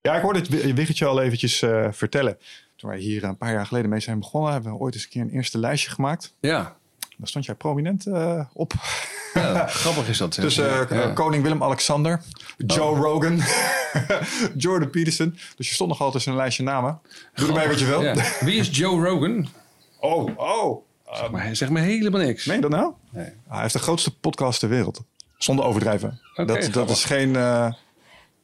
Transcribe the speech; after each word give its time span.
Ja, 0.00 0.14
ik 0.16 0.22
hoorde 0.22 0.38
het 0.38 0.48
Wi- 0.48 0.74
Wiggetje 0.74 1.06
al 1.06 1.22
eventjes 1.22 1.62
eh, 1.62 1.86
vertellen. 1.90 2.38
Toen 2.76 2.90
wij 2.90 2.98
hier 2.98 3.24
een 3.24 3.36
paar 3.36 3.52
jaar 3.52 3.66
geleden 3.66 3.90
mee 3.90 4.00
zijn 4.00 4.18
begonnen, 4.18 4.52
hebben 4.52 4.72
we 4.72 4.78
ooit 4.78 4.94
eens 4.94 5.02
een 5.02 5.08
keer 5.10 5.22
een 5.22 5.30
eerste 5.30 5.58
lijstje 5.58 5.90
gemaakt. 5.90 6.34
Ja, 6.40 6.76
Daar 7.16 7.28
stond 7.28 7.44
jij 7.44 7.54
prominent 7.54 8.06
eh, 8.06 8.40
op. 8.52 8.72
ja 9.34 9.66
grappig 9.66 10.08
is 10.08 10.18
dat. 10.18 10.34
Dus 10.40 10.58
eh, 10.58 10.80
Ja. 10.90 11.10
koning 11.12 11.42
Willem-Alexander, 11.42 12.22
Joe 12.56 12.96
Rogan, 12.96 13.40
Jordan 14.56 14.90
Peterson. 14.90 15.38
Dus 15.56 15.68
je 15.68 15.74
stond 15.74 15.90
nog 15.90 16.00
altijd 16.00 16.24
in 16.26 16.32
een 16.32 16.38
lijstje 16.38 16.62
namen. 16.62 17.00
Doe 17.34 17.48
ermee 17.48 17.68
wat 17.68 17.78
je 17.78 17.86
wil. 17.86 18.02
Ja. 18.02 18.14
Wie 18.40 18.58
is 18.58 18.68
Joe 18.76 19.08
Rogan? 19.08 19.48
Oh, 20.00 20.28
oh. 20.36 20.82
Zeg 21.12 21.30
maar, 21.30 21.72
me 21.72 21.80
helemaal 21.80 22.20
niks. 22.20 22.44
Je 22.44 22.58
dat 22.60 22.70
nou? 22.70 22.92
Nee. 23.10 23.32
Hij 23.48 23.60
heeft 23.60 23.72
de 23.72 23.78
grootste 23.78 24.18
podcast 24.18 24.60
ter 24.60 24.68
wereld. 24.68 25.00
Zonder 25.38 25.64
overdrijven. 25.64 26.20
Dat, 26.34 26.68
dat 26.72 26.90
is 26.90 27.04
geen 27.04 27.36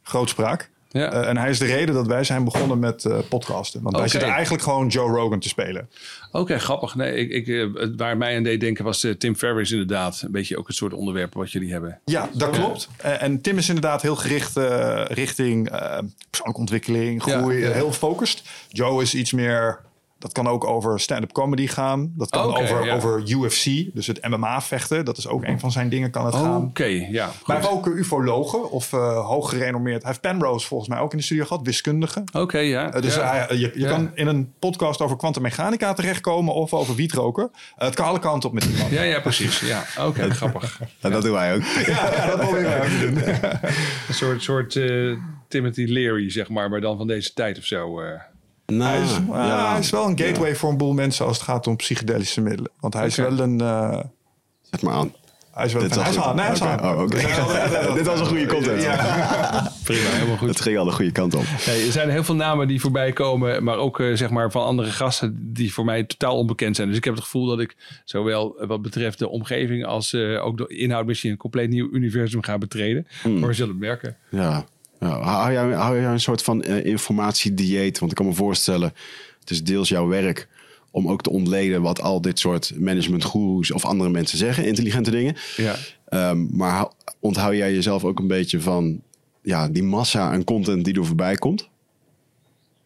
grootspraak. 0.03 0.71
Ja. 0.95 1.13
Eh, 1.13 1.29
en 1.29 1.37
hij 1.37 1.51
is 1.51 1.59
de 1.59 1.65
reden 1.65 1.95
dat 1.95 2.07
wij 2.07 2.25
zijn 2.25 2.45
begonnen 2.45 2.79
met 2.79 3.05
eh, 3.05 3.19
podcasten. 3.29 3.83
Want 3.83 3.97
wij 3.97 4.09
zitten 4.09 4.31
eigenlijk 4.31 4.63
gewoon 4.63 4.89
Joe 4.89 5.11
Rogan 5.11 5.39
te 5.39 5.49
spelen. 5.49 5.89
Oké, 6.33 6.59
grappig. 6.59 6.95
Nee, 6.95 7.15
ik, 7.15 7.31
ik, 7.31 7.49
eh, 7.49 7.87
waar 7.97 8.17
mij 8.17 8.37
aan 8.37 8.43
deed 8.43 8.61
denken 8.61 8.85
was 8.85 9.07
Tim 9.19 9.37
Ferriss 9.37 9.73
inderdaad. 9.73 10.23
Een 10.25 10.31
beetje 10.31 10.59
ook 10.59 10.67
het 10.67 10.77
soort 10.77 10.93
onderwerp 10.93 11.35
wat 11.35 11.53
jullie 11.53 11.73
hebben. 11.73 12.01
Ja, 12.05 12.29
dat 12.33 12.51
klopt. 12.51 12.89
En 12.97 13.41
Tim 13.41 13.59
is 13.59 13.69
inderdaad 13.69 14.03
heel 14.03 14.17
gericht 14.17 14.57
richting 15.09 15.71
persoonlijke 16.31 16.61
ontwikkeling, 16.61 17.23
groei, 17.23 17.59
Ja, 17.59 17.71
heel 17.71 17.89
gefocust. 17.89 18.43
Joe 18.69 19.03
is 19.03 19.15
iets 19.15 19.33
meer, 19.33 19.81
dat 20.25 20.33
kan 20.33 20.49
ook 20.49 20.65
over 20.65 21.01
stand-up 21.01 21.33
comedy 21.33 21.67
gaan. 21.67 22.13
Dat 22.17 22.31
kan 22.31 22.57
over, 22.57 22.85
ja. 22.85 22.95
over 22.95 23.23
UFC, 23.31 23.65
dus 23.95 24.07
het 24.07 24.29
MMA-vechten. 24.29 25.05
Dat 25.05 25.17
is 25.17 25.29
ook 25.29 25.45
een 25.45 25.61
van 25.61 25.73
zijn 25.73 25.89
dingen, 25.89 26.11
kan 26.11 26.25
het 26.27 26.35
gaan. 26.35 26.63
Oké, 26.65 26.85
ja. 26.85 27.27
goed. 27.27 27.47
Maar 27.47 27.57
hij 27.61 27.67
heeft 27.67 27.69
ook 27.79 27.87
ufologen 27.87 28.71
of 28.71 28.93
eh 28.93 29.27
hoog 29.27 29.49
gerenommeerd. 29.49 30.03
Hij 30.03 30.11
heeft 30.11 30.21
Penrose 30.21 30.67
volgens 30.67 30.89
mij 30.91 30.99
ook 30.99 31.13
in 31.13 31.19
de 31.19 31.25
studio 31.25 31.45
gehad, 31.45 31.63
wiskundige. 31.67 32.25
Oké, 32.33 32.59
ja. 32.59 32.93
Eh, 32.93 33.03
dus 33.03 33.15
ja. 33.15 33.31
hij- 33.47 33.57
je, 33.57 33.71
je 33.75 33.81
Ja. 33.81 33.89
kan 33.89 34.11
in 34.15 34.27
een 34.27 34.53
podcast 34.59 35.01
over 35.01 35.17
kwantummechanica 35.17 35.93
terechtkomen 35.93 36.55
of 36.55 36.73
over 36.75 36.95
wietroken. 36.95 37.51
Eh, 37.77 37.87
het 37.87 37.95
kan 37.95 38.07
alle 38.07 38.19
kanten 38.19 38.49
op 38.49 38.55
met 38.55 38.65
iemand. 38.65 38.91
ja, 38.91 39.03
ja, 39.03 39.21
precies. 39.21 39.61
Ja, 39.61 39.85
oké, 40.01 40.31
grappig. 40.35 40.81
Ja, 41.01 41.09
dat 41.11 41.23
doen 41.23 41.33
wij 41.33 41.55
ook. 41.55 41.63
Ja, 41.63 42.15
ja, 42.17 42.27
dat 42.27 42.39
proberen 42.41 42.71
wij 42.71 42.79
ook 42.81 42.87
te 42.87 42.99
doen. 43.13 43.23
Een 44.09 44.15
soort, 44.15 44.43
soort 44.43 44.77
eh, 44.77 45.17
Timothy 45.49 45.85
Leary, 45.85 46.31
zeg 46.31 46.49
maar, 46.49 46.71
maar 46.71 46.81
dan 46.81 46.97
van 46.97 47.07
deze 47.07 47.33
tijd 47.33 47.59
of 47.59 47.65
zo. 47.65 48.01
Nou, 48.67 48.91
Hij 48.91 49.03
is, 49.03 49.11
ah, 49.17 49.27
ja. 49.47 49.71
hij 49.71 49.79
is 49.81 49.91
wel 49.91 50.07
een 50.09 50.19
gateway 50.19 50.55
voor 50.57 50.71
een 50.71 50.77
boel 50.77 50.93
mensen 50.93 51.27
als 51.27 51.37
het 51.37 51.47
gaat 51.47 51.67
om 51.67 51.77
psychedelische 51.77 52.41
middelen. 52.41 52.71
Want 52.81 52.95
hij 52.95 53.07
is 53.07 53.17
wel 53.17 53.39
een... 53.39 53.61
eh, 53.61 53.99
Zet 54.63 54.83
maar 54.83 54.95
aan. 54.95 55.13
hij 55.53 55.65
is 55.67 55.73
wel 55.73 55.83
Dit 55.83 55.97
een... 55.97 56.01
Hij 56.03 56.11
is 56.11 56.17
was 56.17 56.27
aan. 56.27 56.37
Nee, 56.37 56.45
hij 56.45 56.55
is 56.55 56.61
Oké. 56.61 56.71
aan. 56.71 56.95
Oh, 56.97 57.03
oké. 57.03 57.95
Dit 57.99 58.07
was 58.07 58.21
een 58.21 58.27
goede 58.27 58.47
content. 58.47 58.81
Prima, 59.85 60.09
helemaal 60.11 60.37
goed. 60.37 60.49
Het 60.49 60.61
ging 60.61 60.79
al 60.79 60.85
de 60.85 60.93
goede 60.93 61.13
kant 61.13 61.35
op. 61.35 61.45
Nee, 61.67 61.87
er 61.87 61.93
zijn 61.93 62.11
heel 62.11 62.25
veel 62.25 62.35
namen 62.35 62.69
die 62.69 62.81
voorbij 62.81 63.13
komen, 63.13 63.65
maar 63.65 63.77
ook 63.77 64.01
eh, 64.01 64.15
zeg 64.15 64.31
maar 64.31 64.51
van 64.51 64.65
andere 64.65 64.91
gasten 64.91 65.53
die 65.53 65.73
voor 65.73 65.85
mij 65.85 66.05
totaal 66.05 66.37
onbekend 66.37 66.77
zijn. 66.77 66.89
Dus 66.89 66.97
ik 66.97 67.05
heb 67.05 67.15
het 67.15 67.23
gevoel 67.23 67.47
dat 67.47 67.61
ik 67.61 67.77
zowel 68.05 68.59
eh, 68.59 68.69
wat 68.69 68.83
betreft 68.83 69.19
de 69.19 69.29
omgeving 69.29 69.85
als 69.87 70.13
eh, 70.13 70.45
ook 70.45 70.57
de 70.59 70.67
inhoud 70.67 71.07
misschien 71.07 71.31
een 71.31 71.37
compleet 71.37 71.71
nieuw 71.71 71.89
universum 71.93 72.43
ga 72.43 72.59
betreden. 72.59 73.07
Maar 73.23 73.49
we 73.49 73.53
zullen 73.55 73.71
het 73.73 73.81
merken. 73.81 74.17
Ja. 74.31 74.65
Hou, 75.11 75.53
jij, 75.53 75.73
hou 75.73 76.01
jij 76.01 76.11
een 76.13 76.21
soort 76.21 76.43
van 76.43 76.63
eh, 76.63 76.85
informatiedieet? 76.85 77.99
Want 77.99 78.11
ik 78.11 78.17
kan 78.17 78.27
me 78.27 78.33
voorstellen, 78.33 78.93
het 79.41 79.51
is 79.51 79.65
deels 79.65 79.89
jouw 79.89 80.07
werk 80.07 80.49
om 80.91 81.09
ook 81.09 81.23
te 81.23 81.31
ontleden 81.31 81.83
wat 81.83 82.01
al 82.01 82.21
dit 82.21 82.39
soort 82.39 82.73
managementgoeroes 82.79 83.71
of 83.71 83.85
andere 83.85 84.11
mensen 84.11 84.39
zeggen, 84.39 84.67
intelligente 84.67 85.11
dingen. 85.11 85.37
Ja. 85.57 85.75
Ehm, 86.09 86.57
maar 86.57 86.71
hou- 86.71 86.91
onthoud 87.21 87.55
jij 87.55 87.73
jezelf 87.75 88.05
ook 88.05 88.19
een 88.19 88.27
beetje 88.27 88.61
van 88.61 89.01
ja, 89.43 89.69
die 89.69 89.83
massa 89.83 90.31
aan 90.31 90.45
content 90.45 90.85
die 90.85 90.95
er 90.95 91.07
voorbij 91.07 91.35
komt? 91.35 91.69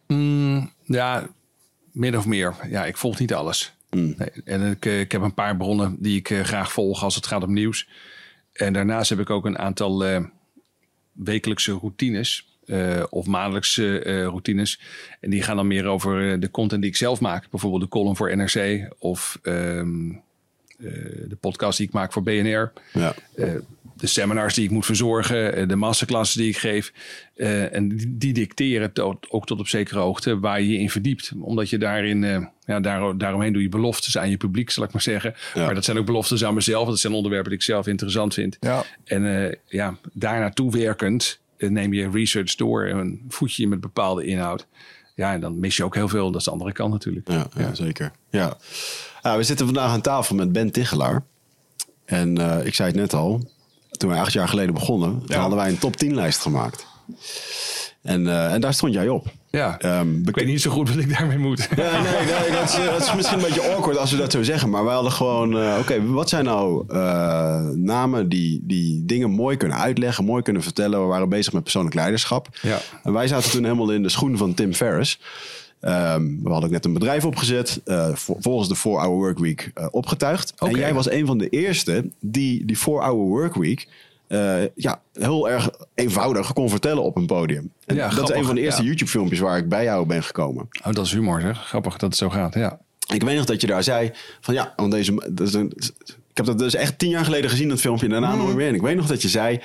Mm, 0.07 0.71
ja, 0.85 1.27
min 1.91 2.17
of 2.17 2.25
meer. 2.25 2.55
Ja, 2.69 2.85
ik 2.85 2.97
volg 2.97 3.19
niet 3.19 3.33
alles. 3.33 3.73
Nee, 3.89 4.15
en 4.45 4.71
ik, 4.71 4.85
eh, 4.85 4.99
ik 4.99 5.11
heb 5.11 5.21
een 5.21 5.33
paar 5.33 5.57
bronnen 5.57 5.95
die 5.99 6.17
ik 6.17 6.29
eh, 6.29 6.43
graag 6.43 6.71
volg 6.71 7.03
als 7.03 7.15
het 7.15 7.27
gaat 7.27 7.43
om 7.43 7.53
nieuws. 7.53 7.87
En 8.53 8.73
daarnaast 8.73 9.09
heb 9.09 9.19
ik 9.19 9.29
ook 9.29 9.45
een 9.45 9.57
aantal 9.59 10.03
wekelijkse 11.23 11.71
routines. 11.71 12.47
eh, 12.65 13.03
of 13.09 13.25
maandelijkse 13.25 13.99
eh, 13.99 14.23
routines. 14.23 14.79
En 15.19 15.29
die 15.29 15.41
gaan 15.41 15.55
dan 15.55 15.67
meer 15.67 15.85
over 15.85 16.31
eh, 16.31 16.39
de 16.39 16.51
content 16.51 16.81
die 16.81 16.89
ik 16.89 16.97
zelf 16.97 17.19
maak. 17.19 17.49
Bijvoorbeeld 17.49 17.81
de 17.81 17.87
column 17.87 18.15
voor 18.15 18.35
NRC 18.37 18.87
of 18.99 19.39
ehm, 19.43 20.09
eh, 20.11 20.15
de 21.27 21.37
podcast 21.39 21.77
die 21.77 21.87
ik 21.87 21.93
maak 21.93 22.13
voor 22.13 22.23
BNR. 22.23 22.71
Ja. 22.93 23.15
De 23.99 24.07
seminars 24.07 24.53
die 24.53 24.63
ik 24.63 24.71
moet 24.71 24.85
verzorgen, 24.85 25.55
eh, 25.55 25.67
de 25.67 25.75
masterclasses 25.75 26.35
die 26.35 26.49
ik 26.49 26.57
geef. 26.57 26.93
eh, 27.35 27.75
en 27.75 27.97
die, 28.07 28.33
dicteren 28.33 28.93
tot, 28.93 29.29
ook 29.29 29.45
tot 29.45 29.59
op 29.59 29.67
zekere 29.67 29.99
hoogte 29.99 30.39
waar 30.39 30.61
je 30.61 30.71
je 30.71 30.79
in 30.79 30.89
verdiept. 30.89 31.31
Omdat 31.41 31.69
je 31.69 31.77
daarin, 31.77 32.23
eh, 32.23 32.45
ja, 32.65 32.79
daar, 32.79 33.17
daaromheen 33.17 33.53
doe 33.53 33.61
je 33.61 33.69
beloftes 33.69 34.17
aan 34.17 34.29
je 34.29 34.37
publiek, 34.37 34.69
zal 34.69 34.83
ik 34.83 34.91
maar 34.91 35.01
zeggen. 35.01 35.33
Ja. 35.53 35.65
Maar 35.65 35.73
dat 35.73 35.85
zijn 35.85 35.97
ook 35.97 36.05
beloftes 36.05 36.43
aan 36.43 36.53
mezelf. 36.53 36.87
Dat 36.87 36.99
zijn 36.99 37.13
onderwerpen 37.13 37.49
die 37.49 37.59
ik 37.59 37.65
zelf 37.65 37.87
interessant 37.87 38.33
vind. 38.33 38.57
Ja. 38.59 38.83
En 39.03 39.57
ja, 39.65 39.97
daar 40.13 40.39
naartoe 40.39 40.71
werkend 40.71 41.39
neem 41.57 41.93
je 41.93 42.09
research 42.09 42.55
door 42.55 42.85
en 42.85 43.21
voed 43.29 43.53
je 43.55 43.61
je 43.61 43.67
met 43.67 43.79
bepaalde 43.79 44.25
inhoud. 44.25 44.67
Ja, 45.15 45.33
en 45.33 45.39
dan 45.39 45.59
mis 45.59 45.77
je 45.77 45.83
ook 45.83 45.95
heel 45.95 46.07
veel. 46.07 46.31
Dat 46.31 46.39
is 46.39 46.45
de 46.45 46.51
andere 46.51 46.71
kant 46.71 46.91
natuurlijk. 46.91 47.27
Ja, 47.27 47.47
ja, 47.57 47.73
zeker. 47.73 48.11
Ja. 48.29 48.57
Ah, 49.21 49.35
we 49.35 49.43
zitten 49.43 49.65
vandaag 49.65 49.91
aan 49.91 50.01
tafel 50.01 50.35
met 50.35 50.51
Ben 50.51 50.71
Tichelaar. 50.71 51.23
En 52.05 52.37
ik 52.65 52.73
zei 52.73 52.87
het 52.87 52.97
net 52.97 53.13
al, 53.13 53.49
toen 53.99 54.09
wij 54.09 54.19
acht 54.19 54.33
jaar 54.33 54.47
geleden 54.47 54.73
begonnen, 54.73 55.23
Ja. 55.25 55.39
hadden 55.39 55.57
wij 55.57 55.69
een 55.69 55.79
top 55.79 55.95
10 55.95 56.15
lijst 56.15 56.39
gemaakt. 56.41 56.85
En, 58.01 58.27
eh, 58.27 58.53
en 58.53 58.61
daar 58.61 58.73
stond 58.73 58.93
jij 58.93 59.09
op. 59.09 59.25
Ja, 59.51 59.79
Ehm, 59.79 60.27
ik 60.27 60.35
weet 60.35 60.45
niet 60.45 60.61
zo 60.61 60.71
goed 60.71 60.89
wat 60.89 60.97
ik 61.03 61.17
daarmee 61.17 61.37
moet. 61.37 61.67
Ja, 61.75 62.01
nee, 62.01 62.11
nee 62.11 62.51
dat, 62.51 62.63
is, 62.69 62.85
dat 62.85 63.01
is 63.01 63.13
misschien 63.15 63.37
een 63.37 63.43
beetje 63.43 63.61
awkward 63.73 63.97
als 63.97 64.11
we 64.11 64.17
dat 64.17 64.31
zo 64.31 64.43
zeggen. 64.43 64.69
Maar 64.69 64.83
wij 64.83 64.93
hadden 64.93 65.11
gewoon, 65.11 65.59
eh, 65.59 65.75
oké, 65.79 66.05
wat 66.05 66.29
zijn 66.29 66.45
nou 66.45 66.83
eh, 66.87 67.59
namen 67.75 68.29
die, 68.29 68.59
die 68.63 69.05
dingen 69.05 69.29
mooi 69.29 69.57
kunnen 69.57 69.77
uitleggen, 69.77 70.25
mooi 70.25 70.41
kunnen 70.43 70.63
vertellen. 70.63 71.01
We 71.01 71.05
waren 71.07 71.29
bezig 71.29 71.53
met 71.53 71.63
persoonlijk 71.63 71.95
leiderschap. 71.95 72.47
Ja. 72.61 72.77
En 73.03 73.13
wij 73.13 73.27
zaten 73.27 73.51
toen 73.51 73.63
helemaal 73.63 73.91
in 73.91 74.03
de 74.03 74.09
schoenen 74.09 74.37
van 74.37 74.53
Tim 74.53 74.73
Ferriss. 74.73 75.19
Ehm, 75.79 76.23
we 76.43 76.49
hadden 76.49 76.63
ook 76.63 76.69
net 76.75 76.85
een 76.85 76.93
bedrijf 76.93 77.25
opgezet, 77.25 77.81
eh, 77.85 78.15
vol- 78.15 78.37
volgens 78.39 78.69
de 78.69 78.75
4-hour 78.75 79.15
workweek 79.17 79.71
eh 79.73 79.87
opgetuigd. 79.91 80.53
En 80.57 80.71
jij 80.75 80.93
was 80.93 81.09
een 81.09 81.25
van 81.25 81.37
de 81.37 81.49
eerste 81.49 82.09
die 82.19 82.65
die 82.65 82.77
4-hour 82.77 83.13
workweek 83.27 83.87
eh, 84.27 84.57
ja, 84.75 85.01
heel 85.13 85.49
erg 85.49 85.69
eenvoudig 85.95 86.53
kon 86.53 86.69
vertellen 86.69 87.03
op 87.03 87.15
een 87.15 87.25
podium. 87.25 87.71
En 87.85 87.95
Ja, 87.95 88.09
dat 88.09 88.29
is 88.29 88.35
een 88.35 88.45
van 88.45 88.55
de 88.55 88.61
eerste 88.61 88.81
ja. 88.81 88.87
YouTube-filmpjes 88.87 89.39
waar 89.39 89.57
ik 89.57 89.69
bij 89.69 89.83
jou 89.83 90.05
ben 90.05 90.23
gekomen. 90.23 90.67
Oh, 90.87 90.93
dat 90.93 91.05
is 91.05 91.11
humor, 91.11 91.41
zeg. 91.41 91.57
Grappig 91.67 91.91
dat 91.97 92.09
het 92.09 92.17
zo 92.17 92.29
gaat, 92.29 92.53
ja. 92.53 92.79
Ik 93.13 93.23
weet 93.23 93.35
nog 93.37 93.45
dat 93.45 93.61
je 93.61 93.67
daar 93.67 93.83
zei 93.83 94.11
van 94.41 94.53
ja, 94.53 94.73
want 94.75 94.91
deze, 94.91 95.13
dat 95.31 95.47
is 95.47 95.53
een, 95.53 95.73
ik 96.29 96.37
heb 96.37 96.45
dat 96.45 96.59
dus 96.59 96.75
echt 96.75 96.99
tien 96.99 97.09
jaar 97.09 97.25
geleden 97.25 97.49
gezien, 97.49 97.69
dat 97.69 97.79
filmpje, 97.79 98.05
en 98.05 98.11
daarna 98.11 98.29
Mhm. 98.35 98.43
nooit 98.43 98.55
meer. 98.55 98.67
En 98.67 98.75
ik 98.75 98.81
weet 98.81 98.95
nog 98.95 99.07
dat 99.07 99.21
je 99.21 99.29
zei, 99.29 99.59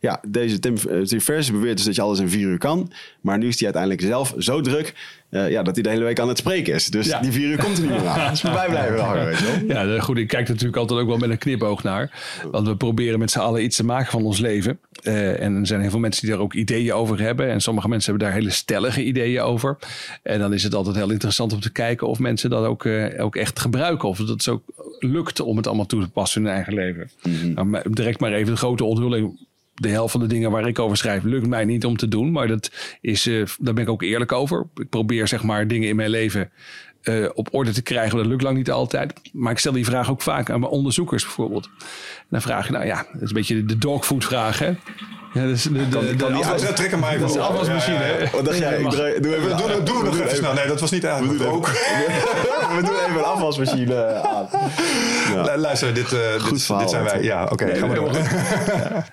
ja, 0.00 0.20
deze 0.28 0.58
Tim, 0.58 0.74
eh, 0.76 1.00
Tim 1.00 1.20
Ferriss 1.20 1.50
beweert 1.50 1.76
dus 1.76 1.86
dat 1.86 1.94
je 1.94 2.02
alles 2.02 2.18
in 2.18 2.28
vier 2.28 2.48
uur 2.48 2.58
kan. 2.58 2.92
Maar 3.20 3.38
nu 3.38 3.48
is 3.48 3.54
hij 3.60 3.64
uiteindelijk 3.64 4.02
zelf 4.02 4.34
zo 4.38 4.60
druk 4.60 4.94
eh, 5.30 5.50
ja, 5.50 5.62
dat 5.62 5.74
hij 5.74 5.82
de 5.82 5.88
hele 5.90 6.04
week 6.04 6.20
aan 6.20 6.28
het 6.28 6.38
spreken 6.38 6.74
is. 6.74 6.86
Dus 6.86 7.06
Ja. 7.06 7.20
die 7.20 7.32
vier 7.32 7.48
uur 7.48 7.58
komt 7.58 7.76
er 7.76 7.82
niet 7.82 7.90
meer 7.90 8.06
aan. 8.06 8.30
Dus 8.30 8.42
wij 8.42 8.68
blijven 8.68 9.00
hangen, 9.00 9.24
weet 9.26 9.38
je 9.38 9.64
wel. 9.66 9.86
Ja, 9.86 10.00
goed, 10.00 10.16
ik 10.16 10.28
kijk 10.28 10.48
natuurlijk 10.48 10.76
altijd 10.76 11.00
ook 11.00 11.06
wel 11.06 11.16
met 11.16 11.30
een 11.30 11.38
knipoog 11.38 11.82
naar. 11.82 12.10
Want 12.50 12.66
we 12.66 12.76
proberen 12.76 13.18
met 13.18 13.30
z'n 13.30 13.38
allen 13.38 13.62
iets 13.64 13.76
te 13.76 13.84
maken 13.84 14.10
van 14.10 14.24
ons 14.24 14.38
leven. 14.38 14.78
Eh, 15.02 15.42
en 15.42 15.56
er 15.56 15.66
zijn 15.66 15.80
heel 15.80 15.90
veel 15.90 15.98
mensen 15.98 16.22
die 16.22 16.30
daar 16.30 16.40
ook 16.40 16.54
ideeën 16.54 16.92
over 16.92 17.20
hebben. 17.20 17.48
En 17.50 17.60
sommige 17.60 17.88
mensen 17.88 18.10
hebben 18.10 18.28
daar 18.28 18.38
hele 18.38 18.50
stellige 18.50 19.04
ideeën 19.04 19.40
over. 19.40 19.76
En 20.22 20.38
dan 20.38 20.52
is 20.52 20.62
het 20.62 20.74
altijd 20.74 20.96
heel 20.96 21.10
interessant 21.10 21.52
om 21.52 21.60
te 21.60 21.72
kijken 21.72 22.06
of 22.08 22.18
mensen 22.18 22.50
dat 22.50 22.64
ook, 22.64 22.86
ook 23.18 23.36
echt 23.36 23.58
gebruiken. 23.60 24.08
Of 24.08 24.18
het 24.18 24.48
ook 24.48 24.62
lukt 24.98 25.40
om 25.40 25.56
het 25.56 25.66
allemaal 25.66 25.86
toe 25.86 26.02
te 26.02 26.08
passen 26.08 26.40
in 26.40 26.46
hun 26.46 26.56
eigen 26.56 26.74
leven. 26.74 27.10
Nou, 27.54 27.66
maar 27.66 27.82
direct 27.90 28.20
maar 28.20 28.32
even 28.32 28.52
de 28.52 28.58
grote 28.58 28.84
onthulling. 28.84 29.48
De 29.80 29.88
helft 29.88 30.12
van 30.12 30.20
de 30.20 30.26
dingen 30.26 30.50
waar 30.50 30.68
ik 30.68 30.78
over 30.78 30.96
schrijf 30.96 31.22
lukt 31.22 31.46
mij 31.46 31.64
niet 31.64 31.84
om 31.84 31.96
te 31.96 32.08
doen. 32.08 32.32
Maar 32.32 32.48
dat 32.48 32.70
is, 33.00 33.26
eh, 33.26 33.42
daar 33.58 33.74
ben 33.74 33.82
ik 33.82 33.90
ook 33.90 34.02
eerlijk 34.02 34.32
over. 34.32 34.66
Ik 34.74 34.88
probeer 34.88 35.28
zeg 35.28 35.42
maar 35.42 35.68
dingen 35.68 35.88
in 35.88 35.96
mijn 35.96 36.10
leven 36.10 36.50
eh, 37.00 37.28
op 37.34 37.48
orde 37.54 37.72
te 37.72 37.82
krijgen. 37.82 38.16
Dat 38.16 38.26
lukt 38.26 38.42
lang 38.42 38.56
niet 38.56 38.70
altijd. 38.70 39.12
Maar 39.32 39.52
ik 39.52 39.58
stel 39.58 39.72
die 39.72 39.84
vraag 39.84 40.10
ook 40.10 40.22
vaak 40.22 40.50
aan 40.50 40.60
mijn 40.60 40.72
onderzoekers 40.72 41.22
bijvoorbeeld. 41.22 41.70
Dan 42.30 42.42
vraag 42.42 42.66
je, 42.66 42.72
nou 42.72 42.86
ja, 42.86 42.96
dat 43.12 43.22
is 43.22 43.28
een 43.28 43.34
beetje 43.34 43.64
de 43.64 43.78
dogfood 43.78 44.24
vraag 44.24 44.58
hè. 44.58 44.70
Ja, 45.34 45.46
dus 45.46 45.62
de, 45.62 45.72
de, 45.72 45.88
de, 45.88 46.14
Kan 46.16 46.32
die 46.32 46.42
afwas- 46.42 46.64
uit- 46.64 46.76
trek 46.76 46.90
hem 46.90 47.00
maar 47.00 47.08
even 47.08 47.20
dat 47.20 47.28
is 47.30 47.34
de 47.36 47.40
afwasmachine. 47.42 47.94
Ja, 47.98 48.04
ja, 48.06 48.12
ja. 48.12 48.18
hè. 48.24 48.30
Wat 48.30 48.44
dacht 48.44 48.58
jij? 48.58 48.80
Ik 48.80 48.90
draai- 48.90 49.20
doe 49.20 49.36
even 49.36 49.56
We 49.56 49.62
doen, 49.74 49.84
doen 49.84 49.98
we 49.98 50.04
nog 50.04 50.18
even 50.20 50.36
snel. 50.36 50.52
Nee, 50.54 50.66
dat 50.66 50.80
was 50.80 50.90
niet 50.90 51.04
eigenlijk 51.04 51.38
We 51.38 51.44
doen 51.44 51.54
ook. 51.54 51.66
We 52.76 52.82
doen 52.82 52.94
even 53.06 53.18
een 53.18 53.24
afwasmachine 53.24 54.04
aan. 54.22 54.48
Ja. 55.34 55.58
Luister, 55.58 55.94
dit, 55.94 56.12
eh, 56.12 56.48
dit, 56.50 56.62
verhaal, 56.62 56.80
dit 56.82 56.90
zijn 56.90 57.04
wij. 57.04 57.22
Ja, 57.22 57.44
oké. 57.50 57.74
gaan 57.74 57.88
we 57.88 57.94
door. 57.94 58.10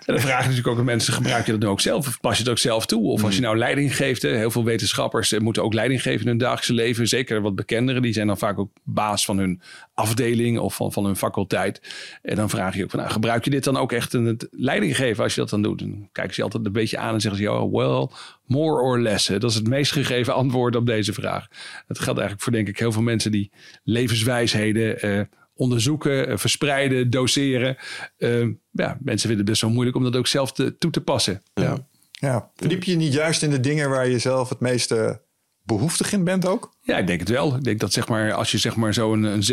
En 0.05 0.13
dan 0.13 0.19
vraag 0.19 0.37
je 0.41 0.43
natuurlijk 0.43 0.67
ook 0.67 0.77
aan 0.77 0.85
mensen, 0.85 1.13
gebruik 1.13 1.45
je 1.45 1.51
dat 1.51 1.61
nu 1.61 1.67
ook 1.67 1.81
zelf? 1.81 2.07
Of 2.07 2.19
pas 2.19 2.37
je 2.37 2.43
het 2.43 2.51
ook 2.51 2.57
zelf 2.57 2.85
toe? 2.85 3.03
Of 3.11 3.23
als 3.23 3.35
je 3.35 3.41
nou 3.41 3.57
leiding 3.57 3.95
geeft, 3.95 4.21
hè, 4.21 4.29
heel 4.29 4.51
veel 4.51 4.63
wetenschappers 4.63 5.31
eh, 5.31 5.39
moeten 5.39 5.63
ook 5.63 5.73
leiding 5.73 6.01
geven 6.01 6.21
in 6.21 6.27
hun 6.27 6.37
dagelijkse 6.37 6.73
leven. 6.73 7.07
Zeker 7.07 7.41
wat 7.41 7.55
bekenderen, 7.55 8.01
die 8.01 8.13
zijn 8.13 8.27
dan 8.27 8.37
vaak 8.37 8.59
ook 8.59 8.69
baas 8.83 9.25
van 9.25 9.37
hun 9.37 9.61
afdeling 9.93 10.59
of 10.59 10.75
van, 10.75 10.91
van 10.91 11.05
hun 11.05 11.15
faculteit. 11.15 11.81
En 12.21 12.35
dan 12.35 12.49
vraag 12.49 12.75
je 12.75 12.83
ook 12.83 12.89
van, 12.89 12.99
nou, 12.99 13.06
gebruik 13.11 13.43
je 13.43 13.49
dit 13.49 13.63
dan 13.63 13.77
ook 13.77 13.91
echt 13.91 14.13
in 14.13 14.25
het 14.25 14.47
leiding 14.51 14.95
geven 14.95 15.23
als 15.23 15.35
je 15.35 15.41
dat 15.41 15.49
dan 15.49 15.61
doet? 15.61 15.79
Dan 15.79 16.09
kijken 16.11 16.33
ze 16.33 16.39
je 16.39 16.45
altijd 16.45 16.65
een 16.65 16.71
beetje 16.71 16.97
aan 16.97 17.13
en 17.13 17.21
zeggen 17.21 17.41
ze, 17.41 17.49
ja, 17.49 17.69
well, 17.69 18.07
more 18.45 18.81
or 18.81 18.99
less. 18.99 19.27
Hè. 19.27 19.39
Dat 19.39 19.49
is 19.49 19.55
het 19.55 19.67
meest 19.67 19.91
gegeven 19.91 20.33
antwoord 20.33 20.75
op 20.75 20.85
deze 20.85 21.13
vraag. 21.13 21.47
Het 21.87 21.99
geldt 21.99 22.19
eigenlijk 22.19 22.41
voor, 22.41 22.51
denk 22.51 22.67
ik, 22.67 22.79
heel 22.79 22.91
veel 22.91 23.01
mensen 23.01 23.31
die 23.31 23.51
levenswijsheden 23.83 25.01
eh, 25.01 25.21
onderzoeken, 25.55 26.27
eh, 26.27 26.37
verspreiden, 26.37 27.09
doseren. 27.09 27.77
Eh, 28.17 28.47
ja, 28.71 28.97
mensen 28.99 29.27
vinden 29.27 29.37
het 29.37 29.45
best 29.45 29.61
wel 29.61 29.71
moeilijk 29.71 29.97
om 29.97 30.03
dat 30.03 30.15
ook 30.15 30.27
zelf 30.27 30.51
te, 30.51 30.77
toe 30.77 30.91
te 30.91 31.01
passen. 31.01 31.41
Ja. 31.53 31.87
Ja. 32.11 32.51
Verdiep 32.55 32.83
je 32.83 32.95
niet 32.95 33.13
juist 33.13 33.43
in 33.43 33.49
de 33.49 33.59
dingen 33.59 33.89
waar 33.89 34.07
je 34.07 34.19
zelf 34.19 34.49
het 34.49 34.59
meeste 34.59 35.21
behoeftig 35.63 36.13
in 36.13 36.23
bent 36.23 36.45
ook? 36.45 36.75
Ja, 36.81 36.97
ik 36.97 37.07
denk 37.07 37.19
het 37.19 37.29
wel. 37.29 37.55
Ik 37.55 37.63
denk 37.63 37.79
dat 37.79 37.93
zeg 37.93 38.07
maar, 38.07 38.33
als 38.33 38.51
je 38.51 38.57
zeg 38.57 38.75
maar 38.75 38.93
zo'n 38.93 39.23
een 39.23 39.43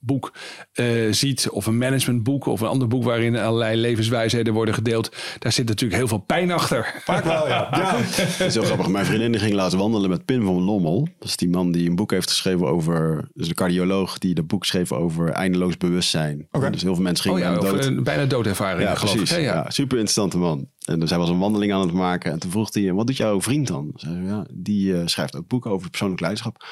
zelfhulpboek 0.00 0.32
eh, 0.72 1.12
ziet, 1.12 1.48
of 1.50 1.66
een 1.66 1.78
managementboek, 1.78 2.46
of 2.46 2.60
een 2.60 2.68
ander 2.68 2.88
boek 2.88 3.04
waarin 3.04 3.36
allerlei 3.36 3.76
levenswijsheden 3.76 4.52
worden 4.54 4.74
gedeeld, 4.74 5.16
daar 5.38 5.52
zit 5.52 5.66
natuurlijk 5.68 5.98
heel 5.98 6.08
veel 6.08 6.18
pijn 6.18 6.50
achter. 6.50 6.94
Vaak 7.04 7.24
wel, 7.24 7.48
ja. 7.48 7.68
ja. 7.70 7.96
Het 7.96 8.40
is 8.40 8.54
heel 8.54 8.62
grappig. 8.62 8.88
Mijn 8.88 9.04
vriendin 9.06 9.32
die 9.32 9.40
ging 9.40 9.54
laten 9.54 9.78
wandelen 9.78 10.10
met 10.10 10.24
Pim 10.24 10.44
van 10.44 10.62
Lommel. 10.62 11.08
Dat 11.18 11.28
is 11.28 11.36
die 11.36 11.48
man 11.50 11.72
die 11.72 11.88
een 11.88 11.96
boek 11.96 12.10
heeft 12.10 12.28
geschreven 12.30 12.66
over... 12.66 13.28
Dus 13.34 13.48
de 13.48 13.54
cardioloog 13.54 14.18
die 14.18 14.34
dat 14.34 14.46
boek 14.46 14.64
schreef 14.64 14.92
over 14.92 15.28
eindeloos 15.28 15.76
bewustzijn. 15.76 16.48
Dus 16.70 16.82
heel 16.82 16.94
veel 16.94 17.04
mensen 17.04 17.30
Oh 17.30 17.36
gingen 17.36 17.52
ja, 17.52 17.58
of 17.58 17.64
dood. 17.64 17.84
een 17.84 18.02
bijna 18.02 18.24
doodervaring, 18.24 18.88
Ja, 18.88 18.94
geloof 18.94 19.16
precies. 19.16 19.36
ik. 19.36 19.42
Ja, 19.42 19.52
Ja, 19.52 19.54
ja. 19.54 19.70
super 19.70 19.96
interessante 19.96 20.38
man. 20.38 20.68
En 20.84 21.00
dus 21.00 21.10
hij 21.10 21.18
was 21.18 21.28
een 21.28 21.38
wandeling 21.38 21.72
aan 21.72 21.80
het 21.80 21.92
maken. 21.92 22.32
En 22.32 22.38
toen 22.38 22.50
vroeg 22.50 22.74
hij, 22.74 22.92
wat 22.92 23.06
doet 23.06 23.16
jouw 23.16 23.40
vriend 23.40 23.66
dan? 23.66 23.92
Zei 23.94 24.14
hij, 24.14 24.24
ja, 24.24 24.46
die 24.52 24.94
eh, 24.96 25.06
schrijft 25.06 25.36
ook 25.36 25.46
boeken 25.48 25.70
over 25.70 25.88
persoonlijk 25.90 26.20
leiderschap. 26.20 26.64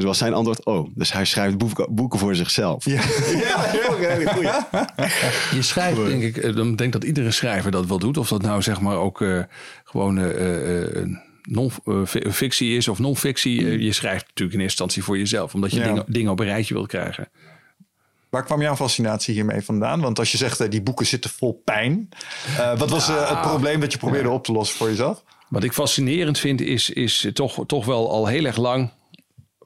Toen 0.00 0.04
was 0.04 0.18
zijn 0.18 0.34
antwoord, 0.34 0.64
oh, 0.64 0.88
dus 0.94 1.12
hij 1.12 1.24
schrijft 1.24 1.58
boeken, 1.58 1.94
boeken 1.94 2.18
voor 2.18 2.34
zichzelf. 2.34 2.84
Ja, 2.84 2.92
ja 3.46 3.60
heel 3.60 3.96
hele 3.96 4.26
goeie. 4.30 4.50
Je 5.54 5.62
schrijft, 5.62 5.96
denk 6.06 6.22
ik, 6.22 6.36
eh, 6.36 6.56
dan 6.56 6.76
denk 6.76 6.92
dat 6.92 7.04
iedere 7.04 7.30
schrijver 7.30 7.70
dat 7.70 7.86
wel 7.86 7.98
doet. 7.98 8.16
Of 8.16 8.28
dat 8.28 8.42
nou 8.42 8.62
zeg 8.62 8.80
maar 8.80 8.96
ook 8.96 9.20
eh, 9.22 9.38
gewoon 9.84 10.18
eh, 10.18 10.82
eh, 10.82 11.06
non-fictie 11.42 12.76
is 12.76 12.88
of 12.88 12.98
non-fictie. 12.98 13.82
Je 13.84 13.92
schrijft 13.92 14.26
natuurlijk 14.26 14.56
in 14.58 14.62
eerste 14.62 14.82
instantie 14.82 15.02
voor 15.04 15.18
jezelf. 15.18 15.54
Omdat 15.54 15.70
je 15.70 15.78
Ja. 15.78 15.84
dingen, 15.84 16.04
dingen 16.06 16.30
op 16.32 16.40
een 16.40 16.46
rijtje 16.46 16.74
wilt 16.74 16.88
krijgen. 16.88 17.28
Waar 18.30 18.44
kwam 18.44 18.62
jouw 18.62 18.76
fascinatie 18.76 19.34
hiermee 19.34 19.62
vandaan? 19.62 20.00
Want 20.00 20.18
als 20.18 20.32
je 20.32 20.38
zegt, 20.38 20.70
die 20.70 20.82
boeken 20.82 21.06
zitten 21.06 21.30
vol 21.30 21.62
pijn. 21.64 22.08
eh, 22.58 22.78
wat 22.78 22.90
was 22.90 23.06
het 23.06 23.40
probleem 23.40 23.80
dat 23.80 23.92
je 23.92 23.98
probeerde 23.98 24.30
op 24.30 24.44
te 24.44 24.52
lossen 24.52 24.76
voor 24.76 24.88
jezelf? 24.88 25.22
Wat 25.48 25.64
ik 25.64 25.72
fascinerend 25.72 26.38
vind 26.38 26.60
is, 26.60 26.90
is 26.90 27.26
toch, 27.32 27.66
toch 27.66 27.84
wel 27.84 28.10
al 28.10 28.26
heel 28.26 28.44
erg 28.44 28.56
lang... 28.56 28.90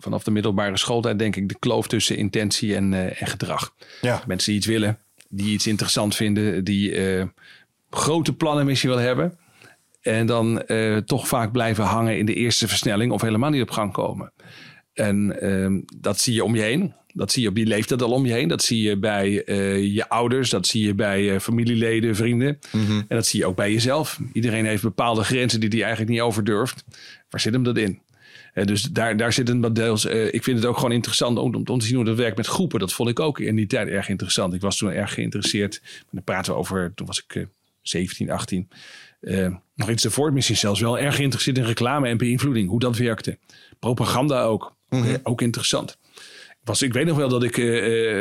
vanaf 0.01 0.25
de 0.25 0.31
middelbare 0.31 0.79
schooltijd 0.79 1.19
denk 1.19 1.37
ik... 1.37 1.49
de 1.49 1.59
kloof 1.59 1.89
tussen 1.89 2.17
intentie 2.17 2.75
en, 2.75 2.95
eh, 2.95 3.23
en 3.23 3.27
gedrag. 3.27 3.75
Ja. 4.01 4.23
Mensen 4.27 4.49
die 4.49 4.59
iets 4.59 4.67
willen, 4.67 4.99
die 5.29 5.53
iets 5.53 5.67
interessant 5.67 6.17
vinden... 6.17 6.65
die 6.65 6.95
eh, 6.95 7.25
grote 7.91 8.33
plannen 8.33 8.67
misschien 8.67 8.91
wel 8.91 8.99
hebben... 8.99 9.39
en 10.01 10.27
dan 10.27 10.63
eh, 10.63 10.97
toch 10.97 11.29
vaak 11.29 11.53
blijven 11.53 11.85
hangen 11.85 12.19
in 12.19 12.27
de 12.27 12.35
eerste 12.35 12.69
versnelling... 12.69 13.13
of 13.13 13.21
helemaal 13.21 13.51
niet 13.51 13.63
op 13.63 13.71
gang 13.71 13.93
komen. 13.93 14.33
En 14.93 15.41
ehm, 15.41 15.81
dat 16.01 16.21
zie 16.21 16.35
je 16.35 16.45
om 16.45 16.55
je 16.55 16.63
heen. 16.63 16.95
Dat 17.13 17.33
zie 17.33 17.43
je 17.43 17.49
op 17.49 17.55
die 17.55 17.67
leeftijd 17.67 18.03
al 18.03 18.13
om 18.13 18.27
je 18.27 18.33
heen. 18.33 18.49
Dat 18.49 18.63
zie 18.63 18.83
je 18.83 18.99
bij 18.99 19.31
je 19.93 20.09
ouders. 20.09 20.51
Dat 20.51 20.67
zie 20.67 20.87
je 20.87 20.95
bij 20.95 21.41
familieleden, 21.41 22.17
vrienden. 22.17 22.59
En 22.73 23.07
dat 23.09 23.27
zie 23.27 23.41
je 23.41 23.47
ook 23.47 23.57
bij 23.57 23.73
jezelf. 23.73 24.19
Iedereen 24.33 24.65
heeft 24.65 24.83
bepaalde 24.83 25.25
grenzen 25.25 25.61
die 25.61 25.69
hij 25.69 25.81
eigenlijk 25.81 26.11
niet 26.11 26.21
over 26.21 26.45
durft. 26.45 26.85
Waar 27.31 27.41
zit 27.41 27.53
hem 27.53 27.63
dat 27.63 27.79
in? 27.79 28.01
Eh, 28.53 28.65
dus 28.67 28.83
daar, 28.83 29.17
daar 29.17 29.33
zit 29.33 29.49
een 29.49 29.73
deels. 29.73 30.05
eh, 30.05 30.35
ik 30.35 30.45
vind 30.45 30.57
het 30.57 30.67
ook 30.67 30.77
gewoon 30.77 30.93
interessant 30.93 31.39
om, 31.39 31.55
om 31.55 31.79
te 31.79 31.87
zien 31.87 31.97
hoe 31.97 32.05
dat 32.05 32.17
werkt 32.17 32.37
met 32.37 32.47
groepen. 32.47 32.79
Dat 32.79 32.93
vond 32.93 33.09
ik 33.09 33.21
ook 33.21 33.39
in 33.41 33.57
die 33.57 33.67
tijd 33.67 33.89
erg 33.89 34.09
interessant. 34.09 34.55
Ik 34.55 34.61
was 34.61 34.77
toen 34.77 34.91
erg 34.91 35.15
geïnteresseerd. 35.15 35.81
Maar 35.83 36.05
dan 36.11 36.25
praten 36.25 36.53
we 36.53 36.59
over. 36.59 36.93
Toen 36.95 37.07
was 37.07 37.23
ik 37.23 37.35
eh, 37.35 37.43
17, 37.83 38.31
18. 38.31 38.69
Eh, 39.21 39.55
nog 39.75 39.91
iets 39.91 40.05
ervoor, 40.05 40.33
misschien 40.33 40.57
zelfs 40.57 40.81
wel 40.81 40.99
erg 40.99 41.17
geïnteresseerd 41.17 41.59
in 41.59 41.65
reclame 41.65 42.09
en 42.09 42.17
beïnvloeding. 42.17 42.69
Hoe 42.69 42.81
dat 42.81 42.97
werkte. 42.97 43.39
Propaganda 43.79 44.43
ook. 44.43 44.77
Ook, 44.89 45.05
eh, 45.05 45.15
ook 45.23 45.43
interessant. 45.43 45.99
Was, 46.65 46.83
ik 46.83 46.93
weet 46.93 47.07
nog 47.07 47.17
wel 47.17 47.29
dat 47.29 47.43
ik, 47.43 47.57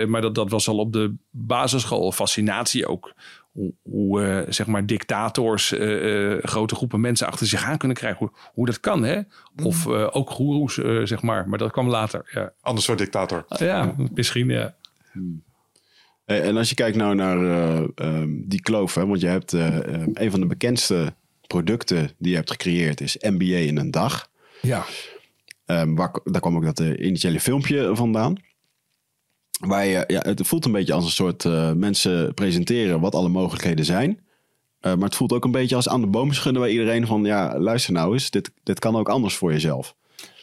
maar 0.07 0.21
dat, 0.21 0.35
dat 0.35 0.49
was 0.49 0.67
al 0.67 0.77
op 0.77 0.93
de 0.93 1.13
basisschool, 1.29 2.11
fascinatie 2.11 2.87
ook. 2.87 3.13
Hoe, 3.59 3.73
hoe 3.81 4.23
eh, 4.23 4.51
zeg 4.51 4.67
maar 4.67 4.85
dictators 4.85 5.73
eh, 5.73 6.31
eh, 6.33 6.43
grote 6.43 6.75
groepen 6.75 6.99
mensen 7.01 7.27
achter 7.27 7.47
zich 7.47 7.63
aan 7.63 7.77
kunnen 7.77 7.97
krijgen. 7.97 8.19
Hoe, 8.19 8.31
hoe 8.53 8.65
dat 8.65 8.79
kan, 8.79 9.03
hè? 9.03 9.19
Of 9.63 9.87
eh, 9.87 10.07
ook 10.11 10.29
goeroes, 10.29 10.77
eh, 10.77 11.01
zeg 11.03 11.21
maar. 11.21 11.49
Maar 11.49 11.57
dat 11.59 11.71
kwam 11.71 11.87
later. 11.87 12.29
Ja, 12.33 12.53
Ander 12.61 12.83
soort 12.83 12.97
dictator. 12.97 13.45
ja 13.57 13.95
misschien, 14.13 14.49
ja. 14.49 14.75
Eh, 16.25 16.47
En 16.47 16.57
als 16.57 16.69
je 16.69 16.75
kijkt 16.75 16.97
nou 16.97 17.15
naar 17.15 17.37
eh, 17.37 17.83
ehm, 17.95 18.29
die 18.45 18.61
kloof, 18.61 18.95
hè, 18.95 19.05
want 19.05 19.21
je 19.21 19.27
hebt 19.27 19.53
eh, 19.53 19.77
ehm, 19.93 20.09
een 20.13 20.31
van 20.31 20.39
de 20.39 20.45
bekendste 20.45 21.13
producten 21.47 22.09
die 22.17 22.29
je 22.31 22.35
hebt 22.37 22.51
gecreëerd 22.51 23.01
is 23.01 23.17
MBA 23.19 23.43
in 23.57 23.77
een 23.77 23.91
dag. 23.91 24.29
Ja, 24.61 24.85
Ehm, 25.65 25.95
waar, 25.95 26.19
daar 26.23 26.41
kwam 26.41 26.55
ook 26.55 26.63
dat 26.63 26.79
initiële 26.79 27.39
filmpje 27.39 27.95
vandaan. 27.95 28.35
Waar 29.59 29.85
je, 29.85 30.03
ja, 30.07 30.19
het 30.19 30.47
voelt 30.47 30.65
een 30.65 30.71
beetje 30.71 30.93
als 30.93 31.05
een 31.05 31.11
soort 31.11 31.45
eh, 31.45 31.71
mensen 31.71 32.33
presenteren 32.33 32.99
wat 32.99 33.15
alle 33.15 33.29
mogelijkheden 33.29 33.85
zijn. 33.85 34.19
Eh, 34.79 34.93
maar 34.93 35.05
het 35.05 35.15
voelt 35.15 35.31
ook 35.31 35.43
een 35.43 35.51
beetje 35.51 35.75
als 35.75 35.89
aan 35.89 36.01
de 36.01 36.07
boom 36.07 36.33
schudden 36.33 36.61
bij 36.61 36.71
iedereen 36.71 37.07
van 37.07 37.23
ja, 37.23 37.59
luister 37.59 37.93
nou 37.93 38.13
eens, 38.13 38.29
dit, 38.29 38.51
dit 38.63 38.79
kan 38.79 38.95
ook 38.95 39.09
anders 39.09 39.35
voor 39.35 39.51
jezelf. 39.51 39.95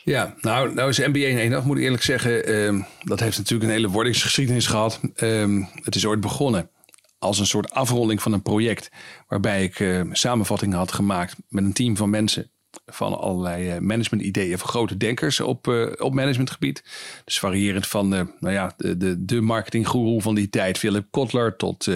Ja, 0.05 0.35
nou, 0.41 0.75
nou 0.75 0.89
is 0.89 0.99
NBA 0.99 1.19
in 1.19 1.39
één 1.39 1.63
moet 1.65 1.77
ik 1.77 1.83
eerlijk 1.83 2.03
zeggen. 2.03 2.47
ehm, 2.47 2.81
dat 3.03 3.21
heeft 3.21 3.39
natuurlijk 3.39 3.71
een 3.71 3.77
hele 3.77 3.89
wordingsgeschiedenis 3.89 4.67
gehad. 4.67 5.01
Ehm, 5.15 5.63
het 5.75 5.95
is 5.95 6.07
ooit 6.07 6.21
begonnen 6.21 6.71
als 7.19 7.39
een 7.39 7.47
soort 7.47 7.71
afronding 7.71 8.23
van 8.23 8.33
een 8.33 8.43
project. 8.43 8.91
Waarbij 9.29 9.63
ik 9.65 9.81
eh, 9.81 10.01
samenvattingen 10.13 10.79
had 10.79 10.93
gemaakt 10.93 11.37
met 11.49 11.65
een 11.65 11.73
team 11.73 11.97
van 11.97 12.11
mensen. 12.11 12.51
Van 12.87 13.19
allerlei 13.19 13.71
eh, 13.71 13.79
management-ideeën 13.79 14.59
van 14.59 14.69
grote 14.69 14.97
denkers 14.97 15.41
op, 15.41 15.69
eh, 15.69 15.93
op 15.99 16.15
managementgebied. 16.15 16.85
Dus 17.25 17.39
variërend 17.39 17.87
van 17.87 18.15
eh, 18.15 18.21
nou 18.41 18.55
ja, 18.55 18.75
de, 18.77 18.97
de, 18.97 19.25
de 19.25 19.41
marketinggoeroe 19.41 20.23
van 20.23 20.35
die 20.35 20.51
tijd, 20.51 20.79
Philip 20.79 21.07
Kotler, 21.11 21.57
tot 21.57 21.89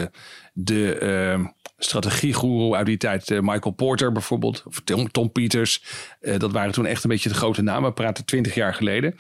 de 0.52 0.94
eh, 0.94 1.44
strategiegoeroe 1.78 2.76
uit 2.76 2.86
die 2.86 2.96
tijd, 2.96 3.28
Michael 3.40 3.74
Porter 3.74 4.12
bijvoorbeeld, 4.12 4.62
of 4.66 4.80
Tom, 4.84 5.10
Tom 5.10 5.32
Peters. 5.32 5.82
Dat 6.20 6.52
waren 6.52 6.72
toen 6.72 6.86
echt 6.86 7.04
een 7.04 7.10
beetje 7.10 7.28
de 7.28 7.34
grote 7.34 7.62
namen. 7.62 7.88
We 7.88 7.94
praten 7.94 8.24
twintig 8.24 8.54
jaar 8.54 8.74
geleden. 8.74 9.16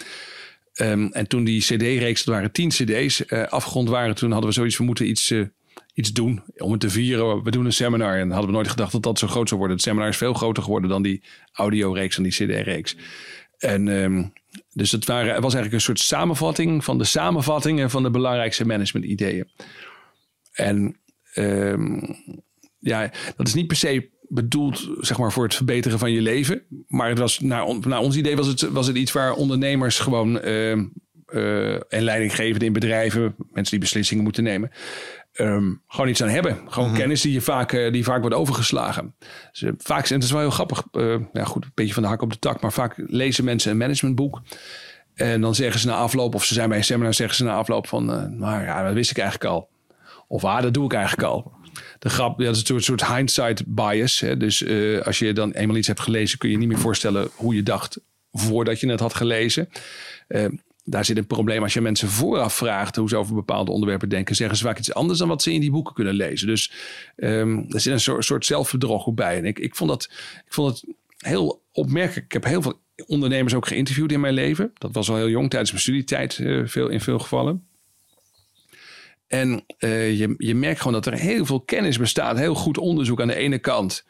Ehm, 0.72 1.06
en 1.06 1.26
toen 1.26 1.44
die 1.44 1.60
CD-reeks, 1.60 2.24
dat 2.24 2.34
waren 2.34 2.52
tien 2.52 2.68
CD's, 2.68 3.30
afgerond 3.48 3.88
waren, 3.88 4.14
toen 4.14 4.30
hadden 4.30 4.48
we 4.48 4.54
zoiets, 4.54 4.78
we 4.78 4.84
moeten 4.84 5.08
iets, 5.08 5.34
iets 5.94 6.12
doen 6.12 6.42
om 6.56 6.70
het 6.70 6.80
te 6.80 6.90
vieren. 6.90 7.42
We 7.42 7.50
doen 7.50 7.64
een 7.64 7.72
seminar 7.72 8.18
en 8.18 8.30
hadden 8.30 8.46
we 8.50 8.56
nooit 8.56 8.68
gedacht 8.68 8.92
dat 8.92 9.02
dat 9.02 9.18
zo 9.18 9.26
groot 9.26 9.48
zou 9.48 9.60
worden. 9.60 9.76
Het 9.76 9.86
seminar 9.86 10.08
is 10.08 10.16
veel 10.16 10.34
groter 10.34 10.62
geworden 10.62 10.90
dan 10.90 11.02
die 11.02 11.22
audioreeks 11.52 12.16
en 12.16 12.22
die 12.22 12.32
CD-reeks. 12.32 12.96
En 13.58 14.32
dus 14.72 14.92
het, 14.92 15.06
waren, 15.06 15.32
het 15.32 15.42
was 15.42 15.54
eigenlijk 15.54 15.74
een 15.74 15.80
soort 15.80 16.00
samenvatting 16.00 16.84
van 16.84 16.98
de 16.98 17.04
samenvattingen 17.04 17.90
van 17.90 18.02
de 18.02 18.10
belangrijkste 18.10 18.66
management-ideeën. 18.66 19.48
En 20.52 20.96
ehm, 21.32 22.00
ja, 22.78 23.10
dat 23.36 23.46
is 23.46 23.54
niet 23.54 23.66
per 23.66 23.76
se 23.76 24.10
bedoeld 24.28 24.90
zeg 25.00 25.18
maar, 25.18 25.32
voor 25.32 25.44
het 25.44 25.54
verbeteren 25.54 25.98
van 25.98 26.12
je 26.12 26.20
leven. 26.20 26.62
Maar 26.88 27.08
het 27.08 27.18
was, 27.18 27.40
naar, 27.40 27.78
naar 27.78 28.00
ons 28.00 28.16
idee 28.16 28.36
was 28.36 28.46
het, 28.46 28.60
was 28.60 28.86
het 28.86 28.96
iets 28.96 29.12
waar 29.12 29.32
ondernemers 29.32 29.98
gewoon 29.98 30.40
ehm, 30.40 30.86
eh, 31.26 31.92
en 31.92 32.02
leidinggevenden 32.02 32.66
in 32.66 32.72
bedrijven, 32.72 33.34
mensen 33.38 33.70
die 33.70 33.78
beslissingen 33.78 34.24
moeten 34.24 34.42
nemen, 34.42 34.70
ehm, 35.32 35.72
gewoon 35.86 36.08
iets 36.08 36.22
aan 36.22 36.28
hebben. 36.28 36.58
Gewoon 36.66 36.94
kennis 36.94 37.20
die 37.20 37.32
je 37.32 37.40
vaak, 37.40 37.72
eh, 37.72 37.92
die 37.92 38.04
vaak 38.04 38.20
wordt 38.20 38.36
overgeslagen. 38.36 39.14
Dus, 39.50 39.62
eh, 39.62 39.70
vaak, 39.78 40.08
en 40.08 40.14
het 40.14 40.24
is 40.24 40.30
wel 40.30 40.40
heel 40.40 40.50
grappig, 40.50 40.82
eh, 40.92 41.16
ja, 41.32 41.44
goed, 41.44 41.64
een 41.64 41.70
beetje 41.74 41.94
van 41.94 42.02
de 42.02 42.08
hak 42.08 42.22
op 42.22 42.32
de 42.32 42.38
tak, 42.38 42.60
maar 42.60 42.72
vaak 42.72 42.94
lezen 42.96 43.44
mensen 43.44 43.70
een 43.70 43.76
managementboek. 43.76 44.42
En 45.14 45.40
dan 45.40 45.54
zeggen 45.54 45.80
ze 45.80 45.86
na 45.86 45.94
afloop, 45.94 46.34
of 46.34 46.44
ze 46.44 46.54
zijn 46.54 46.68
bij 46.68 46.78
een 46.78 46.84
seminar, 46.84 47.14
zeggen 47.14 47.36
ze 47.36 47.44
na 47.44 47.54
afloop 47.54 47.86
van, 47.86 48.12
eh, 48.12 48.24
nou 48.24 48.62
ja, 48.62 48.84
dat 48.84 48.94
wist 48.94 49.10
ik 49.10 49.18
eigenlijk 49.18 49.50
al. 49.50 49.68
Of 50.28 50.44
ah, 50.44 50.62
dat 50.62 50.74
doe 50.74 50.84
ik 50.84 50.92
eigenlijk 50.92 51.28
al. 51.28 51.52
De 51.98 52.08
grap, 52.08 52.38
ja, 52.38 52.46
dat 52.46 52.56
is 52.56 52.68
een 52.68 52.82
soort, 52.82 53.06
hindsight 53.06 53.62
bias. 53.66 54.20
Hè? 54.20 54.36
Dus 54.36 54.66
als 55.04 55.18
je 55.18 55.32
dan 55.32 55.52
eenmaal 55.52 55.76
iets 55.76 55.86
hebt 55.86 56.00
gelezen, 56.00 56.38
kun 56.38 56.50
je 56.50 56.58
niet 56.58 56.68
meer 56.68 56.78
voorstellen 56.78 57.28
hoe 57.34 57.54
je 57.54 57.62
dacht 57.62 57.98
voordat 58.32 58.80
je 58.80 58.90
het 58.90 59.00
had 59.00 59.14
gelezen. 59.14 59.68
Eh, 60.28 60.44
daar 60.90 61.04
zit 61.04 61.16
een 61.16 61.26
probleem. 61.26 61.62
Als 61.62 61.72
je 61.72 61.80
mensen 61.80 62.08
vooraf 62.08 62.54
vraagt 62.54 62.96
hoe 62.96 63.08
ze 63.08 63.16
over 63.16 63.34
bepaalde 63.34 63.70
onderwerpen 63.70 64.08
denken, 64.08 64.34
zeggen 64.34 64.56
ze 64.56 64.64
vaak 64.64 64.78
iets 64.78 64.94
anders 64.94 65.18
dan 65.18 65.28
wat 65.28 65.42
ze 65.42 65.52
in 65.52 65.60
die 65.60 65.70
boeken 65.70 65.94
kunnen 65.94 66.14
lezen. 66.14 66.46
Dus 66.46 66.72
ehm 67.16 67.58
er 67.68 67.80
zit 67.80 67.92
een 67.92 68.00
soort, 68.00 68.24
soort 68.24 68.46
zelfbedrog 68.46 69.14
bij. 69.14 69.36
En 69.36 69.44
ik, 69.44 69.58
ik, 69.58 69.76
vond 69.76 69.90
dat, 69.90 70.10
ik 70.46 70.52
vond 70.52 70.70
het 70.70 70.94
heel 71.18 71.62
opmerkelijk. 71.72 72.26
Ik 72.26 72.32
heb 72.32 72.44
heel 72.44 72.62
veel 72.62 72.80
ondernemers 73.06 73.54
ook 73.54 73.66
geïnterviewd 73.66 74.12
in 74.12 74.20
mijn 74.20 74.34
leven. 74.34 74.70
Dat 74.74 74.94
was 74.94 75.10
al 75.10 75.16
heel 75.16 75.28
jong 75.28 75.50
tijdens 75.50 75.70
mijn 75.70 75.82
studietijd, 75.82 76.38
eh, 76.38 76.60
veel, 76.64 76.88
in 76.88 77.00
veel 77.00 77.18
gevallen. 77.18 77.64
En 79.26 79.64
eh, 79.78 80.18
je, 80.18 80.34
je 80.38 80.54
merkt 80.54 80.78
gewoon 80.78 80.92
dat 80.92 81.06
er 81.06 81.18
heel 81.18 81.46
veel 81.46 81.60
kennis 81.60 81.98
bestaat. 81.98 82.38
Heel 82.38 82.54
goed 82.54 82.78
onderzoek 82.78 83.20
aan 83.20 83.26
de 83.26 83.34
ene 83.34 83.58
kant. 83.58 84.04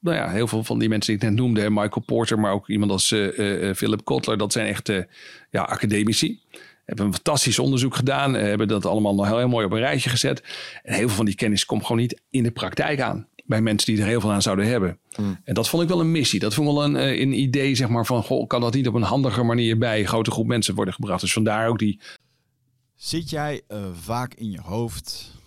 Nou 0.00 0.16
ja, 0.16 0.30
heel 0.30 0.46
veel 0.46 0.64
van 0.64 0.78
die 0.78 0.88
mensen 0.88 1.12
die 1.12 1.22
ik 1.22 1.28
net 1.28 1.38
noemde. 1.38 1.70
Michael 1.70 2.04
Porter, 2.06 2.38
maar 2.38 2.52
ook 2.52 2.68
iemand 2.68 2.90
als 2.90 3.12
eh, 3.12 3.38
eh, 3.38 3.68
eh, 3.68 3.76
Philip 3.76 4.04
Kotler. 4.04 4.38
Dat 4.38 4.52
zijn 4.52 4.66
echt 4.66 4.92
ja, 5.50 5.62
academici. 5.62 6.40
Hebben 6.84 7.06
een 7.06 7.14
fantastisch 7.14 7.58
onderzoek 7.58 7.94
gedaan. 7.94 8.34
hebben 8.34 8.68
dat 8.68 8.86
allemaal 8.86 9.14
nog 9.14 9.26
heel, 9.26 9.38
heel 9.38 9.48
mooi 9.48 9.66
op 9.66 9.72
een 9.72 9.78
rijtje 9.78 10.10
gezet. 10.10 10.42
En 10.82 10.94
heel 10.94 11.06
veel 11.06 11.16
van 11.16 11.24
die 11.24 11.34
kennis 11.34 11.66
komt 11.66 11.82
gewoon 11.82 12.00
niet 12.00 12.20
in 12.30 12.42
de 12.42 12.50
praktijk 12.50 13.00
aan. 13.00 13.26
bij 13.44 13.60
mensen 13.60 13.92
die 13.92 14.02
er 14.02 14.08
heel 14.08 14.20
veel 14.20 14.32
aan 14.32 14.42
zouden 14.42 14.66
hebben. 14.66 14.98
En 15.44 15.54
dat 15.54 15.68
vond 15.68 15.82
ik 15.82 15.88
wel 15.88 16.00
een 16.00 16.10
missie. 16.10 16.40
Dat 16.40 16.54
vond 16.54 16.68
ik 16.68 16.74
wel 16.74 16.84
een, 16.84 17.20
een 17.20 17.32
idee 17.32 17.74
zeg 17.74 17.88
maar, 17.88 18.06
van, 18.06 18.22
goh, 18.22 18.46
kan 18.46 18.60
dat 18.60 18.74
niet 18.74 18.88
op 18.88 18.94
een 18.94 19.02
handige 19.02 19.42
manier 19.42 19.78
bij 19.78 20.00
een 20.00 20.06
grote 20.06 20.30
groep 20.30 20.46
mensen 20.46 20.74
worden 20.74 20.94
gebracht? 20.94 21.20
Dus 21.20 21.32
vandaar 21.32 21.68
ook 21.68 21.78
die 21.78 22.00
Zit 22.94 23.30
jij 23.30 23.62
vaak 23.92 24.34
in 24.34 24.50
je 24.50 24.60
hoofd? 24.60 25.38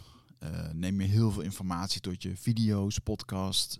Neem 0.74 1.02
je 1.02 1.08
heel 1.08 1.32
veel 1.32 1.42
informatie 1.42 2.02
tot 2.02 2.24
je 2.24 2.32
video's, 2.36 3.00
podcast, 3.00 3.80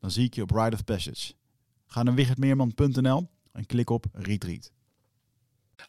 Dan 0.00 0.10
zie 0.10 0.24
ik 0.24 0.34
je 0.34 0.42
op 0.42 0.50
Ride 0.50 0.76
of 0.76 0.84
Passage. 0.84 1.32
Ga 1.86 2.02
naar 2.02 2.14
wichertmeerman.nl 2.14 3.28
en 3.52 3.66
klik 3.66 3.90
op 3.90 4.06
Retreat. 4.12 4.72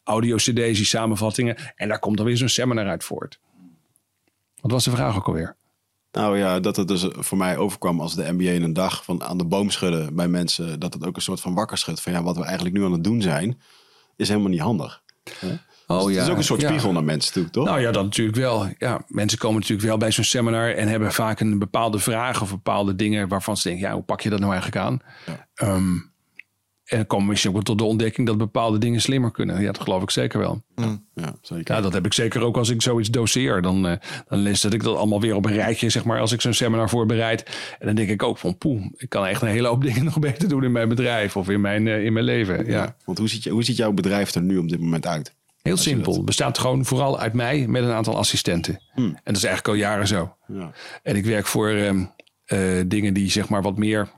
Audio-cd's, 0.03 0.53
die 0.53 0.85
samenvattingen. 0.85 1.73
En 1.75 1.87
daar 1.87 1.99
komt 1.99 2.17
dan 2.17 2.25
weer 2.25 2.37
zo'n 2.37 2.49
seminar 2.49 2.87
uit 2.87 3.03
voort. 3.03 3.39
Wat 4.61 4.71
was 4.71 4.83
de 4.83 4.91
vraag 4.91 5.15
ook 5.15 5.27
alweer? 5.27 5.55
Nou 6.11 6.37
ja, 6.37 6.59
dat 6.59 6.75
het 6.75 6.87
dus 6.87 7.05
voor 7.09 7.37
mij 7.37 7.57
overkwam 7.57 7.99
als 7.99 8.15
de 8.15 8.31
NBA 8.31 8.49
in 8.49 8.63
een 8.63 8.73
dag 8.73 9.03
van 9.03 9.23
aan 9.23 9.37
de 9.37 9.45
boom 9.45 9.69
schudden 9.69 10.15
bij 10.15 10.27
mensen. 10.27 10.79
Dat 10.79 10.93
het 10.93 11.05
ook 11.05 11.15
een 11.15 11.21
soort 11.21 11.39
van 11.39 11.53
wakker 11.53 11.77
schudt 11.77 12.01
van 12.01 12.11
ja, 12.11 12.23
wat 12.23 12.37
we 12.37 12.43
eigenlijk 12.43 12.75
nu 12.75 12.83
aan 12.83 12.91
het 12.91 13.03
doen 13.03 13.21
zijn, 13.21 13.61
is 14.15 14.27
helemaal 14.27 14.49
niet 14.49 14.59
handig. 14.59 15.03
Oh, 15.91 16.05
dus 16.05 16.05
het 16.05 16.15
ja. 16.15 16.21
is 16.23 16.29
ook 16.29 16.37
een 16.37 16.43
soort 16.43 16.61
spiegel 16.61 16.87
ja. 16.87 16.93
naar 16.93 17.03
mensen 17.03 17.33
toe, 17.33 17.49
toch? 17.49 17.65
Nou 17.65 17.81
ja, 17.81 17.91
dat 17.91 18.03
natuurlijk 18.03 18.37
wel. 18.37 18.67
Ja, 18.77 19.01
mensen 19.07 19.37
komen 19.37 19.59
natuurlijk 19.59 19.87
wel 19.87 19.97
bij 19.97 20.11
zo'n 20.11 20.23
seminar 20.23 20.69
en 20.69 20.87
hebben 20.87 21.13
vaak 21.13 21.39
een 21.39 21.59
bepaalde 21.59 21.99
vraag 21.99 22.41
of 22.41 22.49
bepaalde 22.49 22.95
dingen 22.95 23.27
waarvan 23.27 23.57
ze 23.57 23.67
denken, 23.67 23.87
ja, 23.87 23.93
hoe 23.93 24.03
pak 24.03 24.21
je 24.21 24.29
dat 24.29 24.39
nou 24.39 24.51
eigenlijk 24.51 24.85
aan? 24.85 24.99
Ja. 25.25 25.67
Um, 25.67 26.11
en 26.91 26.97
dan 26.97 27.05
komen 27.05 27.27
misschien 27.27 27.49
ook 27.49 27.55
wel 27.55 27.65
tot 27.65 27.77
de 27.77 27.83
ontdekking 27.83 28.27
dat 28.27 28.37
bepaalde 28.37 28.77
dingen 28.77 29.01
slimmer 29.01 29.31
kunnen. 29.31 29.61
Ja, 29.61 29.71
dat 29.71 29.81
geloof 29.81 30.01
ik 30.01 30.09
zeker 30.09 30.39
wel. 30.39 30.63
Mm. 30.75 31.05
Ja, 31.13 31.35
zeker. 31.41 31.75
ja, 31.75 31.81
dat 31.81 31.93
heb 31.93 32.05
ik 32.05 32.13
zeker 32.13 32.41
ook 32.41 32.57
als 32.57 32.69
ik 32.69 32.81
zoiets 32.81 33.09
doseer. 33.09 33.61
Dan, 33.61 33.85
uh, 33.85 33.93
dan 34.27 34.39
lees 34.39 34.61
dat 34.61 34.73
ik 34.73 34.83
dat 34.83 34.95
allemaal 34.95 35.21
weer 35.21 35.35
op 35.35 35.45
een 35.45 35.53
rijtje, 35.53 35.89
zeg 35.89 36.03
maar, 36.03 36.19
als 36.19 36.31
ik 36.31 36.41
zo'n 36.41 36.53
seminar 36.53 36.89
voorbereid. 36.89 37.43
En 37.79 37.85
dan 37.85 37.95
denk 37.95 38.09
ik 38.09 38.23
ook 38.23 38.37
van, 38.37 38.57
poeh, 38.57 38.85
ik 38.97 39.09
kan 39.09 39.25
echt 39.25 39.41
een 39.41 39.47
hele 39.47 39.67
hoop 39.67 39.83
dingen 39.93 40.03
nog 40.03 40.19
beter 40.19 40.49
doen 40.49 40.63
in 40.63 40.71
mijn 40.71 40.89
bedrijf 40.89 41.37
of 41.37 41.49
in 41.49 41.61
mijn, 41.61 41.85
uh, 41.85 42.05
in 42.05 42.13
mijn 42.13 42.25
leven. 42.25 42.65
Ja. 42.65 42.71
ja. 42.71 42.95
Want 43.05 43.17
hoe 43.17 43.29
ziet, 43.29 43.43
je, 43.43 43.49
hoe 43.49 43.63
ziet 43.63 43.77
jouw 43.77 43.91
bedrijf 43.91 44.35
er 44.35 44.41
nu 44.41 44.57
op 44.57 44.69
dit 44.69 44.79
moment 44.79 45.07
uit? 45.07 45.35
Heel 45.61 45.77
simpel. 45.77 46.13
Het 46.13 46.25
bestaat 46.25 46.57
gewoon 46.57 46.85
vooral 46.85 47.19
uit 47.19 47.33
mij 47.33 47.67
met 47.67 47.83
een 47.83 47.91
aantal 47.91 48.17
assistenten. 48.17 48.81
Hmm. 48.93 49.05
En 49.05 49.21
dat 49.23 49.35
is 49.35 49.43
eigenlijk 49.43 49.67
al 49.67 49.83
jaren 49.89 50.07
zo. 50.07 50.35
Ja. 50.47 50.71
En 51.03 51.15
ik 51.15 51.25
werk 51.25 51.45
voor 51.45 51.69
um, 51.69 52.11
uh, 52.47 52.81
dingen 52.87 53.13
die 53.13 53.31
zeg 53.31 53.49
maar 53.49 53.61
wat 53.61 53.77
meer 53.77 54.09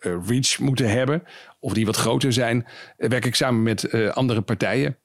uh, 0.00 0.16
reach 0.26 0.58
moeten 0.58 0.90
hebben. 0.90 1.22
Of 1.60 1.72
die 1.72 1.86
wat 1.86 1.96
groter 1.96 2.32
zijn. 2.32 2.66
werk 2.96 3.24
ik 3.24 3.34
samen 3.34 3.62
met 3.62 4.12
andere 4.12 4.40
partijen. 4.40 4.96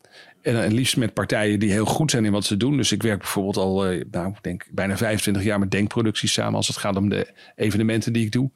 En, 0.42 0.64
en 0.64 0.74
liefst 0.74 0.98
met 0.98 1.14
partijen 1.14 1.60
die 1.60 1.72
heel 1.72 1.86
goed 1.86 2.12
zijn 2.12 2.26
in 2.26 2.32
wat 2.32 2.46
ze 2.46 2.58
doen. 2.58 2.78
Dus 2.78 2.92
ik 2.92 3.04
werk 3.04 3.20
bijvoorbeeld 3.20 3.58
al, 3.58 3.84
nou, 4.12 4.30
ik 4.30 4.38
denk 4.44 4.68
bijna 4.72 4.98
25 4.98 5.44
jaar 5.44 5.60
met 5.60 5.72
denkproducties 5.72 6.34
samen. 6.34 6.56
Als 6.56 6.68
het 6.68 6.78
gaat 6.78 6.96
om 6.96 7.10
de 7.10 7.34
evenementen 7.56 8.14
die 8.14 8.26
ik 8.26 8.32
doe. 8.32 8.52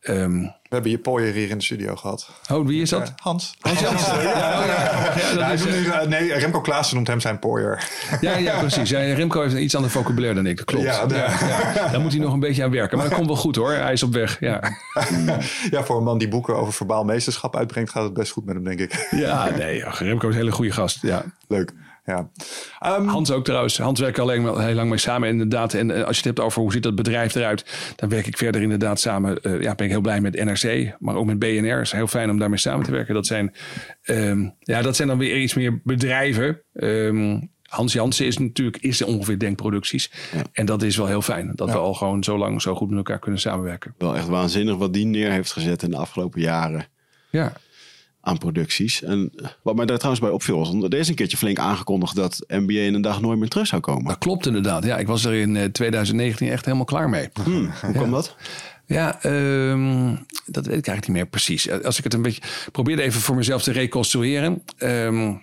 Um, 0.00 0.54
we 0.72 0.78
hebben 0.78 0.96
je 0.96 1.10
pooier 1.10 1.32
hier 1.32 1.50
in 1.50 1.58
de 1.58 1.64
studio 1.64 1.96
gehad. 1.96 2.30
Oh, 2.50 2.66
wie 2.66 2.82
is 2.82 2.90
dat? 2.90 3.08
Uh, 3.08 3.14
Hans. 3.16 3.56
Hans 3.60 3.80
ja, 3.80 3.90
uh, 6.02 6.08
nee, 6.08 6.32
Remco 6.32 6.60
Klaassen 6.60 6.94
noemt 6.94 7.08
hem 7.08 7.20
zijn 7.20 7.38
pooier. 7.38 7.88
Ja, 8.20 8.36
ja 8.36 8.58
precies. 8.58 8.90
Remco 8.90 9.40
heeft 9.40 9.54
een 9.54 9.62
iets 9.62 9.74
ander 9.74 9.90
vocabulaire 9.90 10.36
dan 10.36 10.46
ik. 10.46 10.56
Dat 10.56 10.66
klopt. 10.66 10.84
Ja, 10.84 11.04
ja, 11.08 11.88
Daar 11.90 12.00
moet 12.00 12.12
hij 12.12 12.20
nog 12.20 12.32
een 12.32 12.40
beetje 12.40 12.64
aan 12.64 12.70
werken. 12.70 12.98
Maar 12.98 13.06
dat 13.06 13.16
komt 13.16 13.28
wel 13.28 13.36
goed 13.36 13.56
hoor. 13.56 13.72
Hij 13.72 13.92
is 13.92 14.02
op 14.02 14.12
weg. 14.12 14.40
Ja. 14.40 14.60
ja, 15.70 15.84
voor 15.84 15.96
een 15.96 16.04
man 16.04 16.18
die 16.18 16.28
boeken 16.28 16.56
over 16.56 16.72
verbaal 16.72 17.04
meesterschap 17.04 17.56
uitbrengt, 17.56 17.90
gaat 17.90 18.04
het 18.04 18.14
best 18.14 18.32
goed 18.32 18.44
met 18.44 18.54
hem, 18.54 18.64
denk 18.64 18.80
ik. 18.80 19.08
Ja, 19.10 19.50
nee. 19.50 19.84
Remco 19.84 20.28
is 20.28 20.34
een 20.34 20.40
hele 20.40 20.52
goede 20.52 20.72
gast. 20.72 21.02
Ja. 21.02 21.24
Leuk. 21.48 21.72
Ja. 22.04 22.30
Um, 22.98 23.06
Hans 23.08 23.30
ook 23.30 23.44
trouwens. 23.44 23.78
Hans 23.78 24.00
werkt 24.00 24.18
alleen 24.18 24.58
heel 24.58 24.74
lang 24.74 24.88
mee 24.88 24.98
samen 24.98 25.28
inderdaad. 25.28 25.74
En 25.74 25.90
uh, 25.90 25.96
als 25.96 26.16
je 26.16 26.16
het 26.16 26.24
hebt 26.24 26.40
over 26.40 26.62
hoe 26.62 26.72
ziet 26.72 26.82
dat 26.82 26.94
bedrijf 26.94 27.34
eruit, 27.34 27.94
dan 27.96 28.08
werk 28.08 28.26
ik 28.26 28.36
verder 28.36 28.62
inderdaad 28.62 29.00
samen. 29.00 29.38
Uh, 29.42 29.62
ja, 29.62 29.74
ben 29.74 29.86
ik 29.86 29.92
heel 29.92 30.00
blij 30.00 30.20
met 30.20 30.44
NRC, 30.44 30.96
maar 30.98 31.14
ook 31.14 31.26
met 31.26 31.38
BNR. 31.38 31.76
Het 31.76 31.86
is 31.86 31.92
heel 31.92 32.06
fijn 32.06 32.30
om 32.30 32.38
daarmee 32.38 32.58
samen 32.58 32.84
te 32.84 32.90
werken. 32.90 33.14
Dat 33.14 33.26
zijn, 33.26 33.54
um, 34.04 34.54
ja, 34.58 34.82
dat 34.82 34.96
zijn 34.96 35.08
dan 35.08 35.18
weer 35.18 35.40
iets 35.40 35.54
meer 35.54 35.80
bedrijven. 35.84 36.62
Um, 36.72 37.50
Hans 37.62 37.92
Jansen 37.92 38.26
is 38.26 38.38
natuurlijk 38.38 38.76
is 38.76 39.02
ongeveer 39.02 39.38
denkproducties. 39.38 40.10
Ja. 40.32 40.42
En 40.52 40.66
dat 40.66 40.82
is 40.82 40.96
wel 40.96 41.06
heel 41.06 41.22
fijn. 41.22 41.52
Dat 41.54 41.68
ja. 41.68 41.74
we 41.74 41.80
al 41.80 41.94
gewoon 41.94 42.24
zo 42.24 42.38
lang 42.38 42.62
zo 42.62 42.74
goed 42.74 42.88
met 42.88 42.96
elkaar 42.96 43.18
kunnen 43.18 43.40
samenwerken. 43.40 43.94
Wel 43.98 44.16
echt 44.16 44.28
waanzinnig 44.28 44.76
wat 44.76 44.92
die 44.92 45.06
neer 45.06 45.30
heeft 45.30 45.52
gezet 45.52 45.82
in 45.82 45.90
de 45.90 45.96
afgelopen 45.96 46.40
jaren. 46.40 46.86
Ja 47.30 47.52
aan 48.22 48.38
producties. 48.38 49.02
En 49.02 49.32
wat 49.62 49.76
mij 49.76 49.86
daar 49.86 49.96
trouwens 49.96 50.24
bij 50.24 50.32
opviel, 50.32 50.58
was 50.58 50.74
er 50.74 50.94
is 50.94 51.08
een 51.08 51.14
keertje 51.14 51.36
flink 51.36 51.58
aangekondigd 51.58 52.16
dat 52.16 52.44
NBA 52.48 52.72
in 52.72 52.94
een 52.94 53.02
dag 53.02 53.20
nooit 53.20 53.38
meer 53.38 53.48
terug 53.48 53.66
zou 53.66 53.82
komen. 53.82 54.04
Dat 54.04 54.18
klopt 54.18 54.46
inderdaad. 54.46 54.84
Ja, 54.84 54.98
ik 54.98 55.06
was 55.06 55.24
er 55.24 55.34
in 55.34 55.72
2019 55.72 56.48
echt 56.48 56.64
helemaal 56.64 56.86
klaar 56.86 57.08
mee. 57.08 57.28
Hmm, 57.44 57.70
hoe 57.80 57.92
ja. 57.92 57.92
kwam 57.92 58.10
dat? 58.10 58.36
Ja, 58.86 59.24
um, 59.24 60.26
dat 60.46 60.66
weet 60.66 60.78
ik 60.78 60.86
eigenlijk 60.86 61.06
niet 61.06 61.16
meer 61.16 61.26
precies. 61.26 61.70
Als 61.70 61.98
ik 61.98 62.04
het 62.04 62.14
een 62.14 62.22
beetje 62.22 62.42
probeerde 62.72 63.02
even 63.02 63.20
voor 63.20 63.36
mezelf 63.36 63.62
te 63.62 63.72
reconstrueren. 63.72 64.62
Um, 64.78 65.40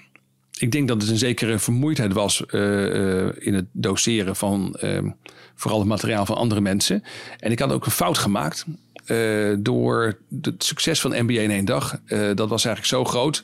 ik 0.58 0.72
denk 0.72 0.88
dat 0.88 1.02
het 1.02 1.12
een 1.12 1.18
zekere 1.18 1.60
vermoeidheid 1.60 2.14
was 2.14 2.44
uh, 2.48 2.62
uh, 2.62 3.30
in 3.38 3.54
het 3.54 3.66
doseren 3.72 4.36
van 4.36 4.78
um, 4.84 5.16
vooral 5.56 5.80
het 5.80 5.88
materiaal 5.88 6.26
van 6.26 6.36
andere 6.36 6.62
mensen. 6.62 7.04
En 7.38 7.52
ik 7.52 7.60
had 7.60 7.72
ook 7.72 7.86
een 7.86 7.92
fout 7.92 8.18
gemaakt. 8.18 8.66
Uh, 9.10 9.56
door 9.60 10.18
het 10.42 10.64
succes 10.64 11.02
van 11.02 11.12
NBA 11.12 11.42
in 11.42 11.52
één 11.52 11.66
dag. 11.66 12.00
Uh, 12.08 12.20
dat 12.36 12.50
was 12.50 12.66
eigenlijk 12.66 12.86
zo 12.86 13.04
groot. 13.04 13.44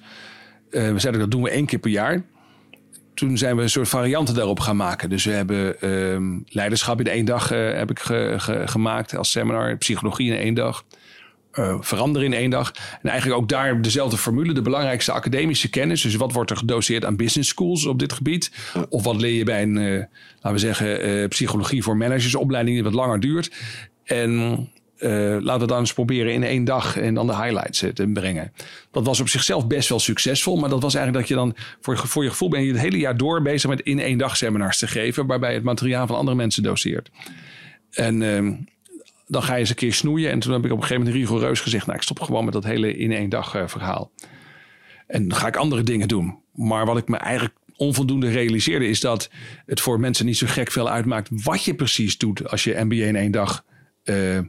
Uh, 0.69 0.91
we 0.91 0.99
zeiden 0.99 1.21
dat 1.21 1.31
doen 1.31 1.41
we 1.41 1.49
één 1.49 1.65
keer 1.65 1.79
per 1.79 1.91
jaar. 1.91 2.23
Toen 3.13 3.37
zijn 3.37 3.55
we 3.55 3.61
een 3.61 3.69
soort 3.69 3.89
varianten 3.89 4.35
daarop 4.35 4.59
gaan 4.59 4.75
maken. 4.75 5.09
Dus 5.09 5.25
we 5.25 5.31
hebben 5.31 5.89
um, 5.89 6.43
leiderschap 6.47 6.99
in 6.99 7.07
één 7.07 7.25
dag 7.25 7.49
heb 7.49 7.91
ik 7.91 7.99
ge, 7.99 8.33
ge, 8.37 8.61
gemaakt 8.65 9.15
als 9.15 9.31
seminar. 9.31 9.77
Psychologie 9.77 10.31
in 10.31 10.37
één 10.37 10.53
dag. 10.53 10.83
veranderen 11.79 12.27
in 12.27 12.33
één 12.33 12.49
dag. 12.49 12.73
En 13.01 13.09
eigenlijk 13.09 13.41
ook 13.41 13.49
daar 13.49 13.81
dezelfde 13.81 14.17
formule. 14.17 14.53
De 14.53 14.61
belangrijkste 14.61 15.11
academische 15.11 15.69
kennis. 15.69 16.01
Dus 16.01 16.15
wat 16.15 16.31
wordt 16.31 16.51
er 16.51 16.57
gedoseerd 16.57 17.05
aan 17.05 17.15
business 17.15 17.49
schools 17.49 17.85
op 17.85 17.99
dit 17.99 18.13
gebied? 18.13 18.51
Of 18.89 19.03
wat 19.03 19.21
leer 19.21 19.33
je 19.33 19.43
bij 19.43 19.61
een, 19.61 20.07
laten 20.41 20.51
we 20.51 20.57
zeggen, 20.57 21.27
psychologie 21.29 21.83
voor 21.83 21.97
managersopleiding 21.97 22.75
die 22.75 22.83
wat 22.83 22.93
langer 22.93 23.19
duurt? 23.19 23.51
En 24.03 24.69
uh, 25.05 25.37
laten 25.41 25.61
we 25.61 25.67
dan 25.67 25.79
eens 25.79 25.93
proberen 25.93 26.33
in 26.33 26.43
één 26.43 26.63
dag 26.63 26.97
en 26.97 27.13
dan 27.13 27.27
de 27.27 27.35
highlights 27.35 27.83
uh, 27.83 27.89
te 27.89 28.07
brengen. 28.07 28.53
Dat 28.91 29.05
was 29.05 29.19
op 29.19 29.29
zichzelf 29.29 29.67
best 29.67 29.89
wel 29.89 29.99
succesvol, 29.99 30.57
maar 30.57 30.69
dat 30.69 30.81
was 30.81 30.95
eigenlijk 30.95 31.27
dat 31.27 31.37
je 31.37 31.43
dan 31.43 31.55
voor, 31.81 31.97
voor 31.97 32.23
je 32.23 32.29
gevoel 32.29 32.49
ben 32.49 32.63
je 32.63 32.71
het 32.71 32.81
hele 32.81 32.97
jaar 32.97 33.17
door 33.17 33.41
bezig 33.41 33.69
met 33.69 33.81
in 33.81 33.99
één 33.99 34.17
dag 34.17 34.37
seminars 34.37 34.77
te 34.77 34.87
geven, 34.87 35.25
waarbij 35.25 35.53
het 35.53 35.63
materiaal 35.63 36.07
van 36.07 36.15
andere 36.15 36.37
mensen 36.37 36.63
doseert. 36.63 37.09
En 37.91 38.21
uh, 38.21 38.51
dan 39.27 39.43
ga 39.43 39.53
je 39.53 39.59
eens 39.59 39.69
een 39.69 39.75
keer 39.75 39.93
snoeien. 39.93 40.31
En 40.31 40.39
toen 40.39 40.53
heb 40.53 40.65
ik 40.65 40.71
op 40.71 40.77
een 40.77 40.83
gegeven 40.83 41.03
moment 41.03 41.21
rigoureus 41.21 41.59
gezegd, 41.59 41.85
nou 41.85 41.97
ik 41.97 42.03
stop 42.03 42.19
gewoon 42.19 42.43
met 42.43 42.53
dat 42.53 42.63
hele 42.63 42.97
in 42.97 43.11
één 43.11 43.29
dag 43.29 43.55
uh, 43.55 43.67
verhaal. 43.67 44.11
En 45.07 45.27
dan 45.27 45.37
ga 45.37 45.47
ik 45.47 45.55
andere 45.55 45.83
dingen 45.83 46.07
doen. 46.07 46.39
Maar 46.53 46.85
wat 46.85 46.97
ik 46.97 47.07
me 47.07 47.17
eigenlijk 47.17 47.55
onvoldoende 47.75 48.29
realiseerde 48.29 48.87
is 48.87 48.99
dat 48.99 49.29
het 49.65 49.81
voor 49.81 49.99
mensen 49.99 50.25
niet 50.25 50.37
zo 50.37 50.47
gek 50.49 50.71
veel 50.71 50.89
uitmaakt 50.89 51.29
wat 51.31 51.63
je 51.63 51.75
precies 51.75 52.17
doet 52.17 52.49
als 52.49 52.63
je 52.63 52.83
MBA 52.83 52.95
in 53.05 53.15
één 53.15 53.31
dag 53.31 53.65
uh, 54.03 54.39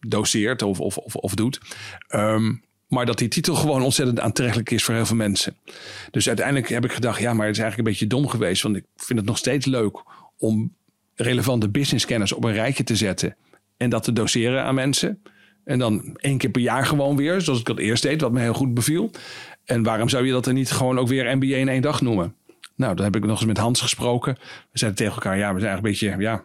doseert 0.00 0.62
of, 0.62 0.80
of, 0.80 0.96
of, 0.96 1.14
of 1.14 1.34
doet. 1.34 1.60
Ehm, 2.08 2.52
maar 2.88 3.06
dat 3.06 3.18
die 3.18 3.28
titel 3.28 3.54
gewoon 3.54 3.82
ontzettend 3.82 4.20
aantrekkelijk 4.20 4.70
is 4.70 4.84
voor 4.84 4.94
heel 4.94 5.06
veel 5.06 5.16
mensen. 5.16 5.56
Dus 6.10 6.26
uiteindelijk 6.26 6.68
heb 6.68 6.84
ik 6.84 6.92
gedacht, 6.92 7.20
ja, 7.20 7.34
maar 7.34 7.46
het 7.46 7.56
is 7.56 7.62
eigenlijk 7.62 7.88
een 7.88 7.94
beetje 7.94 8.16
dom 8.16 8.28
geweest. 8.28 8.62
Want 8.62 8.76
ik 8.76 8.84
vind 8.96 9.18
het 9.18 9.28
nog 9.28 9.38
steeds 9.38 9.66
leuk 9.66 10.02
om 10.38 10.74
relevante 11.14 11.68
businesskennis 11.68 12.32
op 12.32 12.44
een 12.44 12.52
rijtje 12.52 12.84
te 12.84 12.96
zetten. 12.96 13.36
En 13.76 13.90
dat 13.90 14.02
te 14.02 14.12
doseren 14.12 14.64
aan 14.64 14.74
mensen. 14.74 15.22
En 15.64 15.78
dan 15.78 16.16
één 16.16 16.38
keer 16.38 16.50
per 16.50 16.60
jaar 16.60 16.86
gewoon 16.86 17.16
weer, 17.16 17.40
zoals 17.40 17.60
ik 17.60 17.66
dat 17.66 17.78
eerst 17.78 18.02
deed, 18.02 18.20
wat 18.20 18.32
me 18.32 18.40
heel 18.40 18.54
goed 18.54 18.74
beviel. 18.74 19.10
En 19.64 19.82
waarom 19.82 20.08
zou 20.08 20.26
je 20.26 20.32
dat 20.32 20.44
dan 20.44 20.54
niet 20.54 20.70
gewoon 20.70 20.98
ook 20.98 21.08
weer 21.08 21.36
MBA 21.36 21.56
in 21.56 21.68
één 21.68 21.82
dag 21.82 22.00
noemen? 22.00 22.34
Nou, 22.74 22.94
dan 22.94 23.04
heb 23.04 23.16
ik 23.16 23.24
nog 23.24 23.38
eens 23.38 23.46
met 23.46 23.58
Hans 23.58 23.80
gesproken. 23.80 24.34
We 24.72 24.78
zeiden 24.78 25.00
tegen 25.00 25.14
elkaar, 25.14 25.36
ja, 25.38 25.54
we 25.54 25.60
zijn 25.60 25.70
eigenlijk 25.70 26.02
een 26.02 26.08
beetje, 26.08 26.24
ja, 26.24 26.44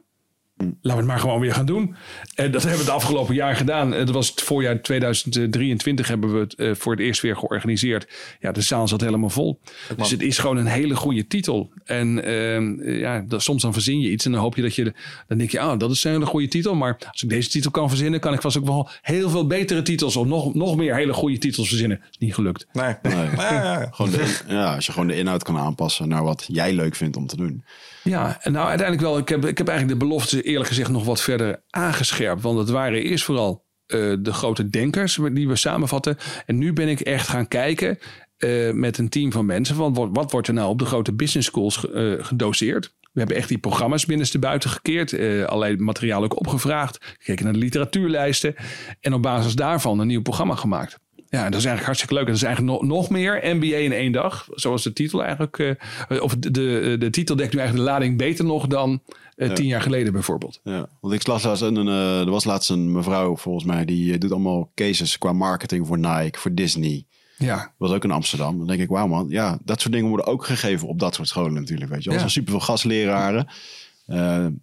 Laten 0.57 0.79
we 0.81 0.91
het 0.91 1.05
maar 1.05 1.19
gewoon 1.19 1.39
weer 1.39 1.53
gaan 1.53 1.65
doen. 1.65 1.95
En 2.35 2.51
dat 2.51 2.61
hebben 2.61 2.79
we 2.79 2.85
het 2.85 2.95
afgelopen 2.95 3.35
jaar 3.35 3.55
gedaan. 3.55 3.91
Dat 3.91 4.09
was 4.09 4.29
het 4.29 4.41
voorjaar 4.41 4.81
2023 4.81 6.07
hebben 6.07 6.33
we 6.33 6.39
het 6.39 6.55
eh, 6.55 6.71
voor 6.73 6.91
het 6.91 7.01
eerst 7.01 7.21
weer 7.21 7.35
georganiseerd. 7.35 8.07
Ja, 8.39 8.51
de 8.51 8.61
zaal 8.61 8.87
zat 8.87 9.01
helemaal 9.01 9.29
vol. 9.29 9.59
Dus 9.97 10.11
het 10.11 10.21
is 10.21 10.37
gewoon 10.37 10.57
een 10.57 10.65
hele 10.65 10.95
goede 10.95 11.27
titel. 11.27 11.71
En 11.85 12.23
ehm, 12.23 12.89
ja, 12.89 13.19
dat, 13.27 13.43
soms 13.43 13.61
dan 13.61 13.73
verzin 13.73 13.99
je 13.99 14.11
iets 14.11 14.25
en 14.25 14.31
dan 14.31 14.41
hoop 14.41 14.55
je 14.55 14.61
dat 14.61 14.75
je... 14.75 14.93
Dan 15.27 15.37
denk 15.37 15.49
je, 15.49 15.59
ah, 15.59 15.79
dat 15.79 15.91
is 15.91 16.03
een 16.03 16.11
hele 16.11 16.25
goede 16.25 16.47
titel. 16.47 16.75
Maar 16.75 16.97
als 17.11 17.23
ik 17.23 17.29
deze 17.29 17.49
titel 17.49 17.71
kan 17.71 17.89
verzinnen, 17.89 18.19
kan 18.19 18.33
ik 18.33 18.41
vast 18.41 18.57
ook 18.57 18.65
wel 18.65 18.89
heel 19.01 19.29
veel 19.29 19.47
betere 19.47 19.81
titels... 19.81 20.15
of 20.15 20.25
nog, 20.25 20.53
nog 20.53 20.75
meer 20.75 20.95
hele 20.95 21.13
goede 21.13 21.37
titels 21.37 21.67
verzinnen. 21.67 22.01
Is 22.11 22.17
niet 22.17 22.33
gelukt. 22.33 22.67
Nee. 22.73 22.95
nee. 23.01 23.29
ja, 23.37 23.87
gewoon 23.91 24.11
ja, 24.47 24.75
als 24.75 24.85
je 24.85 24.91
gewoon 24.91 25.07
de 25.07 25.17
inhoud 25.17 25.43
kan 25.43 25.57
aanpassen 25.57 26.07
naar 26.07 26.23
wat 26.23 26.45
jij 26.47 26.73
leuk 26.73 26.95
vindt 26.95 27.17
om 27.17 27.27
te 27.27 27.35
doen. 27.35 27.63
Ja, 28.09 28.37
en 28.41 28.51
nou 28.51 28.67
uiteindelijk 28.67 29.07
wel. 29.07 29.17
Ik 29.17 29.29
heb, 29.29 29.45
ik 29.45 29.57
heb 29.57 29.67
eigenlijk 29.67 29.99
de 29.99 30.05
belofte 30.05 30.41
eerlijk 30.41 30.67
gezegd 30.67 30.89
nog 30.89 31.05
wat 31.05 31.21
verder 31.21 31.63
aangescherpt. 31.69 32.41
Want 32.41 32.57
het 32.57 32.69
waren 32.69 33.03
eerst 33.03 33.23
vooral 33.23 33.65
uh, 33.87 34.15
de 34.19 34.33
grote 34.33 34.69
denkers 34.69 35.19
die 35.31 35.47
we 35.47 35.55
samenvatten. 35.55 36.17
En 36.45 36.57
nu 36.57 36.73
ben 36.73 36.87
ik 36.87 36.99
echt 36.99 37.27
gaan 37.27 37.47
kijken 37.47 37.99
uh, 38.37 38.71
met 38.71 38.97
een 38.97 39.09
team 39.09 39.31
van 39.31 39.45
mensen. 39.45 39.75
Van 39.75 39.93
wat, 39.93 40.09
wat, 40.11 40.31
wordt 40.31 40.47
er 40.47 40.53
nou 40.53 40.69
op 40.69 40.79
de 40.79 40.85
grote 40.85 41.13
business 41.13 41.47
schools 41.47 41.85
uh, 41.93 42.23
gedoseerd? 42.23 42.93
We 43.01 43.19
hebben 43.19 43.37
echt 43.37 43.49
die 43.49 43.57
programma's 43.57 44.05
binnenste 44.05 44.39
buiten 44.39 44.69
gekeerd. 44.69 45.13
Allerlei 45.47 45.77
materiaal 45.77 46.23
ook 46.23 46.39
opgevraagd. 46.39 47.15
Gekeken 47.17 47.43
naar 47.43 47.53
de 47.53 47.59
literatuurlijsten. 47.59 48.55
En 48.99 49.13
op 49.13 49.21
basis 49.21 49.55
daarvan 49.55 49.99
een 49.99 50.07
nieuw 50.07 50.21
programma 50.21 50.55
gemaakt. 50.55 50.99
Ja, 51.35 51.49
dat 51.49 51.59
is 51.59 51.65
eigenlijk 51.65 51.85
hartstikke 51.85 52.13
leuk. 52.13 52.25
Dat 52.25 52.35
is 52.35 52.43
eigenlijk 52.43 52.73
nog, 52.73 52.89
nog 52.89 53.09
meer 53.09 53.39
NBA 53.43 53.75
in 53.75 53.91
één 53.91 54.11
dag. 54.11 54.47
Zoals 54.51 54.83
de 54.83 54.93
titel 54.93 55.23
eigenlijk. 55.23 55.57
Uh, 55.57 56.21
of 56.23 56.35
de, 56.35 56.51
de, 56.51 56.95
de 56.99 57.09
titel 57.09 57.35
dekt 57.35 57.53
nu 57.53 57.59
eigenlijk 57.59 57.87
de 57.87 57.93
lading 57.93 58.17
beter 58.17 58.45
nog 58.45 58.67
dan 58.67 59.01
uh, 59.35 59.53
tien 59.53 59.65
jaar 59.65 59.81
geleden 59.81 60.13
bijvoorbeeld. 60.13 60.59
Ja, 60.63 60.87
want 60.99 61.13
ik 61.13 61.27
las 61.27 61.43
laatst 61.43 61.61
een, 61.61 61.87
uh, 61.87 62.19
er 62.19 62.29
was 62.29 62.43
laatst 62.43 62.69
een 62.69 62.91
mevrouw 62.91 63.37
volgens 63.37 63.65
mij. 63.65 63.85
Die 63.85 64.17
doet 64.17 64.31
allemaal 64.31 64.71
cases 64.75 65.17
qua 65.17 65.33
marketing 65.33 65.87
voor 65.87 65.97
Nike, 65.97 66.39
voor 66.39 66.53
Disney. 66.53 67.05
Ja. 67.37 67.73
Was 67.77 67.91
ook 67.91 68.03
in 68.03 68.11
Amsterdam. 68.11 68.57
Dan 68.57 68.67
denk 68.67 68.79
ik, 68.79 68.89
wauw 68.89 69.07
man. 69.07 69.25
Ja, 69.29 69.59
dat 69.63 69.81
soort 69.81 69.93
dingen 69.93 70.09
worden 70.09 70.25
ook 70.25 70.45
gegeven 70.45 70.87
op 70.87 70.99
dat 70.99 71.15
soort 71.15 71.27
scholen 71.27 71.53
natuurlijk. 71.53 71.91
Weet 71.91 72.03
je. 72.03 72.09
Er 72.09 72.17
zijn 72.17 72.29
superveel 72.29 72.59
gastleraren. 72.59 73.47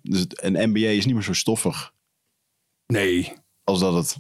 dus 0.03 0.21
het, 0.21 0.43
een 0.43 0.71
MBA 0.71 0.89
is 0.89 1.05
niet 1.05 1.15
meer 1.15 1.25
zo 1.25 1.33
stoffig. 1.33 1.93
Nee. 2.87 3.33
Als 3.65 3.81
dat 3.81 3.95
het 3.95 4.19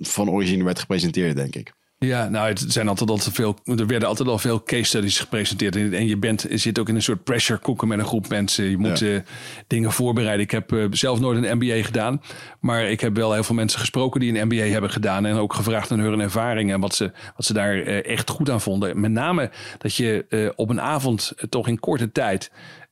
van 0.00 0.30
origine 0.30 0.64
werd 0.64 0.78
gepresenteerd, 0.78 1.36
denk 1.36 1.54
ik. 1.54 1.72
Ja, 2.00 2.28
nou, 2.28 2.48
het 2.48 2.64
zijn 2.68 2.88
altijd 2.88 3.10
al 3.10 3.18
veel. 3.18 3.56
Er 3.64 3.86
werden 3.86 4.08
altijd 4.08 4.28
al 4.28 4.38
veel 4.38 4.62
case 4.62 4.84
studies 4.84 5.18
gepresenteerd. 5.18 5.76
En 5.76 6.06
je, 6.06 6.16
bent, 6.16 6.46
je 6.48 6.56
zit 6.56 6.78
ook 6.78 6.88
in 6.88 6.94
een 6.94 7.02
soort 7.02 7.24
pressure 7.24 7.60
cooker 7.60 7.88
met 7.88 7.98
een 7.98 8.04
groep 8.04 8.28
mensen. 8.28 8.64
Je 8.64 8.76
moet 8.76 8.98
ja. 8.98 9.06
uh, 9.06 9.20
dingen 9.66 9.92
voorbereiden. 9.92 10.44
Ik 10.44 10.50
heb 10.50 10.72
uh, 10.72 10.86
zelf 10.90 11.20
nooit 11.20 11.44
een 11.44 11.56
MBA 11.56 11.82
gedaan. 11.82 12.22
Maar 12.60 12.90
ik 12.90 13.00
heb 13.00 13.16
wel 13.16 13.32
heel 13.32 13.44
veel 13.44 13.54
mensen 13.54 13.80
gesproken 13.80 14.20
die 14.20 14.38
een 14.38 14.46
MBA 14.46 14.64
hebben 14.64 14.90
gedaan. 14.90 15.26
En 15.26 15.36
ook 15.36 15.54
gevraagd 15.54 15.90
naar 15.90 15.98
hun 15.98 16.20
ervaringen. 16.20 16.74
En 16.74 16.80
wat 16.80 16.94
ze, 16.94 17.12
wat 17.36 17.46
ze 17.46 17.52
daar 17.52 17.76
uh, 17.76 18.04
echt 18.04 18.30
goed 18.30 18.50
aan 18.50 18.60
vonden. 18.60 19.00
Met 19.00 19.10
name 19.10 19.50
dat 19.78 19.94
je 19.94 20.52
op 20.56 20.70
een 20.70 20.80
avond, 20.80 21.32
toch 21.48 21.68
in 21.68 21.80
korte 21.80 22.12
tijd. 22.12 22.50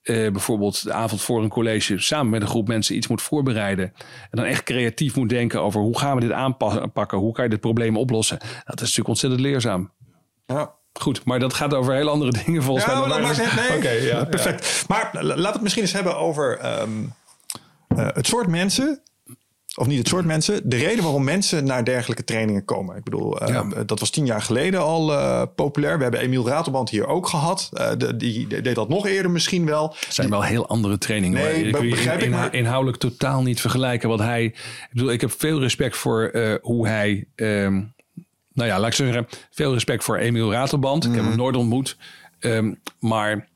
Uh, 0.09 0.31
bijvoorbeeld 0.31 0.83
de 0.83 0.93
avond 0.93 1.21
voor 1.21 1.43
een 1.43 1.49
college 1.49 1.99
samen 1.99 2.31
met 2.31 2.43
een 2.43 2.49
groep 2.49 2.69
mensen 2.69 2.97
iets 2.97 3.07
moet 3.07 3.23
voorbereiden. 3.23 3.93
En 3.95 4.29
dan 4.31 4.45
echt 4.45 4.63
creatief 4.63 5.17
moet 5.17 5.29
denken 5.29 5.63
over 5.63 5.81
hoe 5.81 5.99
gaan 5.99 6.15
we 6.15 6.21
dit 6.21 6.33
aanpakken? 6.33 7.19
Hoe 7.19 7.33
kan 7.33 7.45
je 7.45 7.51
dit 7.51 7.61
probleem 7.61 7.97
oplossen? 7.97 8.39
Dat 8.39 8.75
is 8.75 8.81
natuurlijk 8.81 9.09
ontzettend 9.09 9.43
leerzaam. 9.43 9.93
Ja. 10.47 10.75
Goed, 10.93 11.25
maar 11.25 11.39
dat 11.39 11.55
gaat 11.55 11.75
over 11.75 11.95
heel 11.95 12.09
andere 12.09 12.33
dingen 12.45 12.63
volgens 12.63 12.87
ja, 12.87 13.01
mij. 13.01 13.09
Dat 13.09 13.21
maakt 13.21 13.69
nee. 13.69 13.79
Okay, 13.79 14.03
ja, 14.03 14.25
perfect. 14.25 14.85
Maar 14.89 15.11
laten 15.13 15.37
we 15.37 15.49
het 15.49 15.61
misschien 15.61 15.83
eens 15.83 15.93
hebben 15.93 16.17
over 16.17 16.81
um, 16.81 17.13
uh, 17.97 18.09
het 18.13 18.27
soort 18.27 18.47
mensen 18.47 19.03
of 19.77 19.87
niet 19.87 19.99
het 19.99 20.09
soort 20.09 20.25
mensen, 20.25 20.69
de 20.69 20.77
reden 20.77 21.03
waarom 21.03 21.25
mensen 21.25 21.65
naar 21.65 21.85
dergelijke 21.85 22.25
trainingen 22.25 22.65
komen. 22.65 22.97
Ik 22.97 23.05
bedoel, 23.05 23.43
uh, 23.43 23.49
ja. 23.49 23.85
dat 23.85 24.01
was 24.01 24.11
tien 24.11 24.27
jaar 24.27 24.43
geleden 24.43 24.81
al 24.81 25.13
uh, 25.13 25.43
populair. 25.55 25.97
We 25.97 26.03
hebben 26.03 26.21
Emiel 26.21 26.49
Ratelband 26.49 26.91
hier 26.91 27.07
ook 27.07 27.27
gehad. 27.27 27.71
Uh, 27.73 27.91
de, 27.99 28.17
die, 28.17 28.47
deed 28.47 28.75
dat 28.75 28.89
nog 28.89 29.07
eerder 29.07 29.31
misschien 29.31 29.67
wel. 29.67 29.95
Het 30.01 30.15
zijn 30.15 30.31
wel 30.31 30.43
heel 30.43 30.69
andere 30.69 30.99
trainingen. 30.99 31.43
Nee, 31.43 31.65
ik 31.65 31.91
begrijp 31.91 32.21
in, 32.21 32.27
ik. 32.27 32.31
Maar... 32.31 32.55
Inhoudelijk 32.55 32.99
totaal 32.99 33.43
niet 33.43 33.61
vergelijken. 33.61 34.09
Wat 34.09 34.19
hij, 34.19 34.45
ik 34.45 34.89
bedoel, 34.93 35.13
ik 35.13 35.21
heb 35.21 35.33
veel 35.39 35.61
respect 35.61 35.97
voor 35.97 36.59
hoe 36.61 36.89
hij, 36.89 37.27
um, 37.35 37.95
nou 38.53 38.69
ja, 38.69 38.79
laat 38.79 38.89
ik 38.89 38.95
zeggen, 38.95 39.27
veel 39.51 39.73
respect 39.73 40.05
voor 40.05 40.17
Emiel 40.17 40.53
Ratelband. 40.53 41.05
Mm. 41.05 41.11
Ik 41.11 41.17
heb 41.17 41.27
hem 41.29 41.37
nooit 41.37 41.57
ontmoet. 41.57 41.97
Um, 42.41 42.81
maar 43.01 43.49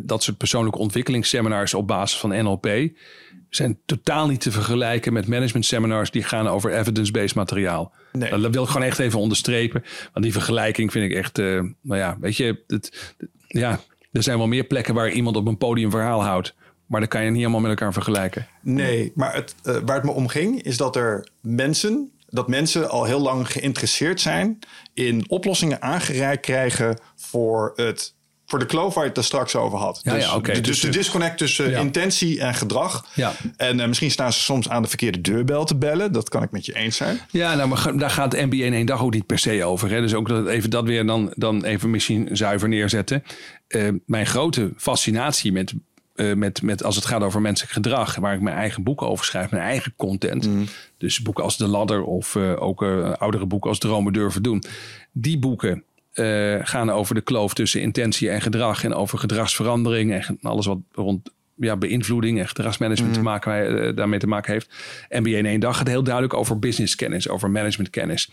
dat 0.00 0.22
soort 0.22 0.36
persoonlijke 0.36 0.78
ontwikkelingsseminars 0.78 1.74
op 1.74 1.86
basis 1.86 2.18
van 2.18 2.44
NLP 2.44 2.68
zijn 3.50 3.78
totaal 3.86 4.26
niet 4.26 4.40
te 4.40 4.50
vergelijken 4.50 5.12
met 5.12 5.26
management 5.26 5.66
seminars 5.66 6.10
die 6.10 6.22
gaan 6.22 6.48
over 6.48 6.72
evidence-based 6.72 7.34
materiaal. 7.34 7.92
Nee. 8.12 8.30
Dat 8.30 8.54
wil 8.54 8.62
ik 8.62 8.68
gewoon 8.68 8.86
echt 8.86 8.98
even 8.98 9.18
onderstrepen. 9.18 9.84
Want 10.12 10.24
die 10.24 10.32
vergelijking 10.32 10.92
vind 10.92 11.10
ik 11.10 11.16
echt, 11.16 11.38
uh, 11.38 11.60
nou 11.80 12.00
ja, 12.00 12.16
weet 12.20 12.36
je, 12.36 12.62
het, 12.66 13.14
ja, 13.46 13.80
er 14.12 14.22
zijn 14.22 14.38
wel 14.38 14.46
meer 14.46 14.64
plekken 14.64 14.94
waar 14.94 15.10
iemand 15.10 15.36
op 15.36 15.46
een 15.46 15.58
podium 15.58 15.90
verhaal 15.90 16.24
houdt. 16.24 16.54
Maar 16.86 17.00
dan 17.00 17.08
kan 17.08 17.24
je 17.24 17.30
niet 17.30 17.38
helemaal 17.38 17.60
met 17.60 17.70
elkaar 17.70 17.92
vergelijken. 17.92 18.46
Nee, 18.62 19.12
maar 19.14 19.34
het, 19.34 19.54
uh, 19.64 19.76
waar 19.84 19.96
het 19.96 20.04
me 20.04 20.10
om 20.10 20.28
ging 20.28 20.62
is 20.62 20.76
dat 20.76 20.96
er 20.96 21.28
mensen, 21.40 22.12
dat 22.26 22.48
mensen 22.48 22.90
al 22.90 23.04
heel 23.04 23.20
lang 23.20 23.52
geïnteresseerd 23.52 24.20
zijn 24.20 24.58
in 24.94 25.24
oplossingen 25.28 25.82
aangereikt 25.82 26.42
krijgen 26.42 26.98
voor 27.16 27.72
het 27.76 28.14
voor 28.48 28.58
de 28.58 28.66
kloof 28.66 28.94
waar 28.94 29.02
je 29.02 29.08
het 29.08 29.18
er 29.18 29.24
straks 29.24 29.56
over 29.56 29.78
had. 29.78 30.00
Ja, 30.02 30.14
dus, 30.14 30.24
ja, 30.24 30.34
okay. 30.34 30.54
dus, 30.54 30.62
dus 30.62 30.80
de 30.80 30.88
disconnect 30.88 31.38
tussen 31.38 31.70
ja. 31.70 31.78
intentie 31.78 32.40
en 32.40 32.54
gedrag. 32.54 33.06
Ja. 33.14 33.32
En 33.56 33.78
uh, 33.78 33.86
misschien 33.86 34.10
staan 34.10 34.32
ze 34.32 34.40
soms 34.40 34.68
aan 34.68 34.82
de 34.82 34.88
verkeerde 34.88 35.20
deurbel 35.20 35.64
te 35.64 35.76
bellen. 35.76 36.12
Dat 36.12 36.28
kan 36.28 36.42
ik 36.42 36.50
met 36.50 36.66
je 36.66 36.74
eens 36.74 36.96
zijn. 36.96 37.20
Ja, 37.30 37.54
nou, 37.54 37.68
maar 37.68 37.96
daar 37.96 38.10
gaat 38.10 38.30
de 38.30 38.46
NBA 38.46 38.64
in 38.64 38.72
één 38.72 38.86
dag 38.86 39.02
ook 39.02 39.12
niet 39.12 39.26
per 39.26 39.38
se 39.38 39.64
over. 39.64 39.90
Hè? 39.90 40.00
Dus 40.00 40.14
ook 40.14 40.28
dat, 40.28 40.46
even 40.46 40.70
dat 40.70 40.84
weer 40.84 41.06
dan, 41.06 41.32
dan 41.34 41.64
even 41.64 41.90
misschien 41.90 42.28
zuiver 42.32 42.68
neerzetten. 42.68 43.24
Uh, 43.68 43.88
mijn 44.06 44.26
grote 44.26 44.72
fascinatie 44.76 45.52
met, 45.52 45.74
uh, 46.14 46.34
met, 46.34 46.62
met 46.62 46.84
als 46.84 46.96
het 46.96 47.04
gaat 47.04 47.22
over 47.22 47.40
menselijk 47.40 47.72
gedrag, 47.72 48.16
waar 48.16 48.34
ik 48.34 48.40
mijn 48.40 48.56
eigen 48.56 48.82
boeken 48.82 49.08
over 49.08 49.24
schrijf, 49.24 49.50
mijn 49.50 49.62
eigen 49.62 49.92
content. 49.96 50.46
Mm. 50.46 50.66
Dus 50.98 51.22
boeken 51.22 51.44
als 51.44 51.56
De 51.56 51.66
Ladder 51.66 52.02
of 52.02 52.36
ook 52.36 52.82
oudere 53.18 53.46
boeken 53.46 53.70
als 53.70 53.78
Dromen 53.78 54.12
Durven 54.12 54.42
Doen. 54.42 54.62
Die 55.12 55.38
boeken 55.38 55.82
uh, 56.18 56.58
gaan 56.62 56.90
over 56.90 57.14
de 57.14 57.20
kloof 57.20 57.54
tussen 57.54 57.80
intentie 57.80 58.30
en 58.30 58.40
gedrag. 58.40 58.84
En 58.84 58.94
over 58.94 59.18
gedragsverandering 59.18 60.12
en 60.12 60.38
alles 60.42 60.66
wat 60.66 60.78
rond 60.92 61.30
ja, 61.58 61.76
beïnvloeding 61.76 62.38
en 62.38 62.48
gedragsmanagement 62.48 63.12
mm. 63.12 63.18
te 63.18 63.24
maken, 63.24 63.72
uh, 63.72 63.96
daarmee 63.96 64.18
te 64.18 64.26
maken 64.26 64.52
heeft. 64.52 64.68
MBA 65.08 65.36
in 65.36 65.46
één 65.46 65.60
dag 65.60 65.76
gaat 65.76 65.86
heel 65.86 66.02
duidelijk 66.02 66.34
over 66.34 66.58
businesskennis, 66.58 67.28
over 67.28 67.50
managementkennis. 67.50 68.30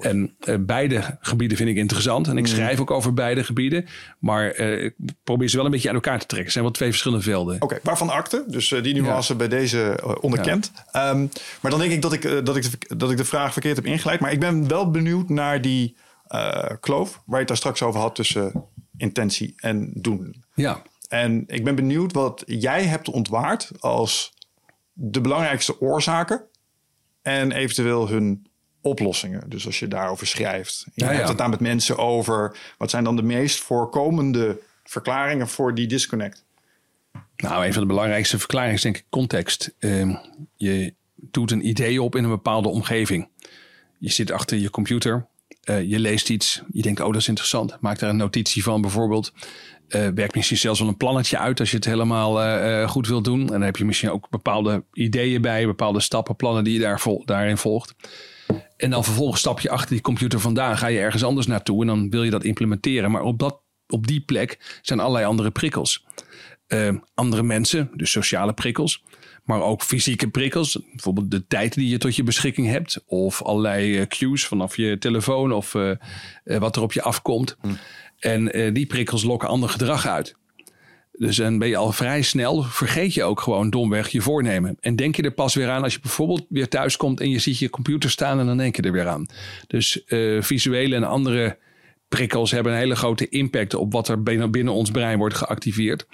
En 0.00 0.34
uh, 0.44 0.56
beide 0.60 1.18
gebieden 1.20 1.56
vind 1.56 1.68
ik 1.68 1.76
interessant. 1.76 2.28
En 2.28 2.36
ik 2.36 2.44
mm. 2.44 2.50
schrijf 2.50 2.80
ook 2.80 2.90
over 2.90 3.14
beide 3.14 3.44
gebieden. 3.44 3.86
Maar 4.18 4.60
uh, 4.60 4.84
ik 4.84 4.94
probeer 5.24 5.48
ze 5.48 5.56
wel 5.56 5.64
een 5.64 5.70
beetje 5.70 5.88
aan 5.88 5.94
elkaar 5.94 6.18
te 6.18 6.26
trekken. 6.26 6.44
Het 6.44 6.52
zijn 6.52 6.64
wel 6.64 6.72
twee 6.72 6.88
verschillende 6.88 7.24
velden. 7.24 7.54
Oké, 7.54 7.64
okay, 7.64 7.78
waarvan 7.82 8.10
akte. 8.10 8.44
Dus 8.46 8.68
die 8.68 8.94
nuance 8.94 9.32
ja. 9.32 9.38
bij 9.38 9.48
deze 9.48 10.00
onderkend. 10.20 10.72
Ja. 10.92 11.10
Um, 11.10 11.28
maar 11.60 11.70
dan 11.70 11.80
denk 11.80 11.92
ik 11.92 12.02
dat 12.02 12.12
ik, 12.12 12.22
dat, 12.44 12.56
ik 12.56 12.62
de, 12.62 12.96
dat 12.96 13.10
ik 13.10 13.16
de 13.16 13.24
vraag 13.24 13.52
verkeerd 13.52 13.76
heb 13.76 13.86
ingeleid. 13.86 14.20
Maar 14.20 14.32
ik 14.32 14.40
ben 14.40 14.68
wel 14.68 14.90
benieuwd 14.90 15.28
naar 15.28 15.60
die 15.60 15.96
kloof, 16.80 17.10
waar 17.10 17.34
je 17.34 17.38
het 17.38 17.48
daar 17.48 17.56
straks 17.56 17.82
over 17.82 18.00
had 18.00 18.14
tussen 18.14 18.64
intentie 18.96 19.54
en 19.56 19.90
doen. 19.94 20.44
Ja. 20.54 20.82
En 21.08 21.44
ik 21.46 21.64
ben 21.64 21.74
benieuwd 21.74 22.12
wat 22.12 22.42
jij 22.46 22.84
hebt 22.84 23.08
ontwaard 23.08 23.70
als 23.80 24.32
de 24.92 25.20
belangrijkste 25.20 25.80
oorzaken 25.80 26.42
en 27.22 27.52
eventueel 27.52 28.08
hun 28.08 28.46
oplossingen. 28.80 29.50
Dus 29.50 29.66
als 29.66 29.78
je 29.78 29.88
daarover 29.88 30.26
schrijft. 30.26 30.86
Je 30.94 31.04
ja, 31.04 31.06
hebt 31.06 31.20
ja. 31.20 31.28
het 31.28 31.38
daar 31.38 31.48
met 31.48 31.60
mensen 31.60 31.96
over. 31.98 32.56
Wat 32.78 32.90
zijn 32.90 33.04
dan 33.04 33.16
de 33.16 33.22
meest 33.22 33.60
voorkomende 33.60 34.60
verklaringen 34.84 35.48
voor 35.48 35.74
die 35.74 35.86
disconnect? 35.86 36.44
Nou, 37.36 37.66
een 37.66 37.72
van 37.72 37.82
de 37.82 37.88
belangrijkste 37.88 38.38
verklaringen 38.38 38.74
is 38.74 38.82
denk 38.82 38.96
ik 38.96 39.04
context. 39.08 39.74
Uh, 39.78 40.16
je 40.56 40.94
doet 41.14 41.50
een 41.50 41.66
idee 41.66 42.02
op 42.02 42.16
in 42.16 42.24
een 42.24 42.30
bepaalde 42.30 42.68
omgeving. 42.68 43.28
Je 43.98 44.10
zit 44.10 44.30
achter 44.30 44.58
je 44.58 44.70
computer 44.70 45.26
je 45.76 45.98
leest 45.98 46.30
iets, 46.30 46.62
je 46.72 46.82
denkt, 46.82 47.00
oh 47.00 47.12
dat 47.12 47.20
is 47.20 47.28
interessant. 47.28 47.76
Maak 47.80 47.98
daar 47.98 48.10
een 48.10 48.16
notitie 48.16 48.62
van 48.62 48.80
bijvoorbeeld. 48.80 49.32
Uh, 49.88 50.08
werk 50.14 50.34
misschien 50.34 50.56
zelfs 50.56 50.80
wel 50.80 50.88
een 50.88 50.96
plannetje 50.96 51.38
uit 51.38 51.60
als 51.60 51.70
je 51.70 51.76
het 51.76 51.84
helemaal 51.84 52.44
uh, 52.44 52.88
goed 52.88 53.08
wilt 53.08 53.24
doen. 53.24 53.40
En 53.40 53.46
dan 53.46 53.62
heb 53.62 53.76
je 53.76 53.84
misschien 53.84 54.10
ook 54.10 54.30
bepaalde 54.30 54.84
ideeën 54.92 55.42
bij, 55.42 55.66
bepaalde 55.66 56.00
stappenplannen 56.00 56.64
die 56.64 56.72
je 56.72 56.80
daar 56.80 57.02
daarin 57.24 57.56
volgt. 57.56 57.94
En 58.76 58.90
dan 58.90 59.04
vervolgens 59.04 59.40
stap 59.40 59.60
je 59.60 59.70
achter 59.70 59.90
die 59.90 60.00
computer 60.00 60.40
vandaan, 60.40 60.78
ga 60.78 60.86
je 60.86 60.98
ergens 60.98 61.24
anders 61.24 61.46
naartoe 61.46 61.80
en 61.80 61.86
dan 61.86 62.10
wil 62.10 62.22
je 62.22 62.30
dat 62.30 62.44
implementeren. 62.44 63.10
Maar 63.10 63.22
op, 63.22 63.38
dat, 63.38 63.60
op 63.86 64.06
die 64.06 64.20
plek 64.20 64.78
zijn 64.82 65.00
allerlei 65.00 65.24
andere 65.24 65.50
prikkels. 65.50 66.06
Andere 67.14 67.42
mensen, 67.42 67.90
dus 67.94 68.10
sociale 68.10 68.52
prikkels, 68.52 69.02
maar 69.48 69.62
ook 69.62 69.82
fysieke 69.82 70.28
prikkels. 70.28 70.78
Bijvoorbeeld 70.90 71.30
de 71.30 71.46
tijd 71.46 71.74
die 71.74 71.88
je 71.88 71.98
tot 71.98 72.16
je 72.16 72.22
beschikking 72.22 72.66
hebt, 72.66 73.02
of 73.06 73.42
allerlei 73.42 74.06
cues 74.06 74.46
vanaf 74.46 74.76
je 74.76 74.98
telefoon 74.98 75.52
of 75.52 75.72
wat 76.44 76.76
er 76.76 76.82
op 76.82 76.92
je 76.92 77.02
afkomt. 77.02 77.56
Hm. 77.60 77.68
En 78.18 78.58
uh, 78.58 78.74
die 78.74 78.86
prikkels 78.86 79.22
lokken 79.22 79.48
ander 79.48 79.68
gedrag 79.68 80.06
uit. 80.06 80.36
Dus 81.12 81.36
dan 81.36 81.58
ben 81.58 81.68
je 81.68 81.76
al 81.76 81.92
vrij 81.92 82.22
snel, 82.22 82.62
vergeet 82.62 83.14
je 83.14 83.24
ook 83.24 83.40
gewoon 83.40 83.70
domweg 83.70 84.08
je 84.08 84.20
voornemen. 84.20 84.76
En 84.80 84.96
denk 84.96 85.16
je 85.16 85.22
er 85.22 85.30
pas 85.30 85.54
weer 85.54 85.68
aan 85.68 85.82
als 85.82 85.94
je 85.94 86.00
bijvoorbeeld 86.00 86.46
weer 86.48 86.68
thuis 86.68 86.96
komt 86.96 87.20
en 87.20 87.30
je 87.30 87.38
ziet 87.38 87.58
je 87.58 87.70
computer 87.70 88.10
staan 88.10 88.40
en 88.40 88.46
dan 88.46 88.56
denk 88.56 88.76
je 88.76 88.82
er 88.82 88.92
weer 88.92 89.08
aan. 89.08 89.26
Dus 89.66 90.02
visuele 90.40 90.94
en 90.94 91.04
andere 91.04 91.58
prikkels 92.08 92.50
hebben 92.50 92.72
een 92.72 92.78
hele 92.78 92.96
grote 92.96 93.28
impact 93.28 93.74
op 93.74 93.92
wat 93.92 94.08
er 94.08 94.22
binnen, 94.22 94.50
binnen 94.50 94.74
ons 94.74 94.90
brein 94.90 95.18
wordt 95.18 95.34
geactiveerd. 95.34 96.06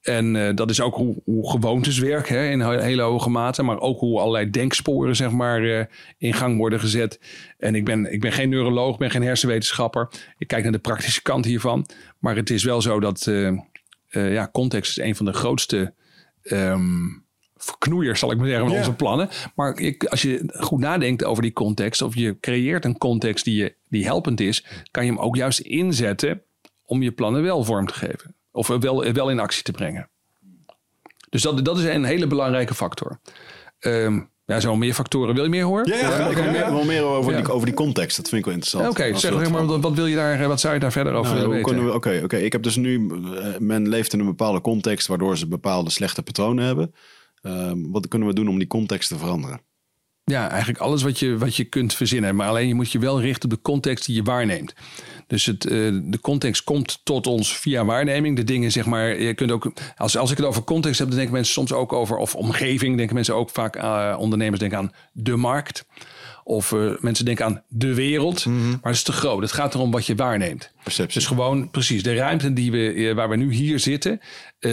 En 0.00 0.34
uh, 0.34 0.54
dat 0.54 0.70
is 0.70 0.80
ook 0.80 0.94
hoe, 0.94 1.22
hoe 1.24 1.50
gewoontes 1.50 1.98
werken 1.98 2.38
hè, 2.38 2.50
in 2.50 2.60
hele 2.60 3.02
hoge 3.02 3.30
mate. 3.30 3.62
Maar 3.62 3.80
ook 3.80 4.00
hoe 4.00 4.20
allerlei 4.20 4.50
denksporen 4.50 5.16
zeg 5.16 5.30
maar, 5.30 5.62
uh, 5.62 5.84
in 6.18 6.34
gang 6.34 6.58
worden 6.58 6.80
gezet. 6.80 7.20
En 7.58 7.74
ik 7.74 7.84
ben, 7.84 8.12
ik 8.12 8.20
ben 8.20 8.32
geen 8.32 8.48
neuroloog, 8.48 8.96
ben 8.96 9.10
geen 9.10 9.22
hersenwetenschapper. 9.22 10.08
Ik 10.38 10.46
kijk 10.46 10.62
naar 10.62 10.72
de 10.72 10.78
praktische 10.78 11.22
kant 11.22 11.44
hiervan. 11.44 11.86
Maar 12.18 12.36
het 12.36 12.50
is 12.50 12.64
wel 12.64 12.82
zo 12.82 13.00
dat 13.00 13.26
uh, 13.26 13.52
ja, 14.10 14.48
context 14.52 14.98
is 14.98 15.04
een 15.04 15.16
van 15.16 15.26
de 15.26 15.32
grootste 15.32 15.94
um, 16.42 17.26
verknoeiers, 17.56 18.18
zal 18.18 18.30
ik 18.30 18.38
maar 18.38 18.46
zeggen, 18.46 18.68
van 18.68 18.76
onze 18.76 18.94
plannen. 18.94 19.28
Maar 19.54 19.78
ik, 19.78 20.04
als 20.04 20.22
je 20.22 20.42
goed 20.58 20.80
nadenkt 20.80 21.24
over 21.24 21.42
die 21.42 21.52
context, 21.52 22.02
of 22.02 22.14
je 22.14 22.36
creëert 22.40 22.84
een 22.84 22.98
context 22.98 23.44
die, 23.44 23.56
je, 23.56 23.74
die 23.88 24.04
helpend 24.04 24.40
is, 24.40 24.64
kan 24.90 25.04
je 25.04 25.10
hem 25.10 25.20
ook 25.20 25.36
juist 25.36 25.58
inzetten 25.58 26.42
om 26.84 27.02
je 27.02 27.12
plannen 27.12 27.42
wel 27.42 27.64
vorm 27.64 27.86
te 27.86 27.94
geven. 27.94 28.34
Of 28.58 28.66
wel, 28.66 29.12
wel 29.12 29.30
in 29.30 29.40
actie 29.40 29.62
te 29.62 29.72
brengen. 29.72 30.10
Dus 31.30 31.42
dat, 31.42 31.64
dat 31.64 31.78
is 31.78 31.84
een 31.84 32.04
hele 32.04 32.26
belangrijke 32.26 32.74
factor. 32.74 33.20
Um, 33.80 34.30
ja, 34.44 34.60
zo 34.60 34.76
meer 34.76 34.94
factoren. 34.94 35.34
Wil 35.34 35.44
je 35.44 35.50
meer 35.50 35.64
horen? 35.64 35.88
Ja, 35.88 35.96
ja, 35.96 36.18
ja, 36.18 36.30
okay. 36.30 36.54
ja. 36.54 36.72
wel 36.72 36.84
meer 36.84 37.02
over, 37.02 37.36
die, 37.36 37.52
over 37.52 37.66
die 37.66 37.74
context. 37.74 38.16
Dat 38.16 38.28
vind 38.28 38.40
ik 38.40 38.44
wel 38.44 38.54
interessant. 38.54 38.90
Oké, 38.90 39.18
zeg 39.18 39.50
maar, 39.50 39.80
wat, 39.80 39.94
wil 39.94 40.06
je 40.06 40.16
daar, 40.16 40.48
wat 40.48 40.60
zou 40.60 40.74
je 40.74 40.80
daar 40.80 40.92
verder 40.92 41.12
over 41.12 41.34
nou, 41.34 41.48
willen 41.48 41.64
weten? 41.64 41.94
Oké, 41.94 42.20
oké. 42.24 42.36
ik 42.36 42.52
heb 42.52 42.62
dus 42.62 42.76
nu, 42.76 43.10
eh, 43.36 43.58
men 43.58 43.88
leeft 43.88 44.12
in 44.12 44.20
een 44.20 44.26
bepaalde 44.26 44.60
context 44.60 45.06
waardoor 45.06 45.38
ze 45.38 45.48
bepaalde 45.48 45.90
slechte 45.90 46.22
patronen 46.22 46.64
hebben. 46.64 46.94
Um, 47.42 47.90
wat 47.92 48.08
kunnen 48.08 48.28
we 48.28 48.34
doen 48.34 48.48
om 48.48 48.58
die 48.58 48.66
context 48.66 49.08
te 49.08 49.18
veranderen? 49.18 49.60
Ja, 50.24 50.48
eigenlijk 50.48 50.80
alles 50.80 51.02
wat 51.02 51.18
je, 51.18 51.38
wat 51.38 51.56
je 51.56 51.64
kunt 51.64 51.94
verzinnen. 51.94 52.36
Maar 52.36 52.48
alleen 52.48 52.68
je 52.68 52.74
moet 52.74 52.92
je 52.92 52.98
wel 52.98 53.20
richten 53.20 53.50
op 53.50 53.56
de 53.56 53.62
context 53.62 54.06
die 54.06 54.14
je 54.14 54.22
waarneemt. 54.22 54.74
Dus 55.28 55.46
het, 55.46 55.64
uh, 55.64 56.00
de 56.04 56.20
context 56.20 56.64
komt 56.64 57.00
tot 57.02 57.26
ons 57.26 57.56
via 57.56 57.84
waarneming. 57.84 58.36
De 58.36 58.44
dingen, 58.44 58.72
zeg 58.72 58.86
maar, 58.86 59.20
je 59.20 59.34
kunt 59.34 59.50
ook. 59.50 59.72
Als, 59.96 60.16
als 60.16 60.30
ik 60.30 60.36
het 60.36 60.46
over 60.46 60.62
context 60.62 60.98
heb, 60.98 61.08
dan 61.08 61.16
denken 61.16 61.34
mensen 61.34 61.52
soms 61.52 61.72
ook 61.72 61.92
over. 61.92 62.16
Of 62.16 62.34
omgeving, 62.34 62.96
denken 62.96 63.14
mensen 63.14 63.34
ook 63.34 63.50
vaak. 63.50 63.76
Uh, 63.76 64.16
ondernemers 64.18 64.60
denken 64.60 64.78
aan 64.78 64.92
de 65.12 65.36
markt. 65.36 65.86
Of 66.44 66.72
uh, 66.72 66.92
mensen 67.00 67.24
denken 67.24 67.44
aan 67.44 67.62
de 67.68 67.94
wereld. 67.94 68.46
Mm 68.46 68.58
-hmm. 68.58 68.68
Maar 68.70 68.78
het 68.82 68.94
is 68.94 69.02
te 69.02 69.12
groot. 69.12 69.42
Het 69.42 69.52
gaat 69.52 69.74
erom 69.74 69.90
wat 69.90 70.06
je 70.06 70.14
waarneemt. 70.14 70.72
Perceptie. 70.82 71.18
Dus 71.18 71.28
gewoon 71.28 71.70
precies 71.70 72.02
de 72.02 72.14
ruimte 72.14 72.52
die 72.52 72.70
we, 72.70 73.12
waar 73.14 73.28
we 73.28 73.36
nu 73.36 73.52
hier 73.52 73.78
zitten, 73.78 74.20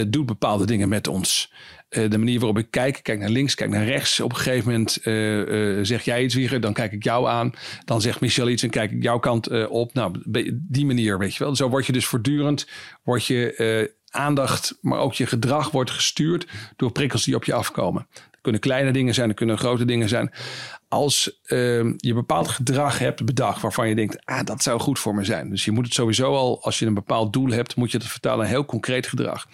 doet 0.06 0.26
bepaalde 0.26 0.66
dingen 0.66 0.88
met 0.88 1.08
ons. 1.08 1.52
Uh, 1.90 2.10
de 2.10 2.18
manier 2.18 2.38
waarop 2.38 2.58
ik 2.58 2.70
kijk, 2.70 3.00
kijk 3.02 3.18
naar 3.18 3.28
links, 3.28 3.54
kijk 3.54 3.70
naar 3.70 3.84
rechts. 3.84 4.20
Op 4.20 4.30
een 4.30 4.36
gegeven 4.36 4.70
moment 4.70 4.98
uh, 5.04 5.38
uh, 5.38 5.78
zeg 5.82 6.02
jij 6.02 6.22
iets, 6.22 6.34
Wieger, 6.34 6.60
dan 6.60 6.72
kijk 6.72 6.92
ik 6.92 7.04
jou 7.04 7.28
aan. 7.28 7.52
Dan 7.84 8.00
zegt 8.00 8.20
Michel 8.20 8.48
iets 8.48 8.62
en 8.62 8.70
kijk 8.70 8.90
ik 8.90 9.02
jouw 9.02 9.18
kant 9.18 9.68
op. 9.68 9.94
Nou, 9.94 10.14
die 10.52 10.86
manier, 10.86 11.18
weet 11.18 11.34
je 11.34 11.44
wel. 11.44 11.56
Zo 11.56 11.68
word 11.68 11.86
je 11.86 11.92
dus 11.92 12.06
voortdurend, 12.06 12.68
word 13.02 13.26
je 13.26 13.94
aandacht, 14.16 14.78
maar 14.80 14.98
ook 14.98 15.14
je 15.14 15.26
gedrag 15.26 15.70
wordt 15.70 15.90
gestuurd 15.90 16.46
door 16.76 16.92
prikkels 16.92 17.24
die 17.24 17.34
op 17.34 17.44
je 17.44 17.52
afkomen. 17.52 18.06
Dat 18.12 18.40
kunnen 18.40 18.60
kleine 18.60 18.90
dingen 18.92 19.14
zijn, 19.14 19.28
dat 19.28 19.36
kunnen 19.36 19.58
grote 19.58 19.84
dingen 19.84 20.08
zijn. 20.08 20.32
Als 20.88 21.40
ehm, 21.44 21.92
je 21.96 22.14
bepaald 22.14 22.48
gedrag 22.48 22.98
hebt 22.98 23.24
bedacht 23.24 23.62
waarvan 23.62 23.88
je 23.88 23.94
denkt, 23.94 24.24
ah, 24.24 24.44
dat 24.44 24.62
zou 24.62 24.80
goed 24.80 24.98
voor 24.98 25.14
me 25.14 25.24
zijn. 25.24 25.50
Dus 25.50 25.64
je 25.64 25.70
moet 25.70 25.84
het 25.84 25.94
sowieso 25.94 26.34
al, 26.34 26.62
als 26.62 26.78
je 26.78 26.86
een 26.86 26.94
bepaald 26.94 27.32
doel 27.32 27.50
hebt, 27.50 27.76
moet 27.76 27.90
je 27.90 27.98
het 27.98 28.06
vertalen 28.06 28.38
naar 28.38 28.48
heel 28.48 28.64
concreet 28.64 29.06
gedrag 29.06 29.46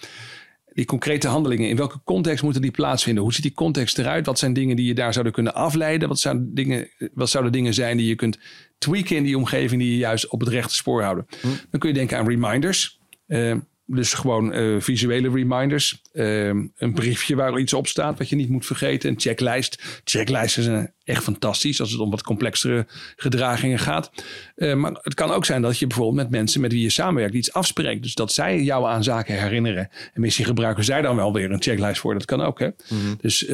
die 0.73 0.85
concrete 0.85 1.27
handelingen, 1.27 1.69
in 1.69 1.75
welke 1.75 2.01
context 2.03 2.43
moeten 2.43 2.61
die 2.61 2.71
plaatsvinden? 2.71 3.23
Hoe 3.23 3.33
ziet 3.33 3.43
die 3.43 3.53
context 3.53 3.97
eruit? 3.97 4.25
Wat 4.25 4.39
zijn 4.39 4.53
dingen 4.53 4.75
die 4.75 4.85
je 4.85 4.93
daar 4.93 5.11
zouden 5.11 5.33
kunnen 5.33 5.53
afleiden? 5.53 6.07
Wat, 6.07 6.19
zijn 6.19 6.53
dingen, 6.53 6.89
wat 7.13 7.29
zouden 7.29 7.51
dingen 7.51 7.73
zijn 7.73 7.97
die 7.97 8.07
je 8.07 8.15
kunt 8.15 8.39
tweaken 8.77 9.15
in 9.15 9.23
die 9.23 9.37
omgeving 9.37 9.81
die 9.81 9.91
je 9.91 9.97
juist 9.97 10.27
op 10.27 10.39
het 10.39 10.49
rechte 10.49 10.75
spoor 10.75 11.01
houden? 11.01 11.25
Hm. 11.41 11.47
Dan 11.69 11.79
kun 11.79 11.89
je 11.89 11.95
denken 11.95 12.17
aan 12.17 12.27
reminders. 12.27 12.99
Uh, 13.27 13.55
dus 13.85 14.13
gewoon 14.13 14.55
uh, 14.55 14.81
visuele 14.81 15.29
reminders. 15.29 16.01
Uh, 16.13 16.47
een 16.47 16.93
briefje 16.93 17.35
waar 17.35 17.59
iets 17.59 17.73
op 17.73 17.87
staat 17.87 18.17
wat 18.17 18.29
je 18.29 18.35
niet 18.35 18.49
moet 18.49 18.65
vergeten. 18.65 19.09
Een 19.09 19.19
checklist. 19.19 20.01
Checklijsten 20.03 20.63
zijn 20.63 20.93
echt 21.03 21.23
fantastisch 21.23 21.79
als 21.79 21.91
het 21.91 21.99
om 21.99 22.09
wat 22.09 22.23
complexere 22.23 22.85
gedragingen 23.15 23.79
gaat. 23.79 24.11
Uh, 24.55 24.73
maar 24.73 24.99
het 25.01 25.13
kan 25.13 25.31
ook 25.31 25.45
zijn 25.45 25.61
dat 25.61 25.77
je 25.77 25.87
bijvoorbeeld 25.87 26.17
met 26.17 26.29
mensen 26.29 26.61
met 26.61 26.71
wie 26.71 26.81
je 26.81 26.89
samenwerkt 26.89 27.35
iets 27.35 27.53
afspreekt. 27.53 28.03
Dus 28.03 28.13
dat 28.15 28.33
zij 28.33 28.61
jou 28.61 28.87
aan 28.87 29.03
zaken 29.03 29.41
herinneren. 29.41 29.89
En 30.13 30.21
misschien 30.21 30.45
gebruiken 30.45 30.83
zij 30.83 31.01
dan 31.01 31.15
wel 31.15 31.33
weer 31.33 31.51
een 31.51 31.61
checklist 31.61 31.99
voor. 31.99 32.13
Dat 32.13 32.25
kan 32.25 32.41
ook. 32.41 32.59
Hè? 32.59 32.67
Mm 32.67 32.73
-hmm. 32.87 33.17
Dus 33.21 33.45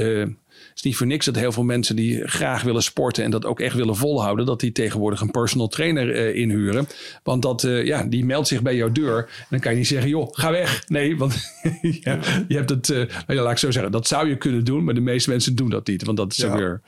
is 0.80 0.86
niet 0.86 0.98
voor 0.98 1.08
niks 1.08 1.26
dat 1.26 1.36
heel 1.36 1.52
veel 1.52 1.64
mensen 1.64 1.96
die 1.96 2.28
graag 2.28 2.62
willen 2.62 2.84
sporten 2.84 3.24
en 3.24 3.32
dat 3.32 3.46
ook 3.46 3.60
echt 3.60 3.76
willen 3.76 3.96
volhouden, 3.96 4.46
dat 4.46 4.60
die 4.60 4.72
tegenwoordig 4.72 5.22
een 5.22 5.32
personal 5.32 5.68
trainer 5.68 6.16
uh, 6.16 6.36
inhuren. 6.36 6.88
Want 7.24 7.42
dat, 7.42 7.64
uh, 7.64 7.86
ja, 7.86 8.04
die 8.04 8.26
meldt 8.26 8.48
zich 8.48 8.62
bij 8.62 8.76
jouw 8.76 8.92
deur. 8.92 9.18
En 9.18 9.46
dan 9.50 9.60
kan 9.60 9.72
je 9.72 9.78
niet 9.78 9.88
zeggen, 9.88 10.10
joh, 10.10 10.28
ga 10.32 10.52
weg. 10.52 10.84
Nee, 10.88 11.18
want 11.18 11.34
ja, 12.02 12.20
je 12.48 12.56
hebt 12.56 12.70
het, 12.70 12.90
uh, 12.90 12.98
nou 12.98 13.10
ja, 13.26 13.42
laat 13.42 13.52
ik 13.52 13.58
zo 13.58 13.72
zeggen, 13.72 13.92
dat 13.92 14.08
zou 14.08 14.30
je 14.30 14.38
kunnen 14.38 14.66
doen, 14.66 14.84
maar 14.84 14.94
de 14.94 15.02
meeste 15.02 15.30
mensen 15.30 15.56
doen 15.56 15.70
dat 15.70 15.88
niet. 15.88 16.04
Want 16.04 16.18
dat 16.18 16.32
is 16.32 16.38
ja. 16.38 16.56
weer 16.56 16.82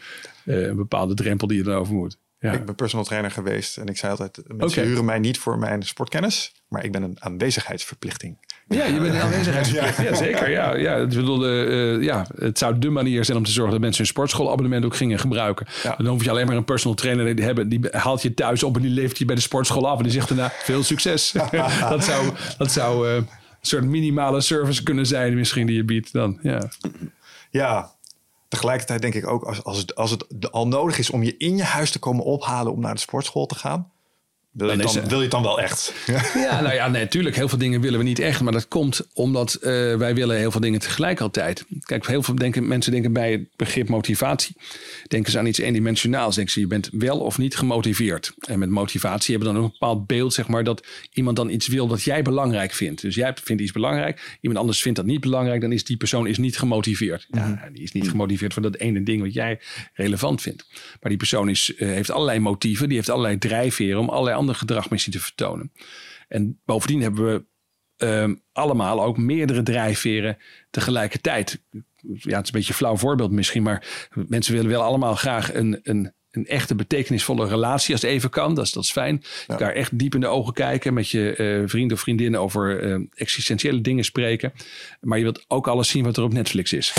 een 0.45 0.75
bepaalde 0.75 1.13
drempel 1.13 1.47
die 1.47 1.57
je 1.57 1.63
dan 1.63 1.75
over 1.75 1.93
moet. 1.93 2.17
Ja. 2.39 2.51
Ik 2.51 2.65
ben 2.65 2.75
personal 2.75 3.05
trainer 3.05 3.31
geweest 3.31 3.77
en 3.77 3.87
ik 3.87 3.97
zei 3.97 4.11
altijd: 4.11 4.41
mensen 4.47 4.79
okay. 4.79 4.85
huren 4.85 5.05
mij 5.05 5.19
niet 5.19 5.37
voor 5.37 5.57
mijn 5.57 5.83
sportkennis, 5.83 6.53
maar 6.67 6.83
ik 6.83 6.91
ben 6.91 7.03
een 7.03 7.17
aanwezigheidsverplichting. 7.19 8.37
Ja, 8.71 8.85
je 8.85 8.99
bent 8.99 9.15
aanwezigheidsverplichting. 9.15 10.09
Ja. 10.09 10.15
zeker. 10.15 10.49
Ja, 10.49 10.75
ja, 10.75 10.99
het, 10.99 11.15
bedoelde, 11.15 11.65
uh, 11.65 12.03
ja, 12.03 12.25
het 12.35 12.57
zou 12.57 12.79
de 12.79 12.89
manier 12.89 13.25
zijn 13.25 13.37
om 13.37 13.43
te 13.43 13.51
zorgen 13.51 13.71
dat 13.71 13.81
mensen 13.81 14.03
hun 14.03 14.11
sportschoolabonnement 14.11 14.85
ook 14.85 14.95
gingen 14.95 15.19
gebruiken. 15.19 15.67
Ja. 15.83 15.95
Dan 15.95 16.05
hoef 16.05 16.23
je 16.23 16.29
alleen 16.29 16.47
maar 16.47 16.55
een 16.55 16.65
personal 16.65 16.95
trainer 16.95 17.35
te 17.35 17.41
hebben. 17.41 17.69
Die 17.69 17.79
haalt 17.91 18.21
je 18.21 18.33
thuis 18.33 18.63
op 18.63 18.75
en 18.75 18.81
die 18.81 18.91
levert 18.91 19.17
je 19.17 19.25
bij 19.25 19.35
de 19.35 19.41
sportschool 19.41 19.89
af. 19.89 19.97
En 19.97 20.03
die 20.03 20.11
zegt 20.11 20.27
daarna 20.27 20.51
veel 20.63 20.83
succes. 20.83 21.31
dat 21.89 22.03
zou, 22.03 22.33
dat 22.57 22.71
zou 22.71 23.07
uh, 23.07 23.15
een 23.15 23.27
soort 23.61 23.83
minimale 23.83 24.41
service 24.41 24.83
kunnen 24.83 25.05
zijn 25.05 25.35
misschien 25.35 25.67
die 25.67 25.75
je 25.75 25.83
biedt 25.83 26.13
dan. 26.13 26.39
Ja, 26.41 26.69
ja 27.49 27.91
tegelijkertijd 28.51 29.01
denk 29.01 29.13
ik 29.13 29.27
ook 29.27 29.43
als, 29.43 29.63
als, 29.63 29.77
het, 29.77 29.95
als 29.95 30.11
het 30.11 30.51
al 30.51 30.67
nodig 30.67 30.97
is 30.97 31.09
om 31.09 31.23
je 31.23 31.37
in 31.37 31.57
je 31.57 31.63
huis 31.63 31.91
te 31.91 31.99
komen 31.99 32.23
ophalen 32.25 32.73
om 32.73 32.79
naar 32.79 32.93
de 32.93 32.99
sportschool 32.99 33.45
te 33.45 33.55
gaan. 33.55 33.90
Wil 34.51 34.71
je, 34.71 34.77
dan, 34.77 34.93
wil 34.93 35.17
je 35.17 35.21
het 35.21 35.31
dan 35.31 35.43
wel 35.43 35.61
echt? 35.61 35.93
Ja, 36.33 36.61
nou 36.61 36.73
ja, 36.73 36.87
nee, 36.87 37.01
natuurlijk. 37.01 37.35
Heel 37.35 37.49
veel 37.49 37.57
dingen 37.57 37.81
willen 37.81 37.99
we 37.99 38.05
niet 38.05 38.19
echt. 38.19 38.41
Maar 38.41 38.53
dat 38.53 38.67
komt 38.67 39.07
omdat 39.13 39.57
uh, 39.61 39.95
wij 39.95 40.15
willen 40.15 40.37
heel 40.37 40.51
veel 40.51 40.61
dingen 40.61 40.79
tegelijk 40.79 41.21
altijd. 41.21 41.65
Kijk, 41.83 42.07
heel 42.07 42.23
veel 42.23 42.35
denken, 42.35 42.67
mensen 42.67 42.91
denken 42.91 43.13
bij 43.13 43.31
het 43.31 43.47
begrip 43.55 43.89
motivatie. 43.89 44.55
Denken 45.07 45.31
ze 45.31 45.39
aan 45.39 45.45
iets 45.45 45.59
eendimensionaals. 45.59 46.35
Denken 46.35 46.53
ze, 46.53 46.59
je 46.59 46.67
bent 46.67 46.89
wel 46.91 47.19
of 47.19 47.37
niet 47.37 47.55
gemotiveerd. 47.55 48.33
En 48.39 48.59
met 48.59 48.69
motivatie 48.69 49.35
hebben 49.35 49.53
we 49.53 49.55
dan 49.55 49.63
een 49.63 49.71
bepaald 49.71 50.07
beeld, 50.07 50.33
zeg 50.33 50.47
maar, 50.47 50.63
dat 50.63 50.87
iemand 51.13 51.35
dan 51.35 51.49
iets 51.49 51.67
wil 51.67 51.87
dat 51.87 52.03
jij 52.03 52.21
belangrijk 52.21 52.71
vindt. 52.71 53.01
Dus 53.01 53.15
jij 53.15 53.33
vindt 53.43 53.61
iets 53.61 53.71
belangrijk. 53.71 54.37
Iemand 54.41 54.59
anders 54.59 54.81
vindt 54.81 54.97
dat 54.97 55.07
niet 55.07 55.21
belangrijk. 55.21 55.61
Dan 55.61 55.71
is 55.71 55.83
die 55.83 55.97
persoon 55.97 56.27
is 56.27 56.37
niet 56.37 56.57
gemotiveerd. 56.57 57.27
Ja, 57.29 57.47
mhm. 57.47 57.73
die 57.73 57.83
is 57.83 57.91
niet 57.91 58.09
gemotiveerd 58.09 58.53
voor 58.53 58.61
dat 58.61 58.75
ene 58.75 59.03
ding 59.03 59.21
wat 59.21 59.33
jij 59.33 59.59
relevant 59.93 60.41
vindt. 60.41 60.65
Maar 60.71 61.09
die 61.09 61.17
persoon 61.17 61.49
is, 61.49 61.73
uh, 61.75 61.87
heeft 61.87 62.11
allerlei 62.11 62.39
motieven. 62.39 62.87
Die 62.87 62.97
heeft 62.97 63.09
allerlei 63.09 63.37
drijfveren 63.37 63.99
om 63.99 64.09
allerlei 64.09 64.39
ander 64.41 64.55
gedrag 64.55 64.89
misschien 64.89 65.13
te 65.13 65.19
vertonen. 65.19 65.71
En 66.27 66.59
bovendien 66.65 67.01
hebben 67.01 67.25
we 67.25 67.43
uh, 68.05 68.35
allemaal 68.51 69.03
ook 69.03 69.17
meerdere 69.17 69.63
drijfveren 69.63 70.37
tegelijkertijd. 70.69 71.61
Ja, 71.71 71.77
het 72.13 72.23
is 72.23 72.33
een 72.33 72.43
beetje 72.51 72.69
een 72.69 72.75
flauw 72.75 72.97
voorbeeld 72.97 73.31
misschien, 73.31 73.63
maar 73.63 74.07
mensen 74.27 74.53
willen 74.53 74.69
wel 74.69 74.81
allemaal 74.81 75.15
graag 75.15 75.53
een, 75.53 75.79
een, 75.83 76.13
een 76.31 76.47
echte 76.47 76.75
betekenisvolle 76.75 77.47
relatie 77.47 77.93
als 77.93 78.01
het 78.01 78.11
even 78.11 78.29
kan. 78.29 78.55
Dat 78.55 78.65
is, 78.65 78.71
dat 78.71 78.83
is 78.83 78.91
fijn. 78.91 79.23
Ja. 79.47 79.57
Je 79.57 79.65
echt 79.65 79.99
diep 79.99 80.13
in 80.13 80.21
de 80.21 80.27
ogen 80.27 80.53
kijken, 80.53 80.93
met 80.93 81.09
je 81.09 81.35
uh, 81.37 81.69
vrienden 81.69 81.97
of 81.97 82.03
vriendinnen 82.03 82.39
over 82.39 82.83
uh, 82.83 83.07
existentiële 83.13 83.81
dingen 83.81 84.03
spreken. 84.03 84.53
Maar 85.01 85.17
je 85.17 85.23
wilt 85.23 85.45
ook 85.47 85.67
alles 85.67 85.89
zien 85.89 86.03
wat 86.03 86.17
er 86.17 86.23
op 86.23 86.33
Netflix 86.33 86.73
is. 86.73 86.93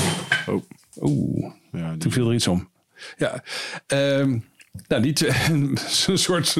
Oh, 0.46 0.62
Oeh, 1.00 1.52
ja, 1.72 1.96
toen 1.96 2.12
viel 2.12 2.28
er 2.28 2.34
iets 2.34 2.48
om. 2.48 2.70
Ja, 3.16 3.42
um, 3.86 4.44
nou, 4.88 5.02
niet 5.02 5.20
een 5.50 5.78
soort 5.86 6.56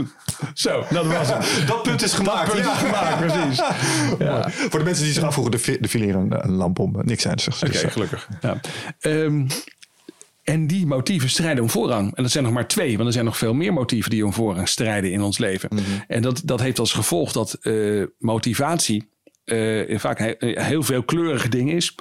Zo, 0.55 0.85
dat 0.91 1.07
was 1.07 1.29
het. 1.29 1.47
Dat 1.69 1.83
punt 1.83 2.03
is 2.03 2.13
gemaakt. 2.13 2.53
punt 2.53 2.67
is 2.67 2.73
gemaakt, 2.73 3.27
precies. 3.27 3.63
Ja. 4.27 4.51
Voor 4.51 4.79
de 4.79 4.85
mensen 4.85 5.05
die 5.05 5.13
zich 5.13 5.23
afvroegen, 5.23 5.53
er 5.81 5.89
viel 5.89 6.03
hier 6.03 6.15
een, 6.15 6.45
een 6.45 6.53
lamp 6.53 6.79
om. 6.79 6.97
Niks 7.03 7.23
dus, 7.23 7.63
Oké, 7.63 7.91
gelukkig. 7.91 8.29
Ja. 8.41 8.61
Um, 9.01 9.47
en 10.43 10.67
die 10.67 10.87
motieven 10.87 11.31
strijden 11.31 11.63
om 11.63 11.71
voorrang. 11.71 12.17
En 12.17 12.23
dat 12.23 12.33
zijn 12.33 12.45
nog 12.45 12.53
maar 12.53 12.69
twee, 12.69 12.95
want 12.95 13.07
er 13.07 13.13
zijn 13.13 13.25
nog 13.25 13.39
veel 13.39 13.55
meer 13.55 13.73
motieven 13.73 14.11
die 14.11 14.25
om 14.25 14.33
voorrang 14.33 14.69
strijden 14.69 15.13
in 15.13 15.23
ons 15.23 15.39
leven. 15.39 15.69
Mm 15.73 15.79
-hmm. 15.79 16.05
En 16.07 16.23
dat, 16.23 16.43
dat 16.45 16.61
heeft 16.61 16.79
als 16.79 16.93
gevolg 16.93 17.33
dat 17.33 17.59
uh, 17.63 18.07
motivatie 18.19 19.11
uh, 19.45 19.99
vaak 19.99 20.19
he 20.19 20.35
heel 20.39 20.83
veel 20.83 21.03
kleurige 21.03 21.49
ding 21.49 21.73
is. 21.73 21.95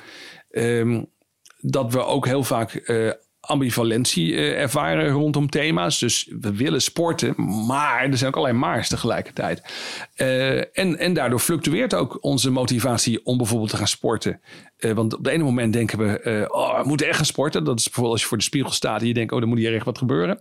Um, 0.52 1.10
dat 1.58 1.94
we 1.94 2.06
ook 2.06 2.26
heel 2.26 2.44
vaak 2.44 2.82
uh, 2.86 3.12
ambivalentie 3.42 4.32
uh, 4.32 4.62
ervaren 4.62 5.10
rondom 5.10 5.50
thema's. 5.50 6.00
Dus 6.00 6.28
we 6.40 6.56
willen 6.56 6.82
sporten, 6.82 7.34
maar 7.68 8.04
er 8.04 8.18
zijn 8.18 8.30
ook 8.30 8.36
allerlei 8.36 8.60
maars 8.60 8.90
tegelijkertijd. 8.90 9.62
Uh, 10.18 10.58
en, 10.58 10.98
en 10.98 11.14
daardoor 11.14 11.40
fluctueert 11.40 11.94
ook 11.94 12.18
onze 12.22 12.52
motivatie 12.52 13.26
om 13.26 13.38
bijvoorbeeld 13.38 13.70
te 13.70 13.78
gaan 13.78 13.88
sporten. 13.88 14.42
Uh, 14.80 14.92
want 14.92 15.14
op 15.18 15.24
de 15.24 15.32
ene 15.32 15.44
moment 15.44 15.74
denken 15.74 15.98
we, 15.98 16.46
oh, 16.52 16.82
we 16.82 16.88
moeten 16.88 17.08
echt 17.08 17.16
gaan 17.16 17.26
sporten. 17.26 17.64
Dat 17.64 17.80
is 17.80 17.84
bijvoorbeeld 17.84 18.14
als 18.14 18.22
je 18.22 18.28
voor 18.28 18.38
de 18.38 18.44
spiegel 18.44 18.72
staat 18.72 19.02
en 19.02 19.08
je 19.08 19.14
denkt, 19.14 19.32
oh, 19.32 19.40
dan 19.40 19.50
moet 19.50 19.58
hier 19.58 19.76
echt 19.76 19.86
wat 19.86 19.98
gebeuren. 19.98 20.40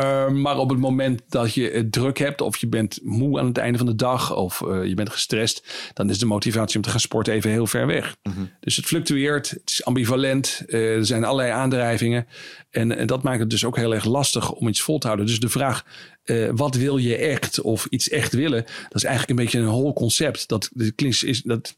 Uh, 0.00 0.28
maar 0.28 0.58
op 0.58 0.70
het 0.70 0.78
moment 0.78 1.22
dat 1.28 1.54
je 1.54 1.70
het 1.70 1.92
druk 1.92 2.18
hebt, 2.18 2.40
of 2.40 2.56
je 2.56 2.66
bent 2.66 2.98
moe 3.02 3.38
aan 3.38 3.46
het 3.46 3.58
einde 3.58 3.78
van 3.78 3.86
de 3.86 3.94
dag, 3.94 4.34
of 4.34 4.60
uh, 4.60 4.84
je 4.84 4.94
bent 4.94 5.10
gestrest, 5.10 5.90
dan 5.92 6.10
is 6.10 6.18
de 6.18 6.26
motivatie 6.26 6.76
om 6.76 6.82
te 6.82 6.90
gaan 6.90 7.00
sporten 7.00 7.32
even 7.32 7.50
heel 7.50 7.66
ver 7.66 7.86
weg. 7.86 8.16
Mm 8.22 8.32
-hmm. 8.32 8.50
Dus 8.60 8.76
het 8.76 8.86
fluctueert, 8.86 9.50
het 9.50 9.70
is 9.70 9.84
ambivalent, 9.84 10.62
uh, 10.66 10.96
er 10.96 11.06
zijn 11.06 11.24
allerlei 11.24 11.50
aandrijvingen. 11.50 12.26
En, 12.70 12.96
en, 12.96 13.06
dat 13.06 13.22
maakt 13.22 13.40
het 13.40 13.50
dus 13.50 13.64
ook 13.64 13.76
heel 13.76 13.94
erg 13.94 14.04
lastig 14.04 14.52
om 14.52 14.68
iets 14.68 14.80
vol 14.80 14.98
te 14.98 15.06
houden. 15.06 15.26
Dus 15.26 15.40
de 15.40 15.48
vraag, 15.48 15.84
wat 16.50 16.74
wil 16.74 16.96
je 16.96 17.16
echt, 17.16 17.60
of 17.60 17.86
iets 17.90 18.08
echt 18.08 18.32
willen, 18.32 18.62
dat 18.62 18.94
is 18.94 19.04
eigenlijk 19.04 19.38
een 19.38 19.44
beetje 19.44 19.58
een 19.58 19.66
hol 19.66 19.92
concept. 19.92 20.48
Dat, 20.48 20.70
dat, 20.72 20.92
is, 21.22 21.42
dat, 21.42 21.76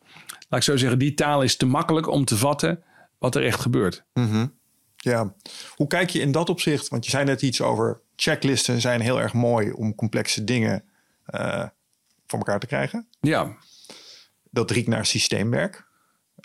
laat 0.49 0.61
ik 0.61 0.63
zo 0.63 0.77
zeggen, 0.77 0.99
die 0.99 1.15
taal 1.15 1.43
is 1.43 1.57
te 1.57 1.67
makkelijk 1.67 2.09
om 2.09 2.25
te 2.25 2.37
vatten 2.37 2.83
wat 3.19 3.35
er 3.35 3.45
echt 3.45 3.61
gebeurt. 3.61 4.05
Mm 4.13 4.31
-hmm. 4.31 4.57
Ja, 4.97 5.35
hoe 5.75 5.87
kijk 5.87 6.11
je 6.11 6.21
in 6.21 6.33
dat 6.33 6.49
opzicht? 6.49 6.89
Want 6.89 7.05
je 7.05 7.11
zei 7.11 7.25
net 7.25 7.43
iets 7.43 7.61
over 7.61 8.01
checklisten 8.21 8.81
zijn 8.81 9.01
heel 9.01 9.21
erg 9.21 9.33
mooi 9.33 9.71
om 9.71 9.95
complexe 9.95 10.45
dingen 10.45 10.85
uh, 11.35 11.65
voor 12.27 12.39
elkaar 12.39 12.61
te 12.61 12.67
krijgen. 12.67 13.09
Ja. 13.21 13.57
Dat 14.51 14.71
riekt 14.71 14.89
naar 14.89 15.07
systeemwerk. 15.07 15.87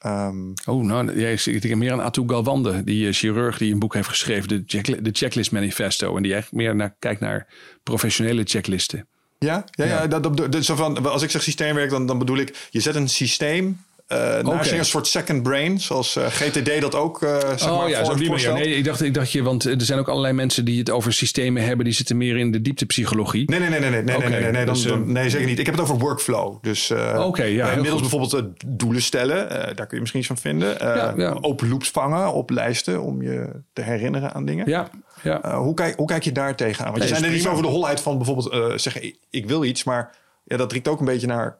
Um, 0.06 0.54
oh, 0.66 0.84
nou, 0.84 1.20
jij 1.20 1.34
ik 1.34 1.62
denk 1.62 1.76
meer 1.76 1.92
aan 1.92 2.02
Atul 2.02 2.28
Galwande, 2.28 2.84
die 2.84 3.08
uh, 3.08 3.14
chirurg 3.14 3.58
die 3.58 3.74
een 3.74 3.80
boek 3.80 3.94
heeft 3.94 4.08
geschreven, 4.08 4.48
de, 4.48 4.64
check, 4.66 5.04
de 5.04 5.10
Checklist 5.12 5.52
Manifesto. 5.52 6.16
En 6.16 6.24
die 6.24 6.34
eigenlijk 6.34 6.64
meer 6.64 6.76
naar, 6.76 6.96
kijkt 7.00 7.20
naar 7.20 7.48
professionele 7.84 8.44
checklisten. 8.46 9.08
Ja, 9.40 9.66
ja, 9.72 9.86
ja. 9.86 10.02
ja 10.02 10.08
dat, 10.08 10.24
dat, 10.24 10.52
dat, 10.52 10.64
zo 10.64 10.76
van, 10.76 11.06
als 11.06 11.22
ik 11.22 11.30
zeg 11.30 11.42
systeemwerk, 11.44 11.90
dan, 11.90 12.06
dan 12.06 12.18
bedoel 12.18 12.38
ik, 12.38 12.68
je 12.70 12.80
zet 12.80 12.96
een 12.96 13.10
systeem 13.10 13.80
uh, 14.14 14.48
okay. 14.48 14.78
een 14.78 14.86
soort 14.86 15.08
second 15.08 15.44
brain, 15.44 15.80
zoals 15.80 16.16
uh, 16.16 16.26
GTD 16.26 16.82
dat 16.82 16.96
ook 16.96 17.22
uh, 17.22 17.40
zeg 17.40 17.70
oh, 17.70 17.78
maar 17.78 17.90
ja, 17.90 18.04
zo 18.04 18.16
voorstelt. 18.16 18.58
Nee, 18.58 18.76
ik 18.76 18.84
dacht, 18.84 19.02
ik 19.02 19.14
dacht 19.14 19.32
je, 19.32 19.44
want 19.44 19.66
er 19.66 19.82
zijn 19.82 20.00
ook 20.00 20.08
allerlei 20.08 20.34
mensen 20.34 20.66
die 20.66 20.80
het 20.80 20.90
over 20.90 21.14
systemen 21.14 21.64
hebben, 21.64 21.86
die 21.86 21.94
zitten 21.94 22.18
meer 22.18 22.38
in 22.38 22.52
de 22.52 22.62
dieptepsychologie. 22.62 23.50
Nee, 23.50 23.60
nee, 23.60 23.70
nee, 23.70 23.80
nee, 23.80 23.90
nee, 23.90 24.04
nee, 24.04 24.16
okay. 24.16 24.30
nee, 24.30 24.42
nee, 24.42 24.52
nee, 24.52 24.66
dan, 24.66 24.74
dus, 24.74 24.84
dan, 24.84 25.12
nee, 25.12 25.30
zeker 25.30 25.48
niet. 25.48 25.60
Ik 25.60 25.66
heb 25.66 25.76
het 25.76 25.84
over 25.84 25.98
workflow. 25.98 26.58
Dus 26.62 26.90
uh, 26.90 27.26
okay, 27.26 27.54
ja, 27.54 27.72
inmiddels 27.72 28.02
bijvoorbeeld 28.02 28.44
doelen 28.66 29.02
stellen, 29.02 29.50
daar 29.50 29.88
kun 29.88 29.88
je 29.90 30.00
misschien 30.00 30.20
iets 30.20 30.28
van 30.30 30.38
vinden. 30.38 30.76
Ja, 30.80 31.14
ja. 31.18 31.38
Open 31.42 31.70
loops 31.70 31.90
vangen 31.90 32.34
op 32.34 32.50
lijsten 32.50 33.02
om 33.02 33.22
je 33.22 33.50
te 33.74 33.82
herinneren 33.82 34.34
aan 34.34 34.46
dingen. 34.46 34.70
Ja, 34.70 34.90
ja. 35.22 35.58
hoe, 35.58 35.74
kijk, 35.74 35.98
hoe 35.98 36.08
kijk 36.08 36.24
je 36.24 36.32
daar 36.32 36.56
tegenaan? 36.56 36.92
Want 36.92 36.98
nee, 36.98 37.08
je 37.08 37.16
zei 37.16 37.28
net 37.28 37.38
iets 37.38 37.48
over 37.48 37.64
de 37.64 37.70
holheid 37.70 38.02
van 38.02 38.18
bijvoorbeeld 38.18 38.82
zeggen, 38.82 39.04
ik, 39.04 39.18
ik 39.30 39.48
wil 39.48 39.64
iets, 39.64 39.84
maar 39.84 40.16
ja, 40.44 40.58
dat 40.58 40.72
riekt 40.72 40.88
ook 40.88 41.00
een 41.00 41.06
beetje 41.06 41.28
naar 41.28 41.58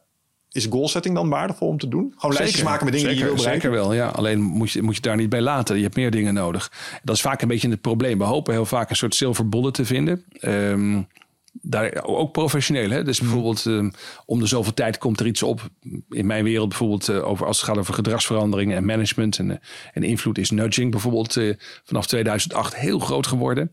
is 0.54 0.66
goalsetting 0.66 1.16
dan 1.16 1.30
waardevol 1.30 1.68
om 1.68 1.78
te 1.78 1.88
doen? 1.88 2.14
Gewoon 2.18 2.36
lijstjes 2.36 2.64
maken 2.64 2.86
met 2.86 2.94
dingen 2.94 3.10
zeker, 3.10 3.26
die 3.26 3.30
je 3.30 3.36
wil 3.36 3.44
bereiken? 3.44 3.72
Zeker 3.72 3.88
wel, 3.88 3.94
ja. 3.94 4.08
Alleen 4.08 4.42
moet 4.42 4.72
je, 4.72 4.82
moet 4.82 4.96
je 4.96 5.02
daar 5.02 5.16
niet 5.16 5.30
bij 5.30 5.42
laten. 5.42 5.76
Je 5.76 5.84
hebt 5.84 5.96
meer 5.96 6.12
dingen 6.12 6.34
nodig. 6.34 6.72
Dat 7.04 7.16
is 7.16 7.22
vaak 7.22 7.42
een 7.42 7.48
beetje 7.48 7.70
het 7.70 7.82
probleem. 7.82 8.18
We 8.18 8.24
hopen 8.24 8.54
heel 8.54 8.66
vaak 8.66 8.90
een 8.90 8.96
soort 8.96 9.16
silver 9.16 9.50
bullet 9.50 9.74
te 9.74 9.86
vinden. 9.86 10.26
Um, 10.42 11.08
daar, 11.62 12.04
ook 12.04 12.32
professioneel. 12.32 12.90
Hè? 12.90 13.04
Dus 13.04 13.20
bijvoorbeeld 13.20 13.66
um, 13.66 13.92
om 14.26 14.40
de 14.40 14.46
zoveel 14.46 14.74
tijd 14.74 14.98
komt 14.98 15.20
er 15.20 15.26
iets 15.26 15.44
op. 15.44 15.70
In 16.10 16.26
mijn 16.26 16.44
wereld 16.44 16.70
bijvoorbeeld 16.70 17.10
uh, 17.10 17.28
over, 17.28 17.46
als 17.46 17.58
het 17.58 17.70
gaat 17.70 17.78
over 17.78 17.94
gedragsveranderingen 17.94 18.78
en 18.78 18.86
management. 18.86 19.38
En, 19.38 19.50
uh, 19.50 19.56
en 19.94 20.04
invloed 20.04 20.38
is 20.38 20.52
nudging 20.52 20.92
bijvoorbeeld 20.92 21.36
uh, 21.36 21.56
vanaf 21.84 22.08
2008 22.08 22.76
heel 22.76 23.00
groot 23.00 23.28
geworden. 23.28 23.72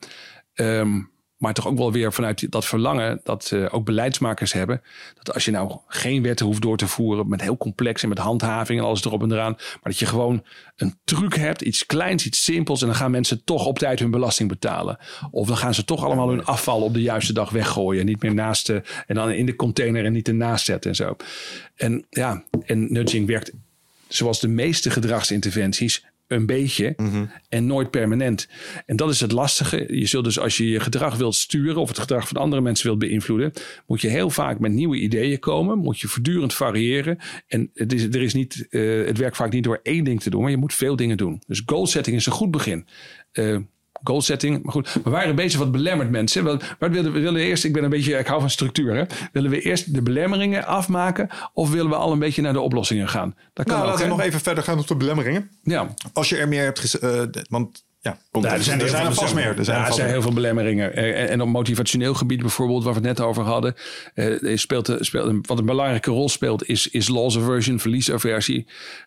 Um, 0.54 1.10
maar 1.40 1.54
toch 1.54 1.66
ook 1.66 1.78
wel 1.78 1.92
weer 1.92 2.12
vanuit 2.12 2.50
dat 2.50 2.66
verlangen 2.66 3.20
dat 3.24 3.50
uh, 3.54 3.66
ook 3.70 3.84
beleidsmakers 3.84 4.52
hebben. 4.52 4.82
Dat 5.14 5.34
als 5.34 5.44
je 5.44 5.50
nou 5.50 5.78
geen 5.86 6.22
wetten 6.22 6.46
hoeft 6.46 6.62
door 6.62 6.76
te 6.76 6.88
voeren 6.88 7.28
met 7.28 7.40
heel 7.40 7.56
complex 7.56 8.02
en 8.02 8.08
met 8.08 8.18
handhaving 8.18 8.80
en 8.80 8.84
alles 8.84 9.04
erop 9.04 9.22
en 9.22 9.32
eraan. 9.32 9.52
Maar 9.52 9.80
dat 9.82 9.98
je 9.98 10.06
gewoon 10.06 10.44
een 10.76 10.98
truc 11.04 11.34
hebt, 11.34 11.60
iets 11.62 11.86
kleins, 11.86 12.26
iets 12.26 12.44
simpels. 12.44 12.80
En 12.80 12.86
dan 12.86 12.96
gaan 12.96 13.10
mensen 13.10 13.44
toch 13.44 13.66
op 13.66 13.78
tijd 13.78 13.98
hun 13.98 14.10
belasting 14.10 14.48
betalen. 14.48 14.98
Of 15.30 15.46
dan 15.46 15.56
gaan 15.56 15.74
ze 15.74 15.84
toch 15.84 16.04
allemaal 16.04 16.28
hun 16.28 16.44
afval 16.44 16.82
op 16.82 16.94
de 16.94 17.02
juiste 17.02 17.32
dag 17.32 17.50
weggooien. 17.50 18.06
Niet 18.06 18.22
meer 18.22 18.34
naast 18.34 18.66
de, 18.66 18.82
en 19.06 19.14
dan 19.14 19.30
in 19.30 19.46
de 19.46 19.56
container 19.56 20.04
en 20.04 20.12
niet 20.12 20.28
ernaast 20.28 20.64
zetten 20.64 20.90
en 20.90 20.96
zo. 20.96 21.16
En 21.76 22.06
ja, 22.10 22.44
en 22.64 22.92
nudging 22.92 23.26
werkt 23.26 23.52
zoals 24.08 24.40
de 24.40 24.48
meeste 24.48 24.90
gedragsinterventies 24.90 26.04
een 26.30 26.46
beetje 26.46 26.92
mm 26.96 27.10
-hmm. 27.10 27.30
en 27.48 27.66
nooit 27.66 27.90
permanent. 27.90 28.48
En 28.86 28.96
dat 28.96 29.10
is 29.10 29.20
het 29.20 29.32
lastige. 29.32 29.98
Je 29.98 30.06
zult 30.06 30.24
dus 30.24 30.38
als 30.38 30.56
je 30.56 30.68
je 30.68 30.80
gedrag 30.80 31.16
wilt 31.16 31.34
sturen 31.34 31.80
of 31.80 31.88
het 31.88 31.98
gedrag 31.98 32.28
van 32.28 32.36
andere 32.36 32.62
mensen 32.62 32.86
wilt 32.86 32.98
beïnvloeden, 32.98 33.52
moet 33.86 34.00
je 34.00 34.08
heel 34.08 34.30
vaak 34.30 34.58
met 34.58 34.72
nieuwe 34.72 34.96
ideeën 34.96 35.38
komen. 35.38 35.78
Moet 35.78 36.00
je 36.00 36.08
voortdurend 36.08 36.54
variëren. 36.54 37.18
En 37.46 37.70
het, 37.74 37.92
is, 37.92 38.02
er 38.02 38.22
is 38.22 38.34
niet, 38.34 38.66
uh, 38.70 39.06
het 39.06 39.18
werkt 39.18 39.36
vaak 39.36 39.52
niet 39.52 39.64
door 39.64 39.80
één 39.82 40.04
ding 40.04 40.20
te 40.20 40.30
doen, 40.30 40.42
maar 40.42 40.50
je 40.50 40.56
moet 40.56 40.74
veel 40.74 40.96
dingen 40.96 41.16
doen. 41.16 41.42
Dus 41.46 41.62
goal 41.66 41.86
setting 41.86 42.16
is 42.16 42.26
een 42.26 42.32
goed 42.32 42.50
begin. 42.50 42.86
Uh, 43.32 43.58
goal 44.02 44.20
setting. 44.20 44.62
Maar 44.62 44.72
goed, 44.72 44.92
we 45.04 45.10
waren 45.10 45.34
bezig 45.34 45.58
wat 45.58 45.72
belemmerd 45.72 46.10
mensen. 46.10 46.44
We, 46.44 46.58
maar 46.78 46.90
willen, 46.90 47.12
we 47.12 47.20
willen 47.20 47.40
eerst, 47.40 47.64
ik 47.64 47.72
ben 47.72 47.84
een 47.84 47.90
beetje, 47.90 48.18
ik 48.18 48.26
hou 48.26 48.40
van 48.40 48.50
structuur. 48.50 48.94
Hè? 48.94 49.04
Willen 49.32 49.50
we 49.50 49.60
eerst 49.60 49.94
de 49.94 50.02
belemmeringen 50.02 50.66
afmaken 50.66 51.28
of 51.52 51.70
willen 51.70 51.90
we 51.90 51.96
al 51.96 52.12
een 52.12 52.18
beetje 52.18 52.42
naar 52.42 52.52
de 52.52 52.60
oplossingen 52.60 53.08
gaan? 53.08 53.34
Dat 53.52 53.66
kan 53.66 53.74
nou, 53.74 53.86
ook, 53.86 53.92
laten 53.92 54.08
we 54.08 54.16
nog 54.16 54.26
even 54.26 54.40
verder 54.40 54.64
gaan 54.64 54.78
op 54.78 54.86
de 54.86 54.96
belemmeringen. 54.96 55.50
Ja. 55.62 55.94
Als 56.12 56.28
je 56.28 56.36
er 56.36 56.48
meer 56.48 56.64
hebt, 56.64 57.02
uh, 57.02 57.22
want 57.48 57.84
ja, 58.02 58.18
nou, 58.32 58.46
er 58.46 58.62
zijn 58.62 58.80
er, 58.80 58.88
zijn 58.88 59.06
er 59.06 59.14
vast 59.14 59.34
meer. 59.34 59.58
Er 59.58 59.64
zijn, 59.64 59.78
ja, 59.78 59.86
er 59.86 59.92
zijn 59.92 60.08
heel 60.08 60.22
veel 60.22 60.32
belemmeringen. 60.32 60.94
En, 60.94 61.28
en, 61.28 61.40
op 61.40 61.48
motivationeel 61.48 62.14
gebied 62.14 62.40
bijvoorbeeld, 62.40 62.84
waar 62.84 62.92
we 62.92 62.98
het 62.98 63.18
net 63.18 63.26
over 63.26 63.42
hadden, 63.42 63.74
uh, 64.14 64.56
speelt, 64.56 64.96
speelt, 64.98 65.46
wat 65.46 65.58
een 65.58 65.66
belangrijke 65.66 66.10
rol 66.10 66.28
speelt, 66.28 66.68
is, 66.68 66.88
is 66.88 67.08
loss 67.08 67.38
aversion, 67.38 67.78
verliesaversie. 67.78 68.66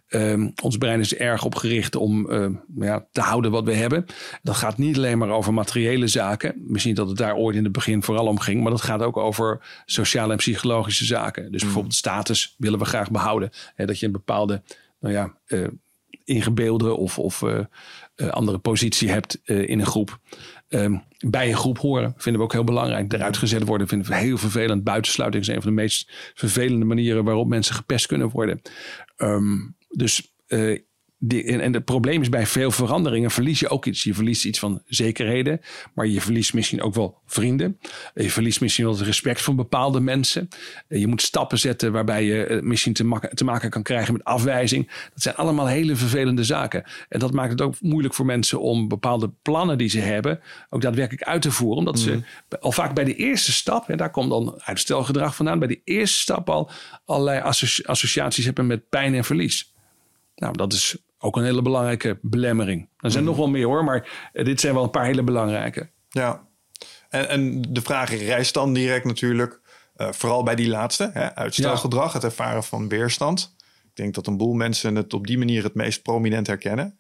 Um, 0.10 0.54
ons 0.64 0.78
brein 0.78 1.00
is 1.00 1.16
erg 1.16 1.44
opgericht 1.44 1.96
om 1.96 2.32
uh, 2.32 2.46
ja, 2.76 3.08
te 3.12 3.22
houden 3.22 3.52
wat 3.52 3.64
we 3.64 3.74
hebben. 3.74 4.06
Dat 4.42 4.56
gaat 4.56 4.78
niet 4.78 4.98
alleen 4.98 5.18
maar 5.18 5.30
over 5.30 5.54
materiële 5.54 6.08
zaken. 6.08 6.64
Misschien 6.68 6.96
dat 6.96 7.08
het 7.08 7.18
daar 7.18 7.36
ooit 7.36 7.56
in 7.56 7.64
het 7.64 7.74
begin 7.74 8.04
vooral 8.04 8.28
om 8.28 8.40
ging, 8.40 8.62
maar 8.62 8.72
dat 8.72 8.82
gaat 8.82 9.02
ook 9.02 9.18
over 9.18 9.82
sociale 9.86 10.32
en 10.32 10.38
psychologische 10.38 11.06
zaken. 11.06 11.52
Dus 11.52 11.62
bijvoorbeeld 11.62 11.96
status 11.96 12.56
willen 12.58 12.80
we 12.80 12.86
graag 12.86 13.12
behouden. 13.12 13.50
Hè, 13.76 13.86
dat 13.86 14.00
je 14.00 14.06
een 14.06 14.12
bepaalde, 14.12 14.62
nou 15.00 15.14
ja, 15.14 15.34
uh, 15.48 15.68
ingebeelde 16.26 16.96
of, 16.96 17.20
of 17.20 17.42
uh, 17.42 17.60
uh, 18.16 18.30
andere 18.30 18.58
positie 18.58 19.10
hebt 19.10 19.42
uh, 19.46 19.70
in 19.70 19.80
een 19.80 19.86
groep. 19.86 20.20
Um, 20.70 21.04
bij 21.20 21.50
een 21.50 21.58
groep 21.58 21.78
horen 21.78 22.14
vinden 22.18 22.42
we 22.42 22.48
ook 22.48 22.54
heel 22.54 22.64
belangrijk. 22.64 23.14
Eruit 23.14 23.38
gezet 23.38 23.64
worden 23.64 23.88
vinden 23.88 24.08
we 24.08 24.16
heel 24.16 24.38
vervelend. 24.38 24.84
Buitensluiting 24.84 25.44
is 25.44 25.50
een 25.50 25.62
van 25.62 25.76
de 25.76 25.82
meest 25.82 26.12
vervelende 26.34 26.86
manieren 26.86 27.24
waarop 27.24 27.48
mensen 27.48 27.76
gepest 27.76 28.06
kunnen 28.06 28.30
worden. 28.30 28.62
Um, 29.18 29.76
dus 29.90 30.34
uh, 30.48 30.80
die, 31.26 31.44
en, 31.44 31.60
en 31.60 31.74
het 31.74 31.86
probleem 31.86 32.22
is 32.22 32.30
bij 32.30 32.46
veel 32.46 32.72
veranderingen 32.72 33.32
verlies 33.32 33.60
je 33.60 33.70
ook 33.70 33.86
iets. 33.86 34.04
Je 34.04 34.14
verliest 34.14 34.46
iets 34.46 34.60
van 34.60 34.82
zekerheden, 34.86 35.62
maar 35.94 36.08
je 36.08 36.22
verliest 36.22 36.54
misschien 36.54 36.82
ook 36.82 36.94
wel 36.94 37.18
vrienden. 37.26 37.80
Je 38.14 38.30
verliest 38.30 38.62
misschien 38.62 38.86
wel 38.86 38.94
het 38.94 39.04
respect 39.04 39.42
voor 39.42 39.56
bepaalde 39.56 40.00
mensen. 40.00 40.48
Je 40.88 41.08
moet 41.08 41.22
stappen 41.22 41.60
zetten 41.60 41.92
waarbij 41.92 42.24
je 42.24 42.60
misschien 42.64 42.94
te, 42.94 43.04
mak 43.04 43.34
te 43.34 43.44
maken 43.44 43.70
kan 43.70 43.84
krijgen 43.84 44.14
met 44.14 44.24
afwijzing. 44.24 44.88
Dat 44.88 45.24
zijn 45.24 45.36
allemaal 45.36 45.68
hele 45.68 45.96
vervelende 45.96 46.44
zaken. 46.44 46.84
En 47.10 47.20
dat 47.20 47.34
maakt 47.34 47.52
het 47.52 47.62
ook 47.62 47.82
moeilijk 47.82 48.14
voor 48.14 48.26
mensen 48.26 48.62
om 48.62 48.88
bepaalde 48.88 49.32
plannen 49.42 49.78
die 49.78 49.90
ze 49.90 50.00
hebben 50.00 50.40
ook 50.70 50.82
daadwerkelijk 50.82 51.24
uit 51.24 51.42
te 51.42 51.52
voeren. 51.52 51.78
Omdat 51.78 51.96
mm. 51.96 52.02
ze 52.02 52.22
al 52.60 52.72
vaak 52.72 52.94
bij 52.94 53.04
de 53.04 53.16
eerste 53.16 53.52
stap, 53.52 53.90
en 53.90 53.98
daar 53.98 54.12
komt 54.12 54.30
dan 54.30 54.62
uitstelgedrag 54.64 55.36
vandaan, 55.36 55.60
bij 55.60 55.68
de 55.68 55.82
eerste 55.84 56.20
stap 56.20 56.50
al 56.50 56.70
allerlei 57.06 57.42
associ 57.42 57.84
associaties 57.84 58.46
hebben 58.46 58.68
met 58.68 58.90
pijn 58.90 59.16
en 59.16 59.24
verlies. 59.24 59.72
Nou, 60.36 60.58
dat 60.58 60.74
is 60.74 60.98
ook 61.24 61.36
een 61.36 61.44
hele 61.44 61.62
belangrijke 61.62 62.20
belemmering. 62.22 62.90
Er 62.98 63.12
zijn 63.12 63.24
mm. 63.24 63.30
nog 63.30 63.38
wel 63.38 63.48
meer 63.48 63.66
hoor, 63.66 63.84
maar 63.84 64.30
dit 64.34 64.60
zijn 64.60 64.74
wel 64.74 64.84
een 64.84 64.90
paar 64.90 65.06
hele 65.06 65.24
belangrijke. 65.24 65.90
Ja, 66.10 66.48
en, 67.10 67.30
en 67.30 67.62
de 67.62 67.82
vraag 67.82 68.10
rijst 68.10 68.54
dan 68.54 68.74
direct 68.74 69.06
natuurlijk, 69.06 69.62
uh, 69.98 70.12
vooral 70.12 70.44
bij 70.44 70.56
die 70.56 70.70
laatste, 70.70 71.10
hè, 71.14 71.36
uitstelgedrag, 71.36 72.08
ja. 72.08 72.14
het 72.14 72.24
ervaren 72.24 72.64
van 72.64 72.90
weerstand. 72.90 73.56
Ik 73.84 73.96
denk 73.96 74.14
dat 74.14 74.28
een 74.28 74.38
boel 74.38 74.54
mensen 74.54 74.96
het 74.96 75.14
op 75.14 75.28
die 75.28 75.38
manier 75.38 75.64
het 75.64 75.74
meest 75.74 76.02
prominent 76.02 76.48
herkennen. 76.48 77.00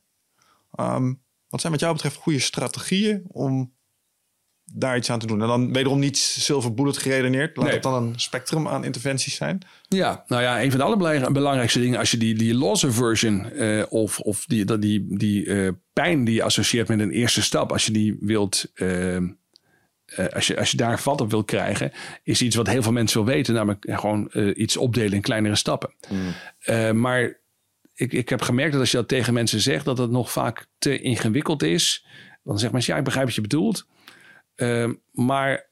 Um, 0.80 1.22
wat 1.50 1.60
zijn 1.60 1.72
wat 1.72 1.82
jou 1.82 1.94
betreft 1.94 2.16
goede 2.16 2.40
strategieën 2.40 3.24
om 3.28 3.74
daar 4.66 4.98
iets 4.98 5.10
aan 5.10 5.20
te 5.20 5.28
doen. 5.28 5.42
En 5.42 5.48
dan 5.48 5.74
wederom 5.74 6.00
niet 6.00 6.18
silver 6.18 6.74
bullet 6.74 6.98
geredeneerd. 6.98 7.56
Laat 7.58 7.66
Nee. 7.66 7.74
het 7.74 7.84
dan 7.84 8.04
een 8.04 8.20
spectrum 8.20 8.68
aan 8.68 8.84
interventies 8.84 9.36
zijn. 9.36 9.62
Ja, 9.88 10.24
nou 10.28 10.42
ja, 10.42 10.62
een 10.64 10.70
van 10.70 10.80
de 10.80 10.86
allerbelangrijkste 10.86 11.80
dingen, 11.80 12.00
als 12.00 12.12
je 12.12 12.18
die, 12.18 12.36
die 12.36 12.54
loss 12.54 12.86
aversion 12.86 13.52
eh, 13.52 13.84
of, 13.90 14.20
of 14.20 14.46
die, 14.46 14.66
dat 14.66 14.82
die, 14.82 15.06
die 15.18 15.46
eh, 15.46 15.70
pijn 15.94 16.24
die 16.24 16.36
je 16.36 16.44
associeert 16.44 16.88
met 16.88 17.00
een 17.00 17.12
eerste 17.12 17.42
stap, 17.42 17.72
als 17.72 17.86
je 17.86 17.92
die 17.92 18.18
wilt, 18.20 18.72
eh, 18.74 19.18
als, 20.34 20.48
je, 20.48 20.58
als 20.58 20.72
je 20.72 20.78
daar 20.78 21.00
vat 21.00 21.22
op 21.22 21.30
wilt 21.30 21.46
krijgen, 21.46 21.92
is 22.24 22.42
iets 22.42 22.56
wat 22.56 22.68
heel 22.68 22.84
veel 22.84 22.92
mensen 22.92 23.24
wil 23.26 23.34
weten, 23.34 23.54
namelijk 23.54 23.86
gewoon 23.90 24.32
iets 24.56 24.78
opdelen 24.78 25.14
in 25.14 25.22
kleinere 25.22 25.56
stappen. 25.56 25.94
Eh, 26.60 26.92
maar 26.92 27.42
ik, 27.94 28.14
ik 28.14 28.30
heb 28.30 28.42
gemerkt 28.42 28.72
dat 28.72 28.82
als 28.82 28.92
je 28.92 28.98
dat 28.98 29.08
tegen 29.08 29.34
mensen 29.34 29.60
zegt, 29.62 29.86
dat 29.86 29.98
het 29.98 30.12
nog 30.12 30.32
vaak 30.32 30.66
te 30.78 31.00
ingewikkeld 31.00 31.64
is. 31.64 32.06
Dan 32.44 32.54
zeggen 32.56 32.72
mensen, 32.74 32.94
ja, 32.94 33.00
ik 33.00 33.06
begrijp 33.06 33.26
wat 33.26 33.36
je 33.36 33.42
bedoelt. 33.42 33.88
Eh, 34.56 34.90
maar 35.12 35.72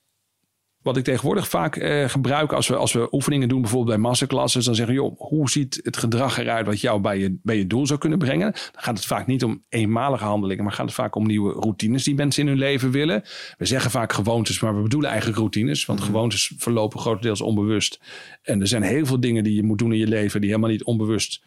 wat 0.81 0.97
ik 0.97 1.03
tegenwoordig 1.03 1.47
vaak 1.47 1.75
eh, 1.75 2.09
gebruik 2.09 2.53
als 2.53 2.67
we, 2.67 2.75
als 2.75 2.93
we 2.93 3.07
oefeningen 3.11 3.49
doen, 3.49 3.61
bijvoorbeeld 3.61 3.95
bij 3.95 4.07
masterclasses, 4.07 4.65
dan 4.65 4.75
zeggen 4.75 4.95
we, 4.95 5.01
joh, 5.01 5.19
hoe 5.19 5.49
ziet 5.49 5.79
het 5.83 5.97
gedrag 5.97 6.37
eruit 6.37 6.65
wat 6.65 6.81
jou 6.81 7.01
bij 7.01 7.19
je, 7.19 7.39
bij 7.43 7.57
je 7.57 7.67
doel 7.67 7.87
zou 7.87 7.99
kunnen 7.99 8.17
brengen? 8.17 8.51
Dan 8.51 8.81
gaat 8.81 8.97
het 8.97 9.05
vaak 9.05 9.27
niet 9.27 9.43
om 9.43 9.63
eenmalige 9.69 10.23
handelingen, 10.23 10.63
maar 10.63 10.73
gaat 10.73 10.85
het 10.85 10.95
vaak 10.95 11.15
om 11.15 11.25
nieuwe 11.25 11.53
routines 11.53 12.03
die 12.03 12.15
mensen 12.15 12.41
in 12.43 12.47
hun 12.49 12.57
leven 12.57 12.91
willen. 12.91 13.23
We 13.57 13.65
zeggen 13.65 13.91
vaak 13.91 14.13
gewoontes, 14.13 14.59
maar 14.59 14.75
we 14.75 14.81
bedoelen 14.81 15.09
eigenlijk 15.09 15.39
routines, 15.39 15.85
want 15.85 16.01
gewoontes 16.01 16.53
verlopen 16.57 16.99
grotendeels 16.99 17.41
onbewust. 17.41 17.99
En 18.41 18.61
er 18.61 18.67
zijn 18.67 18.83
heel 18.83 19.05
veel 19.05 19.19
dingen 19.19 19.43
die 19.43 19.55
je 19.55 19.63
moet 19.63 19.77
doen 19.77 19.91
in 19.91 19.99
je 19.99 20.07
leven 20.07 20.41
die 20.41 20.49
helemaal 20.49 20.71
niet 20.71 20.83
onbewust 20.83 21.43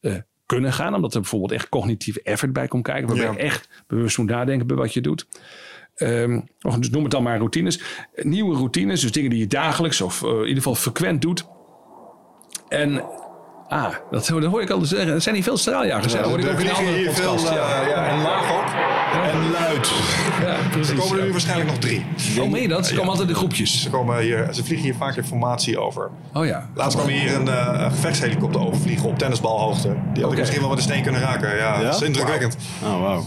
eh, 0.00 0.14
kunnen 0.46 0.72
gaan, 0.72 0.94
omdat 0.94 1.14
er 1.14 1.20
bijvoorbeeld 1.20 1.52
echt 1.52 1.68
cognitieve 1.68 2.22
effort 2.22 2.52
bij 2.52 2.68
komt 2.68 2.82
kijken, 2.82 3.06
waarbij 3.06 3.26
Ja. 3.26 3.32
je 3.32 3.38
echt 3.38 3.84
bewust 3.86 4.18
moet 4.18 4.28
nadenken 4.28 4.66
bij 4.66 4.76
wat 4.76 4.92
je 4.94 5.00
doet. 5.00 5.26
Ehm, 5.98 6.40
dus 6.78 6.90
noem 6.90 7.02
het 7.02 7.12
dan 7.12 7.22
maar 7.22 7.36
routines. 7.36 7.80
Nieuwe 8.14 8.56
routines, 8.56 9.00
dus 9.00 9.12
dingen 9.12 9.30
die 9.30 9.38
je 9.38 9.46
dagelijks 9.46 10.00
of 10.00 10.22
eh, 10.22 10.28
in 10.28 10.38
ieder 10.38 10.54
geval 10.56 10.74
frequent 10.74 11.22
doet. 11.22 11.46
En, 12.68 13.02
ah, 13.68 13.94
dat, 14.10 14.26
dat 14.26 14.44
hoor 14.44 14.62
ik 14.62 14.70
al 14.70 14.80
zeggen. 14.84 15.12
Er 15.14 15.20
zijn 15.20 15.34
hier 15.34 15.44
veel 15.44 15.56
straaljagers. 15.56 16.12
Dat 16.12 16.24
hoor 16.24 16.38
ik 16.38 16.46
ook 16.50 16.58
in 16.60 16.66
een 16.66 16.74
andere 16.74 17.04
podcast. 17.04 17.48
ja. 17.48 17.86
ja, 17.86 18.08
en 18.08 18.22
laag 18.22 18.52
ook. 18.52 18.96
En 19.32 19.50
luid. 19.50 19.90
Ja, 20.40 20.46
Er 20.46 20.68
precies. 20.70 20.98
komen 20.98 21.18
er 21.18 21.24
nu 21.24 21.30
waarschijnlijk 21.30 21.70
nog 21.70 21.78
drie. 21.78 22.04
Oh, 22.40 22.50
meen 22.50 22.62
je 22.62 22.68
dat? 22.68 22.86
Ze 22.86 22.94
komen 22.94 23.10
altijd 23.10 23.28
in 23.28 23.34
groepjes. 23.34 23.82
Ze, 23.82 23.90
komen 23.90 24.18
hier, 24.18 24.48
ze 24.54 24.64
vliegen 24.64 24.86
hier 24.86 24.94
vaak 24.94 25.16
informatie 25.16 25.78
over. 25.78 26.10
Oh 26.34 26.46
ja. 26.46 26.70
Laatst 26.74 26.98
kwam 26.98 27.10
hier 27.10 27.34
een, 27.34 27.48
eh, 27.48 27.70
een 27.72 27.90
gevechtshelikopter 27.90 28.60
overvliegen 28.60 29.08
op 29.08 29.18
tennisbalhoogte. 29.18 29.96
Die 30.12 30.22
had 30.22 30.32
ik 30.32 30.38
misschien 30.38 30.60
wel 30.60 30.68
met 30.68 30.78
een 30.78 30.84
steen 30.84 31.02
kunnen 31.02 31.20
raken. 31.20 31.56
Ja, 31.56 31.82
dat 31.82 31.94
is 31.94 32.02
indrukwekkend. 32.02 32.56
Oh, 32.84 33.00
wauw. 33.00 33.24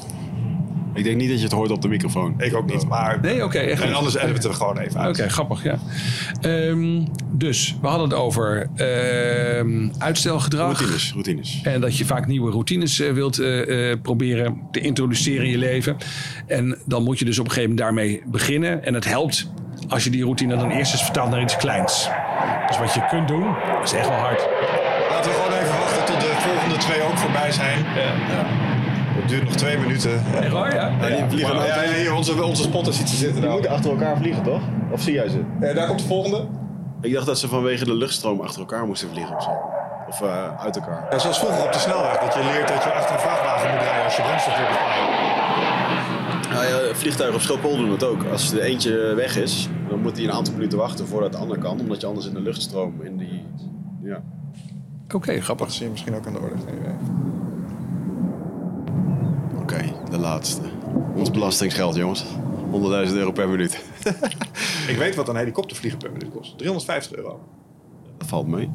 Ik 0.94 1.04
denk 1.04 1.18
niet 1.18 1.30
dat 1.30 1.38
je 1.38 1.44
het 1.44 1.54
hoort 1.54 1.72
op 1.72 1.82
de 1.82 1.88
microfoon. 1.88 2.34
Ik 2.38 2.56
ook 2.56 2.72
niet, 2.72 2.88
maar... 2.88 3.20
Nee, 3.22 3.44
oké. 3.44 3.58
echt 3.58 3.82
En 3.82 3.94
anders 3.94 4.16
editen 4.16 4.42
we 4.42 4.48
het 4.48 4.58
gewoon 4.58 4.78
even 4.78 5.00
uit. 5.00 5.20
Oké, 5.20 5.30
grappig, 5.30 5.64
ja. 5.64 5.80
Ehm, 6.42 7.04
dus, 7.32 7.78
we 7.82 7.88
hadden 7.88 8.10
het 8.10 8.18
over 8.18 8.70
ehm, 8.76 9.90
uitstelgedrag. 9.98 10.80
Routines, 10.80 11.12
routines. 11.12 11.60
En 11.64 11.82
dat 11.82 11.98
je 11.98 12.06
vaak 12.06 12.28
nieuwe 12.28 12.52
routines 12.52 13.00
eh, 13.00 13.12
wilt 13.12 13.40
eh, 13.40 13.92
eh, 13.92 14.02
proberen 14.02 14.62
te 14.72 14.80
introduceren 14.80 15.46
in 15.46 15.52
je 15.52 15.58
leven. 15.58 15.98
En 16.48 16.78
dan 16.86 17.04
moet 17.04 17.20
je 17.20 17.26
dus 17.26 17.40
op 17.40 17.46
een 17.46 17.52
gegeven 17.52 17.76
moment 17.76 17.96
daarmee 17.96 18.22
beginnen. 18.26 18.86
En 18.86 18.94
het 18.94 19.06
helpt 19.06 19.52
als 19.88 20.04
je 20.04 20.10
die 20.10 20.24
routine 20.24 20.58
dan 20.58 20.72
eerst 20.72 20.92
eens 20.92 21.04
vertaalt 21.04 21.30
naar 21.30 21.42
iets 21.42 21.58
kleins. 21.58 22.10
Dus 22.68 22.78
wat 22.78 22.94
je 22.94 23.06
kunt 23.10 23.28
doen, 23.28 23.56
is 23.84 23.94
echt 23.94 24.08
wel 24.08 24.18
hard. 24.18 24.48
Laten 25.10 25.32
we 25.32 25.38
gewoon 25.38 25.60
even 25.60 25.80
wachten 25.80 26.06
tot 26.06 26.22
de 26.22 26.34
volgende 26.38 26.78
twee 26.78 27.02
ook 27.02 27.18
voorbij 27.18 27.52
zijn. 27.52 27.80
Ja. 27.80 28.71
Duurt 29.32 29.44
nog 29.44 29.56
twee 29.56 29.78
minuten. 29.78 30.12
Echt 30.42 30.52
waar, 30.52 30.76
ja? 30.76 30.88
Ja, 30.88 31.16
die 31.16 31.26
vliegen 31.30 31.94
hier, 31.96 32.14
onze, 32.14 32.44
onze 32.44 32.64
spotter 32.64 32.94
ziet 32.94 33.10
ze 33.10 33.16
zitten. 33.16 33.42
Nou. 33.42 33.68
achter 33.68 33.92
elkaar 33.92 34.18
vliegen, 34.18 34.44
toch? 34.44 34.62
Of 34.92 35.02
zie 35.02 35.14
jij 35.14 35.30
ze? 35.30 35.44
Ja, 35.60 35.74
daar 35.74 35.88
komt 35.88 36.00
de 36.00 36.06
volgende. 36.06 36.46
Ik 37.02 37.14
dacht 37.14 37.26
dat 37.26 37.40
ze 37.40 37.48
vanwege 37.48 37.86
de 37.86 37.94
luchtstroom 37.94 38.40
achter 38.40 38.60
elkaar 38.60 38.86
moesten 38.86 39.10
vliegen 39.10 39.36
of 39.36 39.44
zo. 39.44 39.50
Of 40.08 40.22
eh, 40.22 40.64
uit 40.64 40.76
elkaar. 40.76 41.08
Ja, 41.10 41.20
zoals 41.20 41.40
vroeger 41.40 41.66
op 41.66 41.74
de 41.74 41.80
snelweg. 41.80 42.20
Dat 42.20 42.34
je 42.34 42.44
leert 42.44 42.68
dat 42.68 42.84
je 42.84 42.94
achter 42.94 43.16
een 43.16 43.22
vrachtwagen 43.22 43.72
moet 43.72 43.82
rijden 43.82 44.04
als 44.04 44.16
je 44.16 44.22
brandstof 44.22 44.58
wil 44.58 44.68
besparen. 44.68 45.30
Nou 46.54 46.66
ja, 46.66 46.96
vliegtuigen 46.96 47.38
op 47.38 47.42
Schiphol 47.42 47.78
doen 47.78 47.92
het 47.92 48.04
ook. 48.04 48.24
Als 48.32 48.52
er 48.52 48.62
eentje 48.62 49.14
weg 49.16 49.38
is, 49.38 49.70
dan 49.90 50.00
moet 50.00 50.18
hij 50.18 50.26
een 50.26 50.32
aantal 50.32 50.54
minuten 50.54 50.78
wachten 50.78 51.08
voordat 51.08 51.32
de 51.32 51.38
ander 51.38 51.58
kan. 51.58 51.80
Omdat 51.80 52.02
je 52.02 52.08
anders 52.08 52.28
in 52.28 52.34
de 52.34 52.42
luchtstroom 52.42 53.02
in 53.02 53.18
die... 53.18 53.46
Ja. 54.04 54.22
Oké, 55.14 55.42
grappig. 55.42 55.66
Dat 55.66 55.76
zie 55.76 55.86
je 55.86 55.92
misschien 55.92 56.16
ook 56.16 56.28
aan 56.28 56.34
de 56.34 56.40
orde. 56.40 56.56
De 60.12 60.18
laatste. 60.18 60.62
Ons 61.16 61.32
belastingsgeld, 61.32 61.96
jongens. 61.96 62.26
100.000 62.72 63.16
euro 63.16 63.32
per 63.32 63.50
minuut. 63.50 63.84
Ik 64.88 64.98
weet 64.98 65.16
wat 65.16 65.28
een 65.30 65.36
helikoptervliegen 65.36 66.00
per 66.00 66.12
minuut 66.12 66.30
kost. 66.30 66.58
350 66.58 67.18
euro. 67.18 67.40
Dat 68.18 68.28
valt 68.28 68.48
mee. 68.48 68.70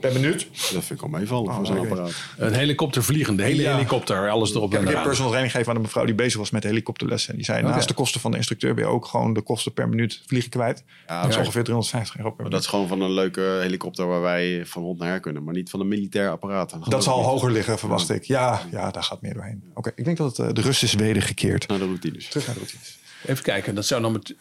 Per 0.00 0.12
minuut. 0.12 0.46
Dat 0.50 0.84
vind 0.84 0.90
ik 0.90 1.02
al 1.02 1.08
meevallen 1.08 1.54
voor 1.54 1.66
zo'n 1.66 1.78
oké. 1.78 1.88
apparaat. 1.88 2.12
Een 2.36 2.52
helikopter 2.54 3.02
vliegen, 3.04 3.36
de 3.36 3.42
hele 3.42 3.62
Ja. 3.62 3.74
helikopter, 3.74 4.28
alles 4.30 4.50
erop 4.54 4.72
Ik 4.74 4.78
heb 4.78 4.88
en 4.94 5.02
personal 5.02 5.26
training 5.28 5.50
gegeven 5.50 5.68
aan 5.70 5.76
een 5.76 5.82
mevrouw 5.82 6.04
die 6.04 6.14
bezig 6.14 6.38
was 6.38 6.50
met 6.50 6.62
helikopterlessen. 6.64 7.30
En 7.30 7.36
die 7.36 7.44
zei, 7.44 7.62
Oké. 7.62 7.68
naast 7.70 7.88
de 7.88 7.94
kosten 7.94 8.20
van 8.20 8.30
de 8.30 8.36
instructeur 8.36 8.74
ben 8.74 8.84
je 8.84 8.90
ook 8.90 9.04
gewoon 9.06 9.32
de 9.34 9.40
kosten 9.42 9.72
per 9.72 9.88
minuut 9.88 10.22
vliegen 10.26 10.50
kwijt. 10.50 10.84
Ja, 11.06 11.20
dat 11.20 11.28
is 11.28 11.34
ja. 11.34 11.40
ongeveer 11.40 11.64
350 11.64 12.16
euro 12.16 12.28
per 12.30 12.36
Maar 12.42 12.46
minuut. 12.46 12.52
dat 12.52 12.60
is 12.60 12.66
gewoon 12.66 12.88
van 12.88 13.00
een 13.08 13.14
leuke 13.14 13.58
helikopter 13.62 14.06
waar 14.06 14.20
wij 14.20 14.66
van 14.66 14.82
hond 14.82 14.98
naar 14.98 15.08
her 15.08 15.20
kunnen. 15.20 15.44
Maar 15.44 15.54
niet 15.54 15.70
van 15.70 15.80
een 15.80 15.88
militair 15.88 16.30
apparaat. 16.30 16.70
Dat, 16.70 16.84
Dat 16.90 17.04
zal 17.04 17.22
hoger 17.22 17.50
liggen, 17.52 17.78
verwacht 17.78 18.10
ik. 18.10 18.24
Ja, 18.24 18.60
ja, 18.70 18.90
daar 18.90 19.02
gaat 19.02 19.20
meer 19.22 19.34
doorheen. 19.34 19.62
Oké, 19.74 19.90
ik 19.94 20.04
denk 20.04 20.16
dat 20.16 20.36
het, 20.36 20.46
eh, 20.48 20.52
de 20.54 20.60
rust 20.60 20.82
is 20.82 20.94
wedergekeerd. 20.94 21.68
Naar 21.68 21.78
de 21.78 21.84
routines. 21.84 22.28
Terug 22.28 22.46
naar 22.46 22.54
de 22.54 22.60
routines. 22.60 22.98
Even 23.26 23.42
kijken, 23.44 23.74
dat 23.74 23.86
zou 23.86 24.02
dan 24.02 24.12
met... 24.12 24.34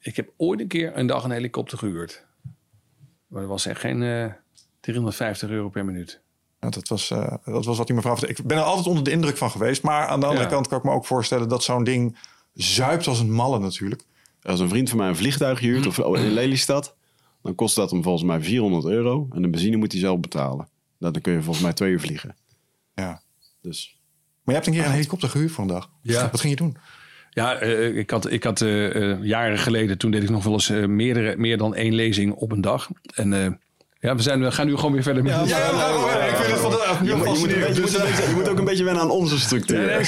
Ik 0.00 0.16
heb 0.16 0.28
ooit 0.36 0.60
een 0.60 0.68
keer 0.68 0.92
een 0.96 1.06
dag 1.06 1.24
een 1.24 1.30
helikopter 1.30 1.78
gehuurd. 1.78 2.24
Maar 3.26 3.40
dat 3.40 3.50
was 3.50 3.66
echt 3.66 3.80
geen 3.80 4.02
eh 4.02 4.24
350 4.82 5.48
euro 5.50 5.68
per 5.68 5.84
minuut. 5.84 6.20
Ja, 6.60 6.68
dat, 6.70 6.88
was, 6.88 7.10
eh, 7.10 7.34
dat 7.44 7.64
was 7.64 7.76
wat 7.76 7.86
die 7.86 7.96
mevrouw 7.96 8.16
vertelde. 8.16 8.40
Ik 8.42 8.48
ben 8.48 8.56
er 8.56 8.62
altijd 8.62 8.86
onder 8.86 9.04
de 9.04 9.10
indruk 9.10 9.36
van 9.36 9.50
geweest. 9.50 9.82
Maar 9.82 10.06
aan 10.06 10.20
de 10.20 10.26
andere 10.26 10.44
Ja. 10.44 10.50
kant 10.50 10.68
kan 10.68 10.78
ik 10.78 10.84
me 10.84 10.90
ook 10.90 11.06
voorstellen 11.06 11.48
dat 11.48 11.62
zo'n 11.62 11.84
ding 11.84 12.18
zuipt 12.54 13.06
als 13.06 13.20
een 13.20 13.32
malle 13.32 13.58
natuurlijk. 13.58 14.02
Als 14.42 14.60
een 14.60 14.68
vriend 14.68 14.88
van 14.88 14.98
mij 14.98 15.08
een 15.08 15.16
vliegtuig 15.16 15.58
huurt 15.60 15.86
of 15.86 15.98
in 15.98 16.30
Lelystad, 16.40 16.96
dan 17.42 17.54
kost 17.54 17.76
dat 17.76 17.90
hem 17.90 18.02
volgens 18.02 18.24
mij 18.24 18.40
400 18.40 18.84
euro. 18.84 19.28
En 19.30 19.42
de 19.42 19.48
benzine 19.48 19.76
moet 19.76 19.92
hij 19.92 20.00
zelf 20.00 20.20
betalen. 20.20 20.68
Dan 20.98 21.12
kun 21.20 21.32
je 21.32 21.42
volgens 21.42 21.64
mij 21.64 21.72
twee 21.72 21.90
uur 21.90 22.00
vliegen. 22.00 22.36
Ja. 22.94 23.22
Dus 23.60 24.00
Maar 24.44 24.54
je 24.54 24.60
hebt 24.60 24.66
een 24.66 24.72
keer 24.72 24.84
een 24.84 24.90
helikopter 24.96 25.28
gehuurd 25.28 25.50
voor 25.50 25.62
een 25.64 25.70
dag. 25.70 25.90
Ja. 26.02 26.30
Wat 26.30 26.40
ging 26.40 26.58
je 26.58 26.64
doen? 26.64 26.76
Ja, 27.30 27.54
eh, 27.58 27.96
ik 27.96 28.10
had, 28.10 28.30
ik 28.30 28.44
had 28.44 28.60
eh, 28.60 29.22
jaren 29.24 29.58
geleden, 29.58 29.98
toen 29.98 30.10
deed 30.10 30.22
ik 30.22 30.30
nog 30.30 30.44
wel 30.44 30.52
eens 30.52 30.68
meerdere, 30.68 31.36
meer 31.36 31.58
dan 31.58 31.74
één 31.74 31.94
lezing 31.94 32.32
op 32.32 32.52
een 32.52 32.60
dag. 32.60 32.88
En 33.14 33.32
eh, 33.44 33.52
ja, 34.02 34.16
we, 34.16 34.22
zijn, 34.22 34.40
we 34.42 34.50
gaan 34.52 34.66
nu 34.66 34.76
gewoon 34.76 34.92
weer 34.92 35.02
verder 35.02 35.22
met 35.22 35.32
Ja, 35.32 35.40
ik 36.28 36.36
vind 36.36 36.50
het 36.50 36.60
vandaag 36.60 37.00
nu 37.02 37.08
je, 37.08 37.14
moet, 37.14 37.24
je, 37.24 37.38
moet, 37.38 37.50
je, 37.50 37.56
moet 37.80 37.94
een 37.94 38.02
beetje, 38.04 38.28
je 38.28 38.34
moet 38.34 38.48
ook 38.48 38.58
een 38.58 38.64
beetje 38.64 38.84
wennen 38.84 39.02
aan 39.02 39.10
onze 39.10 39.38
structuur. 39.40 39.88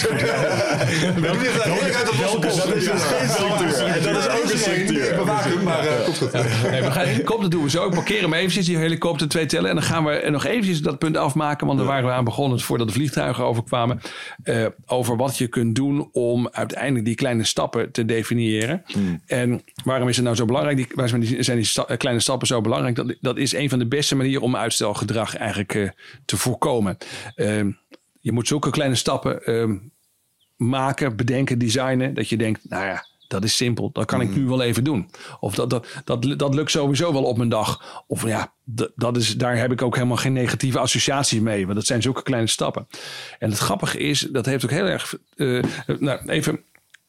En 3.85 4.03
dat 4.03 4.19
is 4.19 4.29
ook 4.29 4.51
een 4.53 4.59
structuur. 4.59 5.11
Ik 5.11 5.17
bewaak 5.17 5.45
hem, 5.45 5.63
maar 5.63 5.87
eh, 5.87 6.05
komt 6.05 6.17
goed. 6.19 6.33
Nee, 6.33 6.83
we 6.83 6.91
gaan 6.91 7.07
helikopter 7.07 7.51
doen 7.51 7.63
we 7.63 7.71
zo. 7.71 7.87
Ik 7.87 7.95
parkeer 7.95 8.23
hem 8.23 8.33
eventjes, 8.33 8.67
die 8.67 8.77
helikopter 8.77 9.29
twee 9.29 9.47
tellen. 9.47 9.69
En 9.69 9.75
dan 9.75 9.85
gaan 9.85 10.05
we 10.05 10.27
nog 10.31 10.45
eventjes 10.45 10.83
dat 10.83 10.99
punt 10.99 11.17
afmaken. 11.17 11.67
Want 11.67 11.79
daar 11.79 11.89
waren 11.89 12.05
we 12.07 12.11
aan 12.13 12.25
begonnen 12.25 12.61
voordat 12.61 12.87
de 12.87 12.93
vliegtuigen 12.93 13.45
overkwamen. 13.45 14.01
eh, 14.43 14.67
over 14.87 15.17
wat 15.17 15.39
je 15.39 15.47
kunt 15.47 15.75
doen 15.75 16.09
om 16.13 16.49
uiteindelijk 16.53 17.05
die 17.05 17.15
kleine 17.15 17.45
stappen 17.45 17.91
te 17.93 18.05
definiëren. 18.05 18.83
En 19.27 19.63
waarom 19.85 20.09
is 20.09 20.17
het 20.17 20.25
nou 20.25 20.37
zo 20.37 20.45
belangrijk? 20.45 20.77
Die, 20.77 20.87
waarom 20.95 21.09
zijn 21.09 21.21
die, 21.35 21.43
zijn 21.43 21.57
die 21.57 21.67
sta- 21.67 21.97
kleine 21.97 22.21
stappen 22.21 22.47
zo 22.47 22.61
belangrijk? 22.61 22.97
Dat, 22.97 23.15
dat 23.21 23.37
is 23.37 23.55
een 23.55 23.69
van 23.69 23.79
de 23.79 23.84
beste 23.89 24.17
manieren 24.17 24.43
om 24.43 24.57
uitstelgedrag 24.57 25.37
eigenlijk 25.37 25.75
eh, 25.75 25.89
te 26.25 26.37
voorkomen. 26.37 26.97
Ehm, 27.35 27.71
je 28.21 28.33
moet 28.33 28.49
zulke 28.49 28.71
kleine 28.71 28.95
stappen 28.95 29.45
ehm, 29.45 29.77
maken, 30.57 31.17
bedenken, 31.17 31.59
designen. 31.59 32.15
Dat 32.15 32.29
je 32.29 32.37
denkt, 32.37 32.69
nou 32.69 32.85
ja, 32.85 33.05
dat 33.29 33.45
is 33.45 33.57
simpel. 33.57 33.91
Dat 33.93 34.05
kan 34.05 34.21
ik 34.21 34.37
nu 34.37 34.47
wel 34.47 34.63
even 34.63 34.85
doen. 34.85 35.11
Of 35.41 35.55
dat, 35.55 35.71
dat, 35.71 35.87
dat, 36.05 36.39
dat 36.39 36.55
lukt 36.55 36.71
sowieso 36.71 37.13
wel 37.13 37.25
op 37.25 37.37
mijn 37.37 37.49
dag. 37.49 38.03
Of 38.07 38.27
ja, 38.27 38.53
dat, 38.95 39.17
is, 39.17 39.37
daar 39.37 39.57
heb 39.57 39.73
ik 39.73 39.83
ook 39.83 39.95
helemaal 39.95 40.17
geen 40.17 40.33
negatieve 40.33 40.79
associatie 40.79 41.43
mee. 41.43 41.65
Want 41.65 41.77
dat 41.77 41.87
zijn 41.87 42.03
zulke 42.03 42.23
kleine 42.23 42.49
stappen. 42.49 42.87
En 43.39 43.51
het 43.51 43.59
grappige 43.59 43.99
is, 43.99 44.21
dat 44.21 44.47
heeft 44.47 44.65
ook 44.65 44.71
heel 44.71 44.87
erg... 44.87 45.17
eh, 45.37 45.63
nou, 45.99 46.29
even 46.29 46.65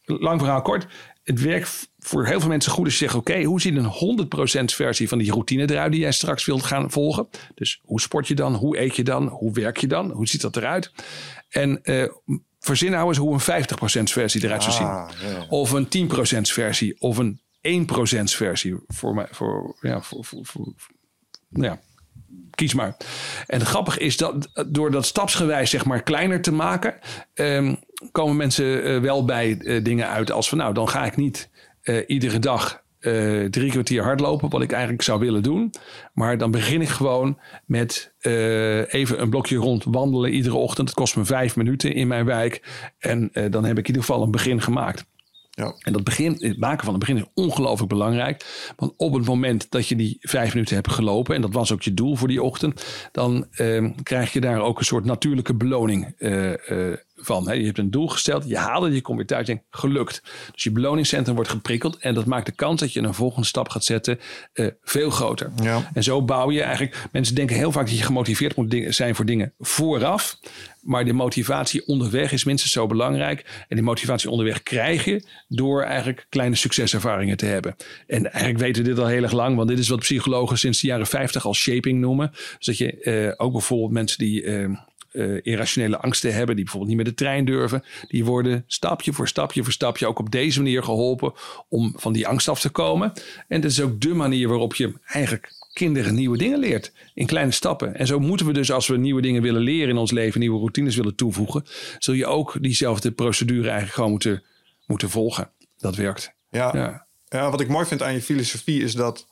lang 0.05 0.39
verhaal 0.39 0.61
kort. 0.61 0.87
Het 1.25 1.41
werkt 1.41 1.89
voor 1.99 2.25
heel 2.25 2.39
veel 2.39 2.49
mensen 2.49 2.71
goed 2.71 2.85
als 2.85 2.93
je 2.93 2.99
zegt... 2.99 3.15
oké, 3.15 3.43
hoe 3.43 3.61
ziet 3.61 3.75
een 3.75 4.27
100% 4.71 4.75
versie 4.75 5.07
van 5.07 5.17
die 5.17 5.31
routine 5.31 5.69
eruit... 5.71 5.91
die 5.91 6.01
jij 6.01 6.11
straks 6.11 6.45
wilt 6.45 6.63
gaan 6.63 6.91
volgen? 6.91 7.27
Dus 7.55 7.81
hoe 7.83 8.01
sport 8.01 8.27
je 8.27 8.35
dan? 8.35 8.53
Hoe 8.53 8.79
eet 8.79 8.95
je 8.95 9.03
dan? 9.03 9.27
Hoe 9.27 9.53
werk 9.53 9.77
je 9.77 9.87
dan? 9.87 10.11
Hoe 10.11 10.27
ziet 10.27 10.41
dat 10.41 10.57
eruit? 10.57 10.91
En 11.49 11.83
eh 11.83 12.09
verzin 12.59 12.91
nou 12.91 13.07
eens 13.07 13.17
hoe 13.17 13.33
een 13.33 13.65
50% 13.99 14.03
versie 14.03 14.43
eruit 14.43 14.63
zou 14.63 14.75
zien. 14.75 14.87
Ah, 14.87 15.09
ja. 15.21 15.45
Of 15.49 15.71
een 15.71 15.87
10% 15.87 16.41
versie. 16.41 17.01
Of 17.01 17.17
een 17.17 17.41
1% 17.61 17.87
versie. 18.23 18.75
Voor 18.87 19.13
mij, 19.13 19.27
voor, 19.31 19.77
ja, 19.81 20.01
voor, 20.01 20.25
voor, 20.25 20.45
voor- 20.45 20.73
nou 21.49 21.65
ja, 21.65 21.79
kies 22.55 22.73
maar. 22.73 22.97
En 23.47 23.59
het 23.59 23.67
grappige 23.67 23.99
is 23.99 24.17
dat 24.17 24.49
door 24.67 24.91
dat 24.91 25.05
stapsgewijs 25.05 25.69
zeg 25.69 25.85
maar 25.85 26.03
kleiner 26.03 26.41
te 26.41 26.51
maken, 26.51 26.95
ehm, 27.33 27.75
komen 28.11 28.35
mensen 28.35 28.83
eh, 28.83 28.99
wel 28.99 29.25
bij 29.25 29.57
eh, 29.57 29.83
dingen 29.83 30.07
uit 30.07 30.31
als 30.31 30.49
van 30.49 30.57
nou, 30.57 30.73
dan 30.73 30.89
ga 30.89 31.05
ik 31.05 31.15
niet 31.15 31.49
iedere 32.07 32.39
dag 32.39 32.83
drie 33.49 33.71
kwartier 33.71 34.03
hardlopen, 34.03 34.49
wat 34.49 34.61
ik 34.61 34.71
eigenlijk 34.71 35.03
zou 35.03 35.19
willen 35.19 35.43
doen. 35.43 35.73
Maar 36.13 36.37
dan 36.37 36.51
begin 36.51 36.81
ik 36.81 36.89
gewoon 36.89 37.39
met 37.65 38.13
even 38.87 39.21
een 39.21 39.29
blokje 39.29 39.57
rond 39.57 39.83
wandelen 39.83 40.31
iedere 40.31 40.55
ochtend. 40.55 40.87
Het 40.87 40.97
kost 40.97 41.15
me 41.15 41.25
vijf 41.25 41.55
minuten 41.55 41.93
in 41.93 42.07
mijn 42.07 42.25
wijk. 42.25 42.61
En 42.99 43.31
dan 43.49 43.65
heb 43.65 43.77
ik 43.77 43.87
in 43.87 43.93
ieder 43.93 44.03
geval 44.03 44.23
een 44.23 44.31
begin 44.31 44.61
gemaakt. 44.61 45.05
Ja. 45.55 45.75
En 45.79 45.93
dat 45.93 46.03
begin, 46.03 46.35
het 46.39 46.59
maken 46.59 46.85
van 46.85 46.93
een 46.93 46.99
begin 46.99 47.17
is 47.17 47.25
ongelooflijk 47.33 47.89
belangrijk. 47.89 48.45
Want 48.75 48.93
op 48.97 49.13
het 49.13 49.25
moment 49.25 49.71
dat 49.71 49.87
je 49.87 49.95
die 49.95 50.17
vijf 50.21 50.53
minuten 50.53 50.75
hebt 50.75 50.91
gelopen, 50.91 51.35
en 51.35 51.41
dat 51.41 51.53
was 51.53 51.71
ook 51.71 51.81
je 51.81 51.93
doel 51.93 52.15
voor 52.15 52.27
die 52.27 52.43
ochtend, 52.43 52.85
dan 53.11 53.47
uh, 53.57 53.89
krijg 54.03 54.33
je 54.33 54.41
daar 54.41 54.61
ook 54.61 54.79
een 54.79 54.85
soort 54.85 55.05
natuurlijke 55.05 55.53
beloning 55.53 56.15
uh, 56.17 56.53
uh, 56.69 56.95
van. 57.25 57.57
Je 57.59 57.65
hebt 57.65 57.77
een 57.77 57.91
doel 57.91 58.07
gesteld, 58.07 58.47
je 58.47 58.57
haalde 58.57 58.91
je 58.91 59.01
komt 59.01 59.17
weer 59.17 59.27
thuis 59.27 59.47
en 59.47 59.61
gelukt. 59.69 60.21
Dus 60.53 60.63
je 60.63 60.71
beloningscentrum 60.71 61.35
wordt 61.35 61.49
geprikkeld 61.49 61.97
en 61.97 62.13
dat 62.13 62.25
maakt 62.25 62.45
de 62.45 62.51
kans 62.51 62.79
dat 62.79 62.93
je 62.93 62.99
een 62.99 63.13
volgende 63.13 63.47
stap 63.47 63.69
gaat 63.69 63.83
zetten 63.83 64.19
uh, 64.53 64.67
veel 64.81 65.09
groter. 65.09 65.51
Ja. 65.63 65.91
En 65.93 66.03
zo 66.03 66.21
bouw 66.21 66.51
je 66.51 66.61
eigenlijk, 66.61 67.07
mensen 67.11 67.35
denken 67.35 67.55
heel 67.55 67.71
vaak 67.71 67.85
dat 67.85 67.97
je 67.97 68.03
gemotiveerd 68.03 68.55
moet 68.55 68.75
zijn 68.89 69.15
voor 69.15 69.25
dingen 69.25 69.53
vooraf. 69.59 70.39
Maar 70.85 71.05
de 71.05 71.13
motivatie 71.13 71.87
onderweg 71.87 72.31
is 72.31 72.43
minstens 72.43 72.71
zo 72.71 72.87
belangrijk. 72.87 73.65
En 73.67 73.75
die 73.75 73.85
motivatie 73.85 74.29
onderweg 74.29 74.63
krijg 74.63 75.05
je 75.05 75.27
door 75.47 75.83
eigenlijk 75.83 76.25
kleine 76.29 76.55
succeservaringen 76.55 77.37
te 77.37 77.45
hebben. 77.45 77.75
En 78.07 78.31
eigenlijk 78.31 78.63
weten 78.63 78.83
we 78.83 78.89
dit 78.89 78.99
al 78.99 79.07
heel 79.07 79.23
erg 79.23 79.31
lang, 79.31 79.55
want 79.55 79.69
dit 79.69 79.79
is 79.79 79.89
wat 79.89 79.99
psychologen 79.99 80.57
sinds 80.57 80.81
de 80.81 80.87
jaren 80.87 81.07
50 81.07 81.45
al 81.45 81.53
shaping 81.53 81.99
noemen. 81.99 82.31
Dus 82.31 82.65
dat 82.65 82.77
je 82.77 83.03
uh, 83.37 83.45
ook 83.45 83.51
bijvoorbeeld 83.51 83.91
mensen 83.91 84.17
die. 84.17 84.43
Uh, 84.43 84.77
uh, 85.15 85.39
irrationele 85.43 85.97
angsten 85.97 86.33
hebben, 86.33 86.55
die 86.55 86.63
bijvoorbeeld 86.63 86.95
niet 86.95 87.05
met 87.05 87.17
de 87.17 87.23
trein 87.23 87.45
durven, 87.45 87.83
die 88.07 88.25
worden 88.25 88.63
stapje 88.67 89.13
voor 89.13 89.27
stapje 89.27 89.63
voor 89.63 89.71
stapje 89.71 90.07
ook 90.07 90.19
op 90.19 90.31
deze 90.31 90.61
manier 90.61 90.83
geholpen 90.83 91.33
om 91.69 91.93
van 91.97 92.13
die 92.13 92.27
angst 92.27 92.47
af 92.47 92.59
te 92.59 92.69
komen. 92.69 93.13
En 93.47 93.61
dat 93.61 93.71
is 93.71 93.81
ook 93.81 94.01
de 94.01 94.13
manier 94.13 94.47
waarop 94.47 94.75
je 94.75 94.93
eigenlijk 95.05 95.53
kinderen 95.73 96.15
nieuwe 96.15 96.37
dingen 96.37 96.59
leert 96.59 96.91
in 97.13 97.25
kleine 97.25 97.51
stappen. 97.51 97.95
En 97.95 98.07
zo 98.07 98.19
moeten 98.19 98.45
we 98.45 98.53
dus, 98.53 98.71
als 98.71 98.87
we 98.87 98.97
nieuwe 98.97 99.21
dingen 99.21 99.41
willen 99.41 99.61
leren 99.61 99.89
in 99.89 99.97
ons 99.97 100.11
leven, 100.11 100.39
nieuwe 100.39 100.59
routines 100.59 100.95
willen 100.95 101.15
toevoegen, 101.15 101.63
zul 101.99 102.13
je 102.13 102.25
ook 102.25 102.57
diezelfde 102.61 103.11
procedure 103.11 103.63
eigenlijk 103.63 103.93
gewoon 103.93 104.11
moeten, 104.11 104.43
moeten 104.85 105.09
volgen. 105.09 105.49
Dat 105.77 105.95
werkt. 105.95 106.33
Ja. 106.49 106.71
ja. 106.73 107.05
Ja. 107.29 107.51
wat 107.51 107.61
ik 107.61 107.67
mooi 107.67 107.85
vind 107.85 108.01
aan 108.01 108.13
je 108.13 108.21
filosofie 108.21 108.83
is 108.83 108.93
dat 108.93 109.27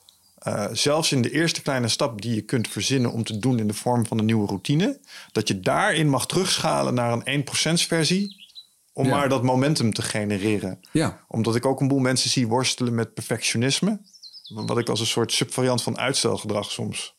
uh, 0.46 0.66
zelfs 0.72 1.12
in 1.12 1.22
de 1.22 1.30
eerste 1.30 1.62
kleine 1.62 1.88
stap 1.88 2.22
die 2.22 2.34
je 2.34 2.42
kunt 2.42 2.68
verzinnen 2.68 3.12
om 3.12 3.24
te 3.24 3.38
doen 3.38 3.58
in 3.58 3.66
de 3.66 3.74
vorm 3.74 4.06
van 4.06 4.18
een 4.18 4.24
nieuwe 4.24 4.46
routine, 4.46 5.00
dat 5.32 5.48
je 5.48 5.60
daarin 5.60 6.08
mag 6.08 6.26
terugschalen 6.26 6.94
naar 6.94 7.22
een 7.24 7.44
1% 7.44 7.86
versie. 7.86 8.42
Om 8.92 9.08
maar 9.08 9.28
dat 9.28 9.42
momentum 9.42 9.92
te 9.92 10.02
genereren. 10.02 10.80
Ja. 10.92 11.24
Omdat 11.28 11.56
ik 11.56 11.66
ook 11.66 11.80
een 11.80 11.88
boel 11.88 11.98
mensen 11.98 12.30
zie 12.30 12.46
worstelen 12.46 12.94
met 12.94 13.14
perfectionisme. 13.14 14.00
Wat 14.48 14.78
ik 14.78 14.88
als 14.88 15.00
een 15.00 15.06
soort 15.06 15.32
subvariant 15.32 15.82
van 15.82 15.98
uitstelgedrag 15.98 16.70
soms 16.70 17.14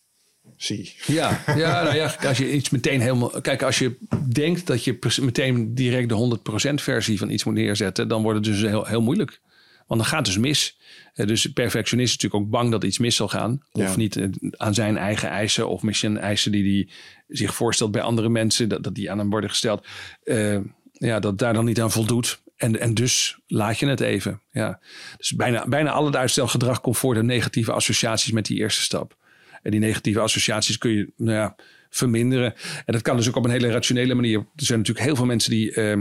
zie. 0.58 0.96
Ja, 1.06 1.44
ja, 1.56 1.84
nou 1.84 1.96
ja, 1.96 2.16
als 2.24 2.38
je 2.38 2.52
iets 2.52 2.70
meteen 2.70 3.02
helemaal. 3.02 3.42
Kijk, 3.42 3.62
als 3.62 3.80
je 3.80 3.98
denkt 4.32 4.68
dat 4.68 4.84
je 4.84 4.98
meteen 5.22 5.76
direct 5.76 6.10
de 6.10 6.40
100% 6.72 6.74
versie 6.74 7.18
van 7.18 7.30
iets 7.30 7.44
moet 7.44 7.54
neerzetten, 7.54 8.08
dan 8.08 8.22
wordt 8.22 8.46
het 8.46 8.56
dus 8.56 8.70
heel, 8.70 8.86
heel 8.86 9.02
moeilijk. 9.02 9.42
Want 9.88 10.00
dan 10.00 10.10
gaat 10.10 10.26
het 10.26 10.36
dus 10.36 10.38
mis. 10.38 10.78
Eh, 11.16 11.28
dus 11.28 11.46
perfectionist 11.46 12.16
is 12.16 12.16
natuurlijk 12.16 12.44
ook 12.44 12.50
bang 12.50 12.72
dat 12.72 12.84
iets 12.84 12.98
mis 12.98 13.16
zal 13.16 13.28
gaan. 13.28 13.62
Of 13.72 13.98
niet 13.98 14.16
eh, 14.16 14.28
aan 14.52 14.74
zijn 14.74 14.98
eigen 14.98 15.30
eisen 15.30 15.70
of 15.70 15.82
misschien 15.82 16.18
eisen 16.18 16.52
die 16.52 16.74
hij 16.74 16.94
zich 17.28 17.56
voorstelt 17.56 17.92
bij 17.92 18.02
andere 18.02 18.30
mensen, 18.30 18.70
dat, 18.70 18.84
dat 18.84 18.96
die 18.96 19.12
aan 19.12 19.18
hem 19.18 19.30
worden 19.30 19.50
gesteld. 19.50 19.88
Uh, 20.24 20.58
ja, 20.92 21.20
dat 21.20 21.38
daar 21.38 21.54
dan 21.54 21.66
niet 21.66 21.82
aan 21.82 21.92
voldoet. 21.92 22.42
En, 22.56 22.80
en 22.80 22.94
dus 22.94 23.40
laat 23.48 23.80
je 23.80 23.88
het 23.88 24.00
even. 24.00 24.42
Ja. 24.52 24.80
Dus 25.18 25.36
bijna, 25.36 25.68
bijna 25.68 25.92
al 25.92 26.06
het 26.06 26.16
uitstelgedrag 26.16 26.82
komt 26.82 26.98
voor 26.98 27.14
de 27.14 27.24
negatieve 27.24 27.72
associaties 27.72 28.32
met 28.32 28.46
die 28.46 28.58
eerste 28.58 28.82
stap. 28.82 29.18
En 29.62 29.72
die 29.72 29.80
negatieve 29.80 30.20
associaties 30.20 30.78
kun 30.78 30.92
je 30.92 31.12
nou 31.18 31.38
ja, 31.38 31.56
verminderen. 31.90 32.54
En 32.86 32.94
dat 32.94 33.02
kan 33.02 33.18
dus 33.18 33.28
ook 33.28 33.36
op 33.36 33.46
een 33.46 33.52
hele 33.52 33.72
rationele 33.72 34.14
manier. 34.14 34.38
Er 34.38 34.46
zijn 34.56 34.80
natuurlijk 34.80 35.06
heel 35.06 35.16
veel 35.16 35.26
mensen 35.26 35.52
die 35.52 35.76
uh, 35.76 35.98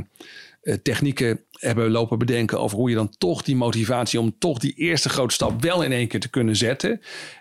technieken 0.83 1.41
hebben 1.51 1.91
lopen 1.91 2.19
bedenken 2.19 2.61
over 2.61 2.79
hoe 2.79 2.91
je 2.91 2.97
dan 2.97 3.15
toch 3.19 3.43
die 3.43 3.57
motivatie 3.57 4.21
om 4.21 4.39
toch 4.39 4.59
die 4.59 4.75
eerste 4.75 5.09
grote 5.09 5.35
stap 5.35 5.63
wel 5.63 5.83
in 5.83 5.93
één 5.93 6.09
keer 6.09 6.21
te 6.21 6.31
kunnen 6.31 6.57
zetten. 6.57 7.01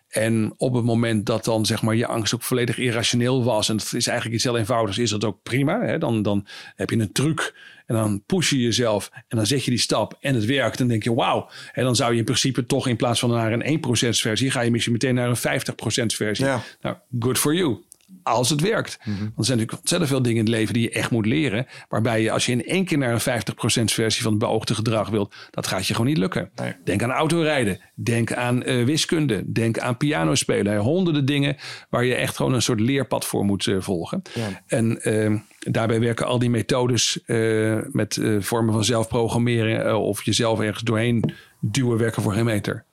En 0.09 0.53
op 0.57 0.73
het 0.73 0.83
moment 0.83 1.25
dat 1.25 1.45
dan 1.45 1.65
zeg 1.65 1.81
maar 1.81 1.95
je 1.95 2.07
angst 2.07 2.33
ook 2.35 2.41
volledig 2.41 2.77
irrationeel 2.77 3.43
was 3.43 3.69
en 3.69 3.75
het 3.75 3.93
is 3.93 4.07
eigenlijk 4.07 4.35
iets 4.35 4.43
heel 4.43 4.57
eenvoudigs, 4.57 4.97
is 4.97 5.09
dat 5.09 5.23
ook 5.23 5.43
prima. 5.43 5.81
Hè? 5.81 5.97
Dan, 5.97 6.21
dan 6.21 6.47
heb 6.75 6.89
je 6.89 6.97
een 6.97 7.11
truc 7.11 7.55
en 7.85 7.95
dan 7.95 8.23
push 8.25 8.49
je 8.49 8.61
jezelf 8.61 9.09
en 9.27 9.37
dan 9.37 9.45
zet 9.45 9.63
je 9.63 9.71
die 9.71 9.79
stap 9.79 10.17
en 10.19 10.35
het 10.35 10.45
werkt. 10.45 10.71
En 10.71 10.77
dan 10.77 10.87
denk 10.87 11.03
je 11.03 11.13
wauw. 11.13 11.49
En 11.71 11.83
dan 11.83 11.95
zou 11.95 12.11
je 12.11 12.17
in 12.17 12.25
principe 12.25 12.65
toch 12.65 12.87
in 12.87 12.95
plaats 12.95 13.19
van 13.19 13.29
naar 13.29 13.51
een 13.51 13.79
1% 13.85 14.09
versie, 14.09 14.51
ga 14.51 14.61
je 14.61 14.71
misschien 14.71 14.93
meteen 14.93 15.15
naar 15.15 15.29
een 15.29 15.61
50% 15.61 16.05
versie. 16.05 16.45
Ja. 16.45 16.63
Nou, 16.81 16.95
good 17.19 17.37
for 17.37 17.55
you 17.55 17.83
als 18.23 18.49
het 18.49 18.61
werkt. 18.61 18.97
Mm 19.03 19.13
Want 19.17 19.21
er 19.21 19.45
zijn 19.45 19.57
natuurlijk 19.57 19.79
ontzettend 19.79 20.11
veel 20.11 20.21
dingen 20.21 20.37
in 20.37 20.45
het 20.45 20.53
leven 20.53 20.73
die 20.73 20.83
je 20.83 20.89
echt 20.89 21.11
moet 21.11 21.25
leren. 21.25 21.65
Waarbij 21.89 22.21
je 22.21 22.31
als 22.31 22.45
je 22.45 22.51
in 22.51 22.65
één 22.65 22.85
keer 22.85 22.97
naar 22.97 23.13
een 23.13 23.41
50% 23.41 23.83
versie 23.83 24.23
van 24.23 24.31
het 24.31 24.39
beoogde 24.39 24.75
gedrag 24.75 25.09
wilt, 25.09 25.35
dat 25.51 25.67
gaat 25.67 25.87
je 25.87 25.93
gewoon 25.93 26.07
niet 26.07 26.17
lukken. 26.17 26.51
Denk 26.83 27.03
aan 27.03 27.11
autorijden. 27.11 27.79
Denk 27.95 28.33
aan 28.33 28.69
uh, 28.69 28.85
wiskunde. 28.85 29.51
Denk 29.51 29.79
aan 29.79 29.97
piano 29.97 30.35
spelen. 30.35 30.77
Honderden 30.77 31.25
dingen 31.25 31.55
waar 31.89 32.05
je 32.05 32.15
echt 32.15 32.35
gewoon 32.35 32.53
een 32.53 32.61
soort 32.61 32.79
leerpad 32.79 33.25
voor 33.25 33.45
moet 33.45 33.65
uh, 33.65 33.81
volgen. 33.81 34.21
Ja. 34.33 34.63
En 34.67 35.09
uh, 35.09 35.39
daarbij 35.59 35.99
werken 35.99 36.25
al 36.25 36.39
die 36.39 36.49
methodes 36.49 37.19
uh, 37.25 37.79
met 37.91 38.21
vormen 38.39 38.73
van 38.73 38.83
zelfprogrammeren 38.83 39.99
of 39.99 40.23
jezelf 40.23 40.59
ergens 40.59 40.83
doorheen 40.83 41.33
duwen 41.59 41.97
werken 41.97 42.21
voor 42.21 42.33
geen 42.33 42.45
meter. 42.45 42.85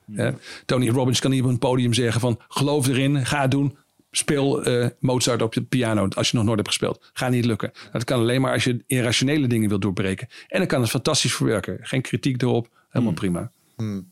Tony 0.65 0.89
Robbins 0.89 1.19
kan 1.19 1.31
niet 1.31 1.43
op 1.43 1.49
een 1.49 1.57
podium 1.57 1.93
zeggen 1.93 2.21
van 2.21 2.39
geloof 2.47 2.87
erin, 2.87 3.25
ga 3.25 3.41
het 3.41 3.51
doen, 3.51 3.77
speel 4.11 4.67
uh, 4.67 4.87
Mozart 4.99 5.41
op 5.41 5.53
de 5.53 5.63
piano 5.63 6.07
als 6.07 6.29
je 6.29 6.35
nog 6.35 6.45
nooit 6.45 6.57
hebt 6.57 6.69
gespeeld. 6.69 7.09
Gaat 7.13 7.31
niet 7.31 7.45
lukken. 7.45 7.71
Dat 7.91 8.03
kan 8.03 8.19
alleen 8.19 8.41
maar 8.41 8.53
als 8.53 8.63
je 8.63 8.83
irrationele 8.87 9.47
dingen 9.47 9.69
wilt 9.69 9.81
doorbreken. 9.81 10.27
En 10.47 10.57
dan 10.57 10.67
kan 10.67 10.81
het 10.81 10.89
fantastisch 10.89 11.33
verwerken. 11.33 11.77
Geen 11.81 12.01
kritiek 12.01 12.41
erop. 12.41 12.69
Helemaal 12.89 13.13
hmm. 13.13 13.21
prima. 13.21 13.51
Hmm. 13.75 14.11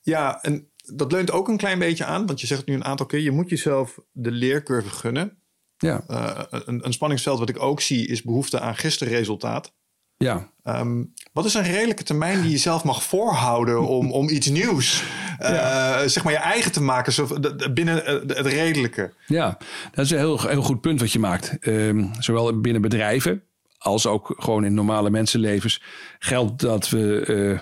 Ja, 0.00 0.42
en 0.42 0.68
dat 0.94 1.12
leunt 1.12 1.30
ook 1.30 1.48
een 1.48 1.56
klein 1.56 1.78
beetje 1.78 2.04
aan. 2.04 2.26
Want 2.26 2.40
je 2.40 2.46
zegt 2.46 2.66
nu 2.66 2.74
een 2.74 2.84
aantal 2.84 3.06
keer, 3.06 3.20
je 3.20 3.30
moet 3.30 3.50
jezelf 3.50 3.98
de 4.12 4.30
leercurve 4.30 4.90
gunnen. 4.90 5.36
Ja. 5.76 6.04
Uh, 6.08 6.40
een, 6.48 6.86
een 6.86 6.92
spanningsveld 6.92 7.38
wat 7.38 7.48
ik 7.48 7.62
ook 7.62 7.80
zie 7.80 8.06
is 8.06 8.22
behoefte 8.22 8.60
aan 8.60 8.76
gisterresultaat. 8.76 9.74
Ja. 10.22 10.48
Um, 10.66 11.12
wat 11.32 11.44
is 11.44 11.54
een 11.54 11.62
redelijke 11.62 12.02
termijn 12.02 12.42
die 12.42 12.50
je 12.50 12.58
zelf 12.58 12.84
mag 12.84 13.02
voorhouden 13.02 13.86
om, 13.86 14.12
om 14.12 14.28
iets 14.28 14.46
nieuws, 14.46 15.04
uh, 15.40 16.00
zeg 16.06 16.24
maar 16.24 16.32
je 16.32 16.38
eigen 16.38 16.72
te 16.72 16.82
maken, 16.82 17.12
zo, 17.12 17.28
binnen 17.72 17.94
het 18.26 18.46
redelijke? 18.46 19.12
Ja, 19.26 19.58
dat 19.92 20.04
is 20.04 20.10
een 20.10 20.18
heel, 20.18 20.40
heel 20.40 20.62
goed 20.62 20.80
punt 20.80 21.00
wat 21.00 21.12
je 21.12 21.18
maakt. 21.18 21.56
Um, 21.66 22.10
zowel 22.18 22.60
binnen 22.60 22.82
bedrijven 22.82 23.42
als 23.78 24.06
ook 24.06 24.34
gewoon 24.36 24.64
in 24.64 24.74
normale 24.74 25.10
mensenlevens 25.10 25.82
geldt 26.18 26.60
dat 26.60 26.88
we 26.88 27.24
uh, 27.26 27.58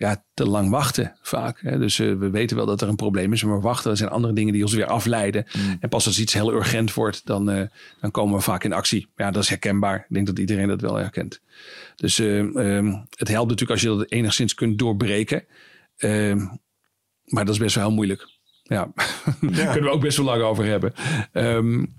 ja, 0.00 0.24
te 0.34 0.46
lang 0.46 0.70
wachten 0.70 1.16
vaak. 1.22 1.60
Hè. 1.60 1.78
Dus 1.78 1.98
uh, 1.98 2.18
we 2.18 2.30
weten 2.30 2.56
wel 2.56 2.66
dat 2.66 2.80
er 2.80 2.88
een 2.88 2.96
probleem 2.96 3.32
is, 3.32 3.44
maar 3.44 3.56
we 3.56 3.60
wachten. 3.60 3.90
Er 3.90 3.96
zijn 3.96 4.10
andere 4.10 4.32
dingen 4.32 4.52
die 4.52 4.62
ons 4.62 4.72
weer 4.72 4.86
afleiden. 4.86 5.46
Mm. 5.52 5.76
En 5.80 5.88
pas 5.88 6.06
als 6.06 6.20
iets 6.20 6.32
heel 6.32 6.52
urgent 6.52 6.94
wordt, 6.94 7.26
dan, 7.26 7.50
uh, 7.50 7.62
dan 8.00 8.10
komen 8.10 8.36
we 8.36 8.42
vaak 8.42 8.64
in 8.64 8.72
actie. 8.72 9.06
Ja, 9.16 9.30
dat 9.30 9.42
is 9.42 9.48
herkenbaar. 9.48 9.96
Ik 9.96 10.14
denk 10.14 10.26
dat 10.26 10.38
iedereen 10.38 10.68
dat 10.68 10.80
wel 10.80 10.94
herkent. 10.94 11.40
Dus 11.96 12.18
uh, 12.18 12.38
um, 12.38 13.06
het 13.16 13.28
helpt 13.28 13.48
natuurlijk 13.48 13.70
als 13.70 13.80
je 13.80 13.86
dat 13.86 14.10
enigszins 14.10 14.54
kunt 14.54 14.78
doorbreken. 14.78 15.44
Ehm, 15.96 16.38
maar 17.24 17.44
dat 17.44 17.54
is 17.54 17.60
best 17.60 17.74
wel 17.74 17.84
heel 17.84 17.94
moeilijk. 17.94 18.28
Ja, 18.62 18.92
ja. 19.40 19.48
daar 19.50 19.70
kunnen 19.72 19.90
we 19.90 19.96
ook 19.96 20.00
best 20.00 20.16
wel 20.16 20.26
lang 20.26 20.42
over 20.42 20.64
hebben. 20.64 20.94
Um, 21.32 21.94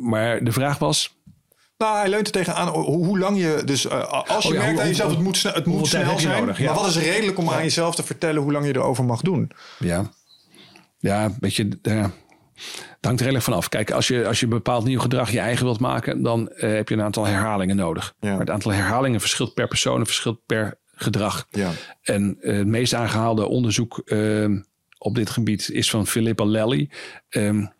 maar 0.00 0.44
de 0.44 0.52
vraag 0.52 0.78
was... 0.78 1.20
Nou, 1.82 1.98
hij 1.98 2.08
leunt 2.08 2.26
er 2.26 2.32
tegenaan 2.32 2.68
hoe, 2.68 2.84
hoe 2.84 3.18
lang 3.18 3.38
je... 3.38 3.62
Dus 3.64 3.86
uh, 3.86 4.08
als 4.08 4.44
je 4.44 4.48
oh 4.48 4.54
ja, 4.54 4.60
merkt 4.60 4.80
aan 4.80 4.86
jezelf, 4.86 5.10
het 5.10 5.20
moet, 5.20 5.36
snel, 5.36 5.52
het 5.52 5.66
moet 5.66 5.86
snel 5.86 6.18
zijn. 6.18 6.40
Nodig, 6.40 6.58
ja. 6.58 6.64
Maar 6.64 6.74
wat 6.74 6.86
is 6.86 6.98
redelijk 6.98 7.38
om 7.38 7.50
aan 7.50 7.62
jezelf 7.62 7.94
te 7.94 8.02
vertellen 8.02 8.42
hoe 8.42 8.52
lang 8.52 8.66
je 8.66 8.76
erover 8.76 9.04
mag 9.04 9.20
doen? 9.20 9.50
Ja, 9.78 10.10
ja 10.98 11.30
weet 11.40 11.54
je... 11.54 11.78
Uh, 11.82 12.06
het 12.86 13.04
hangt 13.10 13.20
er 13.20 13.26
heel 13.26 13.34
erg 13.34 13.44
vanaf. 13.44 13.68
Kijk, 13.68 13.90
als 13.90 14.08
je, 14.08 14.26
als 14.26 14.38
je 14.40 14.44
een 14.44 14.52
bepaald 14.52 14.84
nieuw 14.84 15.00
gedrag 15.00 15.30
je 15.30 15.40
eigen 15.40 15.64
wilt 15.64 15.80
maken, 15.80 16.22
dan 16.22 16.52
uh, 16.54 16.60
heb 16.60 16.88
je 16.88 16.94
een 16.94 17.02
aantal 17.02 17.26
herhalingen 17.26 17.76
nodig. 17.76 18.14
Ja. 18.20 18.30
Maar 18.30 18.40
het 18.40 18.50
aantal 18.50 18.72
herhalingen 18.72 19.20
verschilt 19.20 19.54
per 19.54 19.68
persoon 19.68 20.00
en 20.00 20.06
verschilt 20.06 20.40
per 20.46 20.80
gedrag. 20.94 21.46
Ja. 21.50 21.70
En 22.02 22.36
uh, 22.40 22.56
het 22.56 22.66
meest 22.66 22.94
aangehaalde 22.94 23.48
onderzoek 23.48 24.02
uh, 24.04 24.58
op 24.98 25.14
dit 25.14 25.30
gebied 25.30 25.70
is 25.70 25.90
van 25.90 26.06
Philippa 26.06 26.44
Lally. 26.44 26.90
Um, 27.30 27.72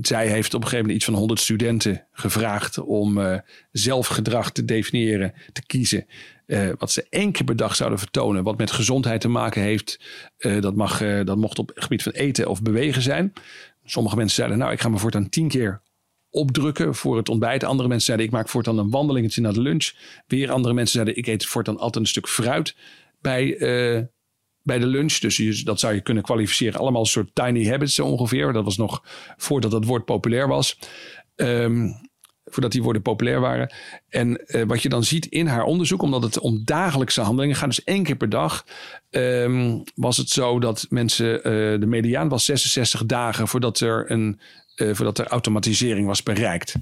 zij 0.00 0.28
heeft 0.28 0.54
op 0.54 0.60
een 0.60 0.68
gegeven 0.68 0.78
moment 0.78 0.96
iets 0.96 1.04
van 1.04 1.14
100 1.14 1.40
studenten 1.40 2.06
gevraagd 2.12 2.78
om 2.78 3.18
uh, 3.18 3.38
zelf 3.72 4.06
gedrag 4.06 4.52
te 4.52 4.64
definiëren, 4.64 5.34
te 5.52 5.66
kiezen. 5.66 6.06
Uh, 6.46 6.70
wat 6.78 6.92
ze 6.92 7.06
één 7.10 7.32
keer 7.32 7.44
per 7.44 7.56
dag 7.56 7.76
zouden 7.76 7.98
vertonen, 7.98 8.42
wat 8.42 8.58
met 8.58 8.70
gezondheid 8.70 9.20
te 9.20 9.28
maken 9.28 9.62
heeft. 9.62 10.00
Uh, 10.38 10.60
dat, 10.60 10.74
mag, 10.74 10.98
dat 11.24 11.36
mocht 11.36 11.58
op 11.58 11.68
het 11.68 11.82
gebied 11.82 12.02
van 12.02 12.12
eten 12.12 12.48
of 12.48 12.62
bewegen 12.62 13.02
zijn. 13.02 13.32
Sommige 13.84 14.16
mensen 14.16 14.36
zeiden, 14.36 14.58
nou, 14.58 14.72
ik 14.72 14.80
ga 14.80 14.88
me 14.88 14.98
voortaan 14.98 15.28
tien 15.28 15.48
keer 15.48 15.82
opdrukken 16.30 16.94
voor 16.94 17.16
het 17.16 17.28
ontbijt. 17.28 17.64
Andere 17.64 17.88
mensen 17.88 18.06
zeiden, 18.06 18.26
ik 18.26 18.32
maak 18.32 18.48
voortaan 18.48 18.78
een 18.78 18.90
wandelingetje 18.90 19.40
naar 19.40 19.52
de 19.52 19.60
lunch. 19.60 19.92
Weer 20.26 20.50
andere 20.50 20.74
mensen 20.74 20.94
zeiden, 20.94 21.16
ik 21.16 21.26
eet 21.26 21.46
voortaan 21.46 21.78
altijd 21.78 22.04
een 22.04 22.10
stuk 22.10 22.28
fruit 22.28 22.76
bij, 23.20 23.56
bij 24.70 24.78
de 24.78 24.86
lunch. 24.86 25.18
Dus 25.18 25.36
je, 25.36 25.64
dat 25.64 25.80
zou 25.80 25.94
je 25.94 26.00
kunnen 26.00 26.22
kwalificeren. 26.22 26.80
Allemaal 26.80 27.00
een 27.00 27.06
soort 27.06 27.34
tiny 27.34 27.66
habits 27.66 27.98
ongeveer. 27.98 28.52
Dat 28.52 28.64
was 28.64 28.76
nog 28.76 29.02
voordat 29.36 29.70
dat 29.70 29.84
woord 29.84 30.04
populair 30.04 30.48
was. 30.48 30.78
Ehm, 31.36 31.88
voordat 32.44 32.72
die 32.72 32.82
woorden 32.82 33.02
populair 33.02 33.40
waren. 33.40 33.72
En 34.08 34.36
eh, 34.46 34.62
wat 34.66 34.82
je 34.82 34.88
dan 34.88 35.04
ziet 35.04 35.26
in 35.26 35.46
haar 35.46 35.64
onderzoek, 35.64 36.02
omdat 36.02 36.22
het 36.22 36.38
om 36.38 36.64
dagelijkse 36.64 37.20
handelingen 37.20 37.56
gaat, 37.56 37.68
dus 37.68 37.84
één 37.84 38.02
keer 38.02 38.16
per 38.16 38.28
dag, 38.28 38.64
ehm, 39.10 39.78
was 39.94 40.16
het 40.16 40.28
zo 40.28 40.58
dat 40.58 40.86
mensen, 40.88 41.36
uh, 41.36 41.42
de 41.80 41.86
mediaan 41.86 42.28
was 42.28 42.44
66 42.44 43.06
dagen 43.06 43.48
voordat 43.48 43.80
er, 43.80 44.10
een, 44.10 44.40
uh, 44.76 44.94
voordat 44.94 45.18
er 45.18 45.26
automatisering 45.26 46.06
was 46.06 46.22
bereikt. 46.22 46.74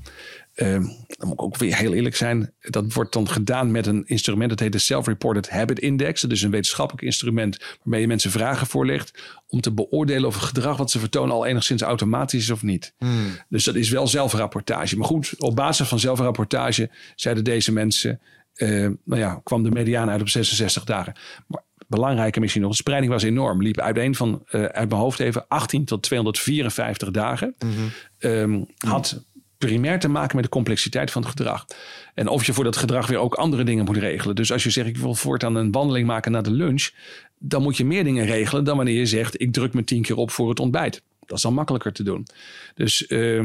Um, 0.62 0.82
dan 1.06 1.28
moet 1.28 1.32
ik 1.32 1.42
ook 1.42 1.56
weer 1.56 1.76
heel 1.76 1.94
eerlijk 1.94 2.16
zijn. 2.16 2.52
Dat 2.60 2.92
wordt 2.92 3.12
dan 3.12 3.28
gedaan 3.28 3.70
met 3.70 3.86
een 3.86 4.06
instrument. 4.06 4.50
Dat 4.50 4.60
heet 4.60 4.72
de 4.72 4.78
Self-Reported 4.78 5.50
Habit 5.50 5.78
Index. 5.78 6.20
Dat 6.20 6.30
is 6.30 6.42
een 6.42 6.50
wetenschappelijk 6.50 7.04
instrument 7.04 7.76
waarmee 7.82 8.00
je 8.00 8.06
mensen 8.06 8.30
vragen 8.30 8.66
voorlegt. 8.66 9.36
om 9.46 9.60
te 9.60 9.72
beoordelen 9.72 10.28
of 10.28 10.34
het 10.34 10.44
gedrag 10.44 10.76
wat 10.76 10.90
ze 10.90 10.98
vertonen 10.98 11.34
al 11.34 11.46
enigszins 11.46 11.82
automatisch 11.82 12.42
is 12.42 12.50
of 12.50 12.62
niet. 12.62 12.94
Hmm. 12.98 13.38
Dus 13.48 13.64
dat 13.64 13.74
is 13.74 13.90
wel 13.90 14.06
zelfrapportage. 14.06 14.96
Maar 14.96 15.06
goed, 15.06 15.34
op 15.38 15.56
basis 15.56 15.88
van 15.88 15.98
zelfrapportage 15.98 16.90
zeiden 17.14 17.44
deze 17.44 17.72
mensen. 17.72 18.20
Uh, 18.54 18.90
nou 19.04 19.20
ja, 19.20 19.40
kwam 19.42 19.62
de 19.62 19.70
mediaan 19.70 20.10
uit 20.10 20.20
op 20.20 20.28
66 20.28 20.84
dagen. 20.84 21.12
Maar 21.46 21.62
belangrijker 21.88 22.40
misschien 22.40 22.62
nog, 22.62 22.70
de 22.70 22.76
spreiding 22.76 23.12
was 23.12 23.22
enorm. 23.22 23.62
Liep 23.62 23.80
uiteen 23.80 24.14
van, 24.14 24.42
uh, 24.50 24.64
uit 24.64 24.88
mijn 24.88 25.00
hoofd 25.00 25.20
even, 25.20 25.48
18 25.48 25.84
tot 25.84 26.02
254 26.02 27.10
dagen. 27.10 27.54
Mm 27.58 27.70
-hmm. 27.70 27.90
um, 28.30 28.66
had 28.76 29.24
primair 29.58 29.98
te 29.98 30.08
maken 30.08 30.36
met 30.36 30.44
de 30.44 30.50
complexiteit 30.50 31.10
van 31.10 31.22
het 31.22 31.30
gedrag. 31.30 31.66
En 32.14 32.28
of 32.28 32.46
je 32.46 32.52
voor 32.52 32.64
dat 32.64 32.76
gedrag 32.76 33.06
weer 33.06 33.18
ook 33.18 33.34
andere 33.34 33.64
dingen 33.64 33.84
moet 33.84 33.96
regelen. 33.96 34.36
Dus 34.36 34.52
als 34.52 34.62
je 34.62 34.70
zegt, 34.70 34.88
ik 34.88 34.96
wil 34.96 35.14
voortaan 35.14 35.54
een 35.54 35.72
wandeling 35.72 36.06
maken 36.06 36.32
naar 36.32 36.42
de 36.42 36.50
lunch. 36.50 36.90
Dan 37.38 37.62
moet 37.62 37.76
je 37.76 37.84
meer 37.84 38.04
dingen 38.04 38.26
regelen 38.26 38.64
dan 38.64 38.76
wanneer 38.76 38.98
je 38.98 39.06
zegt, 39.06 39.40
ik 39.40 39.52
druk 39.52 39.74
me 39.74 39.84
tien 39.84 40.02
keer 40.02 40.16
op 40.16 40.30
voor 40.30 40.48
het 40.48 40.60
ontbijt. 40.60 41.02
Dat 41.26 41.36
is 41.36 41.42
dan 41.42 41.54
makkelijker 41.54 41.92
te 41.92 42.02
doen. 42.02 42.26
Dus 42.74 43.04
uh, 43.08 43.40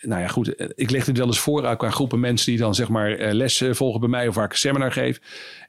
nou 0.00 0.20
ja, 0.20 0.28
goed. 0.28 0.54
Ik 0.74 0.90
leg 0.90 1.04
dit 1.04 1.18
wel 1.18 1.26
eens 1.26 1.38
voor 1.38 1.66
aan 1.66 1.92
groepen 1.92 2.20
mensen 2.20 2.50
die 2.50 2.60
dan 2.60 2.74
zeg 2.74 2.88
maar 2.88 3.34
les 3.34 3.62
volgen 3.70 4.00
bij 4.00 4.08
mij 4.08 4.28
of 4.28 4.34
waar 4.34 4.44
ik 4.44 4.50
een 4.50 4.58
seminar 4.58 4.92
geef. 4.92 5.20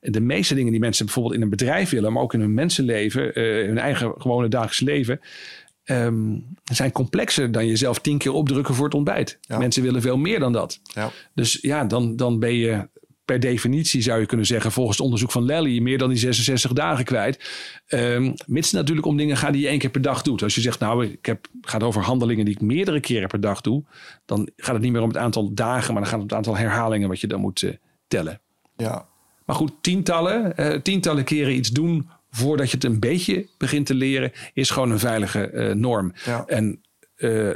De 0.02 0.22
meeste 0.22 0.56
dingen 0.56 0.72
die 0.72 0.80
mensen 0.80 1.06
bijvoorbeeld 1.06 1.36
in 1.36 1.42
een 1.42 1.50
bedrijf 1.50 1.90
willen, 1.90 2.14
maar 2.14 2.24
ook 2.24 2.34
in 2.34 2.40
hun 2.40 2.54
mensenleven, 2.54 3.32
hun 3.66 3.78
eigen 3.78 4.14
gewone 4.18 4.48
dagelijks 4.48 4.80
leven 4.80 5.20
um, 5.92 6.46
zijn 6.64 6.92
complexer 6.92 7.52
dan 7.52 7.68
jezelf 7.68 8.00
tien 8.00 8.18
keer 8.18 8.32
opdrukken 8.32 8.76
voor 8.76 8.86
het 8.86 8.94
ontbijt. 8.94 9.38
Ja. 9.42 9.58
Mensen 9.58 9.84
willen 9.84 10.02
veel 10.02 10.18
meer 10.18 10.40
dan 10.40 10.54
dat. 10.54 10.80
Ja. 10.84 11.12
Dus 11.34 11.58
ja, 11.62 11.86
dan, 11.86 12.16
dan 12.16 12.40
ben 12.40 12.54
je 12.54 12.88
per 13.30 13.40
definitie, 13.40 14.02
zou 14.02 14.20
je 14.20 14.26
kunnen 14.26 14.46
zeggen, 14.46 14.72
volgens 14.72 14.98
het 14.98 15.06
onderzoek 15.06 15.32
van 15.32 15.46
Lally, 15.46 15.80
meer 15.80 15.98
dan 15.98 16.10
die 16.10 16.18
66 16.18 16.74
dagen 16.74 17.06
kwijt. 17.06 17.50
Um, 17.88 18.34
mits 18.46 18.72
natuurlijk 18.72 19.08
om 19.08 19.18
dingen 19.18 19.38
gaat 19.38 19.54
die 19.54 19.62
je 19.62 19.68
één 19.68 19.80
keer 19.80 19.90
per 19.90 20.02
dag 20.02 20.22
doet. 20.22 20.44
Als 20.44 20.56
je 20.56 20.62
zegt, 20.62 20.80
nou, 20.80 21.06
ik 21.06 21.26
heb, 21.26 21.48
gaat 21.62 21.84
over 21.84 22.02
handelingen 22.02 22.46
die 22.46 22.54
ik 22.54 22.62
meerdere 22.62 23.00
keren 23.00 23.28
per 23.28 23.42
dag 23.42 23.62
doe, 23.62 23.84
dan 24.26 24.50
gaat 24.56 24.74
het 24.74 24.84
niet 24.84 24.92
meer 24.92 25.02
om 25.02 25.08
het 25.08 25.18
aantal 25.18 25.54
dagen, 25.54 25.94
maar 25.94 26.02
dan 26.02 26.12
gaat 26.12 26.22
het 26.22 26.32
om 26.32 26.38
het 26.38 26.48
aantal 26.48 26.58
herhalingen 26.58 27.08
wat 27.08 27.20
je 27.20 27.28
dan 27.28 27.40
moet 27.40 27.62
uh, 27.62 27.74
tellen. 28.08 28.42
Ja. 28.78 29.08
Maar 29.46 29.56
goed, 29.56 29.72
tientallen, 29.82 30.54
uh, 30.58 30.76
tientallen 30.76 31.24
keren 31.24 31.56
iets 31.56 31.70
doen 31.70 32.10
voordat 32.32 32.70
je 32.70 32.76
het 32.76 32.86
een 32.86 33.00
beetje 33.00 33.48
begint 33.58 33.86
te 33.86 33.94
leren, 33.94 34.32
is 34.54 34.70
gewoon 34.70 34.92
een 34.92 35.00
veilige 35.00 35.52
uh, 35.54 35.74
norm. 35.74 36.14
Ja. 36.26 36.44
En 36.46 36.82
uh, 37.18 37.54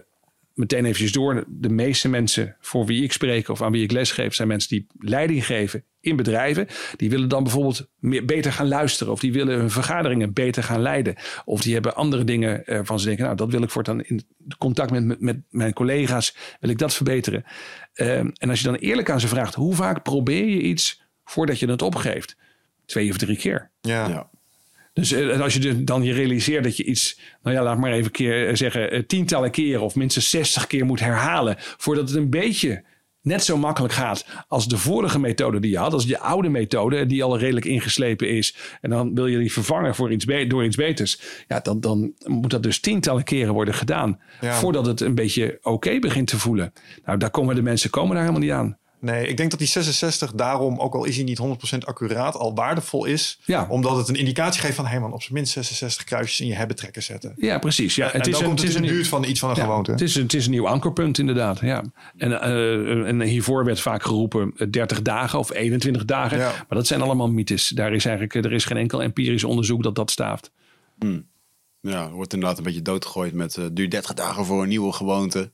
meteen 0.53 0.85
eventjes 0.85 1.11
door. 1.11 1.43
De 1.47 1.69
meeste 1.69 2.09
mensen 2.09 2.55
voor 2.59 2.85
wie 2.85 3.03
ik 3.03 3.11
spreek 3.11 3.49
of 3.49 3.61
aan 3.61 3.71
wie 3.71 3.83
ik 3.83 3.91
lesgeef, 3.91 4.33
zijn 4.33 4.47
mensen 4.47 4.69
die 4.69 4.87
leiding 4.99 5.45
geven 5.45 5.83
in 5.99 6.15
bedrijven. 6.15 6.67
Die 6.95 7.09
willen 7.09 7.27
dan 7.27 7.43
bijvoorbeeld 7.43 7.89
meer, 7.99 8.25
beter 8.25 8.51
gaan 8.51 8.67
luisteren. 8.67 9.13
Of 9.13 9.19
die 9.19 9.33
willen 9.33 9.57
hun 9.57 9.69
vergaderingen 9.69 10.33
beter 10.33 10.63
gaan 10.63 10.81
leiden. 10.81 11.15
Of 11.45 11.61
die 11.61 11.73
hebben 11.73 11.95
andere 11.95 12.23
dingen 12.23 12.63
uh, 12.65 12.79
van 12.83 12.99
ze 12.99 13.05
denken, 13.05 13.25
nou 13.25 13.37
dat 13.37 13.51
wil 13.51 13.61
ik 13.61 13.69
voortaan 13.69 14.03
in 14.03 14.23
contact 14.57 14.91
met, 14.91 15.05
met, 15.05 15.19
met 15.19 15.41
mijn 15.49 15.73
collega's, 15.73 16.35
wil 16.59 16.69
ik 16.69 16.77
dat 16.77 16.93
verbeteren. 16.93 17.43
en 17.93 18.49
als 18.49 18.59
je 18.59 18.65
dan 18.65 18.75
eerlijk 18.75 19.09
aan 19.09 19.19
ze 19.19 19.27
vraagt, 19.27 19.55
hoe 19.55 19.75
vaak 19.75 20.03
probeer 20.03 20.45
je 20.45 20.61
iets 20.61 21.01
voordat 21.23 21.59
je 21.59 21.69
het 21.69 21.81
opgeeft? 21.81 22.37
Twee 22.85 23.09
of 23.09 23.17
drie 23.17 23.37
keer. 23.37 23.71
ja. 23.81 24.07
ja. 24.07 24.31
Dus 24.93 25.15
als 25.39 25.53
je 25.53 25.83
dan 25.83 26.03
je 26.03 26.13
realiseert 26.13 26.63
dat 26.63 26.77
je 26.77 26.83
iets, 26.83 27.19
nou 27.43 27.55
ja, 27.55 27.63
laat 27.63 27.77
maar 27.77 27.91
even 27.91 28.11
keer 28.11 28.57
zeggen, 28.57 29.07
tientallen 29.07 29.51
keren 29.51 29.81
of 29.81 29.95
minstens 29.95 30.29
60 30.29 30.67
keer 30.67 30.85
moet 30.85 30.99
herhalen 30.99 31.55
voordat 31.57 32.07
het 32.07 32.17
een 32.17 32.29
beetje 32.29 32.83
net 33.23 33.43
zo 33.43 33.57
makkelijk 33.57 33.93
gaat 33.93 34.25
als 34.47 34.67
de 34.67 34.77
vorige 34.77 35.19
methode 35.19 35.59
die 35.59 35.71
je 35.71 35.77
had, 35.77 35.93
als 35.93 36.03
je 36.03 36.19
oude 36.19 36.49
methode 36.49 37.05
die 37.05 37.23
al 37.23 37.37
redelijk 37.37 37.65
ingeslepen 37.65 38.29
is. 38.29 38.55
En 38.81 38.89
dan 38.89 39.15
wil 39.15 39.27
je 39.27 39.37
die 39.37 39.51
vervangen 39.51 39.95
voor 39.95 40.11
iets 40.11 40.25
door 40.47 40.65
iets 40.65 40.75
beters. 40.75 41.21
Ja, 41.47 41.59
dan, 41.59 41.79
dan 41.79 42.13
moet 42.25 42.51
dat 42.51 42.63
dus 42.63 42.79
tientallen 42.79 43.23
keren 43.23 43.53
worden 43.53 43.73
gedaan 43.73 44.19
ja. 44.41 44.53
voordat 44.53 44.85
het 44.85 45.01
een 45.01 45.15
beetje 45.15 45.57
oké 45.57 45.69
okay 45.69 45.99
begint 45.99 46.27
te 46.27 46.39
voelen. 46.39 46.73
Nou, 47.05 47.17
daar 47.17 47.31
komen 47.31 47.55
de 47.55 47.61
mensen 47.61 47.89
komen 47.89 48.15
daar 48.15 48.25
helemaal 48.25 48.41
niet 48.41 48.51
aan. 48.51 48.77
Nee, 49.03 49.27
ik 49.27 49.37
denk 49.37 49.49
dat 49.49 49.59
die 49.59 49.67
66 49.67 50.31
daarom, 50.31 50.79
ook 50.79 50.93
al 50.95 51.03
is 51.03 51.15
hij 51.15 51.25
niet 51.25 51.39
100% 51.73 51.77
accuraat, 51.85 52.35
al 52.35 52.55
waardevol 52.55 53.05
is. 53.05 53.39
Ja. 53.45 53.65
Omdat 53.69 53.97
het 53.97 54.07
een 54.07 54.15
indicatie 54.15 54.61
geeft 54.61 54.75
van, 54.75 54.85
hé 54.85 54.91
hey 54.91 54.99
man, 54.99 55.13
op 55.13 55.21
zijn 55.21 55.33
minst 55.33 55.51
66 55.51 56.03
kruisjes 56.03 56.39
in 56.39 56.47
je 56.47 56.53
hebben 56.53 56.75
trekken 56.75 57.03
zetten. 57.03 57.33
Ja, 57.37 57.59
precies. 57.59 57.95
Ja, 57.95 58.11
en, 58.11 58.17
het 58.17 58.27
is 58.27 58.33
dan 58.33 58.43
komt 58.43 58.61
het, 58.61 58.75
in 58.75 58.81
de 58.81 58.87
buurt 58.87 59.07
van 59.07 59.23
iets 59.23 59.39
van 59.39 59.49
een 59.49 59.55
ja, 59.55 59.63
gewoonte. 59.63 59.91
Het 59.91 60.01
is, 60.01 60.15
het 60.15 60.33
is 60.33 60.45
een 60.45 60.51
nieuw 60.51 60.67
ankerpunt 60.67 61.17
inderdaad, 61.17 61.59
ja. 61.59 61.83
En, 62.17 62.31
uh, 62.31 63.07
en 63.07 63.21
hiervoor 63.21 63.65
werd 63.65 63.79
vaak 63.79 64.03
geroepen 64.03 64.53
30 64.71 65.01
dagen 65.01 65.39
of 65.39 65.53
21 65.53 66.05
dagen. 66.05 66.37
Ja. 66.37 66.51
Maar 66.51 66.77
dat 66.77 66.87
zijn 66.87 67.01
allemaal 67.01 67.29
mythes. 67.29 67.67
Daar 67.67 67.93
is 67.93 68.05
eigenlijk, 68.05 68.45
er 68.45 68.53
is 68.53 68.65
geen 68.65 68.77
enkel 68.77 69.01
empirisch 69.01 69.43
onderzoek 69.43 69.83
dat 69.83 69.95
dat 69.95 70.11
staaft. 70.11 70.51
Hmm. 70.99 71.25
Ja, 71.81 72.09
wordt 72.09 72.33
inderdaad 72.33 72.57
een 72.57 72.63
beetje 72.63 72.81
doodgegooid 72.81 73.33
met 73.33 73.57
uh, 73.57 73.65
duur 73.71 73.89
30 73.89 74.13
dagen 74.13 74.45
voor 74.45 74.61
een 74.61 74.69
nieuwe 74.69 74.91
gewoonte. 74.91 75.51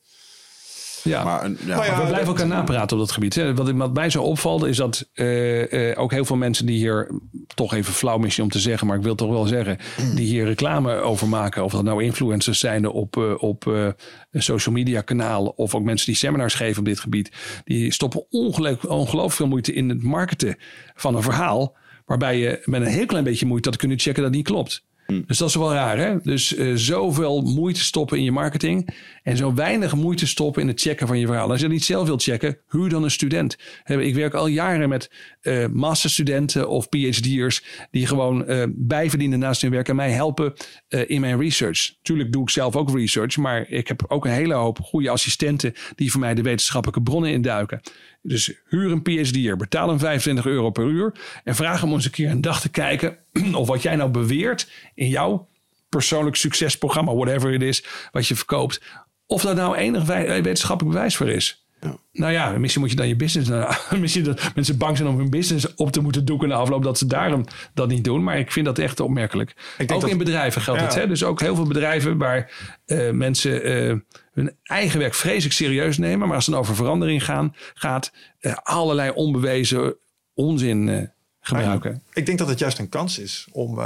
Ja. 1.04 1.24
Maar, 1.24 1.50
ja. 1.66 1.76
Maar 1.76 1.86
ja, 1.86 2.02
we 2.02 2.08
blijven 2.08 2.28
elkaar 2.28 2.48
napraten 2.48 2.98
op 2.98 3.04
dat 3.04 3.12
gebied. 3.12 3.36
Hè. 3.36 3.56
Wat, 3.56 3.72
wat 3.72 3.94
mij 3.94 4.10
zo 4.10 4.24
opvalt 4.24 4.66
is 4.66 4.78
dat 4.78 5.10
uh, 5.14 5.72
uh, 5.72 6.00
ook 6.00 6.12
heel 6.12 6.26
veel 6.26 6.36
mensen 6.36 6.66
die 6.66 6.78
hier, 6.78 7.12
toch 7.56 7.74
even 7.74 7.94
flauw 7.94 8.18
misschien 8.18 8.44
om 8.44 8.50
te 8.50 8.60
zeggen, 8.60 8.88
maar 8.88 8.98
ik 8.98 9.04
wil 9.04 9.16
toch 9.16 9.30
wel 9.30 9.46
zeggen, 9.46 9.78
die 10.16 10.26
hier 10.26 10.46
reclame 10.46 10.96
over 10.96 11.28
maken. 11.28 11.64
Of 11.64 11.72
dat 11.72 11.84
nou 11.84 12.04
influencers 12.04 12.60
zijn 12.60 12.88
op, 12.88 13.16
uh, 13.16 13.34
op 13.38 13.66
een 13.66 13.96
social 14.32 14.76
media 14.76 15.02
kanaal 15.02 15.46
of 15.46 15.76
ook 15.76 15.84
mensen 15.84 16.08
die 16.08 16.16
seminars 16.16 16.54
geven 16.54 16.80
op 16.80 16.86
dit 16.86 17.00
gebied. 17.00 17.32
Die 17.64 17.94
stoppen 17.94 18.26
ongelooflijk, 18.30 18.92
ongelooflijk 18.92 19.34
veel 19.34 19.48
moeite 19.48 19.74
in 19.74 19.90
het 19.90 20.04
marketen 20.04 20.56
van 20.96 21.16
een 21.16 21.24
verhaal. 21.24 21.78
Waarbij 22.06 22.38
je 22.40 22.62
met 22.66 22.82
een 22.82 22.88
heel 22.88 23.06
klein 23.06 23.24
beetje 23.24 23.46
moeite 23.46 23.70
dat 23.70 23.80
kunnen 23.80 24.00
checken 24.00 24.22
dat 24.24 24.32
het 24.32 24.36
niet 24.36 24.48
klopt. 24.48 24.88
Dus 25.10 25.38
dat 25.38 25.50
is 25.50 25.56
wel 25.56 25.74
raar, 25.74 25.98
hè? 25.98 26.16
Dus 26.24 26.58
uh, 26.58 26.76
zoveel 26.76 27.42
moeite 27.42 27.80
stoppen 27.80 28.18
in 28.18 28.24
je 28.24 28.32
marketing 28.32 28.96
en 29.24 29.38
zo 29.38 29.54
weinig 29.54 29.96
moeite 29.96 30.28
stoppen 30.28 30.62
in 30.62 30.68
het 30.68 30.82
checken 30.82 31.08
van 31.08 31.20
je 31.20 31.26
verhaal. 31.26 31.50
Als 31.50 31.58
je 31.58 31.64
dat 31.66 31.74
niet 31.74 31.84
zelf 31.84 32.08
wilt 32.08 32.24
checken, 32.24 32.58
huur 32.70 32.90
dan 32.90 33.04
een 33.04 33.12
student. 33.12 33.58
Ik 33.86 34.16
werk 34.16 34.34
al 34.34 34.48
jaren 34.48 34.90
met 34.90 35.12
uh, 35.42 35.66
masterstudenten 35.68 36.70
of 36.70 36.90
PhD'ers 36.90 37.64
die 37.92 38.08
gewoon 38.08 38.52
uh, 38.52 38.64
bijverdienen 38.70 39.40
naast 39.40 39.62
hun 39.62 39.72
werk 39.72 39.90
en 39.90 39.96
mij 39.96 40.12
helpen 40.12 40.54
in 40.88 41.22
mijn 41.22 41.40
research. 41.40 41.96
Tuurlijk 42.02 42.32
doe 42.32 42.42
ik 42.42 42.50
zelf 42.50 42.76
ook 42.76 42.96
research, 42.96 43.38
maar 43.38 43.70
ik 43.70 43.88
heb 43.88 44.06
ook 44.08 44.26
een 44.26 44.32
hele 44.32 44.54
hoop 44.54 44.80
goede 44.80 45.10
assistenten 45.10 45.74
die 45.96 46.12
voor 46.12 46.20
mij 46.20 46.34
de 46.34 46.42
wetenschappelijke 46.42 47.02
bronnen 47.02 47.32
induiken. 47.32 47.82
Dus 48.22 48.54
huur 48.70 48.92
een 48.92 49.02
PhD'er, 49.02 49.58
betaal 49.58 49.90
hem 49.90 50.00
25 50.00 50.46
euro 50.46 50.70
per 50.70 50.86
uur 50.86 51.14
en 51.44 51.56
vraag 51.56 51.82
hem 51.82 51.92
eens 51.92 52.06
een 52.06 52.12
keer 52.12 52.30
een 52.30 52.42
dag 52.42 52.62
te 52.62 52.70
kijken 52.70 53.18
of 53.54 53.68
wat 53.68 53.82
jij 53.82 53.96
nou 53.96 54.10
beweert 54.10 54.70
in 54.96 55.10
jouw 55.10 55.48
persoonlijk 55.90 56.36
succesprogramma, 56.36 57.14
whatever 57.14 57.52
het 57.52 57.62
is, 57.62 57.84
wat 58.12 58.28
je 58.28 58.36
verkoopt, 58.36 58.82
of 59.26 59.42
daar 59.42 59.56
nou 59.56 59.76
enig 59.76 60.04
wetenschappelijk 60.04 60.96
bewijs 60.96 61.16
voor 61.16 61.30
is. 61.30 61.68
Ja. 61.82 61.98
Nou 62.12 62.32
ja, 62.32 62.58
misschien 62.58 62.82
moet 62.82 62.90
je 62.90 62.96
dan 62.96 63.08
je 63.08 63.16
business. 63.16 63.50
Nou, 63.50 63.76
misschien 64.00 64.24
dat 64.24 64.52
mensen 64.56 64.78
bang 64.78 64.98
zijn 64.98 65.10
om 65.10 65.18
hun 65.18 65.30
business 65.30 65.76
op 65.76 65.92
te 65.92 66.02
moeten 66.02 66.26
doeken 66.26 66.48
na 66.48 66.56
afloop 66.56 66.84
dat 66.84 66.98
ze 66.98 67.06
daarom 67.06 67.46
dat 67.74 67.88
niet 67.88 68.04
doen. 68.04 68.24
Maar 68.24 68.40
ik 68.40 68.52
vind 68.52 68.66
dat 68.66 68.80
echt 68.80 69.00
opmerkelijk. 69.00 69.56
ook 69.88 70.08
in 70.08 70.18
bedrijven 70.18 70.62
geldt 70.62 70.80
ja. 70.80 70.86
het. 70.86 70.96
Hè? 70.96 71.08
Dus 71.08 71.24
ook 71.24 71.40
heel 71.40 71.56
veel 71.56 71.68
bedrijven 71.68 72.18
waar 72.18 72.52
uh, 72.86 73.12
mensen 73.12 73.72
uh, 73.72 73.96
hun 74.32 74.56
eigen 74.64 75.00
werk 75.00 75.14
vreselijk 75.14 75.54
serieus 75.54 75.98
nemen. 75.98 76.28
Maar 76.28 76.36
als 76.36 76.46
het 76.46 76.54
dan 76.56 76.64
over 76.64 76.76
verandering 76.76 77.26
gaan, 77.26 77.56
gaat, 77.74 78.12
uh, 78.42 78.54
allerlei 78.64 79.12
onbewezen 79.12 79.96
onzin 80.34 81.12
gebruiken. 81.50 82.04
Ik 82.14 82.26
denk 82.26 82.38
dat 82.38 82.48
het 82.48 82.60
juist 82.60 82.80
een 82.80 82.90
kans 82.90 83.20
is 83.20 83.48
om 83.52 83.80
uh, 83.80 83.86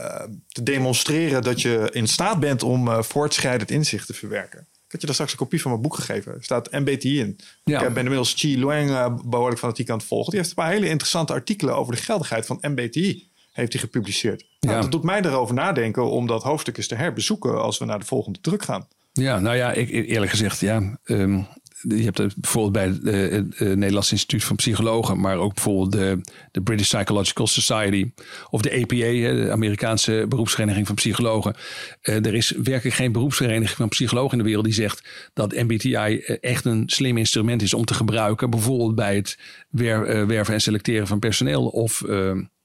uh, 0.00 0.22
te 0.48 0.62
demonstreren 0.62 1.42
dat 1.42 1.60
je 1.60 1.88
in 1.92 2.06
staat 2.06 2.40
bent 2.40 2.62
om 2.62 2.88
uh, 2.88 3.02
voortschrijdend 3.02 3.70
inzicht 3.70 4.06
te 4.06 4.14
verwerken. 4.14 4.60
Ik 4.60 5.00
had 5.00 5.00
je 5.00 5.06
daar 5.06 5.14
straks 5.14 5.32
een 5.32 5.38
kopie 5.38 5.60
van 5.60 5.70
mijn 5.70 5.82
boek 5.82 5.94
gegeven. 5.94 6.34
Er 6.34 6.44
staat 6.44 6.70
MBTI 6.70 7.18
in. 7.18 7.38
Ja. 7.64 7.80
Ik 7.80 7.88
ben 7.88 8.02
inmiddels 8.02 8.34
Chi 8.36 8.58
Luang 8.58 9.20
behoorlijk 9.24 9.60
fanatiek 9.60 9.90
aan 9.90 9.96
het 9.96 10.06
volgen. 10.06 10.30
Die 10.30 10.38
heeft 10.38 10.50
een 10.50 10.62
paar 10.62 10.72
hele 10.72 10.88
interessante 10.88 11.32
artikelen 11.32 11.76
over 11.76 11.94
de 11.94 12.02
geldigheid 12.02 12.46
van 12.46 12.58
MBTI 12.60 13.30
heeft 13.52 13.72
hij 13.72 13.82
gepubliceerd. 13.82 14.44
Nou, 14.60 14.80
dat 14.80 14.90
doet 14.90 15.02
mij 15.02 15.20
erover 15.20 15.54
nadenken 15.54 16.10
om 16.10 16.26
dat 16.26 16.42
hoofdstuk 16.42 16.76
eens 16.76 16.86
te 16.86 16.94
herbezoeken 16.94 17.62
als 17.62 17.78
we 17.78 17.84
naar 17.84 17.98
de 17.98 18.04
volgende 18.04 18.40
druk 18.40 18.62
gaan. 18.62 18.86
Ja, 19.12 19.38
nou 19.38 19.56
ja, 19.56 19.72
ik, 19.72 19.90
eerlijk 19.90 20.30
gezegd, 20.30 20.60
ja. 20.60 20.98
Um, 21.04 21.46
je 21.88 22.02
hebt 22.02 22.18
het 22.18 22.34
bijvoorbeeld 22.36 23.02
bij 23.02 23.12
het 23.12 23.58
Nederlands 23.58 24.12
Instituut 24.12 24.44
van 24.44 24.56
Psychologen, 24.56 25.20
maar 25.20 25.36
ook 25.36 25.54
bijvoorbeeld 25.54 25.92
de, 25.92 26.20
de 26.50 26.60
British 26.60 26.94
Psychological 26.94 27.46
Society 27.46 28.12
of 28.50 28.60
de 28.60 28.72
APA, 28.72 28.94
de 29.34 29.48
Amerikaanse 29.50 30.24
beroepsvereniging 30.28 30.86
van 30.86 30.94
psychologen. 30.94 31.54
er 32.02 32.34
is 32.34 32.50
werkelijk 32.50 32.96
geen 32.96 33.12
beroepsvereniging 33.12 33.76
van 33.76 33.88
psychologen 33.88 34.32
in 34.32 34.38
de 34.38 34.44
wereld 34.44 34.64
die 34.64 34.74
zegt 34.74 35.08
dat 35.34 35.52
MBTI 35.52 36.18
echt 36.40 36.64
een 36.64 36.82
slim 36.86 37.18
instrument 37.18 37.62
is 37.62 37.74
om 37.74 37.84
te 37.84 37.94
gebruiken, 37.94 38.50
bijvoorbeeld 38.50 38.94
bij 38.94 39.16
het 39.16 39.38
werven 40.26 40.54
en 40.54 40.60
selecteren 40.60 41.06
van 41.06 41.18
personeel 41.18 41.66
of 41.66 42.02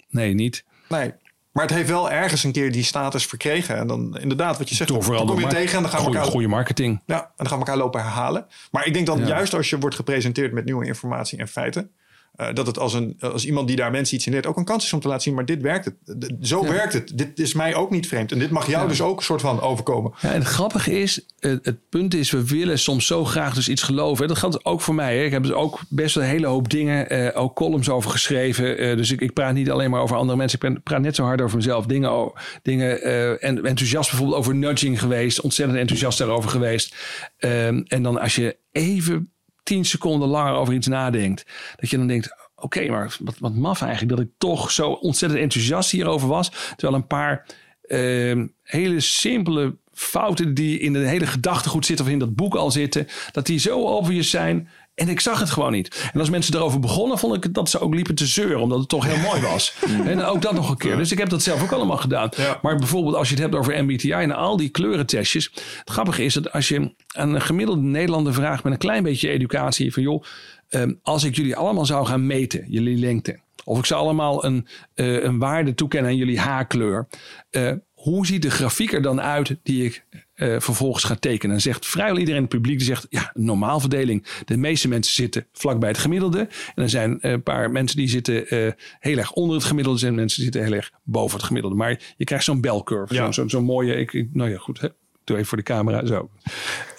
nee, 0.09 0.34
niet. 0.34 0.63
Nee, 0.89 1.11
maar 1.58 1.66
het 1.66 1.76
heeft 1.76 1.89
wel 1.89 2.12
ergens 2.12 2.43
een 2.43 2.51
keer 2.51 2.72
die 2.72 2.84
status 2.84 3.26
verkregen. 3.26 3.78
En 3.78 3.88
dan 3.88 4.18
inderdaad, 4.18 4.58
wat 4.58 4.70
je 4.70 4.76
zegt, 4.76 4.89
Door 4.89 5.03
vooral 5.03 5.26
dan 5.26 5.36
kom 5.36 5.43
je 5.43 5.49
tegen 5.49 5.76
en 5.76 5.82
dan 5.82 5.91
gaan 5.91 5.99
we 5.99 6.05
elkaar... 6.05 6.24
Goede 6.24 6.47
marketing. 6.47 7.01
Ja, 7.05 7.20
en 7.22 7.32
dan 7.36 7.47
gaan 7.47 7.60
we 7.60 7.66
elkaar 7.66 7.78
lopen 7.78 8.01
herhalen. 8.01 8.45
Maar 8.72 8.86
ik 8.86 8.93
denk 8.93 9.05
dat 9.05 9.28
juist 9.28 9.53
als 9.53 9.70
je 9.70 9.80
wordt 9.80 9.95
gepresenteerd 9.95 10.51
met 10.51 10.66
nieuwe 10.66 10.86
informatie 10.86 11.39
en 11.39 11.47
feiten... 11.47 11.91
Uh, 12.38 12.47
dat 12.53 12.67
het 12.67 12.79
als, 12.79 12.93
een, 12.93 13.17
als 13.19 13.45
iemand 13.45 13.67
die 13.67 13.75
daar 13.75 13.91
mensen 13.91 14.15
iets 14.15 14.25
in 14.25 14.31
leert 14.31 14.45
ook 14.45 14.57
een 14.57 14.65
kans 14.65 14.85
is 14.85 14.93
om 14.93 14.99
te 14.99 15.07
laten 15.07 15.23
zien, 15.23 15.33
maar 15.33 15.45
dit 15.45 15.61
werkt 15.61 15.85
het. 15.85 15.95
Zo 16.41 16.63
werkt 16.63 16.93
het. 16.93 17.17
Dit 17.17 17.39
is 17.39 17.53
mij 17.53 17.75
ook 17.75 17.89
niet 17.89 18.07
vreemd. 18.07 18.31
En 18.31 18.39
dit 18.39 18.49
mag 18.49 18.67
jou 18.67 18.88
dus 18.88 19.01
ook 19.01 19.17
een 19.17 19.23
soort 19.23 19.41
van 19.41 19.61
overkomen. 19.61 20.13
Ja, 20.21 20.31
en 20.31 20.39
het 20.39 20.47
grappige 20.47 20.99
is, 20.99 21.25
het, 21.39 21.65
het, 21.65 21.89
punt 21.89 22.13
is, 22.13 22.31
we 22.31 22.47
willen 22.47 22.79
soms 22.79 23.05
zo 23.05 23.25
graag 23.25 23.53
dus 23.53 23.69
iets 23.69 23.81
geloven. 23.81 24.27
Dat 24.27 24.38
geldt 24.38 24.65
ook 24.65 24.81
voor 24.81 24.95
mij. 24.95 25.17
Hè. 25.17 25.23
Ik 25.23 25.31
heb 25.31 25.43
dus 25.43 25.51
ook 25.51 25.79
best 25.89 26.15
een 26.15 26.21
hele 26.21 26.47
hoop 26.47 26.69
dingen, 26.69 27.13
uh, 27.13 27.29
ook 27.33 27.55
columns 27.55 27.89
over 27.89 28.11
geschreven. 28.11 28.83
Uh, 28.83 28.97
dus 28.97 29.11
ik, 29.11 29.21
ik, 29.21 29.33
praat 29.33 29.53
niet 29.53 29.71
alleen 29.71 29.89
maar 29.89 30.01
over 30.01 30.15
andere 30.15 30.38
mensen. 30.38 30.59
Ik 30.61 30.83
praat 30.83 31.01
net 31.01 31.15
zo 31.15 31.23
hard 31.23 31.41
over 31.41 31.57
mezelf. 31.57 31.85
Dingen, 31.85 32.31
dingen 32.61 33.01
en 33.41 33.65
enthousiast 33.65 34.09
bijvoorbeeld 34.09 34.39
over 34.39 34.55
nudging 34.55 34.99
geweest. 34.99 35.41
Ontzettend 35.41 35.79
enthousiast 35.79 36.17
daarover 36.17 36.49
geweest. 36.49 36.95
Ehm, 37.38 37.81
en 37.88 38.03
dan 38.03 38.19
als 38.19 38.35
je 38.35 38.57
even 38.71 39.31
tien 39.68 39.86
seconden 39.86 40.28
langer 40.28 40.53
over 40.53 40.74
iets 40.74 40.88
nadenkt. 40.88 41.45
Dat 41.76 41.89
je 41.89 41.97
dan 41.97 42.07
denkt, 42.07 42.36
oké, 42.55 42.89
maar 42.89 43.18
wat, 43.20 43.38
wat 43.39 43.55
maf 43.55 43.82
eigenlijk 43.82 44.18
dat 44.18 44.26
ik 44.26 44.32
toch 44.38 44.72
zo 44.72 44.89
ontzettend 44.91 45.41
enthousiast 45.41 45.91
hierover 45.91 46.28
was. 46.28 46.51
Terwijl 46.76 46.93
een 46.93 47.07
paar 47.07 47.45
uh, 47.88 48.45
hele 48.63 48.99
simpele 48.99 49.78
fouten 49.91 50.53
die 50.53 50.80
in 50.80 50.93
de 50.93 50.99
hele 50.99 51.26
gedachtegoed 51.26 51.86
zitten 51.86 52.05
of 52.05 52.11
in 52.11 52.20
dat 52.20 52.36
boek 52.36 52.55
al 52.55 52.72
zitten, 52.72 53.07
dat 53.32 53.45
die 53.45 53.59
zo 53.59 53.80
obvious 53.80 54.30
zijn 54.30 54.70
en 54.97 55.09
ik 55.09 55.19
zag 55.19 55.39
het 55.39 55.49
gewoon 55.49 55.71
niet. 55.71 56.09
En 56.13 56.19
als 56.19 56.29
mensen 56.29 56.55
erover 56.55 56.79
begonnen, 56.79 57.17
vond 57.17 57.45
ik 57.45 57.53
dat 57.53 57.69
ze 57.69 57.79
ook 57.79 57.93
liepen 57.93 58.15
te 58.15 58.25
zeuren, 58.25 58.59
omdat 58.59 58.79
het 58.79 58.89
toch 58.89 59.05
heel 59.05 59.17
mooi 59.17 59.41
was. 59.41 59.75
en 60.05 60.23
ook 60.23 60.41
dat 60.41 60.53
nog 60.53 60.69
een 60.69 60.77
keer. 60.77 60.97
Dus 60.97 61.11
ik 61.11 61.17
heb 61.17 61.29
dat 61.29 61.41
zelf 61.41 61.63
ook 61.63 61.71
allemaal 61.71 61.97
gedaan. 61.97 62.29
Maar 62.61 62.75
bijvoorbeeld 62.75 63.15
als 63.15 63.27
je 63.27 63.33
het 63.33 63.43
hebt 63.43 63.55
over 63.55 63.83
MBTI 63.83 64.11
en 64.11 64.31
al 64.31 64.57
die 64.57 64.69
kleurentestjes. 64.69 65.51
Het 65.53 65.89
grappige 65.89 66.23
is 66.23 66.33
dat 66.33 66.51
als 66.51 66.67
je 66.67 66.93
aan 67.07 67.33
een 67.33 67.41
gemiddelde 67.41 67.81
Nederlander 67.81 68.33
vraagt 68.33 68.63
met 68.63 68.73
een 68.73 68.79
klein 68.79 69.03
beetje 69.03 69.29
educatie 69.29 69.93
van 69.93 70.03
joh, 70.03 70.23
ehm, 70.69 70.93
als 71.01 71.23
ik 71.23 71.35
jullie 71.35 71.55
allemaal 71.55 71.85
zou 71.85 72.05
gaan 72.05 72.25
meten, 72.25 72.65
jullie 72.67 72.97
lengte. 72.97 73.39
Of 73.63 73.77
ik 73.77 73.85
zou 73.85 74.01
allemaal 74.01 74.45
een, 74.45 74.67
uh, 74.95 75.23
een 75.23 75.39
waarde 75.39 75.73
toekennen 75.73 76.11
aan 76.11 76.17
jullie 76.17 76.39
haarkleur. 76.39 77.07
Uh, 77.51 77.71
hoe 77.93 78.25
ziet 78.25 78.41
de 78.41 78.51
grafiek 78.51 78.93
er 78.93 79.01
dan 79.01 79.21
uit 79.21 79.57
die 79.63 79.85
ik 79.85 80.05
uh, 80.38 80.59
vervolgens 80.59 81.03
ga 81.03 81.15
tekenen? 81.15 81.55
En 81.55 81.61
zegt 81.61 81.85
vrijwel 81.85 82.17
iedereen 82.17 82.35
in 82.35 82.47
het 82.47 82.55
publiek 82.55 82.77
die 82.77 82.88
zegt, 82.88 83.07
ja, 83.09 83.31
normaalverdeling. 83.33 84.25
De 84.45 84.57
meeste 84.57 84.88
mensen 84.88 85.13
zitten 85.13 85.45
vlakbij 85.51 85.89
het 85.89 85.97
gemiddelde. 85.97 86.39
En 86.75 86.83
er 86.83 86.89
zijn 86.89 87.17
een 87.21 87.43
paar 87.43 87.71
mensen 87.71 87.97
die 87.97 88.07
zitten 88.07 88.55
uh, 88.55 88.71
heel 88.99 89.17
erg 89.17 89.31
onder 89.31 89.55
het 89.55 89.65
gemiddelde. 89.65 90.07
En 90.07 90.15
mensen 90.15 90.35
die 90.35 90.51
zitten 90.51 90.63
heel 90.63 90.79
erg 90.79 90.91
boven 91.03 91.38
het 91.38 91.45
gemiddelde. 91.45 91.77
Maar 91.77 91.99
je 92.17 92.25
krijgt 92.25 92.45
zo'n 92.45 92.61
belcurve. 92.61 93.13
Ja. 93.13 93.31
Zo'n 93.31 93.49
zo, 93.49 93.61
mooie, 93.61 93.95
ik, 93.95 94.13
ik, 94.13 94.27
nou 94.33 94.49
ja, 94.49 94.57
goed. 94.57 94.81
Hè? 94.81 94.88
Doe 95.23 95.35
even 95.35 95.47
voor 95.47 95.57
de 95.57 95.63
camera, 95.63 96.05
zo. 96.05 96.29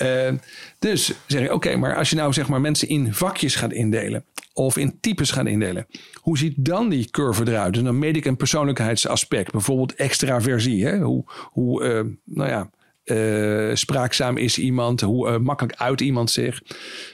Uh, 0.03 0.33
dus 0.79 1.13
zeg 1.27 1.43
je, 1.43 1.53
oké, 1.53 1.77
maar 1.77 1.97
als 1.97 2.11
je 2.11 2.17
nou 2.17 2.33
zeg 2.33 2.49
maar 2.49 2.61
mensen 2.61 2.89
in 2.89 3.15
vakjes 3.15 3.55
gaat 3.55 3.73
indelen 3.73 4.25
of 4.53 4.77
in 4.77 5.01
types 5.01 5.31
gaan 5.31 5.47
indelen. 5.47 5.87
Hoe 6.15 6.39
ziet 6.39 6.55
dan 6.57 6.89
die 6.89 7.11
curve 7.11 7.47
eruit? 7.47 7.75
Dus 7.75 7.83
dan 7.83 7.99
meet 7.99 8.17
ik 8.17 8.25
een 8.25 8.37
persoonlijkheidsaspect, 8.37 9.53
bijvoorbeeld 9.53 9.95
extraversie. 9.95 10.87
Hè? 10.87 10.99
Hoe, 10.99 11.25
hoe 11.51 11.83
uh, 11.83 12.13
nou 12.25 12.49
ja, 12.49 12.71
uh, 13.11 13.75
spraakzaam 13.75 14.37
is 14.37 14.59
iemand, 14.59 15.01
hoe 15.01 15.29
uh, 15.29 15.37
makkelijk 15.37 15.79
uit 15.79 16.01
iemand 16.01 16.31
zich. 16.31 16.63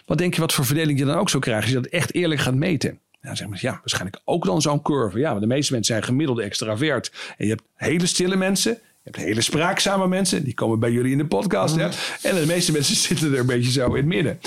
Wat 0.06 0.18
denk 0.18 0.34
je 0.34 0.40
wat 0.40 0.52
voor 0.52 0.64
verdeling 0.64 0.98
je 0.98 1.04
dan 1.04 1.18
ook 1.18 1.30
zo 1.30 1.38
krijgt 1.38 1.62
als 1.62 1.70
je 1.70 1.80
dat 1.80 1.86
echt 1.86 2.14
eerlijk 2.14 2.40
gaat 2.40 2.54
meten? 2.54 2.98
Ja, 3.20 3.34
zeg 3.34 3.48
maar, 3.48 3.58
ja, 3.60 3.70
waarschijnlijk 3.70 4.20
ook 4.24 4.44
dan 4.44 4.62
zo'n 4.62 4.82
curve. 4.82 5.18
Ja, 5.18 5.28
want 5.28 5.40
de 5.40 5.46
meeste 5.46 5.72
mensen 5.72 5.94
zijn 5.94 6.06
gemiddelde 6.06 6.42
extravert. 6.42 7.12
En 7.36 7.44
je 7.44 7.50
hebt 7.50 7.62
hele 7.74 8.06
stille 8.06 8.36
mensen, 8.36 8.72
je 8.72 9.10
hebt 9.10 9.16
hele 9.16 9.40
spraakzame 9.40 10.08
mensen, 10.08 10.44
die 10.44 10.54
komen 10.54 10.78
bij 10.78 10.90
jullie 10.90 11.12
in 11.12 11.18
de 11.18 11.26
podcast. 11.26 11.76
Mm 11.76 11.90
En 12.22 12.34
de 12.34 12.46
meeste 12.46 12.72
mensen 12.72 12.96
zitten 13.06 13.32
er 13.32 13.38
een 13.38 13.46
beetje 13.46 13.70
zo 13.70 13.86
in 13.86 13.96
het 13.96 14.04
midden. 14.04 14.38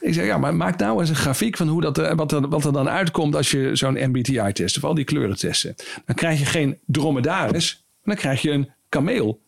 Ik 0.00 0.14
zeg, 0.14 0.24
ja, 0.24 0.38
maar 0.38 0.54
maak 0.54 0.78
nou 0.78 1.00
eens 1.00 1.08
een 1.08 1.16
grafiek 1.16 1.56
van 1.56 1.68
hoe 1.68 1.80
dat, 1.80 1.98
eh, 1.98 2.12
wat, 2.14 2.32
er, 2.32 2.48
wat 2.48 2.64
er 2.64 2.72
dan 2.72 2.88
uitkomt 2.88 3.36
als 3.36 3.50
je 3.50 3.70
zo'n 3.72 4.10
MBTI 4.10 4.52
test 4.52 4.76
of 4.76 4.84
al 4.84 4.94
die 4.94 5.04
kleuren 5.04 5.36
testen. 5.36 5.74
Dan 6.04 6.14
krijg 6.14 6.38
je 6.38 6.44
geen 6.44 6.78
dromedaris, 6.86 7.84
dan 8.04 8.16
krijg 8.16 8.42
je 8.42 8.50
een 8.50 8.70
kameel. 8.88 9.40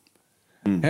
Hmm. 0.62 0.80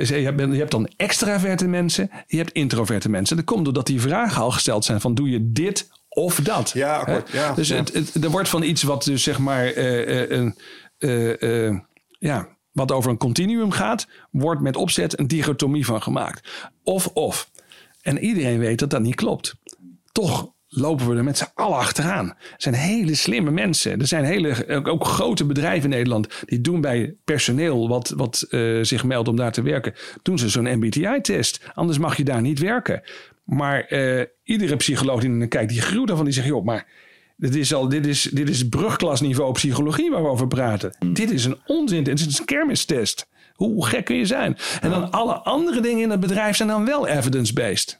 Dus 0.00 0.08
je, 0.08 0.14
hebt, 0.14 0.40
je 0.40 0.58
hebt 0.58 0.70
dan 0.70 0.88
extraverte 0.96 1.68
mensen, 1.68 2.10
je 2.26 2.36
hebt 2.36 2.52
introverte 2.52 3.08
mensen. 3.08 3.36
Dat 3.36 3.44
komt 3.44 3.64
doordat 3.64 3.86
die 3.86 4.00
vragen 4.00 4.42
al 4.42 4.50
gesteld 4.50 4.84
zijn 4.84 5.00
van 5.00 5.14
doe 5.14 5.30
je 5.30 5.52
dit 5.52 5.88
of 6.08 6.40
dat. 6.40 6.70
Ja, 6.70 6.96
akkoord. 6.96 7.30
Ja, 7.30 7.54
dus 7.54 7.68
Het, 7.68 7.92
het, 7.92 8.24
er 8.24 8.30
wordt 8.30 8.48
van 8.48 8.62
iets 8.62 8.82
wat 8.82 9.04
dus 9.04 9.22
zeg 9.22 9.38
maar 9.38 9.76
uh, 9.76 10.50
uh, 10.98 11.78
ja, 12.18 12.48
wat 12.72 12.92
over 12.92 13.10
een 13.10 13.16
continuum 13.16 13.70
gaat, 13.70 14.06
wordt 14.30 14.60
met 14.60 14.76
opzet 14.76 15.18
een 15.18 15.28
dichotomie 15.28 15.84
van 15.84 16.02
gemaakt. 16.02 16.48
Of 16.82 17.06
of. 17.06 17.50
En 18.02 18.18
iedereen 18.18 18.58
weet 18.58 18.78
dat 18.78 18.90
dat 18.90 19.02
niet 19.02 19.14
klopt. 19.14 19.54
Toch 20.12 20.52
lopen 20.70 21.08
we 21.08 21.16
er 21.16 21.24
met 21.24 21.38
z'n 21.38 21.50
allen 21.54 21.78
achteraan. 21.78 22.28
Er 22.28 22.54
zijn 22.56 22.74
hele 22.74 23.14
slimme 23.14 23.50
mensen. 23.50 24.00
Er 24.00 24.06
zijn 24.06 24.24
hele, 24.24 24.82
ook 24.84 25.04
grote 25.04 25.44
bedrijven 25.44 25.84
in 25.84 25.96
Nederland. 25.96 26.28
die 26.44 26.60
doen 26.60 26.80
bij 26.80 27.14
personeel 27.24 27.88
wat, 27.88 28.12
wat 28.16 28.46
uh, 28.50 28.84
zich 28.84 29.04
meldt 29.04 29.28
om 29.28 29.36
daar 29.36 29.52
te 29.52 29.62
werken. 29.62 29.94
doen 30.22 30.38
ze 30.38 30.48
zo'n 30.48 30.76
MBTI-test. 30.76 31.60
Anders 31.74 31.98
mag 31.98 32.16
je 32.16 32.24
daar 32.24 32.40
niet 32.40 32.58
werken. 32.58 33.02
Maar 33.44 33.92
uh, 33.92 34.24
iedere 34.44 34.76
psycholoog 34.76 35.20
die 35.20 35.30
naar 35.30 35.48
kijkt, 35.48 35.70
die 35.70 35.80
gruwt 35.80 36.06
daarvan. 36.06 36.24
Die 36.24 36.34
zegt, 36.34 36.46
joh, 36.46 36.64
maar 36.64 36.86
dit 37.36 37.54
is, 37.54 37.74
al, 37.74 37.88
dit 37.88 38.06
is, 38.06 38.22
dit 38.22 38.48
is 38.48 38.68
brugklasniveau 38.68 39.52
psychologie 39.52 40.10
waar 40.10 40.22
we 40.22 40.28
over 40.28 40.46
praten. 40.46 40.94
Hmm. 40.98 41.14
Dit 41.14 41.30
is 41.30 41.44
een 41.44 41.58
onzin. 41.66 42.02
Dit 42.02 42.20
is 42.20 42.38
een 42.38 42.44
kermistest. 42.44 43.28
Hoe 43.54 43.86
gek 43.86 44.04
kun 44.04 44.16
je 44.16 44.26
zijn? 44.26 44.56
En 44.80 44.90
dan 44.90 45.10
alle 45.10 45.34
andere 45.34 45.80
dingen 45.80 46.02
in 46.02 46.10
het 46.10 46.20
bedrijf 46.20 46.56
zijn 46.56 46.68
dan 46.68 46.84
wel 46.84 47.06
evidence-based. 47.06 47.99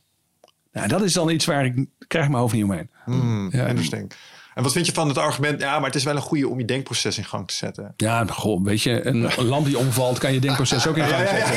Nou, 0.73 0.89
dat 0.89 1.03
is 1.03 1.13
dan 1.13 1.31
iets 1.31 1.45
waar 1.45 1.65
ik 1.65 1.87
krijg 2.07 2.29
mijn 2.29 2.41
hoofd 2.41 2.55
niet 2.55 2.65
omheen. 2.65 2.91
Mm, 3.07 3.49
ja, 3.53 3.67
interesting. 3.67 4.13
En 4.55 4.63
wat 4.63 4.73
vind 4.73 4.87
je 4.87 4.93
van 4.93 5.09
het 5.09 5.19
argument? 5.19 5.61
Ja, 5.61 5.77
maar 5.79 5.87
het 5.87 5.95
is 5.95 6.05
wel 6.05 6.17
een 6.17 6.23
goede 6.23 6.49
om 6.49 6.59
je 6.59 6.65
denkproces 6.65 7.19
in 7.19 7.25
gang 7.25 7.49
te 7.49 7.55
zetten. 7.55 7.95
Ja, 7.97 8.25
goh, 8.25 8.65
weet 8.65 8.83
je, 8.83 9.07
een, 9.07 9.29
lamp 9.49 9.67
die 9.67 9.79
omvalt 9.79 10.19
kan 10.19 10.33
je 10.33 10.41
denkproces 10.41 10.87
ook 10.87 10.97
in 10.97 11.05
gang 11.05 11.29
zetten. 11.29 11.57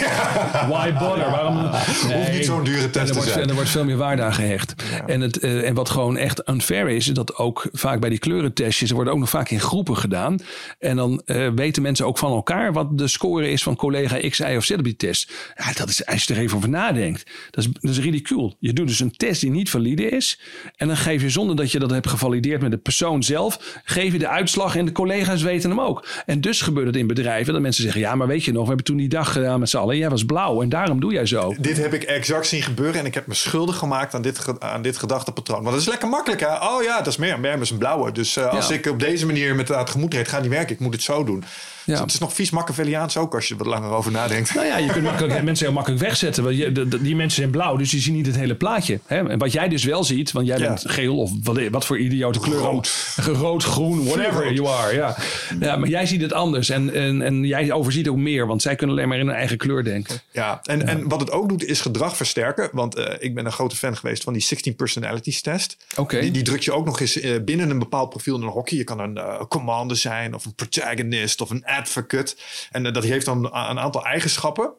Why 0.69 0.93
bother? 0.93 1.29
Waarom? 1.29 1.55
Nee, 1.55 2.17
Hoeft 2.17 2.31
niet 2.31 2.45
zo'n 2.45 2.63
dure 2.63 2.89
test 2.89 3.07
te 3.07 3.13
wordt, 3.13 3.29
zijn. 3.29 3.41
En 3.41 3.49
er 3.49 3.55
wordt 3.55 3.69
veel 3.69 3.85
meer 3.85 3.97
waarde 3.97 4.21
aan 4.21 4.33
gehecht. 4.33 4.75
En, 5.05 5.21
het, 5.21 5.43
uh, 5.43 5.67
en 5.67 5.73
wat 5.73 5.89
gewoon 5.89 6.17
echt 6.17 6.49
unfair 6.49 6.89
is, 6.89 7.07
is 7.07 7.13
dat 7.13 7.35
ook 7.35 7.69
vaak 7.71 7.99
bij 7.99 8.09
die 8.09 8.19
kleurentestjes, 8.19 8.89
er 8.89 8.95
worden 8.95 9.13
ook 9.13 9.19
nog 9.19 9.29
vaak 9.29 9.49
in 9.49 9.59
groepen 9.59 9.97
gedaan. 9.97 10.39
En 10.79 10.95
dan 10.95 11.21
uh, 11.25 11.49
weten 11.55 11.81
mensen 11.81 12.05
ook 12.05 12.17
van 12.17 12.31
elkaar 12.31 12.73
wat 12.73 12.97
de 12.97 13.07
score 13.07 13.51
is 13.51 13.63
van 13.63 13.75
collega 13.75 14.29
X, 14.29 14.39
Y 14.39 14.55
of 14.57 14.63
Z 14.63 14.71
op 14.71 14.83
die 14.83 14.95
test. 14.95 15.33
Ja, 15.55 15.73
dat 15.73 15.89
is, 15.89 16.05
als 16.05 16.23
je 16.23 16.33
er 16.33 16.39
even 16.39 16.57
over 16.57 16.69
nadenkt, 16.69 17.31
dat 17.49 17.63
is, 17.63 17.71
dat 17.71 17.91
is 17.91 17.99
ridicuul. 17.99 18.55
Je 18.59 18.73
doet 18.73 18.87
dus 18.87 18.99
een 18.99 19.15
test 19.15 19.41
die 19.41 19.51
niet 19.51 19.69
valide 19.69 20.09
is. 20.09 20.39
En 20.75 20.87
dan 20.87 20.97
geef 20.97 21.21
je 21.21 21.29
zonder 21.29 21.55
dat 21.55 21.71
je 21.71 21.79
dat 21.79 21.91
hebt 21.91 22.09
gevalideerd 22.09 22.61
met 22.61 22.71
de 22.71 22.77
persoon 22.83 23.23
zelf, 23.23 23.79
geef 23.83 24.11
je 24.11 24.19
de 24.19 24.27
uitslag 24.27 24.75
en 24.75 24.85
de 24.85 24.91
collega's 24.91 25.41
weten 25.41 25.69
hem 25.69 25.79
ook. 25.79 26.07
En 26.25 26.41
dus 26.41 26.61
gebeurt 26.61 26.87
het 26.87 26.95
in 26.95 27.07
bedrijven 27.07 27.53
dat 27.53 27.61
mensen 27.61 27.83
zeggen, 27.83 28.01
ja, 28.01 28.15
maar 28.15 28.27
weet 28.27 28.43
je 28.43 28.51
nog, 28.51 28.61
we 28.61 28.67
hebben 28.67 28.85
toen 28.85 28.97
die 28.97 29.09
dag 29.09 29.31
gedaan 29.31 29.59
met 29.59 29.69
z'n 29.69 29.77
allen, 29.77 29.97
jij 29.97 30.09
was 30.09 30.25
blauw 30.25 30.61
en 30.61 30.69
daarom 30.69 30.99
doe 30.99 31.13
jij 31.13 31.25
zo. 31.25 31.55
Dit 31.59 31.77
heb 31.77 31.93
ik 31.93 32.03
exact 32.03 32.47
zien 32.47 32.61
gebeuren 32.61 32.99
en 32.99 33.05
ik 33.05 33.13
heb 33.13 33.27
me 33.27 33.33
schuldig 33.33 33.77
gemaakt 33.77 34.13
aan 34.13 34.21
dit, 34.21 34.59
aan 34.59 34.81
dit 34.81 34.97
gedachtepatroon. 34.97 35.61
Want 35.61 35.71
dat 35.71 35.81
is 35.81 35.87
lekker 35.87 36.09
makkelijk, 36.09 36.41
hè? 36.41 36.55
Oh 36.55 36.83
ja, 36.83 36.97
dat 36.97 37.07
is 37.07 37.17
meer, 37.17 37.39
meer 37.39 37.61
is 37.61 37.69
een 37.69 37.77
blauwe. 37.77 38.11
Dus 38.11 38.37
uh, 38.37 38.53
als 38.53 38.67
ja. 38.67 38.73
ik 38.73 38.85
op 38.85 38.99
deze 38.99 39.25
manier 39.25 39.55
met 39.55 39.71
gemoed 39.85 40.13
reed, 40.13 40.27
gaat 40.27 40.41
niet 40.41 40.51
werken. 40.51 40.73
Ik 40.73 40.79
moet 40.79 40.93
het 40.93 41.03
zo 41.03 41.23
doen. 41.23 41.43
Ja. 41.85 41.91
Dus 41.91 41.99
het 42.01 42.13
is 42.13 42.19
nog 42.19 42.33
vies 42.33 42.49
Machiavelliaans 42.49 43.17
ook 43.17 43.35
als 43.35 43.47
je 43.47 43.53
er 43.53 43.57
wat 43.57 43.67
langer 43.67 43.89
over 43.89 44.11
nadenkt. 44.11 44.53
Nou 44.53 44.67
ja, 44.67 44.77
je 44.77 44.91
kunt 44.91 45.03
makkelijk, 45.03 45.43
mensen 45.43 45.65
heel 45.65 45.75
makkelijk 45.75 46.01
wegzetten. 46.01 46.43
Want 46.43 46.57
je, 46.57 46.71
de, 46.71 47.01
die 47.01 47.15
mensen 47.15 47.39
zijn 47.39 47.51
blauw, 47.51 47.75
dus 47.75 47.89
die 47.89 48.01
zien 48.01 48.13
niet 48.13 48.25
het 48.25 48.35
hele 48.35 48.55
plaatje. 48.55 48.99
Hè? 49.05 49.29
En 49.29 49.39
wat 49.39 49.51
jij 49.51 49.67
dus 49.67 49.83
wel 49.83 50.03
ziet, 50.03 50.31
want 50.31 50.47
jij 50.47 50.57
bent 50.57 50.83
geel 50.85 51.17
of 51.17 51.31
wat, 51.43 51.59
wat 51.71 51.85
voor 51.85 51.97
idiote 51.97 52.39
kleur. 52.39 52.59
Rood. 52.59 53.15
Rood, 53.15 53.63
groen, 53.63 54.05
whatever 54.05 54.53
you 54.53 54.67
are. 54.67 54.95
Ja. 54.95 55.15
ja, 55.59 55.75
maar 55.75 55.89
jij 55.89 56.05
ziet 56.05 56.21
het 56.21 56.33
anders. 56.33 56.69
En, 56.69 56.93
en, 56.93 57.21
en 57.21 57.43
jij 57.43 57.71
overziet 57.71 58.07
ook 58.07 58.17
meer, 58.17 58.47
want 58.47 58.61
zij 58.61 58.75
kunnen 58.75 58.95
alleen 58.95 59.07
maar 59.07 59.17
in 59.17 59.27
hun 59.27 59.35
eigen 59.35 59.57
kleur 59.57 59.83
denken. 59.83 60.21
Ja, 60.31 60.59
en, 60.63 60.79
ja. 60.79 60.85
en 60.85 61.09
wat 61.09 61.19
het 61.19 61.31
ook 61.31 61.49
doet 61.49 61.65
is 61.65 61.81
gedrag 61.81 62.17
versterken. 62.17 62.69
Want 62.71 62.97
uh, 62.97 63.05
ik 63.19 63.35
ben 63.35 63.45
een 63.45 63.51
grote 63.51 63.75
fan 63.75 63.97
geweest 63.97 64.23
van 64.23 64.33
die 64.33 64.41
16 64.41 64.75
personalities 64.75 65.41
test. 65.41 65.77
Okay. 65.95 66.21
Die, 66.21 66.31
die 66.31 66.43
druk 66.43 66.61
je 66.61 66.71
ook 66.71 66.85
nog 66.85 66.99
eens 66.99 67.17
uh, 67.17 67.43
binnen 67.43 67.69
een 67.69 67.79
bepaald 67.79 68.09
profiel 68.09 68.35
in 68.35 68.41
een 68.41 68.47
hokje. 68.47 68.77
Je 68.77 68.83
kan 68.83 68.99
een 68.99 69.17
uh, 69.17 69.41
commander 69.49 69.97
zijn 69.97 70.33
of 70.33 70.45
een 70.45 70.55
protagonist 70.55 71.41
of 71.41 71.49
een 71.49 71.65
En 72.71 72.83
dat 72.83 73.03
heeft 73.03 73.25
dan 73.25 73.45
een 73.45 73.79
aantal 73.79 74.05
eigenschappen. 74.05 74.73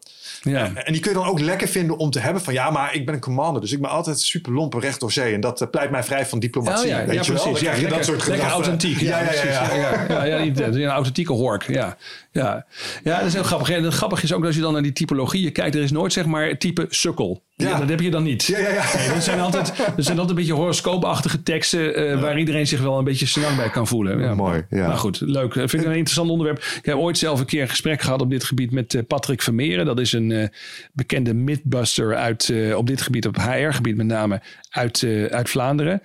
Ja. 0.45 0.71
En 0.75 0.93
die 0.93 1.03
kun 1.03 1.11
je 1.11 1.19
dan 1.19 1.27
ook 1.27 1.41
lekker 1.41 1.69
vinden 1.69 1.97
om 1.97 2.11
te 2.11 2.19
hebben 2.19 2.43
van 2.43 2.53
ja, 2.53 2.71
maar 2.71 2.95
ik 2.95 3.07
ben 3.07 3.15
een 3.15 3.21
commander, 3.21 3.61
dus 3.61 3.73
ik 3.73 3.81
ben 3.81 3.91
altijd 3.91 4.21
super 4.21 4.53
lompe 4.53 4.81
recht 4.81 5.01
door 5.01 5.13
zee. 5.13 5.35
En 5.35 5.41
dat 5.41 5.63
uh, 5.63 5.69
pleit 5.71 5.91
mij 5.91 6.03
vrij 6.03 6.27
van 6.27 6.39
diplomatie. 6.39 6.85
Oh, 6.85 6.91
ja, 6.91 7.07
weet 7.07 7.15
ja, 7.15 7.23
je 7.23 7.33
wel? 7.33 7.43
precies. 7.43 7.61
Krijg 7.61 7.77
je 7.77 7.83
lekker, 7.83 7.99
dat 7.99 8.07
soort 8.07 8.19
lekker 8.29 8.35
gedrag. 8.35 8.53
authentiek. 8.53 9.01
Ja, 9.01 9.21
ja, 9.21 9.33
ja. 9.33 9.43
ja, 9.43 9.75
ja. 10.09 10.25
ja, 10.27 10.45
ja, 10.45 10.67
een 10.67 10.87
authentieke 10.87 11.33
hork. 11.33 11.67
Ja. 11.69 11.97
Ja. 12.35 12.67
ja, 13.05 13.19
dat 13.19 13.27
is 13.27 13.33
heel 13.33 13.43
grappig. 13.43 13.71
En 13.71 13.83
het 13.83 13.95
grappige 13.95 14.23
is 14.23 14.33
ook 14.33 14.45
als 14.45 14.55
je 14.55 14.61
dan 14.61 14.73
naar 14.73 14.83
die 14.83 14.93
typologieën 14.93 15.53
kijkt, 15.53 15.75
er 15.75 15.83
is 15.83 15.91
nooit 15.91 16.13
zeg 16.13 16.27
maar 16.27 16.59
type 16.59 16.87
sukkel. 16.89 17.43
Ja. 17.57 17.79
dat 17.79 17.89
heb 17.89 18.01
je 18.01 18.11
dan 18.11 18.23
niet. 18.23 18.45
Ja, 18.45 18.59
ja, 18.59 18.69
ja. 18.69 18.85
Nee, 18.97 19.09
dat 19.09 19.25
zijn 19.25 19.41
altijd, 19.41 19.73
dat 19.97 20.05
zijn 20.05 20.19
altijd 20.19 20.29
een 20.29 20.35
beetje 20.35 20.53
horoscoopachtige 20.53 21.43
teksten 21.43 22.01
uh, 22.01 22.21
waar 22.21 22.39
iedereen 22.39 22.67
zich 22.67 22.81
wel 22.81 22.99
een 22.99 23.05
beetje 23.05 23.27
snel 23.27 23.55
bij 23.57 23.71
kan 23.71 23.87
voelen. 23.87 24.21
Ja, 24.21 24.35
Mooi. 24.35 24.67
Ja. 24.71 24.87
Maar 24.87 24.97
goed, 24.97 25.21
leuk. 25.21 25.53
Vind 25.53 25.73
ik 25.73 25.85
een 25.85 25.91
interessant 25.91 26.31
onderwerp. 26.31 26.59
Ik 26.59 26.85
heb 26.85 26.97
ooit 26.97 27.19
zelf 27.19 27.41
een 27.41 27.47
keer 27.47 27.63
een 27.63 27.69
gesprek 27.69 28.03
gehad 28.03 28.21
op 28.21 28.31
dit 28.31 28.45
gebied 28.45 28.71
met 28.71 28.95
uh, 28.95 29.03
Patrick 29.09 29.43
Vermeeren. 29.43 29.87
Dat 29.87 30.01
is 30.01 30.13
een 30.13 30.31
uh, 30.35 30.47
bekende 30.93 31.35
mythbuster 31.35 32.17
uit, 32.17 32.53
op 32.77 32.87
dit 32.87 33.03
gebied, 33.03 33.27
op 33.27 33.37
HR-gebied 33.37 33.97
met 33.97 34.07
name, 34.07 34.43
uit, 34.71 35.07
uit 35.31 35.51
Vlaanderen. 35.51 36.03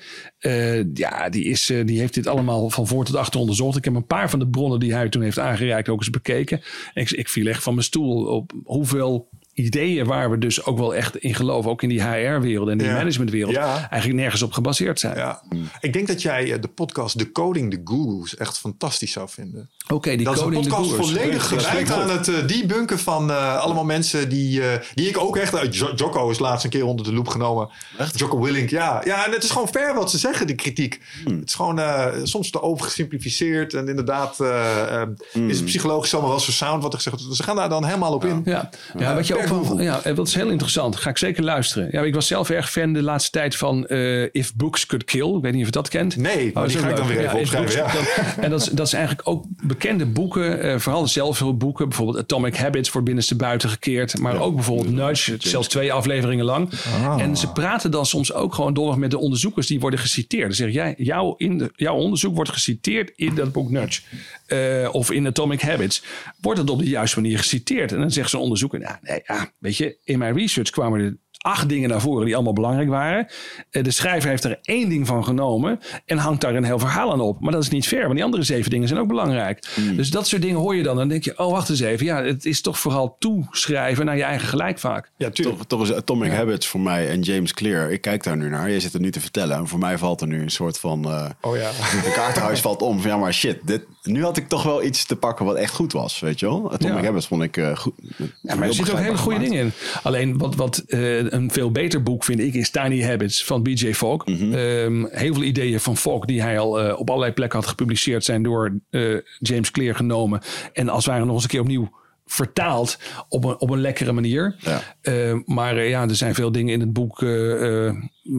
ja, 0.93 1.30
die, 1.30 1.43
is, 1.43 1.65
die 1.86 1.99
heeft 1.99 2.13
dit 2.13 2.27
allemaal 2.27 2.69
van 2.69 2.88
voor 2.88 3.05
tot 3.05 3.15
achter 3.15 3.39
onderzocht. 3.39 3.77
Ik 3.77 3.86
heb 3.86 3.95
een 3.95 4.05
paar 4.05 4.30
van 4.30 4.39
de 4.39 4.47
bronnen 4.47 4.80
die 4.80 4.93
hij 4.93 5.09
toen 5.09 5.21
heeft 5.21 5.39
aangereikt 5.39 5.89
ook 5.89 5.99
eens 5.99 6.09
bekeken. 6.09 6.61
En 6.93 7.01
ik, 7.01 7.11
ik 7.11 7.30
viel 7.30 7.47
echt 7.47 7.63
van 7.63 7.73
mijn 7.73 7.86
stoel 7.86 8.25
op 8.25 8.53
hoeveel 8.63 9.30
ideeën 9.60 10.05
waar 10.05 10.32
we 10.32 10.38
dus 10.38 10.66
ook 10.66 10.78
wel 10.78 10.95
echt 10.95 11.18
in 11.18 11.36
geloven, 11.36 11.72
ook 11.72 11.84
in 11.84 11.89
die 11.89 12.01
HR-wereld 12.03 12.70
en 12.70 12.78
die 12.78 12.88
Ja. 12.88 12.93
managementwereld, 12.93 13.53
Ja. 13.53 13.76
eigenlijk 13.89 14.22
nergens 14.22 14.41
op 14.41 14.51
gebaseerd 14.51 14.99
zijn. 14.99 15.16
Ja. 15.18 15.41
Ik 15.80 15.93
denk 15.93 16.07
dat 16.07 16.22
jij 16.22 16.53
eh, 16.53 16.62
de 16.62 16.68
podcast 16.68 17.18
De 17.18 17.32
Coding 17.32 17.72
de 17.72 17.82
Gurus 17.84 18.36
echt 18.36 18.57
fantastisch 18.57 19.12
zou 19.12 19.30
vinden. 19.30 19.70
Oké, 19.93 20.16
die 20.16 20.26
dat 20.26 20.34
is 20.36 20.39
een 20.39 20.45
coding 20.45 20.64
de 20.64 20.70
podcast 20.70 20.91
gurus. 20.91 21.07
volledig 21.12 21.47
gewijd 21.47 21.91
aan 21.91 22.10
het 22.10 22.28
eh, 22.28 22.47
debunken 22.47 22.99
van 22.99 23.32
eh, 23.32 23.57
allemaal 23.60 23.86
mensen 23.86 24.30
die, 24.30 24.62
die 24.93 25.07
ik 25.07 25.18
ook 25.18 25.38
echt... 25.38 25.55
uit 25.55 25.76
Jo- 25.76 25.93
Jocko 25.95 26.30
is 26.30 26.39
laatst 26.39 26.64
een 26.64 26.70
keer 26.70 26.86
onder 26.86 27.05
de 27.05 27.14
loep 27.14 27.28
genomen. 27.28 27.70
Jocko 28.16 28.39
Willink, 28.41 28.70
ja. 28.70 29.01
Ja, 29.05 29.26
en 29.26 29.32
het 29.32 29.43
is 29.43 29.49
gewoon 29.49 29.68
fair 29.68 29.93
wat 29.95 30.12
ze 30.12 30.18
zeggen, 30.18 30.47
de 30.47 30.55
kritiek. 30.55 30.99
Het 31.26 31.47
is 31.47 31.53
gewoon 31.53 31.80
eh, 31.80 32.05
soms 32.24 32.49
te 32.49 32.62
overgesimplificeerd. 32.62 33.74
En 33.74 33.88
inderdaad 33.88 34.39
eh, 34.39 35.01
eh, 35.01 35.07
is 35.47 35.55
het 35.55 35.66
psychologisch 35.66 36.14
allemaal 36.14 36.32
wel 36.32 36.39
zo 36.39 36.51
sound 36.51 36.84
wat 36.84 36.93
er 36.93 36.99
gezegd 36.99 37.22
wordt. 37.22 37.36
Ze 37.38 37.43
gaan 37.43 37.55
daar 37.55 37.70
dan 37.70 37.86
helemaal 37.86 38.14
op 38.14 38.26
in. 38.26 38.41
Ja, 38.45 38.70
ja 38.97 39.16
wat 39.16 39.28
je 39.28 39.38
ook 39.38 39.47
ja, 39.77 40.03
en 40.03 40.15
dat 40.15 40.27
is 40.27 40.35
heel 40.35 40.49
interessant. 40.49 40.95
Ga 40.95 41.09
ik 41.09 41.17
zeker 41.17 41.43
luisteren. 41.43 41.87
Ja, 41.91 42.01
ik 42.01 42.13
was 42.13 42.27
zelf 42.27 42.49
erg 42.49 42.71
fan 42.71 42.93
de 42.93 43.01
laatste 43.01 43.31
tijd 43.31 43.55
van 43.55 43.87
eh, 43.87 44.23
If 44.31 44.55
Books 44.55 44.85
Could 44.85 45.03
Kill. 45.03 45.35
Ik 45.35 45.41
weet 45.41 45.51
niet 45.51 45.61
of 45.61 45.67
je 45.67 45.71
dat 45.71 45.89
kent. 45.89 46.15
Nee, 46.15 46.51
maar 46.53 46.63
dat 46.63 46.71
die 46.71 46.77
is 46.77 46.83
ga 46.83 46.89
ik 46.89 46.95
dan 46.95 47.07
weer 47.07 47.19
even 47.19 47.39
opschrijven. 47.39 48.43
En 48.43 48.49
dat 48.49 48.61
is, 48.61 48.67
dat 48.67 48.87
is 48.87 48.93
eigenlijk 48.93 49.27
ook 49.27 49.45
bekende 49.63 50.05
boeken, 50.05 50.61
eh, 50.61 50.79
vooral 50.79 51.07
zelfhulpboeken. 51.07 51.87
Bijvoorbeeld 51.87 52.17
Atomic 52.17 52.55
Habits 52.55 52.91
wordt 52.91 53.05
binnenste 53.07 53.35
buiten 53.35 53.69
gekeerd. 53.69 54.19
Maar 54.19 54.39
ook 54.39 54.55
bijvoorbeeld 54.55 54.91
Nudge, 54.91 55.35
zelfs 55.37 55.67
twee 55.67 55.93
afleveringen 55.93 56.45
lang. 56.45 56.69
Ah. 57.03 57.21
En 57.21 57.37
ze 57.37 57.51
praten 57.51 57.91
dan 57.91 58.05
soms 58.05 58.33
ook 58.33 58.53
gewoon 58.53 58.73
dollig 58.73 58.95
met 58.95 59.11
de 59.11 59.17
onderzoekers 59.17 59.67
die 59.67 59.79
worden 59.79 59.99
geciteerd. 59.99 60.43
Dan 60.47 60.53
zeg 60.53 60.71
jij, 60.71 60.93
jouw, 60.97 61.35
in 61.37 61.57
de, 61.57 61.71
jouw 61.75 61.95
onderzoek 61.95 62.35
wordt 62.35 62.51
geciteerd 62.51 63.11
in 63.15 63.35
dat 63.35 63.51
boek 63.51 63.69
Nudge. 63.69 64.01
Eh, 64.49 64.89
of 64.91 65.11
in 65.11 65.27
Atomic 65.27 65.61
Habits. 65.61 66.03
Wordt 66.41 66.59
het 66.59 66.69
op 66.69 66.79
de 66.79 66.89
juiste 66.89 67.21
manier 67.21 67.37
geciteerd? 67.37 67.91
En 67.91 67.99
dan 67.99 68.11
zegt 68.11 68.29
zo'n 68.29 68.41
onderzoeker, 68.41 68.79
nou, 68.79 68.95
nee, 69.01 69.21
ja, 69.25 69.51
weet 69.57 69.77
je, 69.77 69.97
in 70.03 70.19
mijn 70.19 70.35
research 70.35 70.69
kwamen 70.69 70.99
er 70.99 71.17
acht 71.41 71.69
dingen 71.69 71.89
naar 71.89 72.01
voren 72.01 72.25
die 72.25 72.35
allemaal 72.35 72.53
belangrijk 72.53 72.89
waren. 72.89 73.27
Eh, 73.69 73.83
de 73.83 73.91
schrijver 73.91 74.29
heeft 74.29 74.43
er 74.43 74.59
één 74.61 74.89
ding 74.89 75.07
van 75.07 75.23
genomen 75.23 75.79
en 76.05 76.17
hangt 76.17 76.41
daar 76.41 76.55
een 76.55 76.63
heel 76.63 76.79
verhaal 76.79 77.11
aan 77.11 77.21
op. 77.21 77.39
Maar 77.39 77.51
dat 77.51 77.63
is 77.63 77.69
niet 77.69 77.87
fair, 77.87 78.01
want 78.01 78.13
die 78.13 78.23
andere 78.23 78.43
zeven 78.43 78.69
dingen 78.71 78.87
zijn 78.87 78.99
ook 78.99 79.07
belangrijk. 79.07 79.63
Dus 79.95 80.09
dat 80.09 80.27
soort 80.27 80.41
dingen 80.41 80.57
hoor 80.59 80.75
je 80.75 80.83
dan. 80.83 80.95
Dan 80.95 81.07
denk 81.07 81.23
je, 81.23 81.37
oh 81.37 81.51
wacht 81.51 81.69
eens 81.69 81.79
even. 81.79 82.05
Ja, 82.05 82.23
het 82.23 82.45
is 82.45 82.61
toch 82.61 82.79
vooral 82.79 83.15
toeschrijven 83.19 84.05
naar 84.05 84.17
je 84.17 84.23
eigen 84.23 84.47
gelijk 84.47 84.79
vaak. 84.79 85.11
Ja, 85.17 85.29
tuurlijk. 85.29 85.57
Toch, 85.57 85.67
toch 85.67 85.81
is 85.81 85.93
Atomic 85.93 86.31
Habits 86.31 86.67
voor 86.67 86.79
mij 86.79 87.09
en 87.09 87.21
James 87.21 87.53
Clear. 87.53 87.91
Ik 87.91 88.01
kijk 88.01 88.23
daar 88.23 88.37
nu 88.37 88.49
naar. 88.49 88.69
Je 88.69 88.79
zit 88.79 88.93
het 88.93 89.01
nu 89.01 89.11
te 89.11 89.19
vertellen. 89.19 89.57
En 89.57 89.67
voor 89.67 89.79
mij 89.79 89.97
valt 89.97 90.21
er 90.21 90.27
nu 90.27 90.41
een 90.41 90.49
soort 90.51 90.79
van... 90.79 91.05
eh 91.05 91.25
Oh 91.41 91.55
ja. 91.57 91.69
De 92.05 92.11
kaartenhuis 92.15 92.59
valt 92.61 92.81
om. 92.81 92.99
Van, 93.01 93.09
ja, 93.09 93.17
maar 93.17 93.33
shit. 93.33 93.57
Dit, 93.63 93.85
nu 94.03 94.23
had 94.23 94.37
ik 94.37 94.47
toch 94.47 94.63
wel 94.63 94.83
iets 94.83 95.05
te 95.05 95.15
pakken 95.15 95.45
wat 95.45 95.55
echt 95.55 95.73
goed 95.73 95.93
was. 95.93 96.19
Weet 96.19 96.39
je 96.39 96.45
wel? 96.45 96.71
Atomic 96.73 96.97
Ja. 96.97 97.03
Habits 97.03 97.27
vond 97.27 97.43
ik 97.43 97.57
eh, 97.57 97.75
goed. 97.75 97.93
Ja, 98.41 98.55
maar 98.55 98.67
er 98.67 98.73
zitten 98.73 98.93
ook 98.93 98.99
hele 98.99 99.17
goede 99.17 99.39
dingen 99.39 99.59
in. 99.59 99.71
Alleen 100.03 100.37
wat, 100.37 100.55
wat 100.55 100.77
eh, 100.77 101.28
een 101.34 101.51
veel 101.51 101.71
beter 101.71 102.03
boek 102.03 102.23
vind 102.23 102.39
ik 102.39 102.53
is 102.53 102.69
Tiny 102.69 103.03
Habits 103.03 103.43
van 103.43 103.63
BJ 103.63 103.93
Fogg. 103.93 104.23
Ehm, 104.25 105.05
heel 105.05 105.34
veel 105.34 105.43
ideeën 105.43 105.80
van 105.80 105.97
Fogg 105.97 106.25
die 106.25 106.41
hij 106.41 106.59
al 106.59 106.80
eh, 106.80 106.99
op 106.99 107.09
allerlei 107.09 107.34
plekken 107.34 107.59
had 107.59 107.67
gepubliceerd 107.67 108.23
zijn 108.23 108.43
door 108.43 108.80
eh, 108.89 109.17
James 109.39 109.71
Clear 109.71 109.95
genomen. 109.95 110.41
En 110.73 110.89
als 110.89 111.05
het 111.05 111.13
ware 111.13 111.25
nog 111.25 111.34
eens 111.34 111.43
een 111.43 111.49
keer 111.49 111.61
opnieuw 111.61 111.97
vertaald 112.25 112.99
op 113.30 113.43
een, 113.43 113.59
op 113.59 113.69
een 113.69 113.82
lekkere 113.82 114.11
manier. 114.11 114.55
Ja. 114.59 114.82
Eh, 115.01 115.36
maar 115.45 115.77
eh, 115.77 115.89
ja, 115.89 116.01
er 116.01 116.15
zijn 116.15 116.36
veel 116.36 116.51
dingen 116.51 116.73
in 116.73 116.80
het 116.80 116.93
boek 116.93 117.19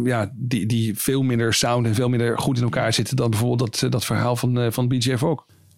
ja, 0.05 0.33
die, 0.35 0.67
die 0.67 0.99
veel 0.99 1.23
minder 1.23 1.55
sound 1.55 1.87
en 1.87 1.95
veel 1.95 2.09
minder 2.09 2.39
goed 2.39 2.57
in 2.57 2.63
elkaar 2.63 2.93
zitten 2.93 3.17
dan 3.17 3.31
bijvoorbeeld 3.31 3.81
dat, 3.81 3.93
dat 3.93 4.05
verhaal 4.05 4.37
van, 4.37 4.73
van 4.73 4.89
BJ. 4.89 5.17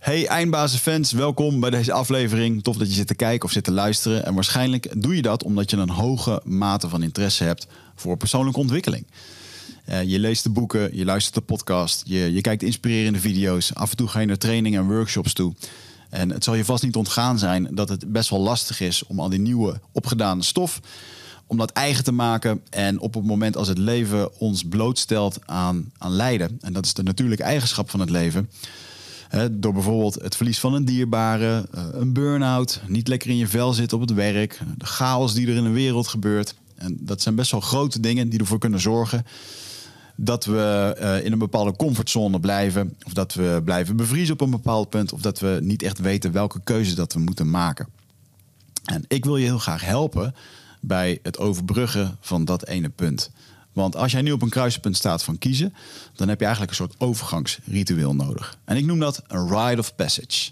Hey 0.02 0.26
eindbazenfans, 0.26 1.12
welkom 1.12 1.60
bij 1.60 1.70
deze 1.70 1.92
aflevering. 1.92 2.62
Tof 2.62 2.76
dat 2.76 2.88
je 2.88 2.94
zit 2.94 3.06
te 3.06 3.14
kijken 3.14 3.44
of 3.44 3.52
zit 3.52 3.64
te 3.64 3.72
luisteren. 3.72 4.24
En 4.24 4.34
waarschijnlijk 4.34 5.02
doe 5.02 5.16
je 5.16 5.22
dat 5.22 5.42
omdat 5.42 5.70
je 5.70 5.76
een 5.76 5.90
hoge 5.90 6.40
mate 6.44 6.88
van 6.88 7.02
interesse 7.02 7.44
hebt 7.44 7.66
voor 7.94 8.16
persoonlijke 8.16 8.60
ontwikkeling. 8.60 9.06
Eh, 9.84 10.02
je 10.02 10.18
leest 10.18 10.42
de 10.42 10.50
boeken, 10.50 10.96
je 10.96 11.04
luistert 11.04 11.34
de 11.34 11.40
podcast, 11.40 12.02
je, 12.06 12.32
je 12.32 12.40
kijkt 12.40 12.62
inspirerende 12.62 13.18
video's. 13.18 13.74
Af 13.74 13.90
en 13.90 13.96
toe 13.96 14.08
ga 14.08 14.20
je 14.20 14.26
naar 14.26 14.38
trainingen 14.38 14.80
en 14.80 14.88
workshops 14.88 15.32
toe. 15.32 15.54
En 16.10 16.30
het 16.30 16.44
zal 16.44 16.54
je 16.54 16.64
vast 16.64 16.82
niet 16.82 16.96
ontgaan 16.96 17.38
zijn 17.38 17.68
dat 17.70 17.88
het 17.88 18.12
best 18.12 18.30
wel 18.30 18.40
lastig 18.40 18.80
is 18.80 19.06
om 19.06 19.20
al 19.20 19.28
die 19.28 19.40
nieuwe 19.40 19.80
opgedane 19.92 20.42
stof 20.42 20.80
om 21.46 21.58
dat 21.58 21.72
eigen 21.72 22.04
te 22.04 22.12
maken. 22.12 22.62
En 22.70 23.00
op 23.00 23.14
het 23.14 23.24
moment 23.24 23.56
als 23.56 23.68
het 23.68 23.78
leven 23.78 24.40
ons 24.40 24.64
blootstelt 24.64 25.38
aan, 25.46 25.92
aan 25.98 26.12
lijden, 26.12 26.58
en 26.60 26.72
dat 26.72 26.84
is 26.84 26.94
de 26.94 27.02
natuurlijke 27.02 27.44
eigenschap 27.44 27.90
van 27.90 28.00
het 28.00 28.10
leven, 28.10 28.48
Door 29.50 29.72
bijvoorbeeld 29.72 30.14
het 30.14 30.36
verlies 30.36 30.60
van 30.60 30.74
een 30.74 30.84
dierbare, 30.84 31.68
eh, 31.72 31.84
een 31.92 32.12
burn-out, 32.12 32.80
niet 32.86 33.08
lekker 33.08 33.30
in 33.30 33.36
je 33.36 33.46
vel 33.46 33.72
zitten 33.72 33.98
op 33.98 34.08
het 34.08 34.16
werk, 34.16 34.60
de 34.76 34.86
chaos 34.86 35.34
die 35.34 35.46
er 35.46 35.56
in 35.56 35.64
de 35.64 35.70
wereld 35.70 36.08
gebeurt. 36.08 36.54
En 36.74 36.96
dat 37.00 37.22
zijn 37.22 37.34
best 37.34 37.50
wel 37.50 37.60
grote 37.60 38.00
dingen 38.00 38.28
die 38.28 38.38
ervoor 38.38 38.58
kunnen 38.58 38.80
zorgen 38.80 39.26
dat 40.16 40.44
we 40.44 40.94
eh, 40.98 41.24
in 41.24 41.32
een 41.32 41.38
bepaalde 41.38 41.76
comfortzone 41.76 42.40
blijven. 42.40 42.96
Of 43.04 43.12
dat 43.12 43.34
we 43.34 43.60
blijven 43.64 43.96
bevriezen 43.96 44.34
op 44.34 44.40
een 44.40 44.50
bepaald 44.50 44.88
punt. 44.88 45.12
Of 45.12 45.20
dat 45.20 45.40
we 45.40 45.58
niet 45.62 45.82
echt 45.82 45.98
weten 45.98 46.32
welke 46.32 46.60
keuze 46.64 46.94
dat 46.94 47.12
we 47.12 47.20
moeten 47.20 47.50
maken. 47.50 47.88
En 48.84 49.04
ik 49.08 49.24
wil 49.24 49.36
je 49.36 49.44
heel 49.44 49.58
graag 49.58 49.84
helpen 49.84 50.34
bij 50.80 51.18
het 51.22 51.38
overbruggen 51.38 52.16
van 52.20 52.44
dat 52.44 52.66
ene 52.66 52.88
punt. 52.88 53.30
Want 53.72 53.96
als 53.96 54.12
jij 54.12 54.22
nu 54.22 54.32
op 54.32 54.42
een 54.42 54.48
kruispunt 54.48 54.96
staat 54.96 55.24
van 55.24 55.38
kiezen, 55.38 55.74
dan 56.14 56.28
heb 56.28 56.38
je 56.38 56.44
eigenlijk 56.44 56.78
een 56.78 56.86
soort 56.86 57.00
overgangsritueel 57.00 58.14
nodig. 58.14 58.58
En 58.64 58.76
ik 58.76 58.84
noem 58.84 58.98
dat 58.98 59.22
een 59.26 59.48
rite 59.48 59.80
of 59.80 59.94
passage. 59.94 60.50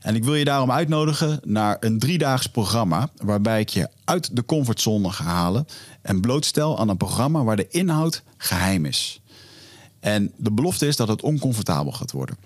En 0.00 0.14
ik 0.14 0.24
wil 0.24 0.34
je 0.34 0.44
daarom 0.44 0.70
uitnodigen 0.70 1.40
naar 1.44 1.76
een 1.80 1.98
driedaags 1.98 2.46
programma 2.46 3.08
waarbij 3.22 3.60
ik 3.60 3.68
je 3.68 3.88
uit 4.04 4.36
de 4.36 4.44
comfortzone 4.44 5.10
ga 5.10 5.24
halen 5.24 5.66
en 6.02 6.20
blootstel 6.20 6.78
aan 6.78 6.88
een 6.88 6.96
programma 6.96 7.44
waar 7.44 7.56
de 7.56 7.68
inhoud 7.68 8.22
geheim 8.36 8.84
is. 8.84 9.20
En 10.00 10.32
de 10.36 10.52
belofte 10.52 10.86
is 10.86 10.96
dat 10.96 11.08
het 11.08 11.22
oncomfortabel 11.22 11.92
gaat 11.92 12.12
worden. 12.12 12.36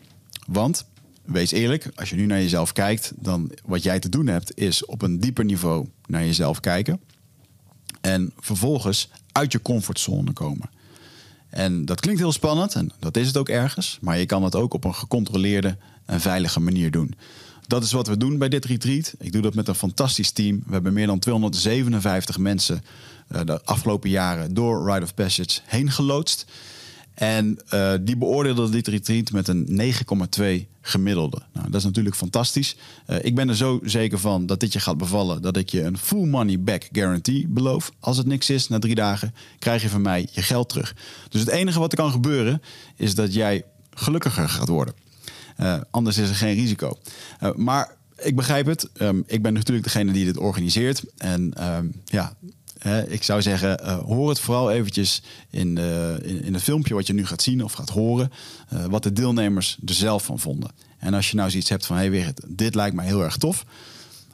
Want, 0.46 0.84
wees 1.24 1.50
eerlijk, 1.50 1.90
als 1.94 2.11
je 2.11 2.16
nu 2.16 2.26
naar 2.26 2.40
jezelf 2.40 2.72
kijkt, 2.72 3.12
dan 3.16 3.52
wat 3.64 3.82
jij 3.82 3.98
te 3.98 4.09
doen 4.09 4.26
hebt 4.26 4.56
is 4.56 4.84
op 4.84 5.02
een 5.02 5.20
dieper 5.20 5.44
niveau 5.44 5.88
naar 6.06 6.24
jezelf 6.24 6.61
kijken. 6.61 7.00
En 8.00 8.32
vervolgens 8.36 9.09
uit 9.39 9.53
je 9.53 9.62
comfortzone 9.62 10.32
komen. 10.32 10.70
En 11.51 11.84
dat 11.84 12.01
klinkt 12.01 12.20
heel 12.20 12.32
spannend 12.32 12.74
en 12.74 12.91
dat 12.99 13.16
is 13.16 13.26
het 13.26 13.36
ook 13.36 13.49
ergens. 13.49 13.99
Maar 14.01 14.18
je 14.18 14.26
kan 14.26 14.43
het 14.43 14.55
ook 14.55 14.74
op 14.74 14.84
een 14.84 14.95
gecontroleerde 14.95 15.76
en 16.05 16.20
veilige 16.20 16.61
manier 16.61 16.91
doen. 16.91 17.14
Dat 17.66 17.82
is 17.82 17.93
wat 17.93 18.07
we 18.07 18.16
doen 18.16 18.39
bij 18.39 18.49
dit 18.49 18.64
retreat. 18.64 19.14
Ik 19.18 19.32
doe 19.32 19.43
dat 19.43 19.55
met 19.55 19.68
een 19.68 19.74
fantastisch 19.74 20.30
team. 20.30 20.62
We 20.66 20.72
hebben 20.72 20.93
meer 20.93 21.07
dan 21.07 21.18
257 21.18 22.39
mensen 22.39 22.82
eh, 23.28 23.41
de 23.45 23.64
afgelopen 23.64 24.11
jaren 24.11 24.55
door 24.55 24.91
Rite 24.93 25.05
of 25.05 25.14
Passage 25.14 25.61
heen 25.64 25.91
geloodst. 25.91 26.45
En 27.18 27.58
eh, 27.68 27.92
die 28.00 28.16
beoordeelden 28.16 28.70
dit 28.70 28.86
retreat 28.86 29.30
met 29.30 29.48
een 29.48 29.80
9,2 30.40 30.66
gemiddelde. 30.80 31.42
Nou, 31.52 31.70
dat 31.70 31.74
is 31.74 31.84
natuurlijk 31.84 32.16
fantastisch. 32.16 32.76
Eh, 33.06 33.24
ik 33.24 33.34
ben 33.34 33.48
er 33.48 33.56
zo 33.56 33.80
zeker 33.82 34.18
van 34.18 34.46
dat 34.46 34.60
dit 34.60 34.72
je 34.72 34.80
gaat 34.80 34.98
bevallen... 34.98 35.42
dat 35.42 35.56
ik 35.56 35.68
je 35.68 35.82
een 35.82 35.98
full 35.98 36.26
money 36.26 36.60
back 36.60 36.88
guarantee 36.92 37.46
beloof. 37.48 37.92
Als 38.00 38.16
het 38.16 38.26
niks 38.26 38.50
is, 38.50 38.68
na 38.68 38.78
drie 38.78 38.94
dagen 38.94 39.34
krijg 39.58 39.82
je 39.82 39.88
van 39.88 40.02
mij 40.02 40.28
je 40.32 40.42
geld 40.42 40.68
terug. 40.68 40.96
Dus 41.28 41.40
het 41.40 41.50
enige 41.50 41.78
wat 41.78 41.92
er 41.92 41.98
kan 41.98 42.10
gebeuren... 42.10 42.62
is 42.96 43.14
dat 43.14 43.34
jij 43.34 43.64
gelukkiger 43.90 44.48
gaat 44.48 44.68
worden. 44.68 44.94
Eh, 45.56 45.80
anders 45.90 46.18
is 46.18 46.28
er 46.28 46.34
geen 46.34 46.54
risico. 46.54 46.98
Maar 47.56 47.96
ik 48.16 48.36
begrijp 48.36 48.66
het. 48.66 48.88
Ehm, 48.92 49.20
ik 49.26 49.42
ben 49.42 49.52
natuurlijk 49.52 49.86
degene 49.86 50.12
die 50.12 50.24
dit 50.24 50.36
organiseert. 50.36 51.02
En 51.16 51.54
ehm, 51.54 51.86
ja, 52.04 52.36
ik 53.09 53.22
zou 53.22 53.43
zeggen, 53.43 53.81
uh, 53.83 53.99
hoor 53.99 54.29
het 54.29 54.41
vooral 54.41 54.70
eventjes 54.70 55.22
in, 55.51 55.79
in, 56.22 56.45
in, 56.45 56.55
het 56.55 56.62
filmpje 56.62 56.95
wat 56.95 57.07
je 57.07 57.12
nu 57.12 57.26
gaat 57.26 57.43
zien 57.43 57.64
of 57.64 57.72
gaat 57.72 57.91
horen, 57.91 58.33
wat 58.89 59.03
de 59.03 59.12
deelnemers 59.12 59.79
er 59.87 59.95
zelf 59.95 60.24
van 60.24 60.39
vonden. 60.39 60.70
En 60.99 61.14
als 61.14 61.31
je 61.31 61.37
nou 61.37 61.51
zoiets 61.51 61.68
hebt 61.68 61.87
van, 61.87 61.97
hé 61.97 62.20
hey 62.20 62.35
dit 62.47 62.74
lijkt 62.74 62.97
mij 62.97 63.07
heel 63.07 63.22
erg 63.22 63.37
tof, 63.37 63.64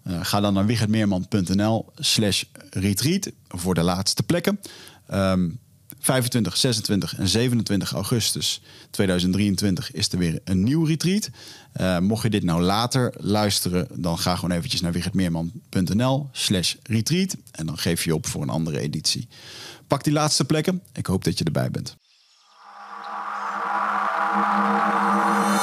ga 0.04 0.40
dan 0.40 0.54
naar 0.54 0.66
wichertmeerman.nl 0.66 1.92
slash 1.98 2.42
retreat 2.70 3.30
voor 3.48 3.74
de 3.74 3.82
laatste 3.82 4.22
plekken. 4.22 4.60
Um, 5.12 5.58
25, 6.04 6.56
26 6.56 7.16
en 7.16 7.28
27 7.28 7.92
augustus 7.92 8.60
2023 8.90 9.92
is 9.92 10.12
er 10.12 10.18
weer 10.18 10.40
een 10.44 10.62
nieuw 10.62 10.84
retreat. 10.84 11.30
Uh, 11.80 11.98
mocht 11.98 12.22
je 12.22 12.30
dit 12.30 12.42
nou 12.42 12.62
later 12.62 13.14
luisteren, 13.16 13.88
dan 13.92 14.18
ga 14.18 14.34
gewoon 14.34 14.56
eventjes 14.56 14.80
naar 14.80 14.92
wichertmeerman.nl 14.92 16.28
slash 16.32 16.74
retreat. 16.82 17.36
En 17.50 17.66
dan 17.66 17.78
geef 17.78 18.04
je 18.04 18.14
op 18.14 18.26
voor 18.26 18.42
een 18.42 18.48
andere 18.48 18.78
editie. 18.80 19.28
Pak 19.86 20.04
die 20.04 20.12
laatste 20.12 20.44
plekken. 20.44 20.82
Ik 20.92 21.06
hoop 21.06 21.24
dat 21.24 21.38
je 21.38 21.44
erbij 21.44 21.70
bent. 21.70 21.96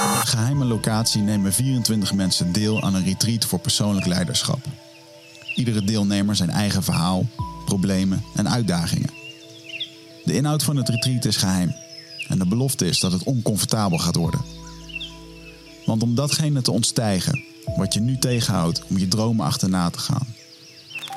Op 0.03 0.21
een 0.21 0.27
geheime 0.27 0.65
locatie 0.65 1.21
nemen 1.21 1.53
24 1.53 2.13
mensen 2.13 2.51
deel 2.51 2.83
aan 2.83 2.95
een 2.95 3.05
retreat 3.05 3.45
voor 3.45 3.59
persoonlijk 3.59 4.05
leiderschap. 4.05 4.65
Iedere 5.55 5.83
deelnemer 5.83 6.35
zijn 6.35 6.49
eigen 6.49 6.83
verhaal, 6.83 7.25
problemen 7.65 8.23
en 8.35 8.49
uitdagingen. 8.49 9.20
De 10.23 10.33
inhoud 10.33 10.63
van 10.63 10.75
het 10.75 10.89
retreat 10.89 11.25
is 11.25 11.35
geheim. 11.35 11.75
En 12.27 12.37
de 12.37 12.47
belofte 12.47 12.85
is 12.87 12.99
dat 12.99 13.11
het 13.11 13.23
oncomfortabel 13.23 13.97
gaat 13.97 14.15
worden. 14.15 14.41
Want 15.85 16.03
om 16.03 16.15
datgene 16.15 16.61
te 16.61 16.71
ontstijgen 16.71 17.43
wat 17.75 17.93
je 17.93 17.99
nu 17.99 18.17
tegenhoudt 18.17 18.81
om 18.89 18.97
je 18.97 19.07
dromen 19.07 19.45
achterna 19.45 19.89
te 19.89 19.99
gaan. 19.99 20.27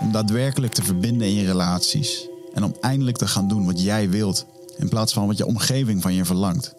Om 0.00 0.12
daadwerkelijk 0.12 0.72
te 0.72 0.82
verbinden 0.82 1.26
in 1.26 1.34
je 1.34 1.46
relaties. 1.46 2.28
En 2.54 2.64
om 2.64 2.76
eindelijk 2.80 3.16
te 3.16 3.28
gaan 3.28 3.48
doen 3.48 3.64
wat 3.64 3.82
jij 3.82 4.10
wilt 4.10 4.46
in 4.76 4.88
plaats 4.88 5.12
van 5.12 5.26
wat 5.26 5.38
je 5.38 5.46
omgeving 5.46 6.02
van 6.02 6.14
je 6.14 6.24
verlangt. 6.24 6.74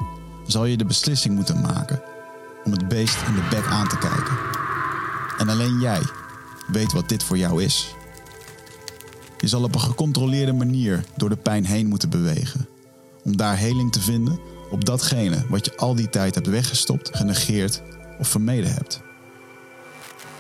Zal 0.48 0.66
je 0.66 0.78
de 0.78 0.86
beslissing 0.86 1.36
moeten 1.36 1.62
maken 1.62 2.02
om 2.64 2.72
het 2.72 2.88
beest 2.88 3.18
in 3.28 3.34
de 3.34 3.48
bek 3.50 3.66
aan 3.66 3.88
te 3.88 3.98
kijken. 3.98 4.38
En 5.38 5.50
alleen 5.50 5.80
jij 5.80 6.02
weet 6.68 6.94
wat 6.94 7.10
dit 7.10 7.24
voor 7.24 7.38
jou 7.38 7.64
is. 7.64 7.96
Je 9.38 9.48
zal 9.48 9.64
op 9.64 9.76
een 9.76 9.82
gecontroleerde 9.82 10.54
manier 10.54 11.04
door 11.16 11.30
de 11.30 11.36
pijn 11.36 11.66
heen 11.66 11.88
moeten 11.88 12.10
bewegen. 12.10 12.68
Om 13.24 13.38
daar 13.38 13.58
heling 13.58 13.92
te 13.92 14.02
vinden 14.02 14.40
op 14.70 14.86
datgene 14.86 15.46
wat 15.50 15.66
je 15.66 15.78
al 15.78 15.96
die 15.96 16.10
tijd 16.10 16.36
hebt 16.36 16.48
weggestopt, 16.48 17.18
genegeerd 17.18 17.82
of 18.20 18.28
vermeden 18.28 18.74
hebt. 18.74 19.02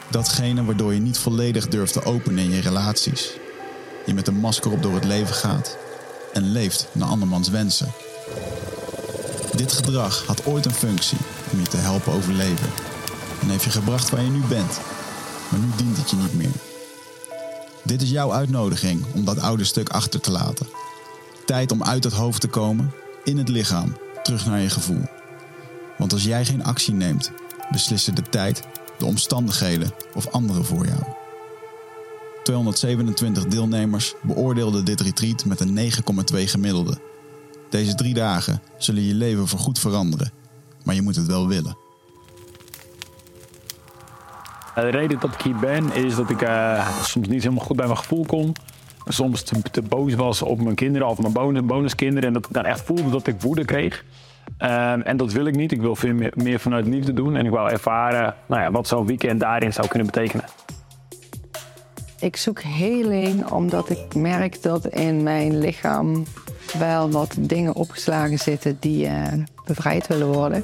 Datgene 0.09 0.65
waardoor 0.65 0.93
je 0.93 0.99
niet 0.99 1.17
volledig 1.17 1.67
durft 1.67 1.93
te 1.93 2.03
openen 2.03 2.43
in 2.43 2.51
je 2.51 2.61
relaties. 2.61 3.31
Je 4.05 4.13
met 4.13 4.27
een 4.27 4.39
masker 4.39 4.71
op 4.71 4.81
door 4.81 4.93
het 4.93 5.03
leven 5.03 5.35
gaat 5.35 5.77
en 6.33 6.51
leeft 6.51 6.87
naar 6.91 7.07
andermans 7.07 7.49
wensen. 7.49 7.91
Dit 9.55 9.71
gedrag 9.71 10.25
had 10.25 10.45
ooit 10.45 10.65
een 10.65 10.71
functie 10.71 11.17
om 11.51 11.59
je 11.59 11.67
te 11.67 11.77
helpen 11.77 12.13
overleven 12.13 12.69
en 13.41 13.49
heeft 13.49 13.63
je 13.63 13.69
gebracht 13.69 14.09
waar 14.09 14.23
je 14.23 14.29
nu 14.29 14.41
bent, 14.49 14.79
maar 15.49 15.59
nu 15.59 15.67
dient 15.75 15.97
het 15.97 16.09
je 16.09 16.15
niet 16.15 16.33
meer. 16.33 16.74
Dit 17.85 18.01
is 18.01 18.09
jouw 18.09 18.33
uitnodiging 18.33 19.05
om 19.13 19.25
dat 19.25 19.39
oude 19.39 19.63
stuk 19.63 19.89
achter 19.89 20.19
te 20.19 20.31
laten. 20.31 20.67
Tijd 21.45 21.71
om 21.71 21.83
uit 21.83 22.03
het 22.03 22.13
hoofd 22.13 22.41
te 22.41 22.47
komen, 22.47 22.91
in 23.23 23.37
het 23.37 23.49
lichaam, 23.49 23.97
terug 24.23 24.45
naar 24.45 24.59
je 24.59 24.69
gevoel. 24.69 25.03
Want 25.97 26.13
als 26.13 26.23
jij 26.23 26.45
geen 26.45 26.63
actie 26.63 26.93
neemt, 26.93 27.31
beslissen 27.71 28.15
de 28.15 28.21
tijd, 28.21 28.61
de 28.97 29.05
omstandigheden 29.05 29.91
of 30.13 30.27
anderen 30.27 30.65
voor 30.65 30.85
jou. 30.85 31.03
227 32.43 33.45
deelnemers 33.45 34.13
beoordeelden 34.21 34.85
dit 34.85 35.01
retreat 35.01 35.45
met 35.45 35.59
een 35.59 35.91
9,2 36.33 36.37
gemiddelde. 36.43 36.97
Deze 37.69 37.95
drie 37.95 38.13
dagen 38.13 38.61
zullen 38.77 39.03
je 39.03 39.13
leven 39.13 39.47
voorgoed 39.47 39.79
veranderen, 39.79 40.31
maar 40.83 40.95
je 40.95 41.01
moet 41.01 41.15
het 41.15 41.25
wel 41.25 41.47
willen. 41.47 41.84
Eh, 44.75 44.83
de 44.83 44.89
reden 44.89 45.19
dat 45.19 45.33
ik 45.33 45.41
hier 45.41 45.55
ben 45.55 45.93
is 45.93 46.15
dat 46.15 46.29
ik 46.29 46.41
uh, 46.41 46.87
soms 47.01 47.27
niet 47.27 47.43
helemaal 47.43 47.65
goed 47.65 47.75
bij 47.75 47.85
mijn 47.85 47.97
gevoel 47.97 48.25
kom. 48.25 48.51
Soms 49.07 49.43
te, 49.43 49.61
te 49.71 49.81
boos 49.81 50.13
was 50.13 50.41
op 50.41 50.61
mijn 50.61 50.75
kinderen 50.75 51.07
of 51.07 51.19
mijn 51.19 51.33
bonus, 51.33 51.65
bonuskinderen. 51.65 52.27
En 52.27 52.33
dat 52.33 52.45
ik 52.45 52.53
dan 52.53 52.65
echt 52.65 52.81
voelde 52.81 53.09
dat 53.09 53.27
ik 53.27 53.41
woede 53.41 53.65
kreeg. 53.65 54.03
Um, 54.59 55.01
en 55.01 55.17
dat 55.17 55.31
wil 55.31 55.45
ik 55.45 55.55
niet. 55.55 55.71
Ik 55.71 55.81
wil 55.81 55.95
veel 55.95 56.13
meer, 56.33 56.59
vanuit 56.59 56.87
liefde 56.87 57.13
doen. 57.13 57.35
En 57.35 57.45
ik 57.45 57.51
wou 57.51 57.71
ervaren 57.71 58.35
nou 58.45 58.61
ja, 58.61 58.71
wat 58.71 58.87
zo'n 58.87 59.05
weekend 59.05 59.39
daarin 59.39 59.73
zou 59.73 59.87
kunnen 59.87 60.07
betekenen. 60.07 60.45
Ik 62.19 62.35
zoek 62.35 62.61
heling 62.61 63.51
omdat 63.51 63.89
ik 63.89 64.15
merk 64.15 64.61
dat 64.61 64.87
in 64.87 65.23
mijn 65.23 65.59
lichaam 65.59 66.23
wel 66.79 67.09
wat 67.09 67.35
dingen 67.39 67.75
opgeslagen 67.75 68.37
zitten 68.37 68.77
die 68.79 69.09
bevrijd 69.65 70.07
willen 70.07 70.27
worden. 70.27 70.63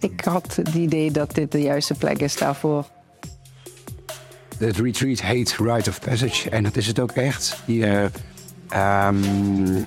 Ik 0.00 0.20
had 0.24 0.56
het 0.56 0.74
idee 0.74 1.10
dat 1.10 1.34
dit 1.34 1.52
de 1.52 1.62
juiste 1.62 1.94
plek 1.94 2.18
is 2.18 2.36
daarvoor. 2.36 2.84
Het 4.58 4.76
retreat 4.76 5.20
heet 5.20 5.56
Rite 5.58 5.90
of 5.90 6.00
Passage 6.00 6.50
en 6.50 6.62
dat 6.62 6.76
is 6.76 6.86
het 6.86 6.98
ook 6.98 7.10
echt. 7.10 7.62
Je, 7.66 8.10
um, 8.74 9.84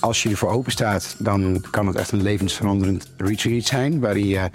als 0.00 0.22
je 0.22 0.28
ervoor 0.28 0.50
open 0.50 0.72
staat, 0.72 1.14
dan 1.18 1.64
kan 1.70 1.86
het 1.86 1.96
echt 1.96 2.12
een 2.12 2.22
levensveranderend 2.22 3.10
retreat 3.16 3.64
zijn. 3.64 4.00
Waar 4.00 4.18
je 4.18 4.50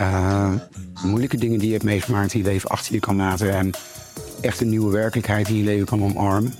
uh, 0.00 0.52
moeilijke 1.02 1.36
dingen 1.36 1.58
die 1.58 1.66
je 1.66 1.72
hebt 1.72 1.84
meegemaakt 1.84 2.32
in 2.32 2.40
je 2.40 2.46
leven 2.46 2.70
achter 2.70 2.94
je 2.94 3.00
kan 3.00 3.16
laten. 3.16 3.54
En 3.54 3.70
echt 4.40 4.60
een 4.60 4.68
nieuwe 4.68 4.92
werkelijkheid 4.92 5.48
in 5.48 5.56
je 5.56 5.64
leven 5.64 5.86
kan 5.86 6.02
omarmen. 6.02 6.54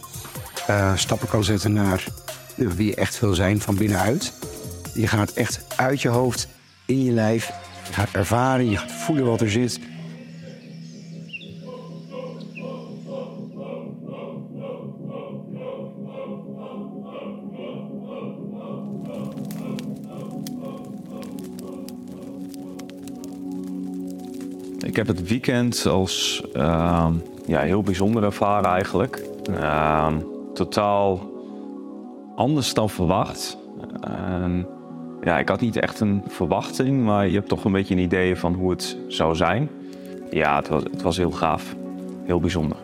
Uh, 0.70 0.96
stappen 0.96 1.28
kan 1.28 1.44
zetten 1.44 1.72
naar 1.72 2.04
wie 2.56 2.86
je 2.86 2.94
echt 2.94 3.20
wil 3.20 3.34
zijn 3.34 3.60
van 3.60 3.76
binnenuit. 3.76 4.32
Je 4.94 5.06
gaat 5.06 5.30
echt 5.30 5.64
uit 5.76 6.02
je 6.02 6.08
hoofd, 6.08 6.48
in 6.86 7.04
je 7.04 7.12
lijf. 7.12 7.50
Ervaren, 8.12 8.70
je 8.70 8.76
gaat 8.76 8.92
voelen 8.92 9.24
wat 9.24 9.40
er 9.40 9.50
zit. 9.50 9.80
Ik 24.86 24.96
heb 24.96 25.06
het 25.06 25.28
weekend 25.28 25.86
als 25.86 26.44
uh, 26.56 27.06
ja, 27.46 27.60
heel 27.60 27.82
bijzonder 27.82 28.24
ervaren 28.24 28.70
eigenlijk. 28.70 29.22
Uh, 29.50 30.06
totaal 30.54 31.30
anders 32.36 32.74
dan 32.74 32.90
verwacht. 32.90 33.56
ja, 35.22 35.38
ik 35.38 35.48
had 35.48 35.60
niet 35.60 35.76
echt 35.76 36.00
een 36.00 36.22
verwachting, 36.28 37.04
maar 37.04 37.28
je 37.28 37.34
hebt 37.34 37.48
toch 37.48 37.64
een 37.64 37.72
beetje 37.72 37.94
een 37.94 38.00
idee 38.00 38.36
van 38.36 38.54
hoe 38.54 38.70
het 38.70 38.96
zou 39.08 39.36
zijn. 39.36 39.68
Ja, 40.30 40.56
het 40.56 40.68
was, 40.68 40.82
het 40.82 41.02
was 41.02 41.16
heel 41.16 41.30
gaaf. 41.30 41.74
Heel 42.24 42.40
bijzonder. 42.40 42.76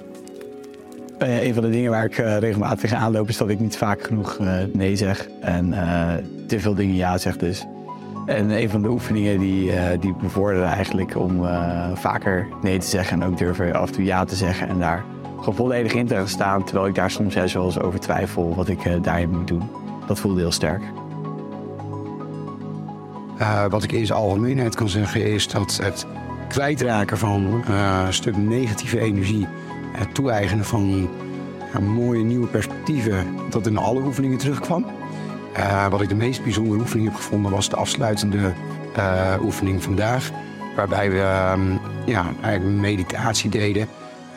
Uh, 1.22 1.42
een 1.42 1.54
van 1.54 1.62
de 1.62 1.70
dingen 1.70 1.90
waar 1.90 2.04
ik 2.04 2.18
uh, 2.18 2.38
regelmatig 2.38 2.92
aanloop 2.92 3.28
is 3.28 3.36
dat 3.36 3.48
ik 3.48 3.60
niet 3.60 3.76
vaak 3.76 4.02
genoeg 4.02 4.38
uh, 4.40 4.52
nee 4.72 4.96
zeg. 4.96 5.28
En 5.40 5.70
te 6.46 6.60
veel 6.60 6.74
dingen 6.74 6.94
ja 6.94 7.18
zeg 7.18 7.36
dus. 7.36 7.66
En 8.26 8.50
een 8.50 8.70
van 8.70 8.82
de 8.82 8.88
oefeningen 8.88 9.38
die, 9.38 9.72
uh, 9.72 9.82
die 10.00 10.14
bevorderen 10.14 10.68
eigenlijk 10.68 11.16
om 11.16 11.44
uh, 11.44 11.90
vaker 11.94 12.48
nee 12.62 12.78
te 12.78 12.86
zeggen 12.86 13.22
en 13.22 13.28
ook 13.28 13.38
durven 13.38 13.74
af 13.74 13.86
en 13.86 13.92
toe 13.92 14.04
ja 14.04 14.24
te 14.24 14.36
zeggen 14.36 14.68
en 14.68 14.78
daar 14.78 15.04
gewoon 15.38 15.54
volledig 15.54 15.92
in 15.92 16.06
te 16.06 16.22
staan. 16.24 16.64
Terwijl 16.64 16.86
ik 16.86 16.94
daar 16.94 17.10
soms 17.10 17.34
eens 17.34 17.56
over 17.56 18.00
twijfel 18.00 18.54
wat 18.54 18.68
ik 18.68 18.84
uh, 18.84 18.92
daarin 19.02 19.30
moet 19.30 19.48
doen. 19.48 19.62
Dat 20.06 20.18
voelde 20.18 20.40
heel 20.40 20.52
sterk. 20.52 20.82
wat 23.68 23.82
ik 23.82 23.92
in 23.92 24.06
zijn 24.06 24.18
algemeenheid 24.18 24.74
kan 24.74 24.88
zeggen 24.88 25.32
is 25.32 25.48
dat 25.48 25.78
het 25.82 26.06
kwijtraken 26.48 27.18
van 27.18 27.62
een 28.06 28.12
stuk 28.12 28.36
negatieve 28.36 29.00
energie, 29.00 29.46
het 29.92 30.14
toe-eigenen 30.14 30.64
van 30.64 31.08
mooie 31.80 32.24
nieuwe 32.24 32.46
perspectieven, 32.46 33.26
dat 33.50 33.66
in 33.66 33.76
alle 33.76 34.00
oefeningen 34.00 34.38
terugkwam. 34.38 34.86
Uh, 35.58 35.86
wat 35.86 36.00
ik 36.00 36.08
de 36.08 36.14
meest 36.14 36.42
bijzondere 36.42 36.80
oefening 36.80 37.08
heb 37.08 37.16
gevonden 37.16 37.50
was 37.50 37.68
de 37.68 37.76
afsluitende 37.76 38.52
uh, 38.96 39.34
oefening 39.42 39.82
vandaag. 39.82 40.30
Waarbij 40.76 41.10
we 41.10 41.52
um, 41.56 41.80
ja, 42.04 42.26
eigenlijk 42.42 42.80
meditatie 42.80 43.50
deden. 43.50 43.88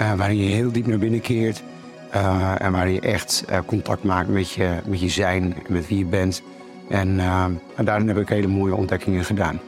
Uh, 0.02 0.14
waarin 0.14 0.38
je 0.38 0.50
heel 0.50 0.72
diep 0.72 0.88
naar 0.88 0.98
binnen 0.98 1.22
keert. 1.22 1.64
en 2.58 2.72
waarin 2.72 2.94
je 2.94 3.02
echt 3.02 3.46
contact 3.66 4.04
maakt 4.04 4.30
met 4.30 4.52
je, 4.52 4.70
met 4.86 5.00
je 5.00 5.10
zijn 5.10 5.56
met 5.68 5.88
wie 5.88 5.98
je 5.98 6.06
bent. 6.06 6.42
En, 6.90 7.20
en 7.76 7.86
daarin 7.86 8.08
heb 8.08 8.18
ik 8.18 8.30
hele 8.30 8.48
mooie 8.48 8.76
ontdekkingen 8.76 9.24
gedaan. 9.24 9.60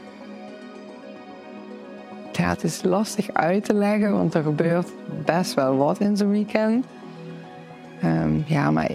Ja, 2.32 2.48
het 2.48 2.64
is 2.64 2.82
lastig 2.82 3.32
uit 3.32 3.64
te 3.64 3.74
leggen, 3.74 4.12
want 4.12 4.34
er 4.34 4.42
gebeurt 4.42 4.88
best 5.24 5.54
wel 5.54 5.76
wat 5.76 6.00
in 6.00 6.16
zo'n 6.16 6.30
weekend. 6.30 6.84
Um, 8.04 8.44
ja, 8.46 8.70
maar 8.70 8.90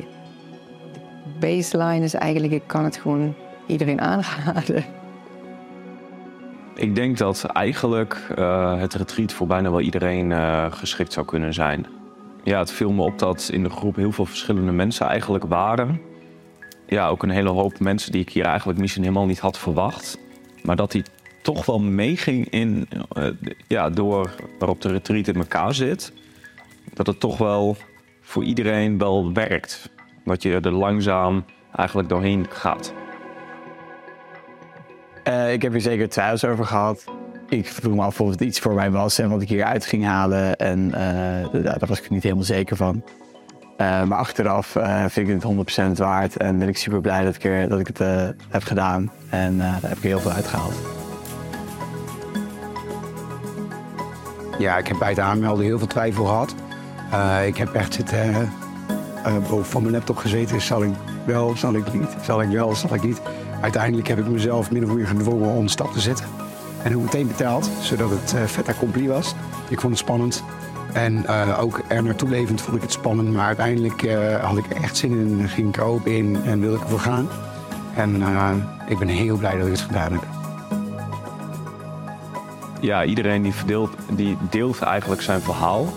baseline 1.40 2.04
is 2.04 2.14
eigenlijk, 2.14 2.54
ik 2.54 2.64
kan 2.66 2.84
het 2.84 2.98
gewoon 2.98 3.36
iedereen 3.66 4.02
aanraden. 4.02 4.86
Ik 6.76 6.96
denk 6.96 7.18
dat 7.18 7.44
eigenlijk 7.44 8.28
uh, 8.38 8.80
het 8.80 8.94
retreat 8.94 9.34
voor 9.34 9.48
bijna 9.48 9.70
wel 9.70 9.82
iedereen 9.82 10.30
uh, 10.30 10.72
geschikt 10.72 11.14
zou 11.14 11.26
kunnen 11.26 11.54
zijn. 11.54 11.86
ja, 12.44 12.60
het 12.60 12.72
viel 12.72 12.92
me 12.92 13.04
op 13.04 13.20
dat 13.20 13.50
in 13.54 13.64
de 13.64 13.70
groep 13.70 13.96
heel 13.96 14.12
veel 14.12 14.26
verschillende 14.26 14.72
mensen 14.72 15.08
eigenlijk 15.08 15.44
waren. 15.46 16.02
Ja, 16.88 17.08
ook 17.08 17.24
een 17.24 17.30
hele 17.30 17.50
hoop 17.50 17.80
mensen 17.80 18.12
die 18.12 18.22
ik 18.22 18.30
hier 18.30 18.46
eigenlijk 18.46 18.80
misschien 18.80 19.04
helemaal 19.04 19.26
niet 19.26 19.40
had 19.40 19.58
verwacht. 19.58 20.18
Maar 20.64 20.76
dat 20.76 20.92
die 20.92 21.04
toch 21.42 21.66
wel 21.66 21.80
meeging 21.80 22.50
in, 22.50 22.88
uh, 23.18 23.28
ja, 23.68 23.90
door 23.90 24.36
waarop 24.60 24.82
de 24.82 24.90
retreat 24.90 25.28
in 25.28 25.36
elkaar 25.36 25.74
zit. 25.74 26.14
Dat 26.94 27.08
het 27.08 27.20
toch 27.20 27.38
wel 27.38 27.78
voor 28.22 28.44
iedereen 28.44 28.98
wel 28.98 29.34
werkt. 29.34 29.90
Dat 30.28 30.44
je 30.44 30.60
er 30.60 30.72
langzaam 30.72 31.46
eigenlijk 31.76 32.10
doorheen 32.10 32.46
gaat. 32.50 32.94
Uh, 35.28 35.54
ik 35.54 35.62
heb 35.62 35.72
hier 35.72 35.82
zeker 35.82 36.10
twijfels 36.10 36.46
over 36.46 36.66
gehad. 36.66 37.04
Ik 37.50 37.68
vroeg 37.68 37.96
me 37.96 38.02
af 38.02 38.22
of 38.22 38.30
het 38.30 38.42
iets 38.42 38.60
voor 38.60 38.74
mij 38.74 38.92
was 38.92 39.20
en 39.20 39.30
wat 39.30 39.42
ik 39.42 39.50
hieruit 39.50 39.86
ging 39.86 40.06
halen. 40.06 40.56
En 40.56 40.80
uh, 40.86 41.64
daar 41.64 41.88
was 41.88 42.02
ik 42.02 42.10
niet 42.10 42.24
helemaal 42.24 42.44
zeker 42.44 42.76
van. 42.76 43.04
Uh, 43.78 44.04
maar 44.04 44.18
achteraf 44.18 44.68
vind 45.08 45.30
ik 45.30 45.42
het 45.42 45.98
100% 45.98 45.98
waard 45.98 46.38
en 46.38 46.60
ben 46.60 46.68
ik 46.68 46.78
super 46.78 47.02
blij 47.02 47.24
dat 47.24 47.36
ik, 47.36 47.44
er, 47.44 47.70
dat 47.70 47.80
ik 47.80 47.88
het 47.88 47.98
heb 48.50 48.64
gedaan. 48.64 49.12
En 49.30 49.58
daar 49.58 49.80
heb 49.82 49.98
ik 49.98 50.04
heel 50.04 50.20
veel 50.20 50.32
uitgehaald. 50.32 50.76
Ja, 54.60 54.78
ik 54.78 54.88
heb 54.88 54.98
bij 55.00 55.10
het 55.10 55.20
aanmelden 55.20 55.66
heel 55.66 55.78
veel 55.78 55.88
twijfel 55.88 56.26
gehad. 56.26 56.56
ik 57.46 57.58
heb 57.58 57.74
echt 57.74 57.94
zitten 57.94 58.50
boven 59.50 59.66
van 59.66 59.82
mijn 59.82 59.94
laptop 59.94 60.18
gezeten. 60.18 60.62
Zal 60.62 60.84
ik 60.84 60.94
wel, 61.26 61.54
zal 61.58 61.74
ik 61.74 61.94
niet? 61.94 62.16
Zal 62.22 62.42
ik 62.42 62.50
wel, 62.50 62.76
zal 62.76 62.94
ik 62.94 63.04
niet? 63.04 63.22
Uiteindelijk 63.62 64.08
heb 64.08 64.18
ik 64.20 64.28
mezelf 64.28 64.72
min 64.72 64.84
of 64.84 64.94
meer 64.94 65.08
gedwongen 65.08 65.50
om 65.50 65.68
stap 65.68 65.92
te 65.92 66.00
zetten. 66.00 66.26
En 66.84 66.92
hoe 66.92 67.04
meteen 67.04 67.28
betaald, 67.28 67.70
zodat 67.82 68.10
het 68.10 68.34
uh, 68.36 68.44
vet 68.44 68.68
accompli 68.68 69.08
was. 69.08 69.36
Ik 69.70 69.80
vond 69.80 69.94
het 69.94 70.02
spannend. 70.02 70.44
En 70.94 71.14
uh, 71.14 71.62
ook 71.62 71.82
er 71.88 72.04
naartoe 72.04 72.30
levend 72.30 72.62
vond 72.62 72.76
ik 72.76 72.82
het 72.82 72.92
spannend. 72.92 73.34
Maar 73.34 73.46
uiteindelijk 73.46 74.02
uh, 74.02 74.36
had 74.36 74.58
ik 74.58 74.68
echt 74.68 74.98
zin 74.98 75.12
in, 75.12 75.50
ging 75.50 75.68
ik 75.68 75.78
er 75.78 76.00
in 76.04 76.38
en 76.44 76.60
wilde 76.60 76.76
ik 76.76 76.82
ervoor 76.82 77.00
gaan. 77.00 77.28
En 77.96 78.24
ik 78.88 78.98
ben 78.98 79.08
heel 79.08 79.38
blij 79.38 79.58
dat 79.58 79.66
ik 79.66 79.72
het 79.72 79.82
gedaan 79.82 80.12
heb. 80.12 80.24
Ja, 82.80 83.04
iedereen 83.04 83.42
die, 83.42 83.54
verdeelt, 83.54 83.92
die 84.12 84.38
deelt 84.50 84.82
eigenlijk 84.82 85.22
zijn 85.22 85.42
verhaal. 85.42 85.94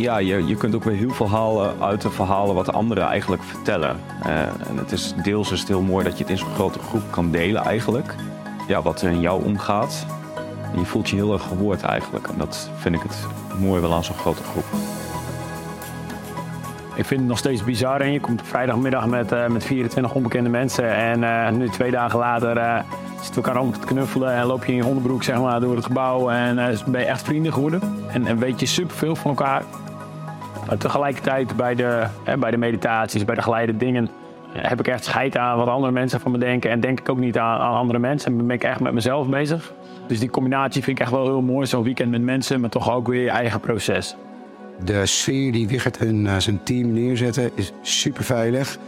Ja, 0.00 0.18
je, 0.18 0.46
je 0.46 0.56
kunt 0.56 0.74
ook 0.74 0.84
weer 0.84 0.96
heel 0.96 1.10
veel 1.10 1.28
halen 1.28 1.74
uit 1.80 2.00
de 2.00 2.10
verhalen 2.10 2.54
wat 2.54 2.64
de 2.64 2.72
anderen 2.72 3.04
eigenlijk 3.04 3.42
vertellen. 3.42 3.96
en 4.68 4.76
het 4.76 4.92
is 4.92 5.14
deels 5.22 5.52
is 5.52 5.60
het 5.60 5.68
heel 5.68 5.82
mooi 5.82 6.04
dat 6.04 6.18
je 6.18 6.22
het 6.22 6.32
in 6.32 6.38
zo'n 6.38 6.54
grote 6.54 6.78
groep 6.78 7.02
kan 7.10 7.30
delen 7.30 7.62
eigenlijk 7.62 8.14
ja, 8.70 8.82
wat 8.82 9.02
er 9.02 9.10
in 9.10 9.20
jou 9.20 9.44
omgaat. 9.44 10.06
je 10.76 10.84
voelt 10.84 11.08
je 11.08 11.16
heel 11.16 11.32
erg 11.32 11.42
gehoord 11.42 11.82
eigenlijk. 11.82 12.26
En 12.26 12.38
dat 12.38 12.70
vind 12.76 12.94
ik 12.94 13.02
het 13.02 13.26
mooi 13.58 13.80
wel 13.80 13.94
aan 13.94 14.04
zo'n 14.04 14.16
grote 14.16 14.42
groep. 14.42 14.64
Ik 16.94 17.04
vind 17.04 17.20
het 17.20 17.28
nog 17.28 17.38
steeds 17.38 17.64
bizar. 17.64 18.00
En 18.00 18.12
je 18.12 18.20
komt 18.20 18.42
vrijdagmiddag 18.44 19.06
met, 19.06 19.32
uh, 19.32 19.46
met 19.46 19.64
24 19.64 20.14
onbekende 20.14 20.50
mensen. 20.50 20.94
En 20.94 21.22
uh, 21.22 21.50
nu 21.50 21.68
twee 21.68 21.90
dagen 21.90 22.18
later 22.18 22.84
zitten 23.20 23.42
we 23.42 23.48
elkaar 23.48 23.62
om 23.62 23.72
te 23.72 23.86
knuffelen. 23.86 24.32
En 24.32 24.46
loop 24.46 24.64
je 24.64 24.70
in 24.70 24.76
je 24.76 24.82
hondenbroek 24.82 25.22
zeg 25.22 25.40
maar, 25.40 25.60
door 25.60 25.76
het 25.76 25.84
gebouw. 25.84 26.30
En 26.30 26.54
ben 26.86 27.00
je 27.00 27.06
echt 27.06 27.22
vrienden 27.22 27.52
geworden. 27.52 27.80
En, 28.08 28.26
en 28.26 28.38
weet 28.38 28.60
je 28.60 28.66
superveel 28.66 29.16
van 29.16 29.30
elkaar. 29.30 29.62
Tegelijkertijd 30.78 31.56
bij 31.56 31.74
de, 31.74 32.06
bij 32.38 32.50
de 32.50 32.56
meditaties, 32.56 33.24
bij 33.24 33.34
de 33.34 33.42
geleide 33.42 33.76
dingen 33.76 34.10
heb 34.52 34.80
ik 34.80 34.88
echt 34.88 35.04
scheid 35.04 35.36
aan 35.36 35.56
wat 35.56 35.68
andere 35.68 35.92
mensen 35.92 36.20
van 36.20 36.32
me 36.32 36.38
denken. 36.38 36.70
En 36.70 36.80
denk 36.80 37.00
ik 37.00 37.08
ook 37.08 37.18
niet 37.18 37.38
aan, 37.38 37.60
aan 37.60 37.74
andere 37.74 37.98
mensen. 37.98 38.32
En 38.32 38.46
ben 38.46 38.56
ik 38.56 38.64
echt 38.64 38.80
met 38.80 38.92
mezelf 38.92 39.28
bezig. 39.28 39.72
Dus 40.06 40.18
die 40.18 40.30
combinatie 40.30 40.82
vind 40.82 40.98
ik 40.98 41.02
echt 41.02 41.12
wel 41.12 41.24
heel 41.24 41.42
mooi. 41.42 41.66
Zo'n 41.66 41.82
weekend 41.82 42.10
met 42.10 42.22
mensen, 42.22 42.60
maar 42.60 42.70
toch 42.70 42.92
ook 42.92 43.08
weer 43.08 43.22
je 43.22 43.30
eigen 43.30 43.60
proces. 43.60 44.16
De 44.84 45.06
sfeer 45.06 45.52
die 45.52 45.68
Wigert 45.68 45.96
en 45.96 46.24
uh, 46.24 46.36
zijn 46.36 46.62
team 46.62 46.92
neerzetten 46.92 47.50
is 47.54 47.72
super 47.82 48.24
veilig. 48.24 48.78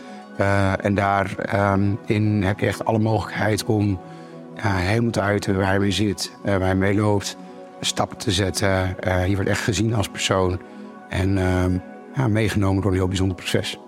Uh, 0.40 0.84
en 0.84 0.94
daarin 0.94 1.98
um, 2.08 2.42
heb 2.42 2.58
je 2.60 2.66
echt 2.66 2.84
alle 2.84 2.98
mogelijkheid 2.98 3.64
om 3.64 4.00
uh, 4.56 4.76
helemaal 4.76 5.10
te 5.10 5.20
uiten 5.20 5.56
waar 5.56 5.66
hij 5.66 5.78
mee 5.78 5.90
zit, 5.90 6.32
waar 6.42 6.60
hij 6.60 6.74
mee 6.74 6.94
loopt. 6.94 7.36
Stappen 7.80 8.16
te 8.16 8.30
zetten. 8.30 8.96
je 9.28 9.34
wordt 9.34 9.50
echt 9.50 9.60
gezien 9.60 9.94
als 9.94 10.08
persoon. 10.08 10.58
En 11.12 11.34
ja, 12.16 12.28
meegenomen 12.28 12.82
door 12.82 12.90
een 12.90 12.96
heel 12.96 13.08
bijzonder 13.08 13.36
proces. 13.36 13.78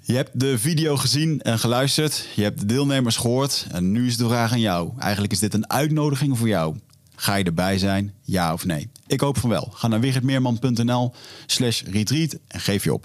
Je 0.00 0.14
hebt 0.14 0.40
de 0.40 0.58
video 0.58 0.96
gezien 0.96 1.40
en 1.40 1.58
geluisterd. 1.58 2.28
Je 2.34 2.42
hebt 2.42 2.58
de 2.58 2.66
deelnemers 2.66 3.16
gehoord. 3.16 3.66
En 3.72 3.92
nu 3.92 4.06
is 4.06 4.16
de 4.16 4.26
vraag 4.26 4.52
aan 4.52 4.60
jou. 4.60 4.90
Eigenlijk 4.98 5.32
is 5.32 5.38
dit 5.38 5.54
een 5.54 5.70
uitnodiging 5.70 6.38
voor 6.38 6.48
jou. 6.48 6.76
Ga 7.16 7.34
je 7.34 7.44
erbij 7.44 7.78
zijn? 7.78 8.14
Ja 8.22 8.52
of 8.52 8.64
nee? 8.64 8.88
Ik 9.06 9.20
hoop 9.20 9.38
van 9.38 9.50
wel. 9.50 9.68
Ga 9.72 9.88
naar 9.88 10.00
wichertmeerman.nl 10.00 11.14
slash 11.46 11.82
retreat 11.82 12.36
en 12.48 12.60
geef 12.60 12.84
je 12.84 12.92
op. 12.92 13.04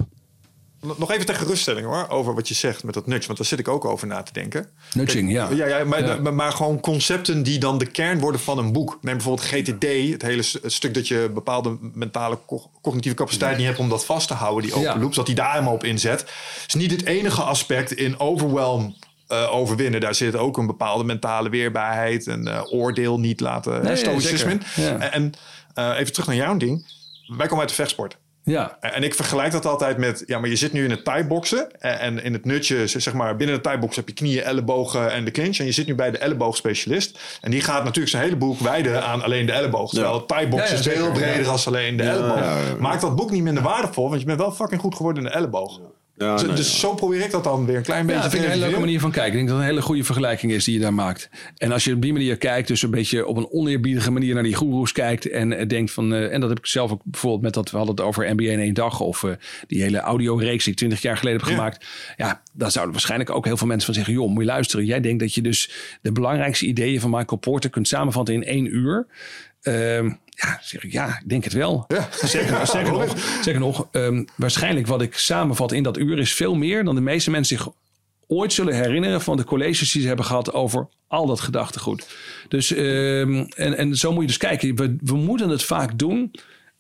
Nog 0.98 1.12
even 1.12 1.26
ter 1.26 1.36
geruststelling 1.36 1.86
hoor, 1.86 2.10
over 2.10 2.36
wat 2.36 2.48
je 2.48 2.54
zegt 2.54 2.84
met 2.84 2.94
dat 2.94 3.08
nudge. 3.08 3.26
Want 3.26 3.38
daar 3.38 3.48
zit 3.48 3.60
ik 3.60 3.68
ook 3.68 3.86
over 3.86 4.08
na 4.08 4.24
te 4.24 4.34
denken. 4.34 4.70
Nudging, 4.94 5.32
ja. 5.32 5.50
Ja, 5.50 5.68
ja, 5.68 5.84
maar, 5.84 6.34
maar 6.34 6.52
gewoon 6.52 6.80
concepten 6.80 7.44
die 7.44 7.60
dan 7.60 7.78
de 7.78 7.86
kern 7.86 8.20
worden 8.20 8.42
van 8.42 8.58
een 8.58 8.72
boek. 8.72 8.98
Neem 9.02 9.14
bijvoorbeeld 9.14 9.48
GTD, 9.48 10.12
het 10.12 10.22
hele 10.22 10.42
stuk 10.66 10.94
dat 10.94 11.08
je 11.08 11.32
bepaalde 11.34 11.78
mentale 11.94 12.40
cognitieve 12.82 13.18
capaciteit 13.18 13.58
niet 13.58 13.66
hebt 13.66 13.80
om 13.80 13.90
dat 13.90 14.06
vast 14.06 14.28
te 14.28 14.34
houden, 14.34 14.64
die 14.64 14.74
open 14.74 15.02
loops, 15.02 15.16
dat 15.16 15.28
hij 15.28 15.36
daar 15.36 15.52
helemaal 15.52 15.74
op 15.74 15.84
inzet. 15.84 16.26
is 16.68 16.74
niet 16.74 16.92
het 16.92 17.06
enige 17.06 17.42
aspect 17.42 17.92
in 17.92 18.20
overwhelm 18.20 18.96
uh, 19.32 19.54
overwinnen. 19.56 20.00
Daar 20.00 20.16
zit 20.16 20.36
ook 20.36 20.58
een 20.58 20.68
bepaalde 20.68 21.04
mentale 21.04 21.50
weerbaarheid 21.50 22.28
en 22.28 22.48
uh, 22.48 22.62
oordeel 22.70 23.20
niet 23.20 23.40
laten, 23.40 23.84
nee, 23.84 23.96
stoïcisme. 23.96 24.58
Ja, 24.76 24.98
en 24.98 25.34
uh, 25.76 26.00
even 26.00 26.14
terug 26.14 26.28
naar 26.28 26.36
jouw 26.36 26.58
ding. 26.58 26.86
Wij 27.28 27.46
komen 27.46 27.60
uit 27.60 27.70
de 27.70 27.76
vechtsport. 27.76 28.18
Ja. 28.44 28.78
En 28.80 29.04
ik 29.04 29.16
vergelijk 29.16 29.52
dat 29.52 29.66
altijd 29.66 29.98
met, 29.98 30.24
ja, 30.26 30.40
maar 30.40 30.50
je 30.50 30.56
zit 30.56 30.74
nu 30.74 30.84
in 30.84 30.90
het 30.90 31.04
thai-boksen. 31.04 31.82
En 31.82 32.24
in 32.24 32.34
het 32.34 32.46
nutje, 32.46 32.88
zeg 32.88 33.14
maar, 33.14 33.36
binnen 33.36 33.56
de 33.56 33.62
thai 33.62 33.80
heb 33.80 34.08
je 34.08 34.14
knieën, 34.14 34.44
ellebogen 34.44 35.12
en 35.12 35.26
de 35.26 35.32
clinch. 35.32 35.58
En 35.58 35.66
je 35.66 35.72
zit 35.72 35.88
nu 35.88 35.96
bij 35.96 36.12
de 36.12 36.18
elleboogspecialist. 36.18 37.20
En 37.42 37.52
die 37.52 37.62
gaat 37.62 37.84
natuurlijk 37.84 38.12
zijn 38.12 38.24
hele 38.24 38.36
boek 38.36 38.60
wijden 38.60 39.04
aan 39.04 39.24
alleen 39.24 39.46
de 39.46 39.52
elleboog. 39.52 39.90
Terwijl 39.90 40.14
ja. 40.14 40.20
thai-boksen 40.20 40.78
is 40.78 40.88
veel 40.88 41.12
breder 41.12 41.48
als 41.48 41.68
alleen 41.68 41.98
de 41.98 42.04
elleboog. 42.04 42.78
Maakt 42.80 43.02
dat 43.02 43.16
boek 43.16 43.32
niet 43.32 43.44
minder 43.44 43.64
waardevol, 43.64 44.10
want 44.10 44.20
je 44.20 44.28
bent 44.28 44.40
wel 44.40 44.52
fucking 44.52 44.82
goed 44.82 44.96
geworden 44.96 45.24
in 45.24 45.30
de 45.30 45.36
elleboog. 45.36 45.80
Ja, 46.22 46.36
dus, 46.36 46.56
dus 46.56 46.80
zo 46.80 46.94
probeer 46.94 47.22
ik 47.22 47.32
dat 47.32 47.44
dan 47.44 47.66
weer 47.66 47.76
een 47.76 47.84
klein 47.84 48.06
beetje. 48.06 48.18
Ja, 48.18 48.24
dat 48.24 48.32
vind 48.32 48.44
ik 48.44 48.50
een 48.50 48.56
hele 48.56 48.70
leuke 48.70 48.86
manier 48.86 49.00
van 49.00 49.12
kijken. 49.12 49.32
Ik 49.32 49.38
denk 49.38 49.48
dat 49.48 49.58
het 49.58 49.66
een 49.66 49.74
hele 49.74 49.86
goede 49.86 50.04
vergelijking 50.04 50.52
is 50.52 50.64
die 50.64 50.74
je 50.74 50.80
daar 50.80 50.94
maakt. 50.94 51.30
En 51.58 51.72
als 51.72 51.84
je 51.84 51.94
op 51.94 52.02
die 52.02 52.14
manier 52.14 52.38
kijkt, 52.38 52.68
dus 52.68 52.82
een 52.82 52.92
beetje 52.92 53.26
op 53.26 53.38
een 53.38 53.52
oneerbiedige 53.52 54.12
manier 54.12 54.34
naar 54.34 54.44
die 54.44 54.56
goeroes 54.56 54.92
kijkt 54.92 55.30
en 55.30 55.68
denkt 55.68 55.92
van, 55.92 56.14
uh, 56.14 56.34
en 56.34 56.40
dat 56.40 56.50
heb 56.50 56.60
ik 56.60 56.66
zelf 56.66 56.92
ook 56.92 57.02
bijvoorbeeld 57.04 57.42
met 57.42 57.54
dat 57.54 57.72
we 57.72 57.78
hadden 57.78 57.96
het 57.96 58.06
over 58.06 58.34
NBA 58.36 58.44
in 58.44 58.60
één 58.60 58.74
dag 58.74 59.00
of 59.00 59.24
uh, 59.24 59.32
die 59.68 59.82
hele 59.82 60.00
audioreeks 60.00 60.64
die 60.64 60.74
ik 60.74 60.80
twintig 60.80 61.02
jaar 61.02 61.18
geleden 61.18 61.40
heb 61.40 61.50
gemaakt. 61.50 61.86
Ja, 62.18 62.42
daar 62.54 62.72
zouden 62.72 62.94
waarschijnlijk 62.94 63.30
ook 63.30 63.46
heel 63.46 63.58
veel 63.58 63.68
mensen 63.68 63.86
van 63.86 63.96
zeggen, 63.96 64.14
joh, 64.14 64.30
moet 64.30 64.44
je 64.44 64.50
luisteren. 64.50 64.86
Jij 64.86 65.02
denkt 65.02 65.20
dat 65.20 65.34
je 65.34 65.42
dus 65.42 65.72
de 66.02 66.12
belangrijkste 66.12 66.66
ideeën 66.66 67.00
van 67.00 67.10
Michael 67.10 67.40
Porter 67.40 67.70
kunt 67.70 67.88
samenvatten 67.88 68.34
in 68.34 68.44
één 68.44 68.76
uur. 68.76 69.08
Uh, 69.64 70.04
ja, 70.26 70.60
zeg 70.62 70.84
ik, 70.84 70.92
ja, 70.92 71.08
ik 71.08 71.30
denk 71.30 71.44
het 71.44 71.54
wel. 71.54 71.86
Ja. 71.88 72.10
Zeker, 72.24 72.68
zeker 72.68 72.92
nog, 72.92 73.38
zeker 73.42 73.60
nog 73.60 73.88
um, 73.92 74.26
waarschijnlijk 74.36 74.88
wat 74.88 75.02
ik 75.02 75.18
samenvat 75.18 75.72
in 75.72 75.84
dat 75.84 75.98
uur 75.98 76.20
is 76.20 76.34
veel 76.34 76.56
meer 76.56 76.84
dan 76.84 76.96
de 76.96 77.02
meeste 77.02 77.32
mensen 77.32 77.58
zich 77.58 77.74
ooit 78.28 78.54
zullen 78.54 78.74
herinneren 78.74 79.22
van 79.22 79.38
de 79.38 79.44
colleges 79.44 79.92
die 79.92 80.02
ze 80.02 80.08
hebben 80.08 80.26
gehad 80.26 80.54
over 80.54 80.88
al 81.08 81.26
dat 81.26 81.40
gedachtegoed. 81.40 82.08
Dus, 82.48 82.70
um, 82.78 83.48
en, 83.48 83.78
en 83.78 83.96
zo 83.96 84.12
moet 84.12 84.22
je 84.22 84.28
dus 84.28 84.38
kijken. 84.38 84.76
We, 84.76 84.96
we 85.02 85.16
moeten 85.16 85.50
het 85.50 85.64
vaak 85.64 86.00
doen 86.00 86.32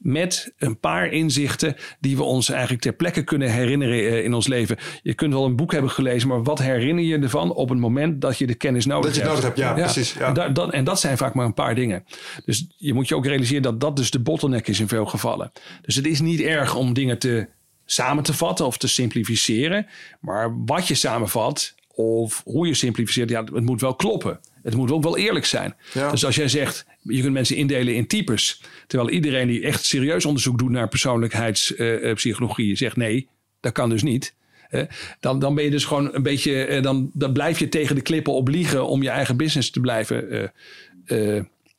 met 0.01 0.53
een 0.57 0.79
paar 0.79 1.07
inzichten 1.07 1.75
die 1.99 2.17
we 2.17 2.23
ons 2.23 2.49
eigenlijk 2.49 2.81
ter 2.81 2.93
plekke 2.93 3.23
kunnen 3.23 3.51
herinneren 3.51 3.97
eh, 3.97 4.23
in 4.23 4.33
ons 4.33 4.47
leven. 4.47 4.77
Je 5.03 5.13
kunt 5.13 5.33
wel 5.33 5.45
een 5.45 5.55
boek 5.55 5.71
hebben 5.71 5.91
gelezen, 5.91 6.27
maar 6.27 6.43
wat 6.43 6.59
herinner 6.59 7.03
je 7.03 7.19
ervan 7.19 7.53
op 7.53 7.69
het 7.69 7.79
moment 7.79 8.21
dat 8.21 8.37
je 8.37 8.47
de 8.47 8.55
kennis 8.55 8.85
nodig 8.85 9.15
hebt? 9.15 9.15
Dat 9.15 9.23
je 9.25 9.31
het 9.31 9.55
nodig 9.55 9.65
hebt, 9.65 9.77
ja, 9.77 9.83
precies. 9.83 10.13
Ja. 10.13 10.45
En, 10.45 10.53
dat, 10.53 10.71
en 10.71 10.83
dat 10.83 10.99
zijn 10.99 11.17
vaak 11.17 11.33
maar 11.33 11.45
een 11.45 11.53
paar 11.53 11.75
dingen. 11.75 12.05
Dus 12.45 12.67
je 12.77 12.93
moet 12.93 13.07
je 13.07 13.15
ook 13.15 13.25
realiseren 13.25 13.61
dat 13.61 13.79
dat 13.79 13.95
dus 13.95 14.11
de 14.11 14.19
bottleneck 14.19 14.67
is 14.67 14.79
in 14.79 14.87
veel 14.87 15.05
gevallen. 15.05 15.51
Dus 15.81 15.95
het 15.95 16.07
is 16.07 16.21
niet 16.21 16.41
erg 16.41 16.75
om 16.75 16.93
dingen 16.93 17.19
te 17.19 17.47
samen 17.85 18.23
te 18.23 18.33
vatten 18.33 18.65
of 18.65 18.77
te 18.77 18.87
simplificeren. 18.87 19.87
Maar 20.19 20.65
wat 20.65 20.87
je 20.87 20.95
samenvat 20.95 21.75
of 21.93 22.41
hoe 22.45 22.67
je 22.67 22.73
simplificeert, 22.73 23.29
ja, 23.29 23.43
het 23.43 23.65
moet 23.65 23.81
wel 23.81 23.95
kloppen. 23.95 24.39
Het 24.64 24.76
moet 24.76 24.91
ook 24.91 25.03
wel 25.03 25.18
eerlijk 25.18 25.45
zijn. 25.45 25.76
Dus 26.12 26.26
als 26.26 26.36
jij 26.36 26.47
zegt, 26.47 26.86
je 27.01 27.22
kunt 27.22 27.34
mensen 27.34 27.55
indelen 27.55 27.95
in 27.95 28.07
types. 28.07 28.62
Terwijl 28.88 29.09
iedereen 29.09 29.47
die 29.47 29.64
echt 29.64 29.86
serieus 29.86 30.26
onderzoek 30.26 30.57
doet 30.57 30.70
naar 30.70 30.88
persoonlijkheidspsychologie 30.88 32.70
uh, 32.72 32.78
zegt 32.78 32.95
nee, 32.95 33.28
dat 33.59 33.72
kan 33.72 33.89
dus 33.89 34.03
niet. 34.03 34.34
Uh, 34.70 34.84
dan, 35.20 35.39
dan 35.39 35.55
ben 35.55 35.64
je 35.64 35.70
dus 35.70 35.86
gewoon 35.86 36.16
een 36.16 36.24
beetje, 36.24 36.68
uh, 36.68 36.84
dan, 36.84 37.12
dan 37.14 37.34
blijf 37.34 37.59
je 37.59 37.70
tegen 37.70 37.95
de 37.95 38.01
klippen 38.01 38.34
op 38.34 38.47
liegen 38.47 38.88
om 38.88 39.03
je 39.03 39.09
eigen 39.09 39.38
business 39.38 39.72
te 39.72 39.80
blijven. 39.80 40.51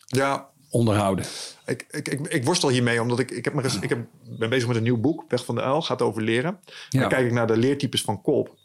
ja, 0.07 0.51
onderhouden? 0.71 1.25
Ik, 1.67 1.87
ik, 1.91 2.09
ik, 2.09 2.21
ik 2.21 2.45
worstel 2.45 2.69
hiermee, 2.69 3.03
omdat 3.03 3.19
ik, 3.19 3.31
ik, 3.31 3.45
heb 3.45 3.55
me, 3.55 3.63
ik 3.81 3.89
heb, 3.89 3.99
ben 4.39 4.51
bezig 4.51 4.69
met 4.69 4.77
een 4.77 4.83
nieuw 4.83 5.01
boek, 5.01 5.25
Weg 5.29 5.45
van 5.45 5.55
de 5.55 5.61
Uil, 5.61 5.83
gaat 5.83 6.03
over 6.03 6.23
leren. 6.23 6.59
Ja. 6.89 7.01
Dan 7.01 7.09
kijk 7.09 7.27
ik 7.27 7.33
naar 7.33 7.47
de 7.47 7.57
leertypes 7.57 8.03
van 8.03 8.23
Kolb. 8.23 8.57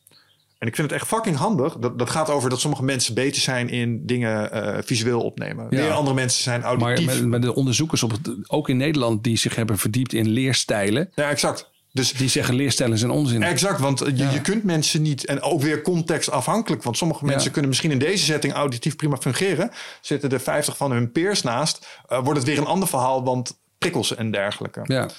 En 0.59 0.67
ik 0.67 0.75
vind 0.75 0.89
het 0.91 0.99
echt 1.01 1.07
fucking 1.09 1.35
handig. 1.35 1.77
Dat, 1.77 1.99
dat 1.99 2.09
gaat 2.09 2.29
over 2.29 2.49
dat 2.49 2.59
sommige 2.59 2.83
mensen 2.83 3.13
beter 3.13 3.41
zijn 3.41 3.69
in 3.69 4.05
dingen 4.05 4.51
eh, 4.51 4.77
visueel 4.83 5.21
opnemen. 5.21 5.67
Ja. 5.69 5.89
Andere 5.89 6.15
mensen 6.15 6.43
zijn 6.43 6.61
Maar 6.61 6.69
auditief. 6.69 7.05
met, 7.05 7.25
met 7.25 7.41
de 7.41 7.55
onderzoekers, 7.55 8.03
op 8.03 8.11
het, 8.11 8.29
ook 8.47 8.69
in 8.69 8.77
Nederland, 8.77 9.23
die 9.23 9.37
zich 9.37 9.55
hebben 9.55 9.77
verdiept 9.77 10.13
in 10.13 10.27
leerstijlen, 10.27 11.11
Ja, 11.15 11.29
exact. 11.29 11.69
Dus 11.91 12.11
die 12.13 12.29
zeggen 12.29 12.55
leerstijlen 12.55 12.97
zijn 12.97 13.11
onzin. 13.11 13.43
Exact, 13.43 13.79
want 13.79 13.99
je, 13.99 14.15
Ja. 14.15 14.29
je 14.31 14.41
kunt 14.41 14.63
mensen 14.63 15.01
niet... 15.01 15.25
En 15.25 15.41
ook 15.41 15.61
weer 15.61 15.81
contextafhankelijk. 15.81 16.83
Want 16.83 16.97
sommige 16.97 17.25
Ja. 17.25 17.31
mensen 17.31 17.51
kunnen 17.51 17.69
misschien 17.69 17.91
in 17.91 17.99
deze 17.99 18.23
setting 18.25 18.53
auditief 18.53 18.95
prima 18.95 19.17
fungeren. 19.17 19.71
Zitten 20.01 20.29
er 20.29 20.39
50 20.39 20.77
van 20.77 20.91
hun 20.91 21.11
peers 21.11 21.41
naast. 21.41 21.87
eh, 22.07 22.19
wordt 22.23 22.39
het 22.39 22.47
weer 22.47 22.57
een 22.57 22.65
ander 22.65 22.87
verhaal, 22.87 23.23
want 23.23 23.59
prikkels 23.77 24.15
en 24.15 24.31
dergelijke. 24.31 24.81
Ja. 24.83 25.09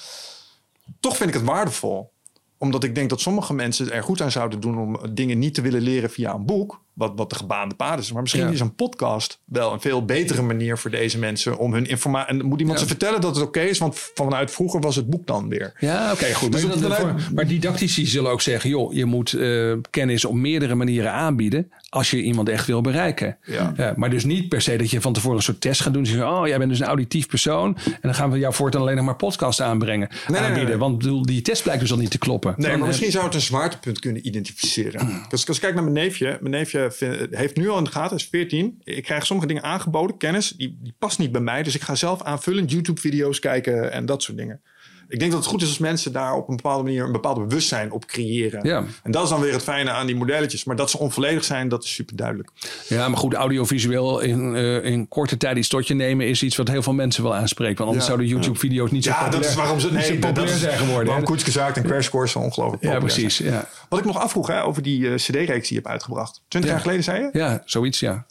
Toch 0.99 1.17
vind 1.17 1.29
ik 1.29 1.35
het 1.35 1.45
waardevol. 1.45 2.11
Omdat 2.59 2.83
ik 2.83 2.95
denk 2.95 3.09
dat 3.09 3.21
sommige 3.21 3.53
mensen 3.53 3.91
er 3.91 4.03
goed 4.03 4.21
aan 4.21 4.31
zouden 4.31 4.59
doen... 4.59 4.77
om 4.77 5.13
dingen 5.13 5.39
niet 5.39 5.53
te 5.53 5.61
willen 5.61 5.81
leren 5.81 6.09
via 6.09 6.33
een 6.33 6.45
boek. 6.45 6.81
Wat, 6.93 7.11
wat 7.15 7.29
de 7.29 7.35
gebaande 7.35 7.75
pad 7.75 7.99
is. 7.99 8.11
Maar 8.11 8.21
misschien 8.21 8.43
Ja. 8.45 8.49
is 8.51 8.59
een 8.59 8.75
podcast 8.75 9.39
wel 9.45 9.73
een 9.73 9.81
veel 9.81 10.05
betere 10.05 10.41
manier 10.41 10.77
voor 10.77 10.91
deze 10.91 11.17
mensen... 11.19 11.57
om 11.57 11.73
hun 11.73 11.85
informatie... 11.87 12.29
En 12.39 12.45
moet 12.45 12.59
iemand 12.59 12.77
Ja. 12.79 12.83
ze 12.85 12.89
vertellen 12.91 13.21
dat 13.21 13.35
het 13.35 13.45
oké 13.45 13.59
is? 13.59 13.77
Want 13.77 13.99
vanuit 14.13 14.51
vroeger 14.51 14.79
was 14.81 14.95
het 14.95 15.09
boek 15.09 15.27
dan 15.27 15.49
weer. 15.49 15.73
Ja, 15.79 16.11
oké, 16.11 16.33
goed. 16.33 16.51
Dus 16.51 16.61
maar, 16.65 16.71
dat- 16.79 16.81
dat- 16.89 16.97
voor- 16.97 17.15
maar 17.33 17.47
didactici 17.47 18.05
zullen 18.05 18.31
ook 18.31 18.41
zeggen... 18.41 18.69
joh, 18.69 18.93
je 18.93 19.05
moet 19.05 19.33
eh, 19.33 19.73
kennis 19.89 20.25
op 20.25 20.33
meerdere 20.35 20.75
manieren 20.75 21.11
aanbieden... 21.11 21.71
als 21.89 22.11
je 22.11 22.21
iemand 22.21 22.49
echt 22.49 22.65
wil 22.67 22.81
bereiken. 22.81 23.37
Ja. 23.43 23.93
maar 23.95 24.09
dus 24.09 24.23
niet 24.23 24.49
per 24.49 24.61
se 24.61 24.75
dat 24.77 24.89
je 24.89 25.01
van 25.01 25.13
tevoren 25.13 25.37
een 25.37 25.43
soort 25.43 25.61
test 25.61 25.81
gaat 25.81 25.93
doen. 25.93 26.05
Zeggen, 26.05 26.29
oh, 26.29 26.47
jij 26.47 26.57
bent 26.57 26.69
dus 26.69 26.79
een 26.79 26.85
auditief 26.85 27.27
persoon... 27.27 27.77
en 27.85 27.99
dan 28.01 28.15
gaan 28.15 28.31
we 28.31 28.37
jou 28.39 28.53
voortaan 28.53 28.81
alleen 28.81 28.95
nog 28.95 29.05
maar 29.05 29.15
podcast 29.15 29.61
aanbrengen, 29.61 30.09
nee, 30.27 30.39
aanbieden. 30.41 30.69
nee. 30.69 30.77
Want 30.77 30.97
bedoel, 30.97 31.21
die 31.25 31.41
test 31.41 31.63
blijkt 31.63 31.81
dus 31.81 31.91
al 31.91 31.97
niet 31.97 32.11
te 32.11 32.17
kloppen. 32.17 32.53
Nee, 32.57 32.61
Dan, 32.61 32.71
maar 32.71 32.79
eh, 32.81 32.87
misschien 32.87 33.11
zou 33.11 33.25
het 33.25 33.33
een 33.33 33.41
zwaartepunt 33.41 33.99
kunnen 33.99 34.27
identificeren. 34.27 35.25
Dus 35.29 35.47
als 35.47 35.55
ik 35.57 35.61
kijk 35.61 35.73
naar 35.73 35.83
mijn 35.83 35.95
neefje. 35.95 36.37
Mijn 36.41 36.51
neefje 36.53 36.88
heeft 37.31 37.55
nu 37.55 37.69
al 37.69 37.77
in 37.77 37.83
de 37.83 37.89
gaten, 37.89 38.17
is 38.17 38.27
14. 38.27 38.81
Ik 38.83 39.03
krijg 39.03 39.25
sommige 39.25 39.47
dingen 39.47 39.63
aangeboden, 39.63 40.17
kennis. 40.17 40.49
Die, 40.49 40.77
die 40.81 40.93
past 40.99 41.19
niet 41.19 41.31
bij 41.31 41.41
mij. 41.41 41.63
Dus 41.63 41.75
ik 41.75 41.81
ga 41.81 41.95
zelf 41.95 42.21
aanvullend 42.21 42.71
YouTube-video's 42.71 43.39
kijken 43.39 43.91
en 43.91 44.05
dat 44.05 44.23
soort 44.23 44.37
dingen. 44.37 44.61
Ik 45.09 45.19
denk 45.19 45.31
dat 45.31 45.39
het 45.39 45.49
goed 45.49 45.61
is 45.61 45.67
als 45.67 45.77
mensen 45.77 46.11
daar 46.11 46.33
op 46.33 46.49
een 46.49 46.55
bepaalde 46.55 46.83
manier 46.83 47.03
een 47.03 47.11
bepaald 47.11 47.47
bewustzijn 47.47 47.91
op 47.91 48.05
creëren. 48.05 48.59
Ja. 48.67 48.83
En 49.03 49.11
dat 49.11 49.23
is 49.23 49.29
dan 49.29 49.41
weer 49.41 49.53
het 49.53 49.63
fijne 49.63 49.89
aan 49.91 50.05
die 50.05 50.15
modelletjes. 50.15 50.63
Maar 50.63 50.75
dat 50.75 50.89
ze 50.89 50.97
onvolledig 50.97 51.43
zijn, 51.43 51.69
dat 51.69 51.83
is 51.83 51.93
super 51.93 52.15
duidelijk. 52.15 52.49
Ja, 52.87 53.07
maar 53.09 53.17
goed, 53.17 53.33
audiovisueel 53.33 54.19
in, 54.19 54.55
eh, 54.55 54.83
in 54.85 55.07
korte 55.07 55.37
tijd 55.37 55.57
iets 55.57 55.67
tot 55.67 55.87
je 55.87 55.93
nemen... 55.93 56.27
is 56.27 56.43
iets 56.43 56.55
wat 56.55 56.67
heel 56.67 56.83
veel 56.83 56.93
mensen 56.93 57.23
wel 57.23 57.35
aanspreekt. 57.35 57.77
Want 57.77 57.89
anders 57.89 58.07
Ja. 58.07 58.13
zouden 58.15 58.27
YouTube-video's 58.35 58.91
niet 58.91 59.03
zo 59.03 59.09
Ja, 59.09 59.15
populair, 59.15 59.41
dat 59.41 59.49
is 59.51 59.55
waarom 59.55 59.79
ze 59.79 59.91
niet 59.91 60.03
zo 60.03 60.09
nee, 60.11 60.19
dat 60.19 60.29
populair 60.29 60.55
is 60.55 60.61
zijn 60.61 60.77
geworden. 60.77 61.07
Waarom 61.13 61.37
Zaak 61.39 61.75
en 61.75 61.83
Crash 61.83 62.09
Course 62.09 62.31
zo 62.31 62.39
ongelooflijk 62.39 62.83
Ja, 62.83 62.89
populair 62.89 63.13
precies. 63.15 63.35
zijn. 63.35 63.51
Ja. 63.53 63.67
Wat 63.89 63.99
ik 63.99 64.05
nog 64.05 64.17
afvroeg 64.17 64.47
hè, 64.47 64.63
over 64.63 64.81
die 64.81 65.07
eh, 65.09 65.15
cd-reeks 65.15 65.47
die 65.47 65.67
je 65.69 65.75
hebt 65.75 65.87
uitgebracht. 65.87 66.41
20 66.47 66.71
jaar 66.71 66.79
geleden 66.79 67.03
zei 67.03 67.21
je? 67.21 67.29
ja, 67.33 67.61
zoiets, 67.65 67.99
ja. 67.99 68.25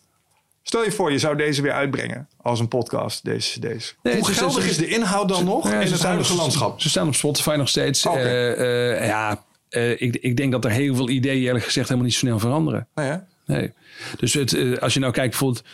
Stel 0.69 0.85
je 0.85 0.93
voor, 0.93 1.13
je 1.13 1.19
zou 1.19 1.37
deze 1.37 1.63
weer 1.63 1.73
uitbrengen 1.73 2.29
als 2.37 2.61
een 2.61 2.69
podcast, 2.69 3.25
deze 3.25 3.61
cd's. 3.61 3.97
Nee, 4.03 4.15
Hoe 4.15 4.25
geldig 4.25 4.63
ze- 4.63 4.69
is 4.69 4.77
de 4.77 4.89
inhoud 4.89 5.29
dan 5.29 5.45
nog 5.45 5.71
Ja, 5.71 5.81
in 5.81 5.93
het 5.93 6.03
huidige 6.03 6.35
landschap? 6.35 6.81
Ze 6.81 6.89
staan 6.89 7.07
op 7.07 7.15
Spotify 7.15 7.55
nog 7.59 7.69
steeds. 7.69 8.07
Oké. 8.07 8.19
Eh, 8.19 8.97
eh, 9.01 9.07
ja, 9.07 9.45
eh, 9.69 9.91
ik, 9.91 10.17
ik 10.17 10.37
denk 10.37 10.53
dat 10.53 10.65
er 10.65 10.71
heel 10.71 10.95
veel 10.95 11.09
ideeën 11.09 11.43
eerlijk 11.43 11.65
gezegd 11.65 11.87
helemaal 11.89 12.09
niet 12.09 12.17
zo 12.19 12.27
snel 12.27 12.39
veranderen. 12.39 12.87
Nee, 12.95 13.07
hè? 13.07 13.17
Nee. 13.47 13.73
Dus 14.17 14.35
het, 14.35 14.81
als 14.81 14.95
je 14.95 15.01
nou 15.01 15.13
kijkt 15.13 15.31
bijvoorbeeld... 15.31 15.65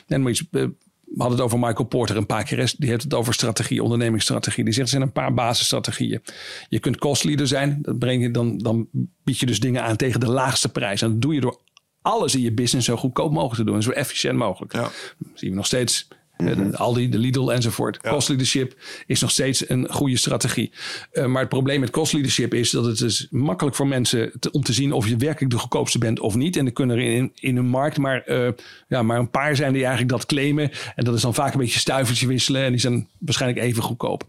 we 0.49 0.73
hadden 1.19 1.37
het 1.39 1.47
over 1.47 1.59
Michael 1.59 1.85
Porter 1.89 2.17
een 2.17 2.27
paar 2.27 2.45
keer. 2.45 2.75
Die 2.79 2.89
heeft 2.89 3.03
het 3.03 3.15
over 3.15 3.35
strategie, 3.35 3.83
ondernemingsstrategie. 3.83 4.65
Die 4.65 4.73
zegt 4.73 4.87
er 4.87 4.93
zijn 4.93 5.03
een 5.03 5.13
paar 5.13 5.35
basisstrategieën. 5.35 6.23
Je 6.69 6.79
kunt 6.79 6.99
costleader 6.99 7.47
zijn. 7.47 7.79
Dat 7.83 7.99
breng 7.99 8.23
je, 8.23 8.31
dan, 8.31 8.59
dan 8.59 8.89
bied 9.25 9.39
je 9.39 9.47
dus 9.47 9.61
dingen 9.61 9.83
aan 9.83 9.97
tegen 9.97 10.21
de 10.21 10.31
laagste 10.31 10.69
prijs. 10.69 11.03
En 11.03 11.11
dat 11.11 11.23
doe 11.23 11.35
je 11.35 11.41
door 11.41 11.61
alles 12.05 12.35
in 12.35 12.41
je 12.41 12.53
business 12.53 12.87
zo 12.87 12.97
goedkoop 12.97 13.33
mogelijk 13.33 13.55
te 13.57 13.65
doen. 13.65 13.75
En 13.75 13.83
zo 13.83 13.91
efficiënt 13.91 14.37
mogelijk. 14.39 14.73
Ja. 14.73 14.91
zien 15.35 15.51
we 15.51 15.57
nog 15.57 15.67
steeds. 15.67 16.09
eh, 16.37 16.47
de 16.57 16.77
Aldi, 16.77 17.09
de 17.09 17.19
Lidl 17.19 17.51
enzovoort. 17.51 17.99
Cost 18.01 18.29
leadership 18.29 18.75
is 19.07 19.21
nog 19.21 19.31
steeds 19.31 19.69
een 19.69 19.87
goede 19.93 20.17
strategie. 20.17 20.73
Eh, 21.13 21.27
maar 21.27 21.41
het 21.41 21.49
probleem 21.49 21.81
met 21.81 21.91
cost 21.91 22.13
leadership 22.13 22.55
is 22.55 22.71
dat 22.71 22.85
het 22.85 23.01
is 23.01 23.27
makkelijk 23.31 23.77
voor 23.77 23.87
mensen 23.87 24.33
te- 24.39 24.51
om 24.51 24.63
te 24.63 24.73
zien 24.73 24.93
of 24.93 25.09
je 25.09 25.17
werkelijk 25.17 25.53
de 25.53 25.59
goedkoopste 25.59 25.99
bent 25.99 26.21
of 26.21 26.35
niet. 26.35 26.57
En 26.57 26.67
er 26.67 26.73
kunnen 26.73 26.97
er 26.97 27.03
in, 27.15 27.31
in 27.35 27.57
een 27.57 27.67
markt 27.67 27.99
maar, 27.99 28.21
eh, 28.23 28.49
ja, 28.89 29.03
maar 29.03 29.19
een 29.19 29.31
paar 29.31 29.57
zijn 29.57 29.73
die 29.73 29.83
eigenlijk 29.83 30.11
dat 30.13 30.27
claimen. 30.27 30.71
En 30.97 31.05
dat 31.05 31.15
is 31.15 31.21
dan 31.23 31.35
vaak 31.35 31.53
een 31.53 31.61
beetje 31.61 31.79
stuivertje 31.79 32.27
wisselen. 32.27 32.63
En 32.65 32.71
die 32.71 32.81
zijn 32.81 33.09
waarschijnlijk 33.19 33.63
even 33.67 33.83
goedkoop. 33.83 34.25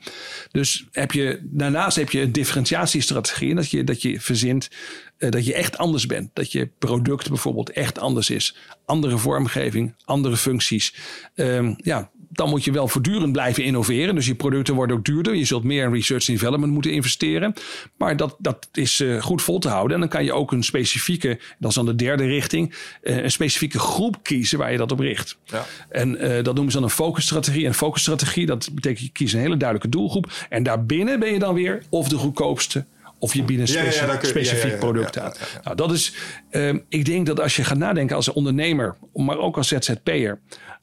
Dus 0.52 0.86
heb 0.92 1.12
je, 1.12 1.40
daarnaast 1.44 1.96
heb 1.98 2.10
je 2.10 2.22
een 2.22 2.32
differentiatiestrategie. 2.32 3.50
En 3.50 3.56
dat 3.56 3.70
je, 3.72 3.84
dat 3.84 4.02
je 4.02 4.20
verzint 4.22 4.70
dat 5.18 5.46
je 5.46 5.54
echt 5.54 5.78
anders 5.78 6.06
bent. 6.06 6.30
Dat 6.34 6.52
je 6.52 6.70
product 6.80 7.30
bijvoorbeeld 7.30 7.70
echt 7.70 8.00
anders 8.00 8.30
is. 8.30 8.56
Andere 8.86 9.18
vormgeving, 9.18 9.94
andere 10.06 10.38
functies. 10.38 10.96
Ehm, 11.36 11.74
ja, 11.78 12.12
dan 12.36 12.50
moet 12.50 12.64
je 12.64 12.72
wel 12.72 12.88
voortdurend 12.88 13.32
blijven 13.32 13.64
innoveren. 13.64 14.16
Dus 14.16 14.26
je 14.26 14.36
producten 14.36 14.76
worden 14.76 14.98
ook 14.98 15.06
duurder. 15.06 15.36
Je 15.36 15.46
zult 15.46 15.64
meer 15.64 15.84
in 15.84 15.94
research 15.94 16.30
and 16.30 16.40
development 16.40 16.74
moeten 16.74 16.92
investeren. 16.92 17.54
Maar 17.98 18.18
dat, 18.18 18.36
dat 18.40 18.70
is 18.72 19.00
eh, 19.00 19.22
goed 19.22 19.42
vol 19.42 19.60
te 19.60 19.70
houden. 19.70 19.94
En 19.94 20.00
dan 20.00 20.10
kan 20.10 20.24
je 20.24 20.34
ook 20.34 20.52
een 20.52 20.64
specifieke, 20.64 21.40
dat 21.60 21.70
is 21.70 21.76
dan 21.76 21.86
de 21.86 21.96
derde 21.96 22.26
richting, 22.26 22.74
eh, 23.02 23.24
een 23.24 23.32
specifieke 23.32 23.80
groep 23.80 24.24
kiezen 24.24 24.58
waar 24.58 24.72
je 24.72 24.78
dat 24.78 24.92
op 24.92 25.00
richt. 25.00 25.38
Ja. 25.44 25.66
En 25.90 26.18
eh, 26.18 26.44
dat 26.44 26.54
noemen 26.54 26.72
ze 26.72 26.78
dan 26.78 26.88
een 26.88 26.96
focusstrategie. 26.96 27.62
En 27.62 27.68
een 27.68 27.74
focusstrategie, 27.74 28.46
dat 28.46 28.70
betekent 28.74 29.06
je 29.06 29.12
kiest 29.12 29.34
een 29.34 29.40
hele 29.40 29.58
duidelijke 29.58 29.98
doelgroep. 29.98 30.32
En 30.50 30.64
daarbinnen 30.64 31.20
ben 31.20 31.34
je 31.34 31.40
dan 31.40 31.54
weer 31.54 31.84
of 31.90 32.08
de 32.08 32.18
goedkoopste. 32.18 32.86
Of 33.26 33.34
je 33.34 33.44
biedt 33.44 33.70
een 33.70 33.84
ja, 33.84 33.92
ja, 33.92 34.16
kun 34.16 34.30
specifiek 34.30 34.80
product 34.80 35.20
aan. 35.20 35.34
Nou, 35.64 35.76
dat 35.76 35.92
is, 35.92 36.14
ehm, 36.50 36.80
ik 36.90 37.06
denk 37.06 37.26
dat 37.26 37.40
als 37.40 37.56
je 37.56 37.64
gaat 37.64 37.78
nadenken 37.78 38.16
als 38.16 38.32
ondernemer, 38.32 38.98
maar 39.14 39.38
ook 39.38 39.58
als 39.58 39.68
ZZP'er, 39.68 40.42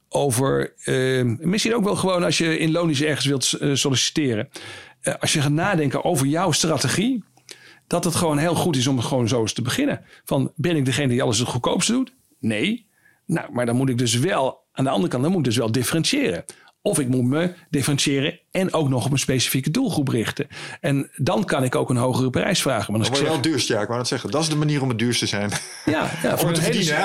over 0.09 0.73
ehm, 0.85 1.37
misschien 1.41 1.75
ook 1.75 1.85
wel 1.85 1.97
gewoon 1.97 2.25
als 2.25 2.39
je 2.39 2.59
in 2.59 2.71
loonisch 2.71 3.03
ergens 3.03 3.27
wilt 3.27 3.53
eh, 3.53 3.75
solliciteren. 3.75 4.49
Eh, 5.01 5.15
als 5.21 5.33
je 5.33 5.41
gaat 5.41 5.51
nadenken 5.51 6.05
over 6.05 6.27
jouw 6.27 6.53
strategie, 6.53 7.25
dat 7.87 8.05
het 8.05 8.15
gewoon 8.15 8.39
heel 8.39 8.55
goed 8.55 8.77
is 8.77 8.87
om 8.87 9.01
gewoon 9.01 9.29
zo 9.29 9.41
eens 9.41 9.53
te 9.53 9.63
beginnen. 9.63 10.05
Van 10.25 10.53
ben 10.57 10.77
ik 10.77 10.85
degene 10.85 11.09
die 11.09 11.23
alles 11.23 11.39
het 11.39 11.49
goedkoopste 11.49 11.93
doet? 11.93 12.15
Nee. 12.41 12.87
Nou, 13.27 13.53
maar 13.53 13.67
dan 13.67 13.77
moet 13.77 13.89
ik 13.89 13.99
dus 13.99 14.19
wel, 14.19 14.61
aan 14.73 14.85
de 14.85 14.91
andere 14.91 15.09
kant, 15.09 15.23
dan 15.23 15.33
moet 15.33 15.41
ik 15.41 15.47
dus 15.47 15.57
wel 15.57 15.73
differentiëren. 15.73 16.45
Of 16.83 16.99
ik 16.99 17.09
moet 17.09 17.25
me 17.25 17.53
differentiëren 17.71 18.39
en 18.51 18.73
ook 18.73 18.89
nog 18.89 19.05
op 19.05 19.13
een 19.13 19.19
specifieke 19.19 19.71
doelgroep 19.71 20.09
richten. 20.09 20.47
En 20.81 21.11
dan 21.17 21.45
kan 21.45 21.65
ik 21.65 21.75
ook 21.75 21.91
een 21.91 21.97
hogere 21.97 22.31
prijs 22.31 22.63
vragen. 22.63 22.93
Want 22.93 23.05
Dan 23.05 23.13
als 23.13 23.21
zeg, 23.21 23.29
wel 23.29 23.41
duurst, 23.41 23.69
ja. 23.69 23.81
Ik 23.81 23.87
wou 23.87 23.99
net 23.99 24.09
zeggen, 24.09 24.31
dat 24.31 24.43
is 24.43 24.49
de 24.49 24.57
manier 24.57 24.83
om 24.83 24.89
het 24.89 24.99
duurst 24.99 25.19
te 25.19 25.27
zijn. 25.27 25.51
ja, 25.85 26.11
ja, 26.23 26.31
het 26.31 26.43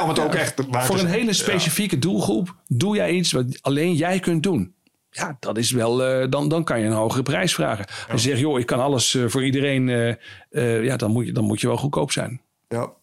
om 0.01 0.09
het 0.09 0.19
ook 0.19 0.33
echt 0.33 0.65
waar 0.69 0.85
Voor 0.85 0.99
een 0.99 1.07
hele 1.07 1.33
specifieke 1.33 1.99
doelgroep 1.99 2.55
doe 2.67 2.95
jij 2.95 3.11
iets 3.11 3.31
wat 3.31 3.61
alleen 3.61 3.93
jij 3.93 4.19
kunt 4.19 4.43
doen. 4.43 4.75
Ja, 5.17 5.37
dat 5.39 5.57
is 5.57 5.71
wel, 5.71 6.03
eh, 6.03 6.29
dan, 6.29 6.49
dan 6.49 6.63
kan 6.63 6.79
je 6.79 6.85
een 6.85 6.91
hogere 6.91 7.23
prijs 7.23 7.53
vragen. 7.53 7.85
Als 8.11 8.23
je 8.23 8.29
zegt, 8.29 8.41
joh, 8.41 8.59
ik 8.59 8.65
kan 8.65 8.79
alles 8.79 9.15
eh, 9.15 9.27
voor 9.27 9.45
iedereen, 9.45 9.89
eh, 10.49 10.83
ja, 10.83 10.95
dan 10.95 11.11
moet, 11.11 11.25
je, 11.25 11.31
dan 11.31 11.43
moet 11.43 11.61
je 11.61 11.67
wel 11.67 11.77
goedkoop 11.77 12.11
zijn. 12.11 12.41
Ja. 12.67 12.93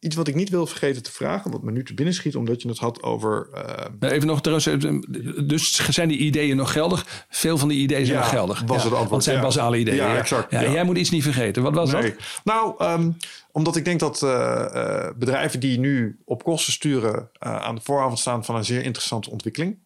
Iets 0.00 0.16
wat 0.16 0.28
ik 0.28 0.34
niet 0.34 0.48
wil 0.48 0.66
vergeten 0.66 1.02
te 1.02 1.12
vragen, 1.12 1.50
wat 1.50 1.62
me 1.62 1.70
nu 1.70 1.84
te 1.84 1.94
binnen 1.94 2.14
schiet, 2.14 2.36
omdat 2.36 2.62
je 2.62 2.68
het 2.68 2.78
had 2.78 3.02
over. 3.02 3.48
eh, 3.54 3.84
Nou, 4.00 4.12
Even 4.12 4.26
nog 4.26 4.40
trouwens, 4.40 4.66
eh, 4.66 4.98
dus 5.46 5.88
zijn 5.94 6.08
die 6.08 6.18
ideeën 6.18 6.56
nog 6.56 6.72
geldig? 6.72 7.26
Veel 7.28 7.58
van 7.58 7.68
die 7.68 7.78
ideeën 7.78 8.04
zijn 8.06 8.18
Ja, 8.18 8.22
nog 8.24 8.32
geldig. 8.32 8.62
was 8.66 8.76
het 8.82 8.90
antwoord, 8.92 9.10
Want 9.10 9.24
zijn 9.24 9.36
ja. 9.36 9.42
basale 9.42 9.78
ideeën. 9.78 9.96
Ja, 9.96 10.16
exact. 10.16 10.50
Jij 10.50 10.84
moet 10.84 10.98
iets 10.98 11.10
niet 11.10 11.22
vergeten. 11.22 11.62
Wat 11.62 11.74
was 11.74 11.92
nee. 11.92 12.02
dat? 12.02 12.12
Nou, 12.44 12.74
ehm, 12.78 13.10
omdat 13.52 13.76
ik 13.76 13.84
denk 13.84 14.00
dat 14.00 14.22
eh, 14.22 15.08
bedrijven 15.16 15.60
die 15.60 15.78
nu 15.78 16.18
op 16.24 16.44
kosten 16.44 16.72
sturen 16.72 17.30
aan 17.38 17.74
de 17.74 17.80
vooravond 17.84 18.18
staan 18.18 18.44
van 18.44 18.56
een 18.56 18.64
zeer 18.64 18.82
interessante 18.82 19.30
ontwikkeling. 19.30 19.78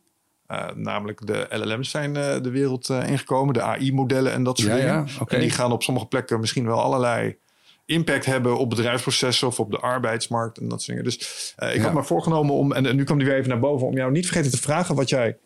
Namelijk 0.75 1.27
de 1.27 1.47
LLM's 1.51 1.91
zijn 1.91 2.13
de 2.13 2.51
wereld 2.51 2.89
ingekomen, 2.89 3.55
de 3.55 3.63
AI-modellen 3.63 4.33
en 4.33 4.43
dat 4.43 4.59
soort 4.59 4.71
Ja, 4.71 4.77
dingen. 4.77 5.07
ja. 5.19 5.25
En 5.27 5.41
die 5.41 5.51
gaan 5.51 5.73
op 5.73 5.83
sommige 5.83 6.07
plekken 6.07 6.41
misschien 6.41 6.67
wel 6.67 6.81
allerlei 6.81 7.37
impact 7.85 8.25
hebben 8.27 8.59
op 8.59 8.71
bedrijfsprocessen 8.71 9.47
of 9.49 9.61
op 9.61 9.71
de 9.71 9.79
arbeidsmarkt 9.79 10.59
en 10.59 10.69
dat 10.69 10.83
soort 10.83 10.99
dingen. 10.99 11.05
Dus 11.05 11.53
eh, 11.57 11.69
ik 11.71 11.77
Ja. 11.77 11.83
had 11.83 11.93
me 11.95 12.03
voorgenomen 12.05 12.55
om, 12.55 12.73
en, 12.73 12.87
en 12.87 12.97
nu 12.97 13.05
kwam 13.05 13.19
die 13.19 13.27
weer 13.27 13.37
even 13.37 13.49
naar 13.49 13.61
boven, 13.61 13.87
om 13.87 13.95
jou 13.97 14.11
niet 14.13 14.27
vergeten 14.27 14.51
te 14.51 14.59
vragen 14.59 14.95
wat 14.95 15.09
jij 15.09 15.37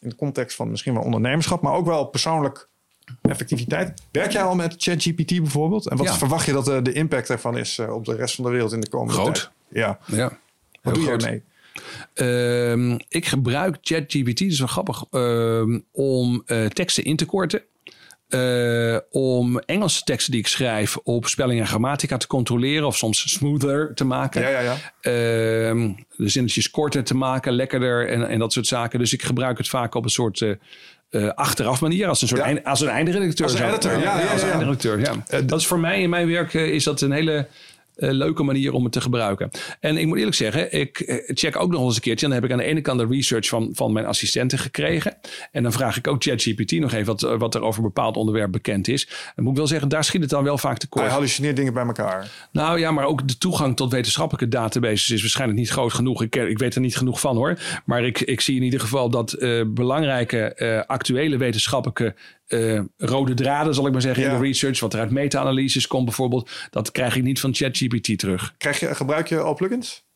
in 0.00 0.08
de 0.08 0.14
context 0.16 0.56
van 0.56 0.70
misschien 0.70 0.94
wel 0.94 1.02
ondernemerschap, 1.02 1.60
maar 1.62 1.72
ook 1.72 1.86
wel 1.86 2.04
persoonlijk 2.04 2.68
effectiviteit. 3.22 4.02
Werk 4.12 4.32
jij 4.32 4.42
al 4.42 4.54
met 4.54 4.74
ChatGPT 4.78 5.28
bijvoorbeeld? 5.40 5.88
En 5.88 5.96
wat 5.96 6.06
Ja. 6.06 6.14
verwacht 6.16 6.46
je 6.46 6.52
dat 6.52 6.68
eh, 6.68 6.82
de 6.82 6.92
impact 6.92 7.28
daarvan 7.28 7.56
is 7.58 7.78
eh, 7.78 7.94
op 7.94 8.04
de 8.04 8.14
rest 8.16 8.34
van 8.34 8.44
de 8.44 8.50
wereld 8.50 8.72
in 8.72 8.80
de 8.80 8.88
komende 8.88 9.12
Groot. 9.12 9.34
tijd? 9.34 9.50
Ja. 9.68 9.98
Ja. 10.06 10.38
Wat 10.82 10.94
doe 10.94 11.02
groot. 11.04 11.22
jij 11.22 11.30
mee? 11.30 11.42
Ehm, 12.14 12.98
ik 13.08 13.26
gebruik 13.26 13.76
ChatGPT, 13.80 14.38
dat 14.38 14.48
is 14.48 14.58
wel 14.58 14.68
grappig, 14.68 15.04
ehm, 15.10 15.78
om 15.92 16.44
teksten 16.72 17.04
in 17.04 17.16
te 17.16 17.24
korten. 17.26 17.62
Eh, 18.28 18.96
om 19.10 19.58
Engelse 19.58 20.02
teksten 20.04 20.32
die 20.32 20.40
ik 20.40 20.46
schrijf 20.46 20.96
op 20.96 21.26
spelling 21.26 21.60
en 21.60 21.66
grammatica 21.66 22.16
te 22.16 22.26
controleren 22.26 22.86
of 22.86 22.96
soms 22.96 23.32
smoother 23.32 23.94
te 23.94 24.04
maken. 24.04 24.40
Ja, 24.42 24.48
ja, 24.48 24.60
ja. 24.60 24.76
Ehm, 25.00 25.92
de 26.16 26.28
zinnetjes 26.28 26.70
korter 26.70 27.04
te 27.04 27.14
maken, 27.16 27.52
lekkerder 27.52 28.08
en, 28.08 28.28
en 28.28 28.38
dat 28.38 28.52
soort 28.52 28.66
zaken. 28.66 28.98
Dus 28.98 29.12
ik 29.12 29.22
gebruik 29.22 29.58
het 29.58 29.68
vaak 29.68 29.94
op 29.94 30.04
een 30.04 30.10
soort 30.10 30.40
eh, 30.40 30.50
eh, 31.10 31.28
achteraf 31.34 31.80
manier, 31.80 32.08
als 32.08 32.22
een 32.22 32.28
soort 32.28 32.40
Ja. 32.40 32.46
eind- 32.46 32.64
als 32.64 32.80
een 32.80 32.88
eindredacteur. 32.88 33.46
Als 33.46 33.58
een 33.60 33.68
editor, 33.68 33.92
ja, 33.92 34.20
ja, 34.20 34.26
als 34.26 34.40
een 34.40 34.46
ja. 34.46 34.52
eindredacteur, 34.52 34.98
ja. 35.00 35.40
Dat 35.44 35.60
is 35.60 35.66
voor 35.66 35.78
mij 35.80 36.00
in 36.02 36.10
mijn 36.10 36.28
werk 36.28 36.54
is 36.54 36.84
dat 36.84 37.00
een 37.00 37.12
hele 37.12 37.46
leuke 37.98 38.42
manier 38.42 38.72
om 38.72 38.84
het 38.84 38.92
te 38.92 39.00
gebruiken. 39.00 39.50
En 39.80 39.96
ik 39.96 40.06
moet 40.06 40.18
eerlijk 40.18 40.36
zeggen, 40.36 40.72
ik 40.72 40.98
eh, 40.98 41.16
check 41.26 41.60
ook 41.60 41.70
nog 41.70 41.84
eens 41.84 41.94
een 41.94 42.00
keertje. 42.00 42.26
Dan 42.26 42.34
heb 42.34 42.44
ik 42.44 42.52
aan 42.52 42.58
de 42.58 42.64
ene 42.64 42.80
kant 42.80 42.98
de 42.98 43.06
research 43.06 43.48
van, 43.48 43.70
van 43.72 43.92
mijn 43.92 44.06
assistenten 44.06 44.58
gekregen. 44.58 45.16
En 45.52 45.62
dan 45.62 45.72
vraag 45.72 45.96
ik 45.96 46.06
ook 46.06 46.22
ChatGPT 46.22 46.72
nog 46.72 46.92
even 46.92 47.06
wat, 47.06 47.20
wat 47.38 47.54
er 47.54 47.62
over 47.62 47.78
een 47.78 47.86
bepaald 47.86 48.16
onderwerp 48.16 48.52
bekend 48.52 48.88
is. 48.88 49.08
En 49.34 49.42
moet 49.42 49.52
ik 49.52 49.58
wel 49.58 49.66
zeggen, 49.66 49.88
daar 49.88 50.04
schiet 50.04 50.20
het 50.20 50.30
dan 50.30 50.44
wel 50.44 50.58
vaak 50.58 50.78
tekort. 50.78 51.04
Hij 51.04 51.12
hallucineert 51.12 51.56
dingen 51.56 51.72
bij 51.72 51.86
elkaar. 51.86 52.48
Nou 52.52 52.78
ja, 52.78 52.90
maar 52.90 53.04
ook 53.04 53.28
de 53.28 53.38
toegang 53.38 53.76
tot 53.76 53.92
wetenschappelijke 53.92 54.48
databases 54.48 55.10
is 55.10 55.20
waarschijnlijk 55.20 55.58
niet 55.58 55.70
groot 55.70 55.92
genoeg. 55.92 56.22
Ik, 56.22 56.36
ik 56.36 56.58
weet 56.58 56.74
er 56.74 56.80
niet 56.80 56.96
genoeg 56.96 57.20
van 57.20 57.36
hoor. 57.36 57.58
Maar 57.84 58.04
ik, 58.04 58.20
ik 58.20 58.40
zie 58.40 58.56
in 58.56 58.62
ieder 58.62 58.80
geval 58.80 59.10
dat 59.10 59.32
eh, 59.32 59.62
belangrijke 59.66 60.54
eh, 60.54 60.82
actuele 60.86 61.36
wetenschappelijke 61.36 62.14
eh, 62.48 62.80
rode 62.96 63.34
draden, 63.34 63.74
zal 63.74 63.86
ik 63.86 63.92
maar 63.92 64.00
zeggen, 64.02 64.22
Ja. 64.22 64.30
in 64.32 64.40
de 64.40 64.42
research. 64.46 64.80
Wat 64.80 64.92
er 64.92 65.00
uit 65.00 65.10
meta-analyses 65.10 65.86
komt 65.86 66.04
bijvoorbeeld. 66.04 66.50
Dat 66.70 66.90
krijg 66.90 67.16
ik 67.16 67.22
niet 67.22 67.40
van 67.40 67.54
ChatGPT 67.54 68.18
terug. 68.18 68.54
Krijg 68.58 68.80
je, 68.80 68.94
gebruik 68.94 69.28
je 69.28 69.40
al 69.40 69.54
plugins? 69.54 70.06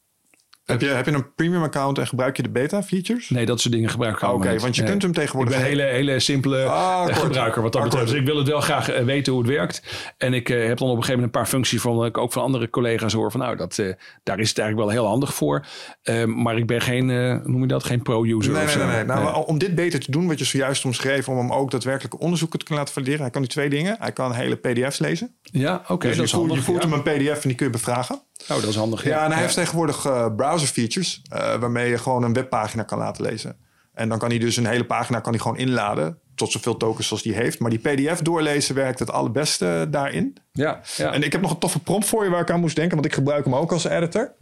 Heb 0.63 0.81
je, 0.81 0.87
heb 0.87 1.07
je 1.07 1.13
een 1.13 1.35
premium 1.35 1.63
account 1.63 1.99
en 1.99 2.07
gebruik 2.07 2.37
je 2.37 2.43
de 2.43 2.51
beta 2.51 2.83
features? 2.83 3.29
Nee, 3.31 3.47
dat 3.47 3.61
soort 3.61 3.75
dingen 3.75 3.91
gebruik 3.91 4.15
ik 4.17 4.23
Ah, 4.23 4.35
Oké, 4.35 4.59
want 4.59 4.77
je 4.77 4.83
Nee. 4.83 4.91
kunt 4.91 5.03
hem 5.03 5.11
Ik 5.11 5.17
tegenwoordig... 5.17 5.55
ben 5.55 5.63
een 5.63 5.69
hele, 5.69 5.83
hele 5.83 6.21
simpele 6.21 6.65
Ah, 6.65 7.09
eh, 7.09 7.17
gebruiker 7.17 7.63
wat 7.63 7.73
dat 7.73 7.83
Ah, 7.83 7.89
betreft. 7.89 8.11
Dus 8.11 8.21
ik 8.21 8.27
wil 8.27 8.37
het 8.37 8.49
wel 8.49 8.61
graag 8.61 8.89
eh, 8.89 9.05
weten 9.05 9.33
hoe 9.33 9.43
het 9.43 9.51
werkt. 9.51 9.83
En 10.19 10.35
ik 10.35 10.49
eh, 10.51 10.67
heb 10.67 10.79
dan 10.79 10.89
op 10.89 10.97
een 10.97 11.03
gegeven 11.03 11.09
moment 11.21 11.25
een 11.25 11.41
paar 11.41 11.47
functies 11.51 11.81
van 11.81 12.05
ik 12.05 12.19
ook 12.19 12.33
van 12.33 12.43
andere 12.43 12.71
collega's 12.71 13.13
hoor 13.13 13.31
van 13.31 13.41
nou, 13.41 13.57
dat, 13.57 13.75
daar 14.23 14.39
is 14.39 14.49
het 14.49 14.59
eigenlijk 14.59 14.89
wel 14.89 14.89
heel 14.89 15.07
handig 15.11 15.35
voor. 15.35 15.67
Eh, 16.03 16.25
maar 16.25 16.57
ik 16.57 16.67
ben 16.67 16.81
geen, 16.81 17.07
noem 17.51 17.61
je 17.61 17.67
dat, 17.67 17.85
geen 17.85 18.03
pro-user 18.03 18.53
Nee, 18.53 18.67
nee, 18.67 18.77
nee. 18.77 18.87
nee. 18.87 19.05
Nou, 19.05 19.47
Om 19.47 19.59
dit 19.59 19.75
beter 19.75 20.01
te 20.01 20.11
doen, 20.11 20.27
wat 20.27 20.39
je 20.39 20.45
zojuist 20.45 20.85
omschreven, 20.85 21.33
om 21.33 21.39
hem 21.39 21.53
ook 21.53 21.71
daadwerkelijk 21.71 22.21
onderzoeken 22.21 22.59
te 22.59 22.65
kunnen 22.65 22.85
laten 22.85 22.95
valideren. 23.03 23.23
Hij 23.23 23.31
kan 23.33 23.41
nu 23.43 23.49
twee 23.49 23.69
dingen. 23.69 23.97
Hij 23.99 24.13
kan 24.13 24.33
hele 24.33 24.57
pdf's 24.57 24.99
lezen. 24.99 25.37
Ja, 25.43 25.83
oké, 25.89 26.09
dus 26.09 26.17
dat 26.17 26.31
je, 26.31 26.37
voert, 26.37 26.55
je 26.55 26.61
voert 26.63 26.83
ja. 26.83 26.89
hem 26.89 26.99
een 26.99 27.03
pdf 27.19 27.43
en 27.43 27.49
die 27.49 27.55
kun 27.55 27.67
je 27.67 27.73
bevragen. 27.73 28.23
Oh, 28.43 28.61
dat 28.61 28.65
is 28.65 28.77
handig. 28.77 29.05
Ja, 29.05 29.25
en 29.25 29.33
hij 29.33 29.41
heeft 29.41 29.55
tegenwoordig 29.55 30.05
eh, 30.05 30.35
browser 30.37 30.69
features, 30.69 31.23
eh, 31.31 31.39
waarmee 31.57 31.91
je 31.91 31.99
gewoon 31.99 32.23
een 32.23 32.33
webpagina 32.33 32.83
kan 32.83 32.99
laten 32.99 33.25
lezen. 33.25 33.57
En 33.93 34.09
dan 34.09 34.19
kan 34.19 34.29
hij 34.29 34.39
dus 34.39 34.57
een 34.57 34.67
hele 34.67 34.87
pagina 34.87 35.21
kan 35.21 35.33
hij 35.33 35.41
gewoon 35.41 35.59
inladen, 35.59 36.19
tot 36.35 36.53
zoveel 36.53 36.77
tokens 36.77 37.11
als 37.11 37.23
die 37.23 37.35
heeft. 37.35 37.59
Maar 37.59 37.71
die 37.71 37.79
pdf 37.79 38.21
doorlezen 38.21 38.75
werkt 38.75 38.99
het 38.99 39.11
allerbeste 39.11 39.87
daarin. 39.91 40.37
Ja, 40.53 40.81
ja. 40.97 41.13
En 41.13 41.23
ik 41.23 41.33
heb 41.33 41.41
nog 41.41 41.51
een 41.51 41.59
toffe 41.59 41.79
prompt 41.79 42.07
voor 42.07 42.25
je 42.25 42.31
waar 42.31 42.41
ik 42.41 42.51
aan 42.51 42.61
moest 42.61 42.77
denken, 42.77 42.95
want 42.95 43.07
ik 43.07 43.15
gebruik 43.15 43.45
hem 43.45 43.55
ook 43.55 43.73
als 43.73 43.85
editor. 43.85 44.35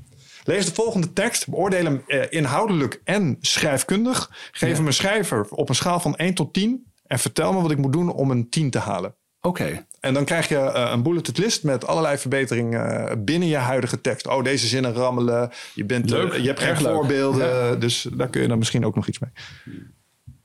Lees 0.44 0.66
de 0.66 0.74
volgende 0.74 1.12
tekst, 1.12 1.48
beoordeel 1.48 1.84
hem 1.84 2.02
eh, 2.06 2.22
inhoudelijk 2.28 3.00
en 3.04 3.36
schrijfkundig. 3.40 4.30
Geef 4.52 4.76
hem 4.76 4.86
een 4.86 4.92
schrijver 4.92 5.48
op 5.48 5.68
een 5.68 5.74
schaal 5.74 6.00
van 6.00 6.16
1 6.16 6.34
tot 6.34 6.52
10 6.52 6.92
en 7.06 7.18
vertel 7.18 7.52
me 7.52 7.62
wat 7.62 7.70
ik 7.70 7.78
moet 7.78 7.92
doen 7.92 8.12
om 8.12 8.30
een 8.30 8.48
10 8.48 8.70
te 8.70 8.78
halen. 8.78 9.14
Oké. 9.40 9.86
En 10.00 10.14
dan 10.14 10.24
krijg 10.24 10.48
je 10.48 10.56
eh, 10.56 10.90
een 10.92 11.02
bulleted 11.02 11.38
list 11.38 11.62
met 11.62 11.86
allerlei 11.86 12.18
verbeteringen 12.18 13.08
eh, 13.08 13.16
binnen 13.18 13.48
je 13.48 13.56
huidige 13.56 14.00
tekst. 14.00 14.26
Oh, 14.26 14.44
deze 14.44 14.66
zinnen 14.66 14.92
rammelen. 14.92 15.50
Je, 15.74 15.84
bent, 15.84 16.12
eh, 16.12 16.18
Leuk. 16.18 16.36
je 16.36 16.46
hebt 16.46 16.60
geen 16.60 16.76
voorbeelden. 16.76 17.80
Dus 17.80 18.06
daar 18.12 18.28
kun 18.28 18.42
je 18.42 18.48
dan 18.48 18.58
misschien 18.58 18.86
ook 18.86 18.94
nog 18.94 19.08
iets 19.08 19.18
mee. 19.18 19.30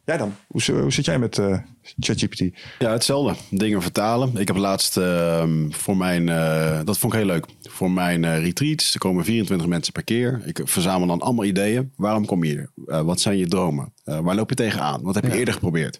Jij 0.05 0.17
dan? 0.17 0.35
Hoe, 0.47 0.61
hoe 0.81 0.93
zit 0.93 1.05
jij 1.05 1.19
met 1.19 1.37
eh, 1.37 1.57
ChatGPT? 1.99 2.39
Ja, 2.79 2.91
hetzelfde. 2.91 3.35
Dingen 3.49 3.81
vertalen. 3.81 4.37
Ik 4.37 4.47
heb 4.47 4.55
laatst 4.55 4.97
ehm, 4.97 5.69
voor 5.69 5.97
mijn, 5.97 6.29
eh, 6.29 6.79
dat 6.83 6.97
vond 6.97 7.13
ik 7.13 7.19
heel 7.19 7.27
leuk, 7.27 7.45
voor 7.61 7.91
mijn 7.91 8.39
retreats, 8.39 8.93
er 8.93 8.99
komen 8.99 9.25
24 9.25 9.67
mensen 9.67 9.93
per 9.93 10.03
keer. 10.03 10.41
Ik 10.45 10.61
verzamel 10.63 11.07
dan 11.07 11.21
allemaal 11.21 11.45
ideeën. 11.45 11.91
Waarom 11.95 12.25
kom 12.25 12.43
je 12.43 12.51
hier? 12.51 13.03
Wat 13.03 13.19
zijn 13.19 13.37
je 13.37 13.47
dromen? 13.47 13.93
Waar 14.03 14.35
loop 14.35 14.49
je 14.49 14.55
tegenaan? 14.55 15.01
Wat 15.01 15.15
heb 15.15 15.23
je 15.25 15.37
eerder 15.37 15.53
geprobeerd? 15.53 15.99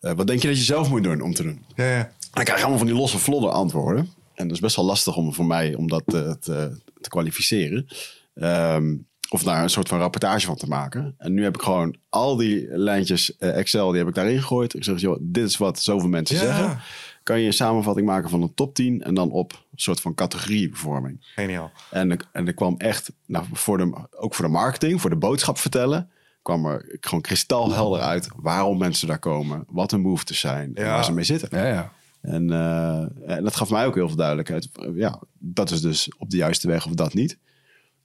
Eh, 0.00 0.12
wat 0.12 0.26
denk 0.26 0.42
je 0.42 0.48
dat 0.48 0.56
je 0.58 0.64
zelf 0.64 0.88
moet 0.90 1.02
doen 1.02 1.20
om 1.20 1.34
te 1.34 1.42
doen? 1.42 1.64
Ja, 1.74 1.84
ja. 1.84 1.98
En 1.98 2.10
dan 2.30 2.44
krijg 2.44 2.58
je 2.58 2.64
allemaal 2.64 2.78
van 2.78 2.86
die 2.86 2.96
losse 2.96 3.18
vlodder 3.18 3.50
antwoorden. 3.50 4.08
En 4.34 4.46
dat 4.46 4.56
is 4.56 4.62
best 4.62 4.76
wel 4.76 4.84
lastig 4.84 5.16
om 5.16 5.34
voor 5.34 5.46
mij 5.46 5.74
om 5.74 5.88
dat 5.88 6.02
eh, 6.14 6.30
te, 6.30 6.80
te 7.00 7.08
kwalificeren. 7.08 7.86
Ehm, 8.34 8.96
of 9.28 9.42
daar 9.42 9.62
een 9.62 9.70
soort 9.70 9.88
van 9.88 9.98
rapportage 9.98 10.46
van 10.46 10.56
te 10.56 10.66
maken. 10.66 11.14
En 11.18 11.32
nu 11.34 11.42
heb 11.42 11.54
ik 11.54 11.62
gewoon 11.62 11.96
al 12.08 12.36
die 12.36 12.66
lijntjes 12.70 13.36
eh, 13.36 13.56
Excel, 13.58 13.88
die 13.88 13.98
heb 13.98 14.08
ik 14.08 14.14
daarin 14.14 14.38
gegooid. 14.40 14.74
Ik 14.74 14.84
zeg, 14.84 15.00
joh, 15.00 15.18
dit 15.20 15.48
is 15.48 15.56
wat 15.56 15.80
zoveel 15.82 16.08
mensen 16.08 16.36
Ja. 16.36 16.42
zeggen. 16.42 16.80
Kan 17.22 17.40
je 17.40 17.46
een 17.46 17.52
samenvatting 17.52 18.06
maken 18.06 18.30
van 18.30 18.42
een 18.42 18.54
top 18.54 18.74
10 18.74 19.02
en 19.02 19.14
dan 19.14 19.30
op 19.30 19.52
een 19.52 19.78
soort 19.80 20.00
van 20.00 20.14
categoriebevorming. 20.14 21.16
Geniaal. 21.34 21.70
En, 21.90 22.10
ik- 22.10 22.24
en 22.32 22.46
er 22.46 22.54
kwam 22.54 22.74
echt, 22.78 23.12
nou, 23.26 23.44
voor 23.52 23.78
de, 23.78 24.06
ook 24.16 24.34
voor 24.34 24.44
de 24.44 24.50
marketing, 24.50 25.00
voor 25.00 25.10
de 25.10 25.16
boodschap 25.16 25.58
vertellen, 25.58 26.10
kwam 26.42 26.66
er 26.66 26.96
gewoon 27.00 27.20
kristalhelder 27.20 28.00
uit 28.00 28.28
waarom 28.36 28.78
mensen 28.78 29.08
daar 29.08 29.18
komen, 29.18 29.64
wat 29.68 29.90
hun 29.90 30.02
behoeftes 30.02 30.40
zijn 30.40 30.74
en 30.74 30.84
Ja. 30.84 30.90
waar 30.90 31.04
ze 31.04 31.12
mee 31.12 31.24
zitten. 31.24 31.48
Ja, 31.52 31.66
ja. 31.66 31.92
En, 32.20 32.50
eh, 32.50 33.36
en 33.36 33.44
dat 33.44 33.56
gaf 33.56 33.70
mij 33.70 33.86
ook 33.86 33.94
heel 33.94 34.06
veel 34.08 34.16
duidelijkheid. 34.16 34.68
Ja, 34.94 35.20
dat 35.38 35.70
is 35.70 35.80
dus 35.80 36.08
op 36.18 36.30
de 36.30 36.36
juiste 36.36 36.66
weg 36.68 36.86
of 36.86 36.92
dat 36.92 37.14
niet. 37.14 37.38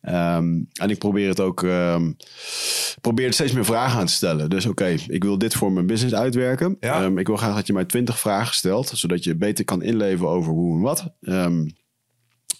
Ehm, 0.01 0.59
en 0.73 0.89
ik 0.89 0.97
probeer 0.97 1.27
het 1.29 1.39
ook, 1.39 1.63
ehm, 1.63 2.11
probeer 3.01 3.25
er 3.27 3.33
steeds 3.33 3.51
meer 3.51 3.65
vragen 3.65 3.99
aan 3.99 4.05
te 4.05 4.13
stellen. 4.13 4.49
Dus 4.49 4.65
oké, 4.65 4.95
ik 5.07 5.23
wil 5.23 5.37
dit 5.37 5.53
voor 5.53 5.71
mijn 5.71 5.85
business 5.85 6.15
uitwerken. 6.15 6.77
Ja. 6.79 7.03
Ehm, 7.03 7.17
ik 7.17 7.27
wil 7.27 7.37
graag 7.37 7.55
dat 7.55 7.67
je 7.67 7.73
mij 7.73 7.85
twintig 7.85 8.19
vragen 8.19 8.55
stelt, 8.55 8.87
zodat 8.93 9.23
je 9.23 9.35
beter 9.35 9.65
kan 9.65 9.81
inleven 9.81 10.27
over 10.27 10.51
hoe 10.51 10.75
en 10.75 10.81
wat. 10.81 11.13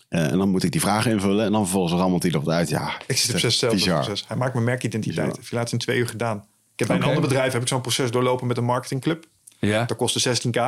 Eh, 0.08 0.32
en 0.32 0.38
dan 0.38 0.50
moet 0.50 0.64
ik 0.64 0.72
die 0.72 0.82
vragen 0.82 1.12
invullen 1.12 1.46
en 1.46 1.52
dan 1.52 1.62
vervolgens 1.62 1.94
rammelt 1.94 2.22
hij 2.24 2.32
dat 2.32 2.50
uit. 2.50 2.70
Ja, 2.70 2.92
Ik 3.08 3.18
zit 3.18 3.36
op 3.36 3.42
het 3.42 3.54
zes 3.54 3.84
proces. 3.84 4.26
Hij 4.28 4.38
maakt 4.38 4.54
mijn 4.54 4.66
merkidentiteit. 4.66 5.26
Bizar. 5.28 5.42
Heb 5.42 5.50
je 5.50 5.56
laatst 5.56 5.74
in 5.74 5.80
twee 5.80 5.98
uur 5.98 6.08
gedaan. 6.08 6.38
Ik 6.38 6.80
heb 6.80 6.88
bij 6.88 6.98
een 6.98 7.04
ander 7.04 7.22
bedrijf 7.22 7.54
heb 7.54 7.62
ik 7.62 7.68
zo'n 7.68 7.82
proces 7.82 8.12
doorlopen 8.12 8.48
met 8.48 8.58
een 8.58 8.64
marketingclub. 8.64 9.26
Ja. 9.60 9.86
Dat 9.86 9.98
kostte 9.98 10.36
16k. 10.36 10.60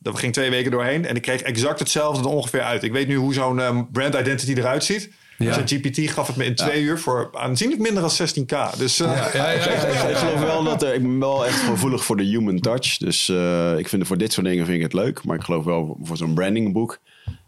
Dat 0.00 0.18
ging 0.18 0.32
twee 0.32 0.50
weken 0.50 0.70
doorheen 0.70 1.06
en 1.06 1.16
ik 1.16 1.22
kreeg 1.22 1.40
exact 1.40 1.78
hetzelfde 1.78 2.22
er 2.22 2.28
ongeveer 2.28 2.62
uit. 2.62 2.82
Ik 2.82 2.92
weet 2.92 3.08
nu 3.08 3.16
hoe 3.16 3.34
zo'n 3.34 3.60
ehm, 3.60 3.82
brand 3.92 4.14
identity 4.14 4.52
eruit 4.52 4.84
ziet. 4.84 5.10
Ja. 5.38 5.56
Dus 5.56 5.72
GPT 5.72 6.10
gaf 6.10 6.26
het 6.26 6.36
me 6.36 6.44
in 6.44 6.54
twee 6.54 6.82
uur 6.82 6.98
voor 6.98 7.28
aanzienlijk 7.32 7.80
minder 7.80 8.02
dan 8.02 8.10
16k. 8.12 8.78
Dus 8.78 9.00
eh, 9.00 9.16
Ja, 9.34 9.50
ja, 9.50 9.50
ja, 9.50 9.86
ja. 9.86 10.08
Ik 10.08 10.16
geloof 10.16 10.40
wel 10.40 10.64
dat 10.64 10.82
er, 10.82 10.94
ik 10.94 11.02
ben 11.02 11.18
wel 11.18 11.46
echt 11.46 11.60
gevoelig 11.60 12.04
voor 12.04 12.16
de 12.16 12.22
human 12.24 12.60
touch. 12.60 12.96
Dus 12.96 13.28
eh, 13.28 13.78
ik 13.78 13.88
vind 13.88 14.06
voor 14.06 14.18
dit 14.18 14.32
soort 14.32 14.46
dingen 14.46 14.64
vind 14.64 14.76
ik 14.76 14.82
het 14.82 14.92
leuk. 14.92 15.24
Maar 15.24 15.36
ik 15.36 15.42
geloof 15.42 15.64
wel 15.64 15.98
voor 16.02 16.16
zo'n 16.16 16.34
brandingboek. 16.34 16.98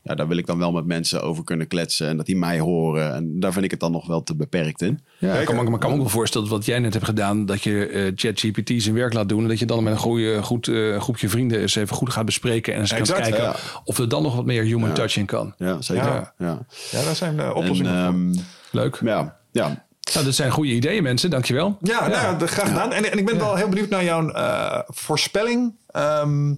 Ja, 0.03 0.15
daar 0.15 0.28
wil 0.28 0.36
ik 0.36 0.47
dan 0.47 0.59
wel 0.59 0.73
met 0.73 0.86
mensen 0.86 1.23
over 1.23 1.44
kunnen 1.44 1.66
kletsen. 1.66 2.09
En 2.09 2.16
dat 2.16 2.27
die 2.27 2.36
mij 2.36 2.59
horen. 2.59 3.15
En 3.15 3.40
daar 3.40 3.53
vind 3.53 3.65
ik 3.65 3.70
het 3.70 3.81
dan 3.81 3.93
nog 3.93 4.07
wel 4.07 4.23
te 4.23 4.36
beperkt 4.36 4.82
in. 4.82 5.01
Ja, 5.19 5.35
ik 5.35 5.47
kan, 5.47 5.55
me- 5.57 5.78
kan 5.78 5.90
me 5.90 5.94
ook 5.97 6.01
wel 6.03 6.11
voorstellen 6.11 6.48
dat 6.48 6.57
wat 6.57 6.66
jij 6.66 6.78
net 6.78 6.93
hebt 6.93 7.05
gedaan, 7.05 7.47
dat 7.47 7.62
je 7.62 7.86
eh, 7.86 8.12
ChatGPT 8.15 8.82
zijn 8.82 8.94
werk 8.94 9.12
laat 9.12 9.28
doen. 9.28 9.43
En 9.43 9.48
dat 9.48 9.59
je 9.59 9.66
dan 9.66 9.82
met 9.82 9.93
een 9.93 9.98
goede, 9.98 10.43
goed 10.43 10.69
eh, 10.69 11.01
groepje 11.01 11.28
vrienden 11.28 11.61
eens 11.61 11.74
even 11.74 11.97
goed 11.97 12.12
gaat 12.12 12.24
bespreken. 12.24 12.74
En 12.74 12.81
eens 12.81 12.93
gaat 12.93 13.12
kijken 13.12 13.43
ja. 13.43 13.55
of 13.85 13.98
er 13.98 14.09
dan 14.09 14.23
nog 14.23 14.36
wat 14.36 14.44
meer 14.47 14.62
human 14.62 14.93
touch 14.93 15.16
in 15.16 15.27
kan. 15.27 15.55
Ja, 15.59 15.81
zeker. 15.82 16.05
Ja. 16.05 16.32
Ja. 16.39 16.66
ja, 16.90 17.03
daar 17.05 17.16
zijn 17.16 17.36
de 17.36 17.43
En, 17.43 17.55
oplossingen 17.55 17.93
voor. 18.05 18.12
ehm, 18.15 18.35
Leuk. 18.70 19.01
ja, 19.05 19.36
ja. 19.53 19.85
Nou, 20.12 20.24
dat 20.24 20.35
zijn 20.35 20.51
goede 20.51 20.70
ideeën, 20.73 21.03
mensen. 21.03 21.31
Dankjewel. 21.31 21.77
Ja, 21.81 22.09
nou 22.09 22.47
graag 22.47 22.69
gedaan. 22.69 22.93
En, 22.93 23.12
en 23.12 23.19
ik 23.19 23.24
ben 23.27 23.39
wel 23.39 23.55
heel 23.57 23.69
benieuwd 23.69 23.89
naar 23.89 24.05
jouw 24.05 24.31
eh, 24.31 24.78
voorspelling. 24.86 25.74
Ehm, 25.86 26.55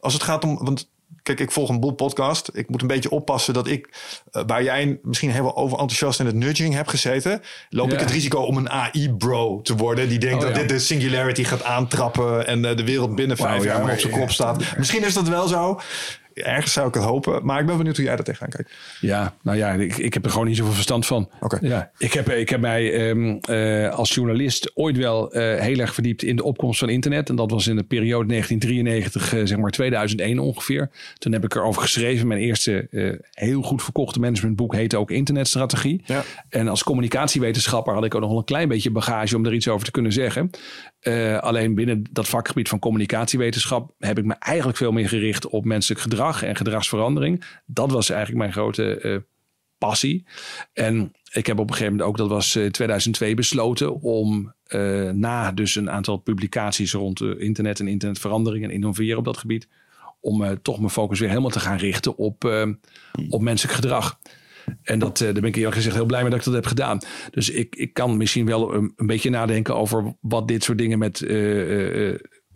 als 0.00 0.12
het 0.12 0.22
gaat 0.22 0.44
om. 0.44 0.58
Want 0.64 0.90
kijk, 1.26 1.40
ik 1.40 1.50
volg 1.50 1.68
een 1.68 1.80
boel 1.80 1.92
podcast. 1.92 2.50
Ik 2.52 2.68
moet 2.68 2.80
een 2.80 2.86
beetje 2.86 3.10
oppassen 3.10 3.54
dat 3.54 3.66
ik, 3.66 3.88
eh, 4.30 4.42
waar 4.46 4.62
jij 4.62 4.98
misschien 5.02 5.30
heel 5.30 5.56
over 5.56 5.78
enthousiast 5.78 6.20
in 6.20 6.26
het 6.26 6.34
nudging 6.34 6.74
hebt 6.74 6.90
gezeten, 6.90 7.40
loop 7.70 7.88
Ja. 7.88 7.94
ik 7.94 8.00
het 8.00 8.10
risico 8.10 8.40
om 8.40 8.56
een 8.56 8.70
AI-bro 8.70 9.60
te 9.62 9.74
worden. 9.76 10.08
Die 10.08 10.18
denkt 10.18 10.36
Oh, 10.36 10.40
dat 10.40 10.50
ja. 10.50 10.56
dit 10.58 10.68
de 10.68 10.78
singularity 10.78 11.44
gaat 11.44 11.64
aantrappen 11.64 12.46
en 12.46 12.64
eh, 12.64 12.76
de 12.76 12.84
wereld 12.84 13.14
binnen 13.14 13.36
vijf 13.36 13.50
Wauw, 13.50 13.62
ja, 13.64 13.82
jaar 13.84 13.92
op 13.92 13.98
zijn 13.98 14.12
kop 14.12 14.30
staat. 14.30 14.76
Misschien 14.76 15.04
is 15.04 15.14
dat 15.14 15.28
wel 15.28 15.46
zo. 15.48 15.80
Ergens 16.42 16.72
zou 16.72 16.88
ik 16.88 16.94
het 16.94 17.02
hopen. 17.02 17.44
Maar 17.44 17.60
ik 17.60 17.66
ben 17.66 17.76
benieuwd 17.76 17.96
hoe 17.96 18.04
jij 18.04 18.16
daar 18.16 18.24
tegenaan 18.24 18.50
kijkt. 18.50 18.72
Ja, 19.00 19.34
nou 19.42 19.56
ja, 19.56 19.72
ik, 19.72 19.96
ik 19.96 20.14
heb 20.14 20.24
er 20.24 20.30
gewoon 20.30 20.46
niet 20.46 20.56
zoveel 20.56 20.72
verstand 20.72 21.06
van. 21.06 21.30
Oké. 21.40 21.58
Ja, 21.60 21.90
ik, 21.98 22.12
heb, 22.12 22.30
ik 22.30 22.48
heb 22.48 22.60
mij 22.60 22.92
ehm, 22.92 23.36
eh, 23.40 23.94
als 23.94 24.14
journalist 24.14 24.70
ooit 24.74 24.96
wel 24.96 25.32
eh, 25.32 25.60
heel 25.60 25.78
erg 25.78 25.94
verdiept 25.94 26.22
in 26.22 26.36
de 26.36 26.44
opkomst 26.44 26.78
van 26.78 26.88
internet. 26.88 27.28
En 27.28 27.36
dat 27.36 27.50
was 27.50 27.66
in 27.66 27.76
de 27.76 27.82
periode 27.82 28.28
1993, 28.28 29.34
eh, 29.34 29.46
zeg 29.46 29.58
maar 29.58 29.70
2001 29.70 30.38
ongeveer. 30.38 30.90
Toen 31.18 31.32
heb 31.32 31.44
ik 31.44 31.54
erover 31.54 31.82
geschreven. 31.82 32.26
Mijn 32.26 32.40
eerste 32.40 32.88
heel 33.30 33.62
goed 33.62 33.82
verkochte 33.82 34.20
managementboek 34.20 34.74
heette 34.74 34.98
ook 34.98 35.10
Internetstrategie. 35.10 36.02
Ja. 36.04 36.22
En 36.48 36.68
als 36.68 36.82
communicatiewetenschapper 36.82 37.94
had 37.94 38.04
ik 38.04 38.14
ook 38.14 38.20
nog 38.20 38.30
wel 38.30 38.38
een 38.38 38.44
klein 38.44 38.68
beetje 38.68 38.90
bagage 38.90 39.36
om 39.36 39.46
er 39.46 39.54
iets 39.54 39.68
over 39.68 39.84
te 39.84 39.90
kunnen 39.90 40.12
zeggen. 40.12 40.50
Eh, 41.06 41.38
alleen 41.38 41.74
binnen 41.74 42.04
dat 42.10 42.28
vakgebied 42.28 42.68
van 42.68 42.78
communicatiewetenschap 42.78 43.94
heb 43.98 44.18
ik 44.18 44.24
me 44.24 44.34
eigenlijk 44.34 44.78
veel 44.78 44.92
meer 44.92 45.08
gericht 45.08 45.46
op 45.46 45.64
menselijk 45.64 46.00
gedrag 46.00 46.42
en 46.42 46.56
gedragsverandering. 46.56 47.44
Dat 47.66 47.90
was 47.90 48.10
eigenlijk 48.10 48.40
mijn 48.40 48.52
grote 48.52 49.00
eh, 49.00 49.16
passie. 49.78 50.26
En 50.72 51.12
ik 51.32 51.46
heb 51.46 51.58
op 51.58 51.68
een 51.68 51.74
gegeven 51.74 51.92
moment 51.92 52.10
ook, 52.10 52.16
dat 52.16 52.28
was 52.28 52.56
uh, 52.56 52.70
2002, 52.70 53.34
besloten 53.34 54.00
om 54.00 54.54
na 55.12 55.52
dus 55.52 55.74
een 55.74 55.90
aantal 55.90 56.16
publicaties 56.16 56.92
rond 56.92 57.20
internet 57.20 57.80
en 57.80 57.88
internetverandering 57.88 58.64
en 58.64 58.70
innoveren 58.70 59.18
op 59.18 59.24
dat 59.24 59.36
gebied, 59.36 59.68
om 60.20 60.62
toch 60.62 60.78
mijn 60.78 60.90
focus 60.90 61.18
weer 61.18 61.28
helemaal 61.28 61.50
te 61.50 61.60
gaan 61.60 61.78
richten 61.78 62.16
op, 62.16 62.44
op 63.28 63.40
menselijk 63.40 63.74
gedrag. 63.74 64.18
En 64.82 64.98
dat, 64.98 65.18
daar 65.18 65.32
ben 65.32 65.44
ik 65.44 65.56
eerlijk 65.56 65.74
gezegd 65.74 65.94
heel 65.94 66.06
blij 66.06 66.20
mee 66.20 66.30
dat 66.30 66.38
ik 66.38 66.44
dat 66.44 66.54
heb 66.54 66.66
gedaan. 66.66 66.98
Dus 67.30 67.50
ik, 67.50 67.76
ik 67.76 67.94
kan 67.94 68.16
misschien 68.16 68.46
wel 68.46 68.74
een, 68.74 68.92
een 68.96 69.06
beetje 69.06 69.30
nadenken 69.30 69.76
over 69.76 70.16
wat 70.20 70.48
dit 70.48 70.64
soort 70.64 70.78
dingen 70.78 70.98
met 70.98 71.20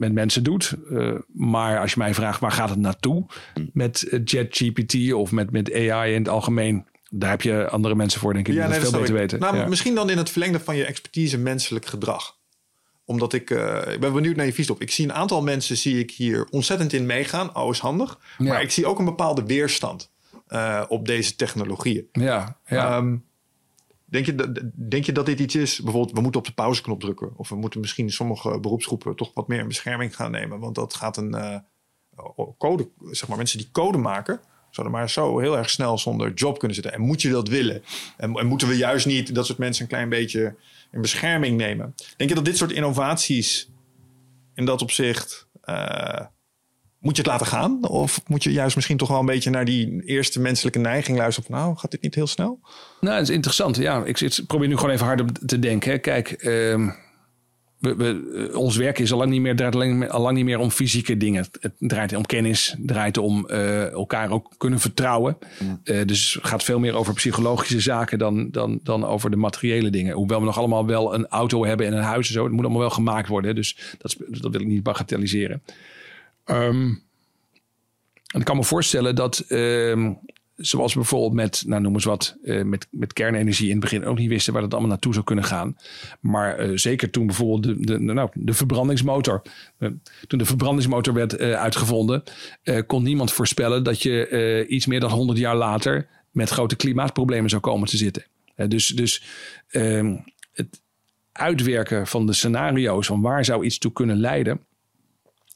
met 0.01 0.13
mensen 0.13 0.43
doet. 0.43 0.75
Uh, 0.91 1.15
maar 1.27 1.81
als 1.81 1.93
je 1.93 1.99
mij 1.99 2.15
vraagt 2.15 2.41
waar 2.41 2.53
gaat 2.53 2.71
het 2.71 2.79
naartoe 2.79 3.27
met 3.73 4.07
ChatGPT 4.25 5.13
of 5.13 5.33
met, 5.33 5.51
met 5.51 5.75
AI 5.75 6.13
in 6.13 6.19
het 6.19 6.29
algemeen, 6.29 6.87
daar 7.11 7.31
heb 7.31 7.43
je 7.43 7.69
andere 7.69 7.95
mensen 7.95 8.21
voor, 8.21 8.33
denk 8.33 8.49
ik, 8.49 8.55
die 8.55 8.63
dat 8.63 8.77
veel 8.77 9.01
beter 9.01 9.15
weten. 9.15 9.39
Nou, 9.39 9.69
Misschien 9.69 9.95
dan 9.95 10.11
in 10.11 10.19
het 10.19 10.31
verlengde 10.31 10.61
van 10.61 10.77
je 10.77 10.85
expertise 10.85 11.39
menselijk 11.39 11.87
gedrag. 11.87 12.39
Omdat 13.05 13.33
ik, 13.33 13.51
uh, 13.51 13.79
ik 13.93 14.01
ben 14.01 14.13
benieuwd 14.13 14.37
naar 14.37 14.47
je 14.47 14.53
visie 14.53 14.73
op. 14.75 14.83
Ik 14.83 14.91
zie 14.91 15.05
een 15.05 15.13
aantal 15.13 15.43
mensen 15.43 15.77
zie 15.77 15.99
ik 15.99 16.11
hier 16.11 16.47
ontzettend 16.51 16.93
in 16.93 17.07
meegaan. 17.07 17.57
Oh, 17.57 17.71
is 17.71 17.79
handig. 17.79 18.19
Maar 18.39 18.63
ik 18.63 18.71
zie 18.71 18.87
ook 18.87 18.99
een 18.99 19.05
bepaalde 19.05 19.45
weerstand 19.45 20.11
uh, 20.51 20.85
op 20.89 21.07
deze 21.07 21.37
technologieën. 21.37 22.09
Ja, 22.13 22.59
ja. 22.67 22.97
Um, 22.97 23.29
Denk 24.11 24.27
je, 24.27 24.73
denk 24.75 25.05
je 25.05 25.13
dat 25.13 25.27
dit 25.27 25.41
iets 25.41 25.55
is? 25.55 25.81
Bijvoorbeeld, 25.81 26.15
we 26.15 26.21
moeten 26.21 26.41
op 26.41 26.47
de 26.47 26.53
pauzeknop 26.53 27.01
drukken. 27.01 27.31
Of 27.37 27.49
we 27.49 27.57
moeten 27.57 27.81
misschien 27.81 28.11
sommige 28.11 28.61
beroepsgroepen 28.61 29.17
toch 29.17 29.31
wat 29.35 29.49
meer 29.49 29.59
in 29.59 29.69
bescherming 29.69 30.17
gaan 30.17 30.31
nemen. 30.31 30.59
Want 30.59 30.75
dat 30.75 30.95
gaat 30.95 31.17
een 31.17 31.35
uh, 31.35 31.57
code, 32.59 32.89
zeg 33.11 33.29
maar, 33.29 33.37
mensen 33.37 33.59
die 33.59 33.69
code 33.73 33.99
maken, 33.99 34.41
zouden 34.71 34.97
maar 34.97 35.11
zo 35.11 35.39
heel 35.39 35.57
erg 35.57 35.71
snel 35.71 35.99
zonder 35.99 36.33
job 36.33 36.59
kunnen 36.59 36.75
zitten. 36.75 36.93
En 36.95 37.01
moet 37.01 37.23
je 37.23 37.31
dat 37.31 37.49
willen? 37.49 37.83
En, 38.17 38.35
en, 38.35 38.47
moeten 38.47 38.69
we 38.69 38.77
juist 38.77 39.07
niet 39.07 39.35
dat 39.35 39.47
soort 39.47 39.59
mensen 39.59 39.83
een 39.83 39.89
klein 39.89 40.09
beetje 40.09 40.57
in 40.93 41.01
bescherming 41.01 41.57
nemen? 41.57 41.95
Denk 42.17 42.31
je 42.31 42.37
dat 42.37 42.45
dit 42.45 42.57
soort 42.57 42.73
innovaties 42.73 43.71
in 44.55 44.65
dat 44.65 44.83
opzicht. 44.83 45.49
Uh, 45.65 46.21
moet 47.01 47.17
je 47.17 47.23
het 47.23 47.31
laten 47.31 47.47
gaan? 47.47 47.89
Of 47.89 48.21
moet 48.27 48.43
je 48.43 48.53
juist 48.53 48.75
misschien 48.77 48.97
toch 48.97 49.09
wel 49.09 49.21
een 49.21 49.27
beetje 49.27 49.51
naar 49.51 49.65
die 49.65 50.03
eerste 50.05 50.41
menselijke 50.41 50.79
neiging 50.79 51.19
luisteren? 51.19 51.51
Van, 51.51 51.59
nou, 51.59 51.77
gaat 51.77 51.91
dit 51.91 52.03
niet 52.03 52.15
heel 52.15 52.27
snel? 52.27 52.61
Nou, 53.01 53.17
het 53.17 53.29
is 53.29 53.35
interessant. 53.35 53.77
Ja, 53.77 54.05
ik, 54.05 54.21
ik 54.21 54.43
probeer 54.47 54.69
nu 54.69 54.77
gewoon 54.77 54.91
even 54.91 55.07
hard 55.07 55.21
op 55.21 55.31
te 55.47 55.59
denken. 55.59 55.91
Hè. 55.91 55.99
Kijk, 55.99 56.43
uh, 56.43 56.91
we, 57.81 57.95
we, 57.95 58.49
eh, 58.53 58.59
ons 58.59 58.77
werk 58.77 58.99
is 58.99 59.13
al 59.13 59.19
lang 59.19 59.31
niet 59.31 59.41
meer, 59.41 59.57
draait 59.57 60.11
al 60.11 60.21
lang 60.21 60.37
niet 60.37 60.45
meer 60.45 60.59
om 60.59 60.71
fysieke 60.71 61.17
dingen. 61.17 61.47
Het 61.61 61.73
draait 61.79 62.15
om 62.15 62.27
kennis, 62.27 62.75
het 62.77 62.87
draait 62.87 63.19
om 63.19 63.47
uh, 63.51 63.91
elkaar 63.91 64.31
ook 64.31 64.55
kunnen 64.57 64.81
vertrouwen. 64.81 65.39
Uh, 65.85 66.01
dus 66.07 66.35
het 66.35 66.47
gaat 66.47 66.65
veel 66.65 66.79
meer 66.79 66.95
over 66.95 67.15
psychologische 67.15 67.81
zaken 67.81 68.19
dan, 68.19 68.51
dan, 68.51 68.81
dan 68.83 69.05
over 69.05 69.31
de 69.31 69.37
materiële 69.37 69.91
dingen. 69.91 70.15
Hoewel 70.15 70.39
we 70.39 70.45
nog 70.45 70.59
allemaal 70.59 70.87
wel 70.87 71.15
een 71.15 71.27
auto 71.27 71.65
hebben 71.65 71.87
en 71.87 71.93
een 71.93 72.03
huis 72.03 72.27
en 72.27 72.33
zo. 72.33 72.45
Het 72.45 72.53
moet 72.53 72.65
allemaal 72.65 72.81
wel 72.81 72.91
gemaakt 72.91 73.29
worden. 73.29 73.51
Hè. 73.51 73.57
Dus 73.57 73.97
dat, 73.99 74.17
dat 74.29 74.53
wil 74.53 74.61
ik 74.61 74.67
niet 74.67 74.83
bagatelliseren. 74.83 75.63
En 78.31 78.41
ik 78.41 78.45
kan 78.45 78.57
me 78.57 78.65
voorstellen 78.65 79.15
dat, 79.15 79.45
um, 79.49 80.19
zoals 80.57 80.95
bijvoorbeeld 80.95 81.33
met, 81.33 81.63
nou 81.67 81.83
noem 81.83 81.95
eens 81.95 82.05
wat, 82.05 82.37
uh, 82.43 82.63
met, 82.63 82.87
met 82.91 83.13
kernenergie 83.13 83.67
in 83.67 83.71
het 83.71 83.81
begin 83.81 84.05
ook 84.05 84.19
niet 84.19 84.29
wisten 84.29 84.53
waar 84.53 84.63
dat 84.63 84.73
allemaal 84.73 84.91
naartoe 84.91 85.13
zou 85.13 85.25
kunnen 85.25 85.45
gaan. 85.45 85.77
Maar 86.21 86.67
uh, 86.67 86.77
zeker 86.77 87.11
toen 87.11 87.27
bijvoorbeeld 87.27 87.63
de, 87.63 87.85
de, 87.85 87.99
nou, 87.99 88.29
de 88.35 88.55
verbrandingsmotor, 88.55 89.43
uh, 89.79 89.91
toen 90.27 90.39
de 90.39 90.45
verbrandingsmotor 90.45 91.15
werd 91.15 91.39
uitgevonden, 91.39 92.23
kon 92.87 93.03
niemand 93.03 93.33
voorspellen 93.33 93.83
dat 93.83 94.03
je 94.03 94.67
iets 94.69 94.87
meer 94.87 95.01
dan 95.01 95.11
100 95.11 95.39
jaar 95.39 95.57
later 95.57 96.09
met 96.31 96.51
grote 96.51 96.77
klimaatproblemen 96.77 97.51
zou 97.51 97.63
komen 97.63 97.89
te 97.89 97.97
zitten. 97.97 98.25
dus 98.69 98.87
dus 98.87 99.25
um, 99.71 100.25
het 100.53 100.81
uitwerken 101.33 102.07
van 102.07 102.27
de 102.27 102.33
scenario's 102.33 103.07
van 103.07 103.21
waar 103.21 103.45
zou 103.45 103.65
iets 103.65 103.79
toe 103.79 103.93
kunnen 103.93 104.17
leiden 104.17 104.61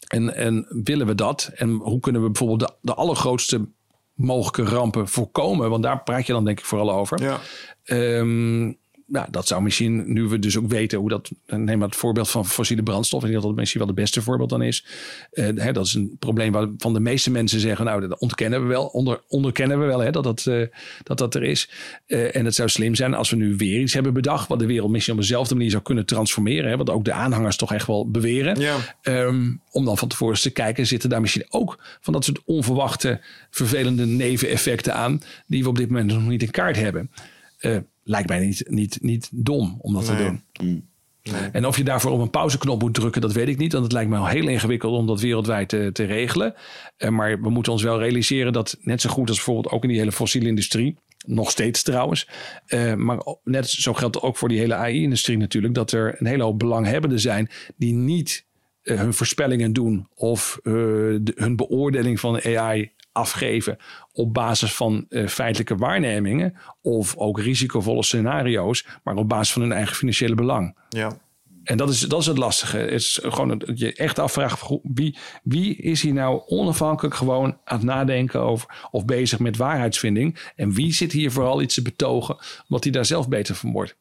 en, 0.07 0.35
en 0.35 0.67
willen 0.85 1.07
we 1.07 1.15
dat? 1.15 1.51
En 1.55 1.71
hoe 1.71 2.01
kunnen 2.01 2.23
we 2.23 2.31
bijvoorbeeld 2.31 2.61
de, 2.61 2.75
de 2.81 2.95
allergrootste 2.95 3.69
mogelijke 4.15 4.75
rampen 4.75 5.09
voorkomen? 5.09 5.71
Want 5.71 5.83
daar 5.83 6.03
praat 6.03 6.27
je 6.27 6.33
dan 6.33 6.45
denk 6.45 6.59
ik 6.59 6.65
vooral 6.65 6.93
over. 6.93 7.23
Ja. 7.23 7.41
Um, 8.19 8.79
nou, 9.07 9.27
dat 9.31 9.47
zou 9.47 9.63
misschien, 9.63 10.13
nu 10.13 10.23
we 10.23 10.39
dus 10.39 10.59
ook 10.59 10.69
weten 10.69 10.99
hoe 10.99 11.09
dat. 11.09 11.31
Neem 11.47 11.79
maar 11.79 11.89
het 11.89 11.97
voorbeeld 11.97 12.31
van 12.31 12.47
fossiele 12.47 12.83
brandstof. 12.83 13.21
Denk 13.21 13.35
dat 13.35 13.43
dat 13.43 13.55
misschien 13.55 13.81
wel 13.81 13.89
het 13.89 13.97
beste 13.97 14.23
voorbeeld 14.23 14.51
dan 14.51 14.63
is. 14.63 14.87
Uh, 15.33 15.49
hè, 15.55 15.73
dat 15.73 15.87
is 15.87 15.95
een 15.95 16.17
probleem 16.19 16.53
waarvan 16.53 16.93
de 16.93 17.01
meeste 17.01 17.31
mensen 17.31 17.61
zeggen: 17.61 17.85
Nou, 17.85 18.09
dat 18.09 18.19
ontkennen 18.19 18.63
we 18.63 18.67
wel. 18.67 18.87
Onder, 18.87 19.21
onderkennen 19.29 19.81
we 19.81 19.85
wel 19.85 19.99
hè, 19.99 20.11
dat, 20.11 20.25
dat, 20.25 20.45
uh, 20.49 20.67
dat 21.03 21.19
dat 21.19 21.35
er 21.35 21.43
is. 21.43 21.71
Uh, 22.07 22.37
en 22.37 22.45
het 22.45 22.55
zou 22.55 22.69
slim 22.69 22.95
zijn 22.95 23.15
als 23.15 23.31
we 23.31 23.37
nu 23.37 23.57
weer 23.57 23.81
iets 23.81 23.95
hebben 23.95 24.13
bedacht. 24.13 24.49
wat 24.49 24.59
de 24.59 24.67
wereld 24.67 24.91
misschien 24.91 25.15
op 25.15 25.21
dezelfde 25.21 25.55
manier 25.55 25.71
zou 25.71 25.83
kunnen 25.83 26.07
transformeren. 26.07 26.71
Hè, 26.71 26.77
wat 26.77 26.91
ook 26.91 27.05
de 27.05 27.13
aanhangers 27.13 27.57
toch 27.57 27.73
echt 27.73 27.87
wel 27.87 28.11
beweren. 28.11 28.61
Ja. 28.61 28.77
Um, 29.03 29.61
om 29.71 29.85
dan 29.85 29.99
van 29.99 30.09
tevoren 30.09 30.35
eens 30.35 30.43
te 30.43 30.51
kijken: 30.51 30.87
zitten 30.87 31.11
daar 31.11 31.21
misschien 31.21 31.47
ook 31.49 31.79
van 32.01 32.13
dat 32.13 32.25
soort 32.25 32.41
onverwachte, 32.45 33.21
vervelende 33.51 34.07
neveneffecten 34.07 34.95
aan. 34.95 35.23
die 35.47 35.63
we 35.63 35.69
op 35.69 35.77
dit 35.77 35.89
moment 35.89 36.13
nog 36.13 36.29
niet 36.29 36.43
in 36.43 36.51
kaart 36.51 36.77
hebben 36.77 37.11
lijkt 38.03 38.29
mij 38.29 38.39
niet, 38.39 38.65
niet, 38.69 38.99
niet 39.03 39.29
dom 39.33 39.77
om 39.81 39.93
dat 39.93 40.05
te 40.05 40.17
doen. 40.17 40.43
Mm. 40.63 40.93
Nee. 41.33 41.51
En 41.53 41.67
of 41.67 41.77
je 41.77 41.85
daarvoor 41.85 42.11
op 42.11 42.21
een 42.21 42.31
pauzeknop 42.31 42.83
moet 42.83 42.95
drukken, 42.95 43.21
dat 43.21 43.33
weet 43.33 43.49
ik 43.49 43.59
niet. 43.59 43.73
Want 43.73 43.85
het 43.85 43.93
lijkt 43.93 44.11
me 44.11 44.17
al 44.17 44.27
heel 44.27 44.49
ingewikkeld 44.49 44.97
om 44.97 45.07
dat 45.07 45.21
wereldwijd 45.21 45.69
te, 45.69 45.91
te 45.93 46.05
regelen. 46.05 46.55
Uh, 46.99 47.09
maar 47.09 47.41
we 47.41 47.51
moeten 47.51 47.73
ons 47.73 47.83
wel 47.83 47.99
realiseren 47.99 48.53
dat 48.53 48.77
net 48.81 49.01
zo 49.01 49.11
goed 49.11 49.29
als 49.29 49.37
bijvoorbeeld 49.37 49.75
ook 49.75 49.83
in 49.83 49.89
die 49.89 49.99
hele 49.99 50.13
fossiele 50.13 50.49
industrie. 50.49 50.97
Nog 51.27 51.51
steeds 51.51 51.83
trouwens. 51.83 52.29
Uh, 52.69 52.95
maar 52.95 53.19
net 53.45 53.69
zo 53.69 53.93
geldt 53.93 54.21
ook 54.21 54.37
voor 54.37 54.49
die 54.49 54.59
hele 54.59 54.75
AI-industrie 54.75 55.37
natuurlijk. 55.37 55.75
Dat 55.75 55.93
er 55.93 56.17
een 56.19 56.27
hele 56.27 56.43
hoop 56.43 56.59
belanghebbenden 56.59 57.21
zijn 57.21 57.51
die 57.77 57.93
niet 57.93 58.47
uh, 58.83 58.99
hun 58.99 59.15
voorspellingen 59.15 59.73
doen. 59.73 60.09
Of 60.15 60.59
de, 60.63 61.33
hun 61.35 61.57
beoordeling 61.57 62.21
van 62.21 62.43
AI 62.43 62.93
afgeven 63.15 63.77
op 64.13 64.35
basis 64.35 64.75
van 64.75 65.07
uh, 65.09 65.29
feitelijke 65.29 65.77
waarnemingen 65.77 66.57
of 66.83 67.17
ook 67.17 67.41
risicovolle 67.41 68.03
scenario's, 68.03 68.87
maar 69.05 69.17
op 69.17 69.29
basis 69.29 69.53
van 69.53 69.63
hun 69.63 69.73
eigen 69.73 69.97
financiële 69.97 70.35
belang. 70.35 70.77
Ja. 70.89 71.19
En 71.65 71.77
dat 71.77 71.89
is, 71.89 72.01
dat 72.01 72.21
is 72.21 72.27
het 72.27 72.39
lastige. 72.39 72.77
Het 72.79 72.91
is 72.91 73.21
gewoon 73.23 73.59
dat 73.59 73.79
je 73.79 73.95
echt 73.95 74.19
afvraagt 74.19 74.69
wie, 74.83 75.19
wie 75.43 75.77
is 75.77 76.03
hier 76.03 76.13
nou 76.13 76.43
onafhankelijk 76.47 77.15
gewoon 77.15 77.59
aan 77.65 77.77
het 77.77 77.87
nadenken 77.87 78.41
over 78.41 78.89
of 78.91 79.05
bezig 79.05 79.39
met 79.39 79.57
waarheidsvinding. 79.57 80.53
En 80.57 80.73
wie 80.73 80.93
zit 80.93 81.13
hier 81.13 81.33
vooral 81.33 81.63
iets 81.63 81.75
te 81.75 81.83
betogen 81.83 82.37
omdat 82.69 82.85
hij 82.85 82.93
daar 82.93 83.05
zelf 83.05 83.29
beter 83.29 83.55
van 83.55 83.73
wordt. 83.73 83.97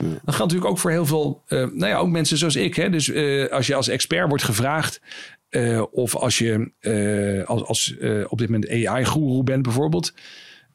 Dat 0.00 0.34
geldt 0.34 0.38
natuurlijk 0.38 0.70
ook 0.70 0.78
voor 0.78 0.90
heel 0.90 1.06
veel, 1.06 1.42
uh, 1.48 1.58
nou 1.58 1.86
ja, 1.86 1.96
ook 1.96 2.08
mensen 2.08 2.38
zoals 2.38 2.56
ik. 2.56 2.74
Hè? 2.74 2.90
Dus 2.90 3.08
uh, 3.08 3.48
als 3.50 3.66
je 3.66 3.74
als 3.74 3.88
expert 3.88 4.28
wordt 4.28 4.44
gevraagd, 4.44 5.00
uh, 5.50 5.82
of 5.90 6.16
als 6.16 6.38
je 6.38 6.72
uh, 6.80 7.44
als, 7.46 7.64
als 7.64 7.96
uh, 7.98 8.24
op 8.28 8.38
dit 8.38 8.48
moment 8.48 8.70
AI-guru 8.70 9.42
bent 9.42 9.62
bijvoorbeeld, 9.62 10.14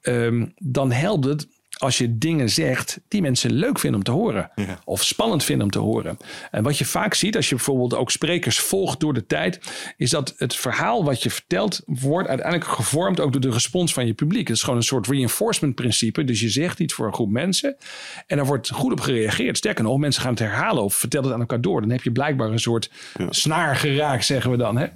um, 0.02 0.54
dan 0.58 0.92
helpt 0.92 1.26
het 1.26 1.48
als 1.78 1.98
je 1.98 2.18
dingen 2.18 2.50
zegt 2.50 3.00
die 3.08 3.22
mensen 3.22 3.54
leuk 3.54 3.80
vinden 3.80 4.00
om 4.00 4.06
te 4.06 4.12
horen. 4.12 4.52
Ja. 4.56 4.80
Of 4.84 5.04
spannend 5.04 5.44
vinden 5.44 5.66
om 5.66 5.72
te 5.72 5.80
horen. 5.80 6.18
En 6.52 6.64
wat 6.64 6.78
je 6.78 6.86
vaak 6.86 7.14
ziet 7.14 7.36
als 7.36 7.50
je 7.50 7.56
bijvoorbeeld 7.56 7.96
ook 7.96 8.12
sprekers 8.12 8.60
volgt 8.60 9.00
door 9.00 9.14
de 9.14 9.26
tijd, 9.26 9.60
is 9.98 10.10
dat 10.10 10.34
het 10.38 10.56
verhaal 10.56 11.04
wat 11.04 11.24
je 11.24 11.30
vertelt 11.30 11.82
wordt 11.86 12.28
uiteindelijk 12.28 12.70
gevormd 12.70 13.20
ook 13.20 13.32
door 13.32 13.42
de 13.42 13.50
respons 13.50 13.94
van 13.94 14.06
je 14.06 14.14
publiek. 14.14 14.48
Het 14.48 14.58
is 14.58 14.64
gewoon 14.64 14.78
een 14.78 14.84
soort 14.84 15.08
reinforcement 15.08 15.76
principe. 15.76 16.24
Dus 16.24 16.40
je 16.40 16.50
zegt 16.50 16.80
iets 16.80 16.94
voor 16.94 17.06
een 17.06 17.14
groep 17.14 17.30
mensen 17.30 17.76
en 18.28 18.38
daar 18.38 18.46
wordt 18.46 18.70
goed 18.70 18.92
op 18.92 19.00
gereageerd. 19.00 19.58
Sterker 19.58 19.84
nog, 19.84 19.98
mensen 19.98 20.22
gaan 20.22 20.32
het 20.32 20.40
herhalen 20.40 20.84
of 20.84 20.96
vertellen 20.96 21.26
het 21.26 21.34
aan 21.34 21.40
elkaar 21.40 21.62
door. 21.62 21.82
Dan 21.82 21.90
heb 21.90 22.04
je 22.04 22.12
blijkbaar 22.12 22.52
een 22.52 22.60
soort 22.60 22.92
ja. 23.18 23.32
snaar 23.32 23.76
geraakt, 23.76 24.26
zeggen 24.26 24.52
we 24.52 24.58
dan. 24.58 24.78
Hè? 24.78 24.88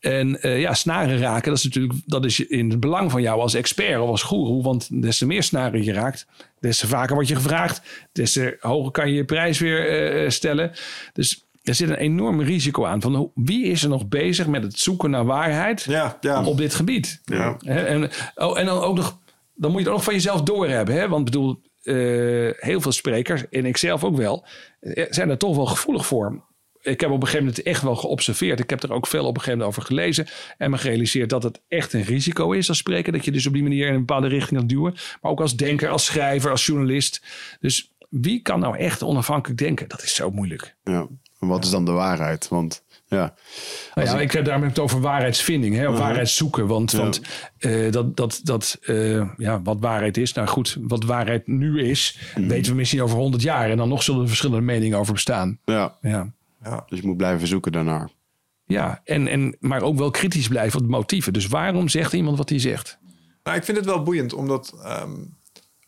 En 0.00 0.38
uh, 0.40 0.60
ja, 0.60 0.74
snaren 0.74 1.18
raken, 1.18 1.48
dat 1.48 1.58
is 1.58 1.64
natuurlijk 1.64 1.94
dat 2.06 2.24
is 2.24 2.40
in 2.46 2.70
het 2.70 2.80
belang 2.80 3.10
van 3.10 3.22
jou 3.22 3.40
als 3.40 3.54
expert 3.54 4.00
of 4.00 4.08
als 4.08 4.22
guru. 4.22 4.62
Want 4.62 5.02
des 5.02 5.18
te 5.18 5.26
meer 5.26 5.42
snaren 5.42 5.84
je 5.84 5.92
raakt, 5.92 6.26
Des 6.66 6.78
te 6.78 6.86
vaker 6.86 7.14
word 7.14 7.28
je 7.28 7.34
gevraagd. 7.34 7.82
Des 8.12 8.32
te 8.32 8.56
hoger 8.60 8.90
kan 8.90 9.08
je 9.08 9.14
je 9.14 9.24
prijs 9.24 9.58
weer 9.58 10.22
uh, 10.24 10.30
stellen. 10.30 10.72
Dus 11.12 11.48
er 11.62 11.74
zit 11.74 11.88
een 11.88 11.96
enorm 11.96 12.40
risico 12.40 12.84
aan. 12.84 13.00
Van 13.00 13.30
wie 13.34 13.64
is 13.64 13.82
er 13.82 13.88
nog 13.88 14.08
bezig 14.08 14.46
met 14.46 14.62
het 14.62 14.78
zoeken 14.78 15.10
naar 15.10 15.24
waarheid 15.24 15.82
ja, 15.82 16.18
ja. 16.20 16.44
op 16.44 16.56
dit 16.56 16.74
gebied? 16.74 17.20
Ja. 17.24 17.56
En, 17.64 18.10
oh, 18.34 18.58
en 18.58 18.66
dan 18.66 18.82
ook 18.82 18.96
nog, 18.96 19.18
dan 19.54 19.70
moet 19.70 19.80
je 19.80 19.86
het 19.86 19.88
ook 19.88 19.94
nog 19.94 20.04
van 20.04 20.14
jezelf 20.14 20.42
doorhebben. 20.42 20.94
Hè? 20.94 21.08
Want 21.08 21.24
bedoel, 21.24 21.62
uh, 21.82 22.50
heel 22.56 22.80
veel 22.80 22.92
sprekers, 22.92 23.48
en 23.48 23.66
ik 23.66 23.76
zelf 23.76 24.04
ook 24.04 24.16
wel, 24.16 24.46
zijn 25.10 25.30
er 25.30 25.38
toch 25.38 25.56
wel 25.56 25.66
gevoelig 25.66 26.06
voor 26.06 26.44
ik 26.86 27.00
heb 27.00 27.10
op 27.10 27.16
een 27.20 27.26
gegeven 27.28 27.46
moment 27.46 27.62
echt 27.62 27.82
wel 27.82 27.96
geobserveerd. 27.96 28.60
Ik 28.60 28.70
heb 28.70 28.82
er 28.82 28.92
ook 28.92 29.06
veel 29.06 29.20
op 29.26 29.34
een 29.34 29.40
gegeven 29.42 29.58
moment 29.58 29.76
over 29.78 29.82
gelezen. 29.88 30.26
En 30.58 30.70
me 30.70 30.78
gerealiseerd 30.78 31.30
dat 31.30 31.42
het 31.42 31.60
echt 31.68 31.92
een 31.92 32.02
risico 32.02 32.52
is 32.52 32.68
als 32.68 32.78
spreker. 32.78 33.12
Dat 33.12 33.24
je 33.24 33.32
dus 33.32 33.46
op 33.46 33.52
die 33.52 33.62
manier 33.62 33.86
in 33.86 33.92
een 33.94 33.98
bepaalde 34.04 34.28
richting 34.28 34.60
gaat 34.60 34.68
duwen. 34.68 34.94
Maar 35.22 35.30
ook 35.30 35.40
als 35.40 35.56
denker, 35.56 35.88
als 35.88 36.04
schrijver, 36.04 36.50
als 36.50 36.66
journalist. 36.66 37.22
Dus 37.60 37.92
wie 38.10 38.42
kan 38.42 38.60
nou 38.60 38.76
echt 38.78 39.02
onafhankelijk 39.02 39.58
denken? 39.58 39.88
Dat 39.88 40.02
is 40.02 40.14
zo 40.14 40.30
moeilijk. 40.30 40.76
Ja, 40.84 41.06
en 41.40 41.48
wat 41.48 41.64
is 41.64 41.70
dan 41.70 41.84
de 41.84 41.90
waarheid? 41.92 42.48
Want 42.48 42.84
Ja. 43.08 43.34
Nou 43.94 44.08
ja, 44.08 44.20
ik 44.20 44.32
heb 44.32 44.44
daarmee 44.44 44.68
het 44.68 44.78
over 44.78 45.00
waarheidsvinding, 45.00 45.74
hè, 45.74 45.82
Uh-huh. 45.82 45.98
waarheidszoeken. 45.98 46.66
Want, 46.66 46.92
want 46.92 47.20
eh, 47.58 47.92
dat, 47.92 48.16
dat, 48.16 48.40
dat 48.42 48.78
uh, 48.82 49.28
ja, 49.36 49.62
wat 49.62 49.76
waarheid 49.80 50.16
is, 50.16 50.32
nou 50.32 50.48
goed, 50.48 50.76
wat 50.80 51.04
waarheid 51.04 51.46
nu 51.46 51.82
is, 51.82 52.18
Mhm. 52.34 52.48
weten 52.48 52.70
we 52.72 52.76
misschien 52.78 53.02
over 53.02 53.16
100 53.18 53.42
jaar. 53.42 53.70
En 53.70 53.76
dan 53.76 53.88
nog 53.88 54.02
zullen 54.02 54.20
er 54.20 54.26
verschillende 54.28 54.64
meningen 54.64 54.98
over 54.98 55.12
bestaan. 55.12 55.58
Ja. 55.64 55.96
Ja. 56.00 56.32
Ja. 56.68 56.84
Dus 56.88 57.00
je 57.00 57.06
moet 57.06 57.16
blijven 57.16 57.46
zoeken 57.46 57.72
daarnaar. 57.72 58.10
Ja, 58.64 59.00
en, 59.04 59.28
en, 59.28 59.56
maar 59.60 59.82
ook 59.82 59.98
wel 59.98 60.10
kritisch 60.10 60.48
blijven 60.48 60.78
op 60.78 60.84
de 60.84 60.90
motieven. 60.90 61.32
Dus 61.32 61.46
waarom 61.46 61.88
zegt 61.88 62.12
iemand 62.12 62.38
wat 62.38 62.48
hij 62.48 62.58
zegt? 62.58 62.98
Nou, 63.42 63.56
ik 63.56 63.64
vind 63.64 63.76
het 63.76 63.86
wel 63.86 64.02
boeiend, 64.02 64.32
omdat 64.32 64.74
ehm, 64.82 65.12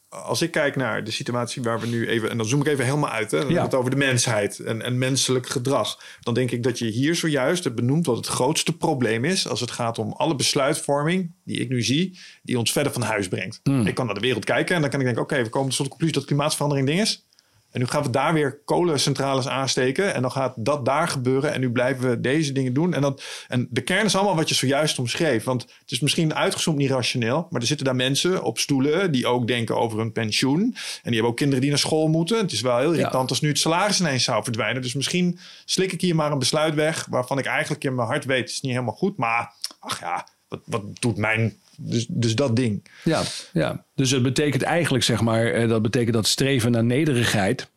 als 0.09 0.43
ik 0.43 0.51
kijk 0.51 0.77
naar 0.77 1.05
de 1.05 1.11
situatie 1.11 1.63
waar 1.63 1.81
we 1.81 1.87
nu 1.87 2.09
even, 2.09 2.31
en 2.31 2.37
dan 2.37 2.47
zoom 2.47 2.61
ik 2.61 2.67
even 2.67 2.85
helemaal 2.85 3.11
uit, 3.11 3.31
hè, 3.31 3.39
dan 3.39 3.49
Ja. 3.49 3.55
hebben 3.55 3.71
we 3.71 3.77
het 3.77 3.87
over 3.87 3.91
de 4.01 4.07
mensheid 4.07 4.59
en, 4.59 4.83
en 4.83 4.99
menselijk 4.99 5.49
gedrag. 5.49 6.03
Dan 6.21 6.35
denk 6.35 6.51
ik 6.51 6.63
dat 6.63 6.79
je 6.79 6.85
hier 6.87 7.15
zojuist 7.15 7.65
hebt 7.65 7.77
benoemd 7.77 8.07
wat 8.07 8.17
het 8.17 8.27
grootste 8.27 8.77
probleem 8.77 9.25
is 9.25 9.49
als 9.49 9.61
het 9.61 9.71
gaat 9.71 9.99
om 9.99 10.13
alle 10.13 10.35
besluitvorming 10.35 11.33
die 11.45 11.59
ik 11.61 11.69
nu 11.69 11.83
zie, 11.83 12.19
die 12.43 12.59
ons 12.59 12.73
verder 12.73 12.93
van 12.93 13.03
huis 13.03 13.29
brengt. 13.29 13.61
Ik 13.85 13.95
kan 13.95 14.07
naar 14.07 14.15
de 14.15 14.21
wereld 14.21 14.45
kijken 14.45 14.75
en 14.75 14.81
dan 14.81 14.91
kan 14.91 14.99
ik 15.01 15.07
denken, 15.07 15.23
oké, 15.25 15.43
we 15.43 15.49
komen 15.49 15.71
tot 15.71 15.79
de 15.85 15.89
conclusie 15.89 16.17
dat 16.17 16.25
klimaatverandering 16.25 16.87
ding 16.87 17.01
is. 17.01 17.27
En 17.71 17.81
nu 17.81 17.87
gaan 17.87 18.03
we 18.03 18.11
daar 18.11 18.33
weer 18.33 18.61
kolencentrales 18.65 19.49
aansteken. 19.49 20.15
En 20.15 20.23
dan 20.23 20.31
gaat 20.31 20.55
dat 20.57 20.85
daar 20.85 21.09
gebeuren. 21.09 21.53
En 21.53 21.61
nu 21.61 21.71
blijven 21.71 22.11
we 22.11 22.21
deze 22.21 22.53
dingen 22.53 22.73
doen. 22.73 22.95
En, 22.95 23.01
dat, 23.01 23.23
en 23.49 23.69
de 23.71 23.81
kern 23.81 24.05
is 24.05 24.17
allemaal 24.17 24.37
wat 24.37 24.49
je 24.49 24.55
zojuist 24.55 24.99
omschreef. 24.99 25.45
Want 25.45 25.63
het 25.63 25.91
is 25.91 26.01
misschien 26.01 26.35
uitgezoomd 26.35 26.79
niet 26.79 26.91
rationeel. 26.91 27.47
Maar 27.51 27.61
er 27.61 27.67
zitten 27.67 27.87
daar 27.87 27.97
mensen 27.97 28.43
op 28.43 28.59
stoelen 28.59 29.13
die 29.13 29.27
ook 29.27 29.47
denken 29.47 29.77
over 29.77 29.99
hun 29.99 30.13
pensioen. 30.13 30.61
En 30.61 30.73
die 31.03 31.13
hebben 31.13 31.31
ook 31.31 31.37
kinderen 31.37 31.61
die 31.61 31.71
naar 31.71 31.79
school 31.79 32.09
moeten. 32.09 32.39
Het 32.39 32.53
is 32.53 32.61
wel 32.61 32.79
heel 32.79 32.93
irritant 32.93 33.31
als 33.31 33.41
nu 33.41 33.49
het 33.49 33.59
salaris 33.59 34.01
ineens 34.01 34.25
zou 34.25 34.43
verdwijnen. 34.43 34.83
Dus 34.83 34.95
misschien 34.95 35.39
slik 35.65 35.93
ik 35.93 36.01
hier 36.01 36.15
maar 36.15 36.33
een 36.33 36.39
besluit 36.39 36.75
weg. 36.75 37.07
Waarvan 37.11 37.39
ik 37.39 37.47
eigenlijk 37.47 37.85
in 37.85 37.95
mijn 37.95 38.09
hart 38.09 38.25
weet, 38.25 38.41
het 38.41 38.51
is 38.51 38.61
niet 38.61 38.73
helemaal 38.73 38.95
goed. 38.95 39.17
Maar 39.17 39.53
ach 39.79 40.01
ja, 40.01 40.29
wat, 40.49 40.61
wat 40.65 40.83
doet 41.01 41.17
mijn... 41.17 41.59
Dus, 41.81 42.07
dus 42.09 42.35
dat 42.35 42.57
ding. 42.57 42.85
Ja, 43.05 43.23
ja, 43.53 43.85
dus 43.95 44.11
het 44.11 44.23
betekent 44.23 44.63
eigenlijk, 44.63 45.05
zeg 45.05 45.21
maar, 45.21 45.47
eh, 45.47 45.69
dat 45.69 45.83
betekent 45.83 46.15
dat 46.15 46.27
streven 46.27 46.71
naar 46.71 46.85
nederigheid. 46.85 47.71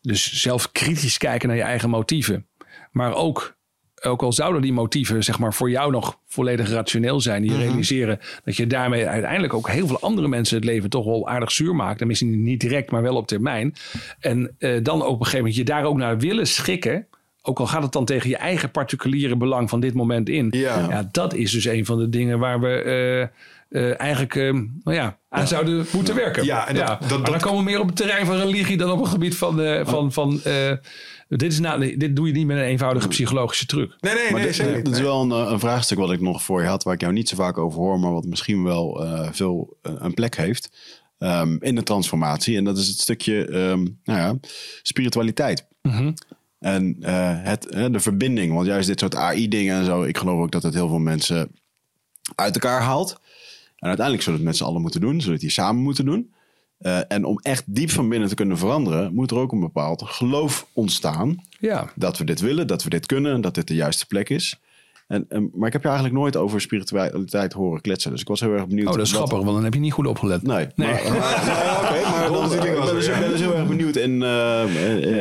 Dus 0.00 0.32
zelf 0.32 0.72
kritisch 0.72 1.18
kijken 1.18 1.48
naar 1.48 1.56
je 1.56 1.62
eigen 1.62 1.90
motieven. 1.90 2.46
Maar 2.90 3.14
ook, 3.14 3.56
ook 4.02 4.22
al 4.22 4.32
zouden 4.32 4.62
die 4.62 4.72
motieven, 4.72 5.24
zeg 5.24 5.38
maar, 5.38 5.54
voor 5.54 5.70
jou 5.70 5.90
nog 5.90 6.18
volledig 6.26 6.70
rationeel 6.70 7.20
zijn. 7.20 7.42
Die 7.42 7.56
realiseren 7.56 8.20
dat 8.44 8.56
je 8.56 8.66
daarmee 8.66 9.08
uiteindelijk 9.08 9.54
ook 9.54 9.68
heel 9.68 9.86
veel 9.86 10.00
andere 10.00 10.28
mensen 10.28 10.56
het 10.56 10.64
leven 10.64 10.90
toch 10.90 11.04
wel 11.04 11.28
aardig 11.28 11.52
zuur 11.52 11.74
maakt. 11.74 12.00
En 12.00 12.06
misschien 12.06 12.42
niet 12.42 12.60
direct, 12.60 12.90
maar 12.90 13.02
wel 13.02 13.16
op 13.16 13.26
termijn. 13.26 13.74
En 14.18 14.54
eh, 14.58 14.82
dan 14.82 15.02
op 15.02 15.08
een 15.08 15.16
gegeven 15.16 15.38
moment 15.38 15.56
je 15.56 15.64
daar 15.64 15.84
ook 15.84 15.96
naar 15.96 16.18
willen 16.18 16.46
schikken. 16.46 17.06
Ook 17.42 17.58
al 17.60 17.66
gaat 17.66 17.82
het 17.82 17.92
dan 17.92 18.04
tegen 18.04 18.28
je 18.30 18.36
eigen 18.36 18.70
particuliere 18.70 19.36
belang 19.36 19.68
van 19.70 19.80
dit 19.80 19.94
moment 19.94 20.28
in. 20.28 20.48
Ja. 20.50 21.08
dat 21.12 21.34
is 21.34 21.50
dus 21.50 21.64
een 21.64 21.84
van 21.86 21.98
de 21.98 22.08
dingen 22.08 22.38
waar 22.38 22.60
we 22.60 22.68
eh, 22.68 23.22
eh, 23.82 24.00
eigenlijk 24.00 24.34
eh, 24.34 24.52
nou 24.84 24.96
ja, 24.96 25.18
aan 25.28 25.46
zouden 25.48 25.86
moeten 25.92 26.14
werken. 26.14 26.44
Ja, 26.44 26.68
en 26.68 26.74
dat- 26.74 27.08
dat- 27.08 27.20
maar 27.20 27.30
dan 27.30 27.40
komen 27.40 27.58
we 27.58 27.70
meer 27.70 27.80
op 27.80 27.86
het 27.86 27.96
terrein 27.96 28.26
van 28.26 28.36
religie 28.36 28.76
dan 28.76 28.90
op 28.90 29.00
het 29.00 29.08
gebied 29.08 29.36
van... 29.36 29.60
eh, 29.62 29.86
van, 29.86 30.12
van 30.12 30.40
eh, 30.42 30.72
dit, 31.28 31.52
is 31.52 31.60
nou, 31.60 31.96
dit 31.96 32.16
doe 32.16 32.26
je 32.26 32.32
niet 32.32 32.46
met 32.46 32.56
een 32.56 32.62
eenvoudige 32.62 33.08
psychologische 33.08 33.66
truc. 33.66 33.96
Nee, 34.00 34.14
nee, 34.14 34.22
Maar 34.30 34.40
nee, 34.40 34.82
dit, 34.82 34.88
is 34.88 35.00
wel 35.00 35.22
een, 35.22 35.52
een 35.52 35.60
vraagstuk 35.60 35.98
wat 35.98 36.12
ik 36.12 36.20
nog 36.20 36.42
voor 36.42 36.60
je 36.62 36.68
had, 36.68 36.82
waar 36.82 36.94
ik 36.94 37.00
jou 37.00 37.12
niet 37.12 37.28
zo 37.28 37.36
vaak 37.36 37.58
over 37.58 37.78
hoor, 37.80 38.00
maar 38.00 38.12
wat 38.12 38.24
misschien 38.24 38.62
wel 38.64 39.04
eh, 39.04 39.28
veel 39.32 39.76
een 39.82 40.14
plek 40.14 40.36
heeft 40.36 40.70
ehm, 41.18 41.56
in 41.60 41.74
de 41.74 41.82
transformatie. 41.82 42.56
En 42.56 42.64
dat 42.64 42.78
is 42.78 42.88
het 42.88 42.98
stukje 43.00 43.46
ehm, 43.46 43.86
nou 44.04 44.18
ja, 44.18 44.34
spiritualiteit. 44.82 45.66
En 46.62 46.96
eh, 47.00 47.42
het, 47.42 47.66
eh, 47.66 47.86
de 47.90 48.00
verbinding, 48.00 48.54
want 48.54 48.66
juist 48.66 48.88
dit 48.88 49.00
soort 49.00 49.14
AI-dingen 49.14 49.78
en 49.78 49.84
zo, 49.84 50.02
ik 50.02 50.18
geloof 50.18 50.40
ook 50.40 50.50
dat 50.50 50.62
het 50.62 50.74
heel 50.74 50.88
veel 50.88 50.98
mensen 50.98 51.50
uit 52.34 52.54
elkaar 52.54 52.80
haalt. 52.80 53.20
En 53.76 53.88
uiteindelijk 53.88 54.24
zullen 54.24 54.38
het 54.38 54.48
met 54.48 54.56
z'n 54.56 54.64
allen 54.64 54.80
moeten 54.80 55.00
doen, 55.00 55.18
zullen 55.20 55.32
het 55.32 55.42
hier 55.42 55.50
samen 55.50 55.82
moeten 55.82 56.04
doen. 56.04 56.32
Eh, 56.78 57.00
en 57.08 57.24
om 57.24 57.38
echt 57.38 57.64
diep 57.66 57.90
van 57.90 58.08
binnen 58.08 58.28
te 58.28 58.34
kunnen 58.34 58.58
veranderen, 58.58 59.14
moet 59.14 59.30
er 59.30 59.36
ook 59.36 59.52
een 59.52 59.60
bepaald 59.60 60.02
geloof 60.02 60.66
ontstaan 60.72 61.44
Ja, 61.60 61.92
dat 61.94 62.18
we 62.18 62.24
dit 62.24 62.40
willen, 62.40 62.66
dat 62.66 62.82
we 62.82 62.90
dit 62.90 63.06
kunnen, 63.06 63.40
dat 63.40 63.54
dit 63.54 63.68
de 63.68 63.74
juiste 63.74 64.06
plek 64.06 64.28
is. 64.28 64.60
En, 65.12 65.24
en, 65.28 65.50
maar 65.54 65.66
ik 65.66 65.72
heb 65.72 65.82
je 65.82 65.88
eigenlijk 65.88 66.18
nooit 66.18 66.36
over 66.36 66.60
spiritualiteit 66.60 67.52
horen 67.52 67.80
kletsen. 67.80 68.10
Dus 68.10 68.20
ik 68.20 68.28
was 68.28 68.40
heel 68.40 68.52
erg 68.52 68.66
benieuwd. 68.66 68.88
oh, 68.88 68.94
dat 68.96 69.06
is 69.06 69.12
grappig, 69.12 69.38
want 69.38 69.50
dan 69.52 69.64
heb 69.64 69.74
je 69.74 69.80
niet 69.80 69.92
goed 69.92 70.06
opgelet. 70.06 70.42
Nee, 70.42 70.66
Nee. 70.74 70.88
maar, 70.88 71.00
oké, 71.82 72.10
maar 72.10 72.28
dan, 72.32 72.52
ik 72.52 72.60
ben 72.60 72.94
dus, 72.94 73.06
ben 73.08 73.30
dus 73.30 73.40
heel 73.40 73.56
erg 73.56 73.66
benieuwd 73.66 73.96
in... 73.96 74.22
eh, 74.22 74.62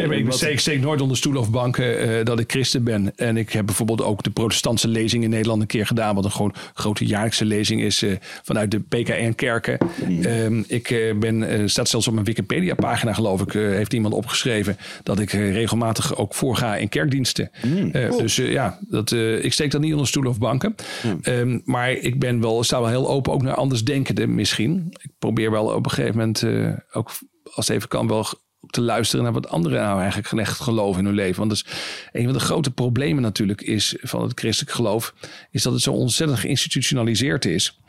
eh, 0.03 0.11
ik 0.11 0.31
steek, 0.31 0.59
steek 0.59 0.81
nooit 0.81 1.01
onder 1.01 1.17
stoelen 1.17 1.41
of 1.41 1.51
banken 1.51 1.99
eh, 1.99 2.25
dat 2.25 2.39
ik 2.39 2.51
christen 2.51 2.83
ben. 2.83 3.11
En 3.15 3.37
ik 3.37 3.51
heb 3.51 3.65
bijvoorbeeld 3.65 4.03
ook 4.03 4.23
de 4.23 4.29
protestantse 4.29 4.87
lezing 4.87 5.23
in 5.23 5.29
Nederland 5.29 5.61
een 5.61 5.67
keer 5.67 5.85
gedaan. 5.85 6.15
Wat 6.15 6.25
een 6.25 6.31
gewoon 6.31 6.53
grote 6.73 7.05
jaarlijkse 7.05 7.45
lezing 7.45 7.81
is 7.81 8.01
eh, 8.01 8.11
vanuit 8.43 8.71
de 8.71 8.79
PKN-kerken. 8.79 9.77
Ehm, 10.21 10.63
ik 10.67 11.13
ben, 11.19 11.69
staat 11.69 11.89
zelfs 11.89 12.07
op 12.07 12.13
mijn 12.13 12.25
Wikipedia-pagina 12.25 13.13
geloof 13.13 13.41
ik, 13.41 13.53
heeft 13.53 13.93
iemand 13.93 14.13
opgeschreven 14.13 14.77
dat 15.03 15.19
ik 15.19 15.31
regelmatig 15.31 16.17
ook 16.17 16.33
voorga 16.33 16.75
in 16.75 16.89
kerkdiensten. 16.89 17.49
Eh, 17.91 18.17
Dus 18.17 18.35
ja, 18.35 18.77
dat, 18.87 19.11
eh, 19.11 19.43
ik 19.43 19.53
steek 19.53 19.71
dat 19.71 19.80
niet 19.81 19.91
onder 19.91 20.07
stoelen 20.07 20.31
of 20.31 20.37
banken. 20.37 20.75
Ehm, 21.21 21.59
maar 21.65 21.91
ik 21.91 22.19
ben 22.19 22.41
wel, 22.41 22.63
sta 22.63 22.79
wel 22.79 22.89
heel 22.89 23.09
open 23.09 23.33
ook 23.33 23.41
naar 23.41 23.55
andersdenkenden 23.55 24.35
misschien. 24.35 24.87
Ik 25.01 25.11
probeer 25.19 25.51
wel 25.51 25.65
op 25.65 25.85
een 25.85 25.91
gegeven 25.91 26.17
moment 26.17 26.43
eh, 26.43 26.73
ook 26.91 27.11
als 27.53 27.67
het 27.67 27.75
even 27.75 27.89
kan 27.89 28.07
wel 28.07 28.25
te 28.69 28.81
luisteren 28.81 29.23
naar 29.23 29.33
wat 29.33 29.49
anderen 29.49 29.81
nou 29.81 30.01
eigenlijk 30.01 30.47
echt 30.47 30.59
geloven 30.59 30.99
in 30.99 31.05
hun 31.05 31.15
leven. 31.15 31.37
Want 31.37 31.49
dat 31.49 31.63
is 31.65 31.73
een 32.11 32.23
van 32.23 32.33
de 32.33 32.39
grote 32.39 32.71
problemen 32.71 33.21
natuurlijk 33.21 33.61
is 33.61 33.95
van 34.01 34.21
het 34.21 34.39
christelijk 34.39 34.75
geloof, 34.75 35.13
is 35.51 35.63
dat 35.63 35.73
het 35.73 35.81
zo 35.81 35.91
ontzettend 35.91 36.39
geïnstitutionaliseerd 36.39 37.45
is. 37.45 37.79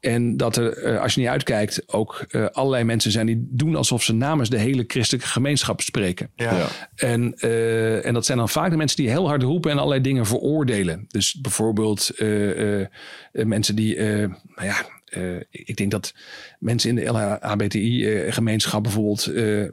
En 0.00 0.36
dat 0.36 0.56
er, 0.56 0.76
eh, 0.76 1.00
als 1.00 1.14
je 1.14 1.20
niet 1.20 1.28
uitkijkt, 1.28 1.92
ook 1.92 2.24
eh, 2.28 2.46
allerlei 2.46 2.84
mensen 2.84 3.10
zijn 3.10 3.26
die 3.26 3.46
doen 3.50 3.76
alsof 3.76 4.02
ze 4.02 4.14
namens 4.14 4.48
de 4.50 4.58
hele 4.58 4.84
christelijke 4.86 5.28
gemeenschap 5.28 5.80
spreken. 5.80 6.30
Ja. 6.36 6.56
Ja. 6.56 6.66
En, 6.94 7.34
eh, 7.38 8.06
en 8.06 8.14
dat 8.14 8.26
zijn 8.26 8.38
dan 8.38 8.48
vaak 8.48 8.70
de 8.70 8.76
mensen 8.76 8.96
die 8.96 9.10
heel 9.10 9.28
hard 9.28 9.42
roepen 9.42 9.70
en 9.70 9.76
allerlei 9.76 10.00
dingen 10.00 10.26
veroordelen. 10.26 11.04
Dus 11.08 11.34
bijvoorbeeld 11.34 12.10
eh, 12.16 12.50
eh, 12.50 12.86
eh, 13.32 13.46
mensen 13.46 13.74
die, 13.74 13.96
eh, 13.96 14.28
nou 14.54 14.66
ja, 14.68 14.86
eh, 15.12 15.36
ik 15.50 15.76
denk 15.76 15.90
dat 15.90 16.14
mensen 16.58 16.90
in 16.90 16.94
de 16.94 17.06
LHBTI-gemeenschap 17.06 18.82
bijvoorbeeld 18.82 19.26
eh, 19.26 19.64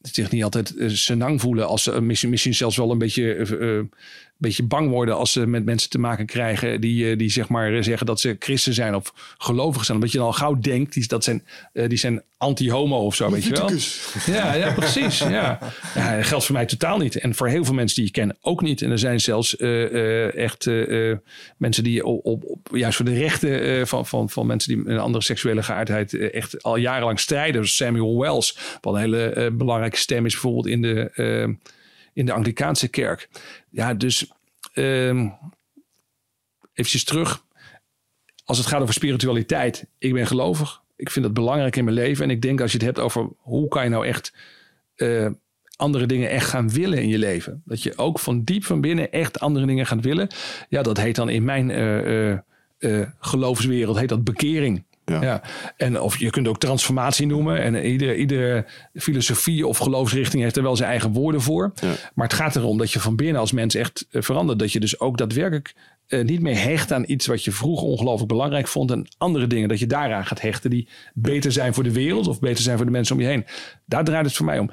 zich 0.00 0.30
niet 0.30 0.44
altijd 0.44 0.76
eh, 0.76 0.88
senang 0.88 1.40
voelen 1.40 1.66
als 1.66 1.82
ze 1.82 2.00
misschien, 2.00 2.30
misschien 2.30 2.54
zelfs 2.54 2.76
wel 2.76 2.90
een 2.90 2.98
beetje, 2.98 3.34
eh, 3.34 3.78
eh, 3.78 3.84
beetje 4.38 4.62
bang 4.62 4.90
worden 4.90 5.16
als 5.16 5.32
ze 5.32 5.46
met 5.46 5.64
mensen 5.64 5.90
te 5.90 5.98
maken 5.98 6.26
krijgen 6.26 6.80
die, 6.80 7.10
eh, 7.10 7.18
die 7.18 7.30
zeg 7.30 7.48
maar 7.48 7.84
zeggen 7.84 8.06
dat 8.06 8.20
ze 8.20 8.36
christen 8.38 8.74
zijn 8.74 8.94
of 8.94 9.12
gelovig 9.38 9.84
zijn. 9.84 9.96
Omdat 9.96 10.12
je 10.12 10.18
dan 10.18 10.26
al 10.26 10.32
gauw 10.32 10.58
denkt, 10.58 10.92
die, 10.92 11.06
dat 11.08 11.24
zijn, 11.24 11.44
eh, 11.72 11.88
die 11.88 11.98
zijn 11.98 12.22
anti-homo 12.36 12.96
of 12.96 13.14
zo, 13.14 13.30
weet 13.30 13.44
je 13.44 13.50
wel. 13.50 13.70
Ja, 14.26 14.54
ja, 14.54 14.72
precies. 14.72 15.18
Ja. 15.28 15.58
Ja, 15.94 16.16
dat 16.16 16.26
geldt 16.26 16.44
voor 16.44 16.54
mij 16.54 16.66
totaal 16.66 16.98
niet. 16.98 17.16
En 17.16 17.34
voor 17.34 17.48
heel 17.48 17.64
veel 17.64 17.74
mensen 17.74 17.96
die 17.96 18.04
je 18.04 18.10
ken 18.10 18.36
ook 18.40 18.62
niet. 18.62 18.82
En 18.82 18.90
er 18.90 18.98
zijn 18.98 19.20
zelfs 19.20 19.56
eh, 19.56 20.34
echt 20.34 20.66
mensen 21.56 21.84
die 21.84 22.04
op, 22.04 22.24
op, 22.24 22.44
op- 22.44 22.68
juist 22.72 22.96
voor 22.96 23.04
de 23.04 23.18
rechten 23.18 23.86
van, 23.86 24.06
van, 24.06 24.30
van 24.30 24.46
mensen 24.46 24.74
die 24.76 24.88
een 24.92 24.98
andere 24.98 25.24
seksuele 25.24 25.62
geaardheid 25.62 26.14
echt 26.30 26.62
al 26.62 26.76
jarenlang 26.76 27.20
strijden. 27.20 27.68
Samuel 27.68 28.18
Wells, 28.20 28.58
wat 28.80 28.94
een 28.94 29.00
hele 29.00 29.50
belangrijke 29.52 29.96
stem 29.96 30.26
is 30.26 30.32
bijvoorbeeld 30.32 30.66
in 30.66 30.82
de, 30.82 31.10
in 32.18 32.26
de 32.26 32.32
Anglikaanse 32.32 32.88
kerk. 32.88 33.28
Ja, 33.70 33.94
dus 33.94 34.32
ehm 34.72 35.28
eventjes 36.72 37.04
terug. 37.04 37.44
Als 38.44 38.58
het 38.58 38.66
gaat 38.66 38.82
over 38.82 38.94
spiritualiteit, 38.94 39.86
ik 39.98 40.12
ben 40.12 40.26
gelovig. 40.26 40.82
Ik 40.96 41.10
vind 41.10 41.24
dat 41.24 41.34
belangrijk 41.34 41.76
in 41.76 41.84
mijn 41.84 41.96
leven. 41.96 42.24
En 42.24 42.30
ik 42.30 42.42
denk 42.42 42.60
als 42.60 42.72
je 42.72 42.76
het 42.76 42.86
hebt 42.86 42.98
over 42.98 43.28
hoe 43.36 43.68
kan 43.68 43.84
je 43.84 43.90
nou 43.90 44.06
echt 44.06 44.32
eh, 44.94 45.30
andere 45.76 46.06
dingen 46.06 46.30
echt 46.30 46.48
gaan 46.48 46.70
willen 46.70 47.02
in 47.02 47.08
je 47.08 47.18
leven. 47.18 47.62
Dat 47.64 47.82
je 47.82 47.96
ook 47.96 48.18
van 48.18 48.44
diep 48.44 48.64
van 48.64 48.80
binnen 48.80 49.12
echt 49.12 49.40
andere 49.40 49.66
dingen 49.66 49.86
gaat 49.86 50.04
willen. 50.04 50.28
Ja, 50.68 50.82
dat 50.82 50.96
heet 50.96 51.16
dan 51.16 51.28
in 51.28 51.44
mijn 51.44 51.70
eh, 52.78 53.08
geloofswereld 53.18 53.98
heet 53.98 54.08
dat 54.08 54.24
bekering. 54.24 54.84
Ja. 55.08 55.22
Ja. 55.22 55.42
En 55.76 56.00
of 56.00 56.18
je 56.18 56.30
kunt 56.30 56.48
ook 56.48 56.58
transformatie 56.58 57.26
noemen. 57.26 57.62
En 57.62 57.86
iedere, 57.86 58.16
iedere 58.16 58.66
filosofie 58.94 59.66
of 59.66 59.78
geloofsrichting 59.78 60.42
heeft 60.42 60.56
er 60.56 60.62
wel 60.62 60.76
zijn 60.76 60.90
eigen 60.90 61.12
woorden 61.12 61.40
voor. 61.40 61.72
Ja. 61.74 61.92
Maar 62.14 62.26
het 62.26 62.36
gaat 62.36 62.56
erom 62.56 62.78
dat 62.78 62.92
je 62.92 63.00
van 63.00 63.16
binnen 63.16 63.40
als 63.40 63.52
mens 63.52 63.74
echt 63.74 64.06
eh, 64.10 64.22
verandert. 64.22 64.58
Dat 64.58 64.72
je 64.72 64.80
dus 64.80 65.00
ook 65.00 65.18
daadwerkelijk 65.18 65.74
eh, 66.06 66.24
niet 66.24 66.40
meer 66.40 66.62
hecht 66.62 66.92
aan 66.92 67.04
iets 67.06 67.26
wat 67.26 67.44
je 67.44 67.52
vroeger 67.52 67.86
ongelooflijk 67.86 68.28
belangrijk 68.28 68.68
vond. 68.68 68.90
En 68.90 69.06
andere 69.18 69.46
dingen 69.46 69.68
dat 69.68 69.78
je 69.78 69.86
daaraan 69.86 70.26
gaat 70.26 70.40
hechten 70.40 70.70
die 70.70 70.88
beter 71.14 71.52
zijn 71.52 71.74
voor 71.74 71.84
de 71.84 71.92
wereld 71.92 72.28
of 72.28 72.40
beter 72.40 72.62
zijn 72.62 72.76
voor 72.76 72.86
de 72.86 72.92
mensen 72.92 73.14
om 73.14 73.20
je 73.20 73.28
heen. 73.28 73.44
Daar 73.84 74.04
draait 74.04 74.24
het 74.24 74.36
voor 74.36 74.46
mij 74.46 74.58
om. 74.58 74.70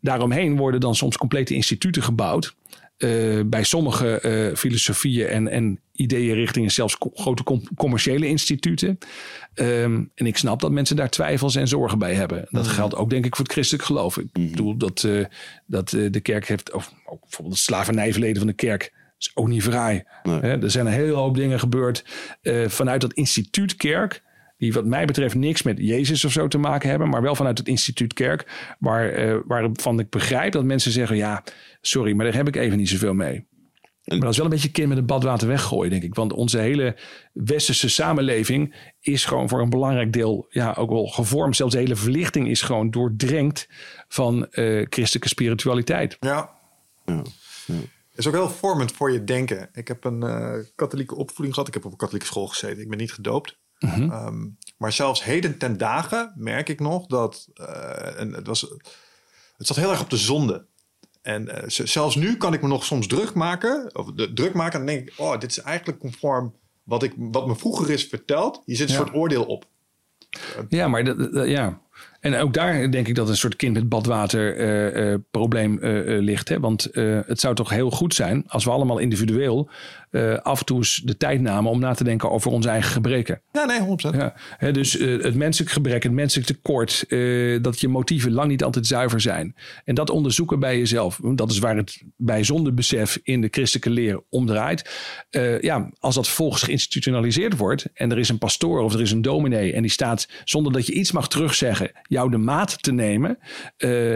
Daaromheen 0.00 0.56
worden 0.56 0.80
dan 0.80 0.94
soms 0.94 1.16
complete 1.16 1.54
instituten 1.54 2.02
gebouwd. 2.02 2.54
Eh, 3.00 3.40
bij 3.46 3.62
sommige 3.62 4.20
eh, 4.20 4.56
filosofieën 4.56 5.26
en, 5.26 5.48
en 5.48 5.80
ideeënrichtingen 5.92 6.70
zelfs 6.70 6.98
co- 6.98 7.10
grote 7.14 7.42
com- 7.42 7.68
commerciële 7.76 8.26
instituten. 8.26 8.98
Ehm, 9.54 10.04
en 10.14 10.26
ik 10.26 10.36
snap 10.36 10.60
dat 10.60 10.70
mensen 10.70 10.96
daar 10.96 11.10
twijfels 11.10 11.54
en 11.54 11.68
zorgen 11.68 11.98
bij 11.98 12.14
hebben. 12.14 12.46
Dat 12.50 12.66
geldt 12.66 12.94
ook 12.94 13.10
denk 13.10 13.24
ik 13.24 13.36
voor 13.36 13.44
het 13.44 13.52
christelijk 13.52 13.84
geloof. 13.84 14.18
Ik 14.18 14.32
bedoel 14.32 14.76
dat, 14.76 15.04
eh, 15.04 15.24
dat 15.66 15.88
de 15.88 16.20
kerk 16.20 16.48
heeft, 16.48 16.72
of 16.72 16.92
ook 17.04 17.20
bijvoorbeeld 17.20 17.56
het 17.56 17.64
slavernijverleden 17.64 18.38
van 18.38 18.46
de 18.46 18.52
kerk 18.52 18.92
is 19.18 19.30
ook 19.34 19.48
niet 19.48 19.62
vrij. 19.62 20.04
Hè, 20.22 20.62
er 20.62 20.70
zijn 20.70 20.86
een 20.86 20.92
hele 20.92 21.12
hoop 21.12 21.36
dingen 21.36 21.58
gebeurd 21.60 22.04
vanuit 22.66 23.00
dat 23.00 23.12
instituut 23.12 23.76
kerk. 23.76 24.22
Die 24.60 24.72
wat 24.72 24.84
mij 24.84 25.04
betreft 25.04 25.34
niks 25.34 25.62
met 25.62 25.78
Jezus 25.78 26.24
of 26.24 26.32
zo 26.32 26.48
te 26.48 26.58
maken 26.58 26.88
hebben. 26.88 27.08
Maar 27.08 27.22
wel 27.22 27.34
vanuit 27.34 27.58
het 27.58 27.68
instituut 27.68 28.12
kerk. 28.12 28.74
Waar, 28.78 29.08
eh, 29.08 29.36
waarvan 29.46 29.98
ik 29.98 30.10
begrijp 30.10 30.52
dat 30.52 30.64
mensen 30.64 30.92
zeggen. 30.92 31.16
Ja, 31.16 31.44
sorry, 31.80 32.12
maar 32.12 32.24
daar 32.24 32.34
heb 32.34 32.48
ik 32.48 32.56
even 32.56 32.78
niet 32.78 32.88
zoveel 32.88 33.14
mee. 33.14 33.48
Maar 34.04 34.18
dat 34.18 34.30
is 34.30 34.36
wel 34.36 34.46
een 34.46 34.52
beetje 34.52 34.70
kind 34.70 34.88
met 34.88 34.96
het 34.96 35.06
badwater 35.06 35.48
weggooien, 35.48 35.90
denk 35.90 36.02
ik. 36.02 36.14
Want 36.14 36.32
onze 36.32 36.58
hele 36.58 36.96
westerse 37.32 37.88
samenleving 37.88 38.74
is 39.00 39.24
gewoon 39.24 39.48
voor 39.48 39.60
een 39.60 39.70
belangrijk 39.70 40.12
deel 40.12 40.46
ja, 40.48 40.74
ook 40.78 40.90
wel 40.90 41.06
gevormd. 41.06 41.56
Zelfs 41.56 41.72
de 41.72 41.80
hele 41.80 41.96
verlichting 41.96 42.48
is 42.48 42.62
gewoon 42.62 42.90
doordrenkt 42.90 43.68
van 44.08 44.46
eh, 44.46 44.86
christelijke 44.88 45.28
spiritualiteit. 45.28 46.16
Ja. 46.20 46.50
Ja. 47.04 47.22
is 48.14 48.26
ook 48.26 48.34
heel 48.34 48.50
vormend 48.50 48.92
voor 48.92 49.12
je 49.12 49.24
denken. 49.24 49.68
Ik 49.72 49.88
heb 49.88 50.04
een 50.04 50.22
eh, 50.22 50.54
katholieke 50.74 51.14
opvoeding 51.14 51.54
gehad. 51.54 51.68
Ik 51.68 51.74
heb 51.74 51.84
op 51.84 51.92
een 51.92 51.98
katholieke 51.98 52.26
school 52.26 52.46
gezeten. 52.46 52.82
Ik 52.82 52.88
ben 52.88 52.98
niet 52.98 53.12
gedoopt. 53.12 53.58
Mhm. 53.80 54.10
Ehm, 54.10 54.46
maar 54.76 54.92
zelfs 54.92 55.24
heden 55.24 55.58
ten 55.58 55.76
dagen 55.76 56.32
merk 56.36 56.68
ik 56.68 56.80
nog 56.80 57.06
dat 57.06 57.48
eh, 57.54 58.20
en 58.20 58.32
het, 58.32 58.46
was, 58.46 58.60
het 59.56 59.66
zat 59.66 59.76
heel 59.76 59.90
erg 59.90 60.00
op 60.02 60.10
de 60.10 60.16
zonde. 60.16 60.64
En 61.22 61.48
eh, 61.48 61.68
z- 61.68 61.78
zelfs 61.82 62.14
nu 62.16 62.36
kan 62.36 62.52
ik 62.52 62.62
me 62.62 62.68
nog 62.68 62.84
soms 62.84 63.06
druk 63.06 63.34
maken. 63.34 63.90
Of 63.96 64.12
de, 64.12 64.32
druk 64.32 64.52
maken. 64.54 64.80
En 64.80 64.86
dan 64.86 64.94
denk 64.94 65.08
ik, 65.08 65.14
oh, 65.18 65.38
dit 65.38 65.50
is 65.50 65.60
eigenlijk 65.60 65.98
conform 65.98 66.54
wat, 66.82 67.02
ik, 67.02 67.12
wat 67.16 67.46
me 67.46 67.56
vroeger 67.56 67.90
is 67.90 68.04
verteld. 68.04 68.62
Hier 68.64 68.76
zit 68.76 68.88
een 68.88 68.94
Ja. 68.94 69.00
soort 69.00 69.14
oordeel 69.14 69.44
op. 69.44 69.64
Ja, 70.68 70.88
maar 70.88 71.04
dat, 71.04 71.32
dat- 71.32 71.48
ja. 71.48 71.80
En 72.20 72.34
ook 72.36 72.54
daar 72.54 72.90
denk 72.90 73.08
ik 73.08 73.14
dat 73.14 73.28
een 73.28 73.36
soort 73.36 73.56
kind 73.56 73.74
met 73.74 73.88
badwater 73.88 74.56
eh, 74.56 75.12
eh, 75.12 75.20
probleem 75.30 75.78
eh, 75.78 76.16
eh, 76.16 76.22
ligt. 76.22 76.48
Hè? 76.48 76.60
Want 76.60 76.86
eh, 76.86 77.18
het 77.26 77.40
zou 77.40 77.54
toch 77.54 77.70
heel 77.70 77.90
goed 77.90 78.14
zijn 78.14 78.44
als 78.46 78.64
we 78.64 78.70
allemaal 78.70 78.98
individueel 78.98 79.70
eh, 80.10 80.34
af 80.38 80.58
en 80.60 80.64
toe 80.66 80.76
eens 80.76 81.02
de 81.04 81.16
tijd 81.16 81.40
namen 81.40 81.70
om 81.70 81.80
na 81.80 81.94
te 81.94 82.04
denken 82.04 82.30
over 82.30 82.50
onze 82.50 82.68
eigen 82.68 82.90
gebreken. 82.92 83.40
Ja, 83.52 83.64
nee, 83.64 83.80
100%. 83.80 84.16
Ja, 84.16 84.34
hè, 84.56 84.72
dus 84.72 84.96
eh, 84.98 85.22
het 85.22 85.34
menselijk 85.34 85.72
gebrek, 85.72 86.02
het 86.02 86.12
menselijk 86.12 86.46
tekort, 86.48 87.04
eh, 87.08 87.62
dat 87.62 87.80
je 87.80 87.88
motieven 87.88 88.32
lang 88.32 88.48
niet 88.48 88.64
altijd 88.64 88.86
zuiver 88.86 89.20
zijn. 89.20 89.54
En 89.84 89.94
dat 89.94 90.10
onderzoeken 90.10 90.58
bij 90.60 90.78
jezelf, 90.78 91.20
dat 91.34 91.50
is 91.50 91.58
waar 91.58 91.76
het 91.76 92.02
bij 92.16 92.44
zondebesef 92.44 93.18
in 93.22 93.40
de 93.40 93.48
christelijke 93.50 93.90
leer 93.90 94.22
om 94.28 94.46
draait. 94.46 94.90
Ja, 95.60 95.90
als 95.98 96.14
dat 96.14 96.26
vervolgens 96.26 96.62
geïnstitutionaliseerd 96.62 97.56
wordt 97.56 97.86
en 97.94 98.10
er 98.10 98.18
is 98.18 98.28
een 98.28 98.38
pastoor 98.38 98.80
of 98.80 98.94
er 98.94 99.00
is 99.00 99.10
een 99.12 99.22
dominee 99.22 99.72
en 99.72 99.82
die 99.82 99.90
staat 99.90 100.28
zonder 100.44 100.72
dat 100.72 100.86
je 100.86 100.92
iets 100.92 101.12
mag 101.12 101.28
terugzeggen, 101.28 101.90
jou 102.02 102.30
de 102.30 102.36
maat 102.38 102.82
te 102.82 102.92
nemen, 102.92 103.38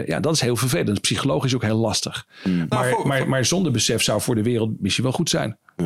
ja, 0.05 0.19
dat 0.19 0.33
is 0.33 0.41
heel 0.41 0.55
vervelend. 0.55 1.01
Psychologisch 1.01 1.55
ook 1.55 1.61
heel 1.61 1.77
lastig. 1.77 2.27
Maar, 2.43 2.65
Nou, 2.69 2.89
voor- 2.89 3.07
maar, 3.07 3.29
maar 3.29 3.45
zondebesef 3.45 4.01
zou 4.01 4.21
voor 4.21 4.35
de 4.35 4.43
wereld 4.43 4.81
misschien 4.81 5.03
wel 5.03 5.13
goed 5.13 5.29
zijn. 5.29 5.57
Ja, 5.77 5.84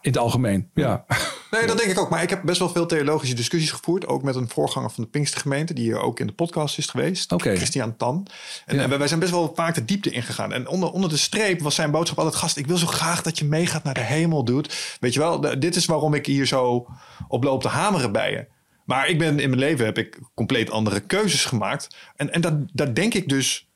In 0.00 0.10
het 0.10 0.18
algemeen, 0.18 0.70
ja. 0.74 1.04
Nee, 1.50 1.66
dat 1.66 1.78
denk 1.78 1.90
ik 1.90 1.98
ook. 1.98 2.10
Maar 2.10 2.22
ik 2.22 2.30
heb 2.30 2.42
best 2.42 2.58
wel 2.58 2.68
veel 2.68 2.86
theologische 2.86 3.34
discussies 3.34 3.70
gevoerd. 3.70 4.06
Ook 4.06 4.22
met 4.22 4.34
een 4.34 4.48
voorganger 4.48 4.90
van 4.90 5.04
de 5.04 5.10
Pinkstergemeente. 5.10 5.74
Die 5.74 5.84
hier 5.84 6.00
ook 6.00 6.20
in 6.20 6.26
de 6.26 6.32
podcast 6.32 6.78
is 6.78 6.86
geweest. 6.86 7.32
Oké. 7.32 7.56
Christian 7.56 7.96
Tan. 7.96 8.26
En, 8.66 8.76
Ja. 8.76 8.82
en 8.82 8.98
wij 8.98 9.08
zijn 9.08 9.20
best 9.20 9.32
wel 9.32 9.52
vaak 9.54 9.74
de 9.74 9.84
diepte 9.84 10.10
ingegaan. 10.10 10.52
En 10.52 10.68
onder, 10.68 10.90
onder 10.90 11.10
de 11.10 11.16
streep 11.16 11.60
was 11.60 11.74
zijn 11.74 11.90
boodschap 11.90 12.18
altijd... 12.18 12.36
Gast, 12.36 12.56
ik 12.56 12.66
wil 12.66 12.76
zo 12.76 12.86
graag 12.86 13.22
dat 13.22 13.38
je 13.38 13.44
meegaat 13.44 13.84
naar 13.84 13.94
de 13.94 14.00
hemel, 14.00 14.44
dude. 14.44 14.68
Weet 15.00 15.12
je 15.14 15.20
wel, 15.20 15.40
dit 15.60 15.76
is 15.76 15.86
waarom 15.86 16.14
ik 16.14 16.26
hier 16.26 16.46
zo 16.46 16.86
op 17.28 17.44
loop 17.44 17.62
te 17.62 17.68
hameren 17.68 18.12
bij 18.12 18.30
je. 18.30 18.46
Maar 18.84 19.08
ik 19.08 19.18
ben 19.18 19.38
in 19.38 19.48
mijn 19.48 19.60
leven 19.60 19.84
heb 19.84 19.98
ik 19.98 20.18
compleet 20.34 20.70
andere 20.70 21.00
keuzes 21.00 21.44
gemaakt. 21.44 21.96
En, 22.16 22.32
en 22.32 22.40
dat, 22.40 22.54
daar 22.72 22.94
denk 22.94 23.14
ik 23.14 23.28
dus 23.28 23.68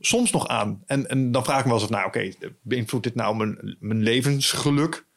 soms 0.00 0.30
nog 0.30 0.48
aan. 0.48 0.82
En, 0.86 1.08
en 1.08 1.32
dan 1.32 1.44
vraag 1.44 1.58
ik 1.58 1.64
me 1.64 1.70
wel 1.70 1.80
eens 1.80 1.90
af, 1.90 1.96
nou 1.96 2.06
oké, 2.06 2.32
beïnvloedt 2.62 3.04
dit 3.04 3.14
nou 3.14 3.36
mijn, 3.36 3.76
mijn 3.80 4.02
levensgeluk? 4.02 5.08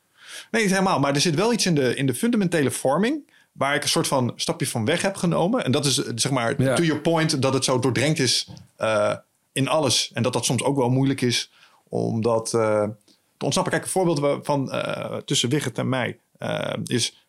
Nee, 0.52 0.62
niet 0.62 0.72
helemaal. 0.72 1.00
Maar 1.00 1.14
er 1.16 1.22
zit 1.22 1.36
wel 1.36 1.54
iets 1.54 1.66
in 1.66 1.76
de, 1.76 1.96
in 1.96 2.06
de 2.06 2.14
fundamentele 2.16 2.72
vorming. 2.72 3.32
Waar 3.52 3.76
ik 3.76 3.84
een 3.84 3.90
soort 3.90 4.08
van 4.08 4.34
stapje 4.36 4.68
van 4.68 4.86
weg 4.86 5.02
heb 5.02 5.16
genomen. 5.16 5.64
En 5.66 5.72
dat 5.72 5.86
is 5.86 6.04
eh, 6.04 6.12
zeg 6.16 6.32
maar, 6.32 6.62
Ja. 6.62 6.76
to 6.76 6.84
your 6.84 7.02
point, 7.02 7.42
dat 7.42 7.54
het 7.54 7.64
zo 7.64 7.80
doordrenkt 7.80 8.20
is 8.20 8.50
eh, 8.76 9.16
in 9.52 9.68
alles. 9.68 10.12
En 10.14 10.24
dat 10.24 10.34
dat 10.34 10.46
soms 10.46 10.64
ook 10.64 10.78
wel 10.78 10.90
moeilijk 10.90 11.22
is 11.22 11.52
om 11.90 12.22
dat 12.22 12.54
eh, 12.54 12.84
te 13.38 13.46
ontsnappen. 13.46 13.74
Kijk, 13.74 13.84
een 13.86 13.90
voorbeeld 13.92 14.46
van 14.46 14.72
eh, 14.72 15.18
tussen 15.18 15.50
Wigert 15.50 15.78
en 15.78 15.90
mij 15.90 16.20
is. 16.86 17.26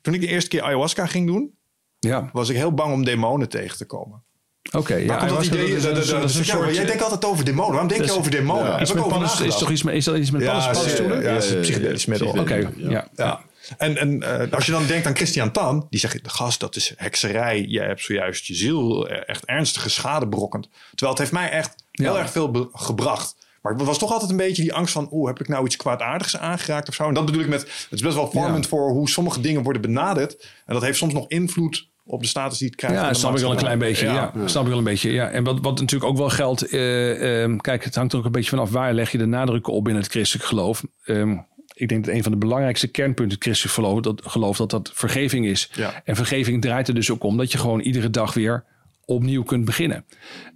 Toen 0.00 0.14
ik 0.14 0.20
de 0.20 0.26
eerste 0.26 0.48
keer 0.50 0.62
ayahuasca 0.62 1.06
ging 1.06 1.26
doen, 1.26 1.54
Ja, 1.98 2.30
was 2.32 2.48
ik 2.48 2.56
heel 2.56 2.72
bang 2.74 2.92
om 2.92 3.04
demonen 3.04 3.48
tegen 3.48 3.76
te 3.76 3.84
komen. 3.84 4.22
Oké. 4.72 4.94
ja, 4.94 5.26
dat 5.26 5.44
idee? 5.44 5.68
dat 5.68 5.76
is- 5.76 5.82
dat- 5.82 6.20
dat 6.20 6.22
een 6.22 6.44
soort- 6.44 6.74
jij 6.74 6.84
denkt 6.84 7.02
altijd 7.02 7.24
over 7.24 7.44
demonen. 7.44 7.70
Waarom 7.70 7.88
denk 7.88 8.04
je 8.04 8.12
over 8.12 8.30
demonen? 8.30 8.64
Ja, 8.64 8.70
met. 8.72 8.80
Is, 8.88 8.94
nagedacht. 8.94 9.58
toch 9.58 9.70
iets 9.70 9.82
met, 9.82 9.94
is 9.94 10.04
dat 10.04 10.16
iets 10.16 10.30
met 10.30 10.42
Ja, 10.42 10.70
paddenstoelen? 10.72 11.16
ja, 11.22 11.28
ja, 11.28 11.36
Ja, 11.36 11.42
ja, 11.44 11.54
ja, 11.54 11.60
psychedelisch 11.60 12.04
ja, 12.04 12.10
middel. 12.10 12.28
Oké, 12.40 12.54
Ja. 12.54 12.70
ja. 12.76 13.08
Ja. 13.16 13.40
En, 13.78 13.96
en 13.96 14.22
eh, 14.22 14.52
als 14.52 14.66
je 14.66 14.72
dan 14.72 14.86
denkt 14.86 15.06
aan 15.06 15.16
Christian 15.16 15.50
Tan, 15.52 15.86
die 15.90 16.00
zegt: 16.00 16.18
Gast, 16.22 16.60
dat 16.60 16.76
is 16.76 16.92
hekserij. 16.96 17.60
Jij 17.60 17.86
hebt 17.86 18.00
zojuist 18.02 18.46
je 18.46 18.54
ziel 18.54 19.08
eh, 19.08 19.22
echt 19.26 19.44
ernstige 19.44 19.90
schade 19.90 20.26
berokkend. 20.28 20.68
Terwijl 20.90 21.10
het 21.10 21.18
heeft 21.18 21.32
mij 21.32 21.50
echt 21.50 21.74
heel 21.90 22.14
Ja. 22.14 22.20
erg 22.20 22.30
veel 22.30 22.68
gebracht. 22.72 23.36
Maar 23.62 23.72
ik 23.72 23.78
was 23.78 23.98
toch 23.98 24.12
altijd 24.12 24.30
een 24.30 24.36
beetje 24.36 24.62
die 24.62 24.74
angst 24.74 24.92
van: 24.92 25.08
Oeh, 25.10 25.28
heb 25.28 25.40
ik 25.40 25.48
nou 25.48 25.64
iets 25.66 25.76
kwaadaardigs 25.76 26.36
aangeraakt 26.36 26.88
of 26.88 26.94
zo? 26.94 27.08
En 27.08 27.14
dat 27.14 27.24
bedoel 27.24 27.40
ik 27.40 27.48
met: 27.48 27.60
Het 27.60 27.86
is 27.90 28.00
best 28.00 28.14
wel 28.14 28.30
vormend 28.30 28.64
Ja. 28.64 28.70
voor 28.70 28.90
hoe 28.90 29.08
sommige 29.08 29.40
dingen 29.40 29.62
worden 29.62 29.82
benaderd. 29.82 30.48
En 30.66 30.74
dat 30.74 30.82
heeft 30.82 30.98
soms 30.98 31.12
nog 31.12 31.28
invloed 31.28 31.88
op 32.12 32.20
de 32.22 32.28
status 32.28 32.58
die 32.58 32.66
het 32.66 32.76
krijgt. 32.76 32.96
Ja, 32.96 33.12
snap 33.12 33.34
ik 33.34 33.40
wel 33.40 33.50
een 33.50 33.56
klein 33.56 33.78
beetje. 33.78 34.06
maatschappij. 34.06 34.40
Ja, 34.40 34.48
snap 34.48 34.62
ik 34.62 34.68
wel 34.68 34.78
een 34.78 34.84
beetje. 34.84 35.12
Ja. 35.12 35.28
En 35.28 35.44
wat, 35.44 35.58
wat 35.60 35.80
natuurlijk 35.80 36.10
ook 36.10 36.18
wel 36.18 36.28
geldt. 36.30 36.62
eh, 36.68 37.42
ehm, 37.42 37.56
kijk, 37.56 37.84
het 37.84 37.94
hangt 37.94 38.12
er 38.12 38.18
ook 38.18 38.24
een 38.24 38.32
beetje 38.32 38.50
vanaf 38.50 38.70
waar 38.70 38.94
leg 38.94 39.12
je 39.12 39.18
de 39.18 39.26
nadruk 39.26 39.66
op 39.66 39.88
in 39.88 39.96
het 39.96 40.06
christelijk 40.06 40.48
geloof. 40.48 40.84
Ehm, 41.04 41.36
ik 41.74 41.88
denk 41.88 42.04
dat 42.04 42.14
een 42.14 42.22
van 42.22 42.32
de 42.32 42.38
belangrijkste 42.38 42.88
kernpunten 42.88 43.34
het 43.34 43.42
christelijk 43.44 43.74
geloof 43.74 44.00
dat, 44.00 44.22
geloof 44.24 44.56
dat 44.56 44.70
dat 44.70 44.90
vergeving 44.94 45.46
is. 45.46 45.70
Ja. 45.74 46.02
En 46.04 46.16
vergeving 46.16 46.62
draait 46.62 46.88
er 46.88 46.94
dus 46.94 47.10
ook 47.10 47.24
om 47.24 47.36
dat 47.36 47.52
je 47.52 47.58
gewoon 47.58 47.80
iedere 47.80 48.10
dag 48.10 48.34
weer 48.34 48.64
opnieuw 49.04 49.42
kunt 49.42 49.64
beginnen. 49.64 50.04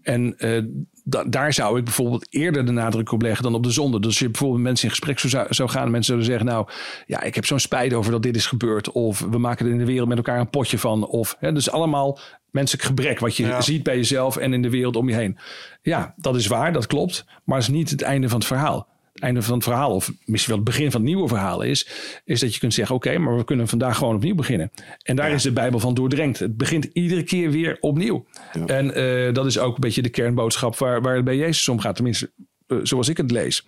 En 0.02 0.38
eh, 0.38 0.62
da- 1.08 1.24
daar 1.24 1.52
zou 1.52 1.78
ik 1.78 1.84
bijvoorbeeld 1.84 2.26
eerder 2.30 2.66
de 2.66 2.72
nadruk 2.72 3.12
op 3.12 3.22
leggen 3.22 3.42
dan 3.42 3.54
op 3.54 3.62
de 3.62 3.70
zonde. 3.70 3.98
Dus 3.98 4.06
als 4.08 4.18
je 4.18 4.24
bijvoorbeeld 4.30 4.58
met 4.60 4.68
mensen 4.68 4.84
in 4.88 4.94
gesprek 4.94 5.18
zou- 5.18 5.46
zou, 5.54 5.68
gaan 5.68 5.84
en 5.84 5.90
mensen 5.90 6.04
zouden 6.18 6.26
zeggen, 6.26 6.46
nou 6.46 6.68
ja, 7.06 7.22
ik 7.22 7.34
heb 7.34 7.46
zo'n 7.46 7.58
spijt 7.58 7.92
over 7.94 8.12
dat 8.12 8.22
dit 8.22 8.36
is 8.36 8.46
gebeurd. 8.46 8.92
Of 8.92 9.20
we 9.30 9.38
maken 9.38 9.66
er 9.66 9.72
in 9.72 9.78
de 9.78 9.84
wereld 9.84 10.08
met 10.08 10.16
elkaar 10.16 10.40
een 10.40 10.50
potje 10.50 10.78
van. 10.78 11.06
Of 11.06 11.36
hè, 11.38 11.52
dus 11.52 11.70
allemaal 11.70 12.18
menselijk 12.50 12.84
gebrek 12.86 13.18
wat 13.18 13.36
je 13.36 13.46
Ja. 13.46 13.60
ziet 13.60 13.82
bij 13.82 13.96
jezelf 13.96 14.36
en 14.36 14.52
in 14.52 14.62
de 14.62 14.70
wereld 14.70 14.96
om 14.96 15.08
je 15.08 15.14
heen. 15.14 15.38
Ja, 15.82 16.14
dat 16.16 16.36
is 16.36 16.46
waar, 16.46 16.72
dat 16.72 16.86
klopt. 16.86 17.24
Maar 17.44 17.58
het 17.58 17.68
is 17.68 17.74
niet 17.74 17.90
het 17.90 18.02
einde 18.02 18.28
van 18.28 18.38
het 18.38 18.46
verhaal. 18.48 18.88
Einde 19.20 19.42
van 19.42 19.54
het 19.54 19.64
verhaal, 19.64 19.94
of 19.94 20.12
misschien 20.24 20.54
wel 20.54 20.64
het 20.64 20.72
begin 20.74 20.90
van 20.90 21.00
het 21.00 21.10
nieuwe 21.10 21.28
verhaal 21.28 21.62
is, 21.62 21.88
is 22.24 22.40
dat 22.40 22.54
je 22.54 22.60
kunt 22.60 22.74
zeggen: 22.74 22.94
Oké, 22.94 23.18
maar 23.18 23.36
we 23.36 23.44
kunnen 23.44 23.68
vandaag 23.68 23.98
gewoon 23.98 24.14
opnieuw 24.14 24.34
beginnen. 24.34 24.70
En 25.02 25.16
daar 25.16 25.30
is 25.30 25.42
de 25.42 25.52
Bijbel 25.52 25.80
van 25.80 25.94
doordrenkt. 25.94 26.38
Het 26.38 26.56
begint 26.56 26.84
iedere 26.92 27.22
keer 27.22 27.50
weer 27.50 27.76
opnieuw. 27.80 28.26
En 28.66 28.94
eh, 28.94 29.34
dat 29.34 29.46
is 29.46 29.58
ook 29.58 29.74
een 29.74 29.80
beetje 29.80 30.02
de 30.02 30.08
kernboodschap 30.08 30.76
waar, 30.76 31.02
waar 31.02 31.14
het 31.14 31.24
bij 31.24 31.36
Jezus 31.36 31.68
om 31.68 31.80
gaat, 31.80 31.94
tenminste, 31.94 32.30
eh, 32.66 32.78
zoals 32.82 33.08
ik 33.08 33.16
het 33.16 33.30
lees. 33.30 33.64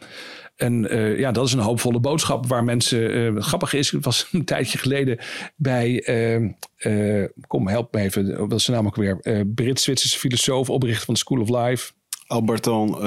En 0.58 0.90
eh, 0.90 1.18
ja, 1.18 1.32
dat 1.32 1.46
is 1.46 1.52
een 1.52 1.58
hoopvolle 1.58 2.00
boodschap 2.00 2.46
waar 2.46 2.64
mensen. 2.64 3.42
grappig 3.42 3.72
is, 3.72 3.90
het 3.90 4.04
was 4.04 4.28
een 4.32 4.44
tijdje 4.44 4.78
geleden 4.78 5.18
bij. 5.56 6.02
eh, 6.02 7.22
eh, 7.22 7.30
kom, 7.46 7.68
help 7.68 7.94
me 7.94 8.00
even. 8.00 8.48
Wat 8.48 8.58
is 8.58 8.70
ook 8.70 8.96
weer? 8.96 9.44
Brits-Zwitserse 9.54 10.18
filosoof, 10.18 10.70
oprichter 10.70 11.04
van 11.04 11.14
de 11.14 11.20
School 11.20 11.40
of 11.40 11.48
Life. 11.48 11.92
Alberton 12.26 12.98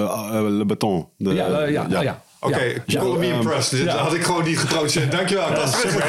Le 0.58 0.66
Beton. 0.66 1.08
De, 1.18 1.34
ja, 1.34 1.66
ja, 1.66 2.02
ja. 2.02 2.24
Oké, 2.44 2.64
Ja. 2.64 2.82
ja. 2.86 3.00
call 3.00 3.18
me 3.18 3.26
Ja, 3.26 3.34
impressed. 3.34 3.78
Dit 3.78 3.88
ja. 3.88 3.98
had 3.98 4.14
ik 4.14 4.24
gewoon 4.24 4.44
niet 4.44 4.60
getrootst. 4.60 5.12
Dankjewel. 5.12 5.54
Dat 5.54 5.68
is 5.68 5.80
super. 5.80 6.06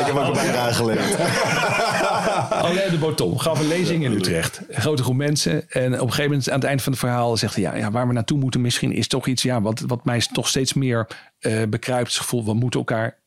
Ik 0.00 0.06
heb 0.06 0.16
ook 0.16 0.26
een 0.26 0.32
bijdrage 0.32 0.74
geleverd. 0.74 1.20
Alain 2.50 2.90
de 2.90 2.98
Botton 2.98 3.40
gaf 3.40 3.60
een 3.60 3.68
lezing 3.68 4.04
in 4.04 4.12
Utrecht. 4.12 4.60
Een 4.68 4.80
grote 4.80 5.02
groep 5.02 5.16
mensen. 5.16 5.70
En 5.70 5.92
op 5.94 6.00
een 6.00 6.08
gegeven 6.08 6.30
moment 6.30 6.50
aan 6.50 6.58
het 6.58 6.64
eind 6.64 6.82
van 6.82 6.92
het 6.92 7.00
verhaal 7.00 7.36
zegt 7.36 7.54
hij... 7.54 7.62
Ja, 7.62 7.74
ja, 7.74 7.90
waar 7.90 8.06
we 8.06 8.12
naartoe 8.12 8.38
moeten 8.38 8.60
misschien 8.60 8.92
is 8.92 9.08
toch 9.08 9.26
iets... 9.26 9.42
Ja, 9.42 9.60
wat, 9.60 9.80
wat 9.80 10.04
mij 10.04 10.20
toch 10.32 10.48
steeds 10.48 10.72
meer 10.72 11.08
eh 11.38 11.62
bekruipt. 11.68 12.08
Het 12.08 12.16
gevoel, 12.16 12.44
we 12.44 12.54
moeten 12.54 12.80
elkaar 12.80 13.22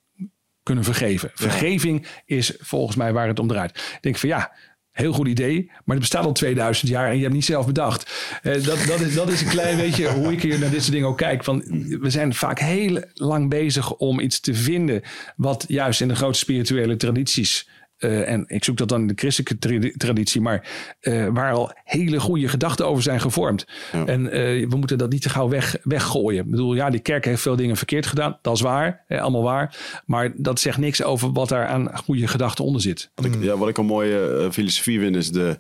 kunnen 0.64 0.84
vergeven. 0.84 1.32
Vergeving 1.34 2.08
is 2.26 2.54
volgens 2.60 2.95
mij 2.95 3.14
waar 3.14 3.28
het 3.28 3.40
om 3.40 3.48
draait. 3.48 3.72
Ik 3.78 3.98
denk 4.02 4.18
van 4.18 4.30
ja... 4.30 4.52
Heel 4.98 5.14
goed 5.14 5.28
idee, 5.28 5.65
maar 5.65 5.95
het 5.95 5.99
bestaat 5.99 6.26
al 6.26 6.32
2000 6.32 6.91
jaar 6.91 7.10
en 7.10 7.15
je 7.15 7.22
hebt 7.22 7.34
niet 7.34 7.45
zelf 7.45 7.65
bedacht. 7.65 8.11
Eh, 8.41 8.53
dat, 8.53 8.84
dat, 8.88 8.99
is, 8.99 9.14
dat 9.14 9.30
is 9.30 9.41
een 9.41 9.48
klein 9.48 9.78
beetje 9.78 10.10
hoe 10.18 10.32
ik 10.32 10.41
hier 10.41 10.60
naar 10.60 10.69
dit 10.69 10.82
soort 10.82 10.91
dingen 10.91 11.07
ook 11.07 11.18
kijk. 11.18 11.44
Van, 11.44 11.64
we 11.99 12.10
zijn 12.10 12.34
vaak 12.34 12.60
heel 12.60 13.03
lang 13.14 13.49
bezig 13.49 13.94
om 13.94 14.19
iets 14.19 14.40
te 14.40 14.53
vinden 14.53 15.02
wat 15.36 15.65
juist 15.68 16.02
in 16.02 16.07
de 16.07 16.15
grote 16.15 16.40
spirituele 16.40 16.95
tradities 16.95 17.68
eh, 17.98 18.30
en 18.32 18.44
ik 18.48 18.64
zoek 18.64 18.78
dat 18.78 18.90
dan 18.90 19.02
in 19.02 19.07
de 19.07 19.14
christelijke 19.15 19.57
tradi- 19.57 19.91
traditie, 19.98 20.41
maar 20.41 20.68
eh, 20.99 21.28
waar 21.28 21.52
al 21.53 21.72
hele 21.84 22.19
goede 22.19 22.48
gedachten 22.48 22.88
over 22.88 23.03
zijn 23.03 23.22
gevormd. 23.22 23.65
En 24.06 24.32
eh, 24.32 24.69
we 24.69 24.76
moeten 24.76 24.98
dat 24.98 25.10
niet 25.11 25.22
te 25.22 25.30
gauw 25.30 25.49
weg, 25.49 25.76
weggooien. 25.84 26.44
Ik 26.44 26.49
bedoel, 26.52 26.76
ja, 26.76 26.90
die 26.90 26.99
kerk 26.99 27.26
heeft 27.26 27.41
veel 27.41 27.56
dingen 27.56 27.78
verkeerd 27.78 28.06
gedaan. 28.06 28.38
Dat 28.41 28.56
is 28.56 28.61
waar, 28.61 29.03
hè, 29.07 29.22
allemaal 29.22 29.44
waar. 29.44 29.78
Maar 30.06 30.34
dat 30.36 30.60
zegt 30.60 30.78
niks 30.78 31.03
over 31.03 31.32
wat 31.32 31.49
daar 31.49 31.68
aan 31.68 31.98
goede 31.98 32.28
gedachten 32.28 32.65
onder 32.65 32.82
zit. 32.82 33.11
Wat 33.15 33.26
ik, 33.26 33.44
ja, 33.44 33.57
wat 33.57 33.69
ik 33.69 33.78
een 33.78 33.86
mooie 33.86 34.28
eh, 34.44 34.52
filosofie 34.52 34.99
vind, 34.99 35.15
is 35.15 35.32
de, 35.32 35.60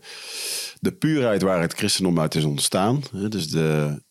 de 0.79 0.91
puurheid 0.91 1.41
waar 1.41 1.61
het 1.61 1.73
christendom 1.73 2.19
uit 2.19 2.35
is 2.35 2.43
ontstaan. 2.43 3.01
Hè, 3.11 3.29
Dus 3.29 3.49
de 3.49 4.01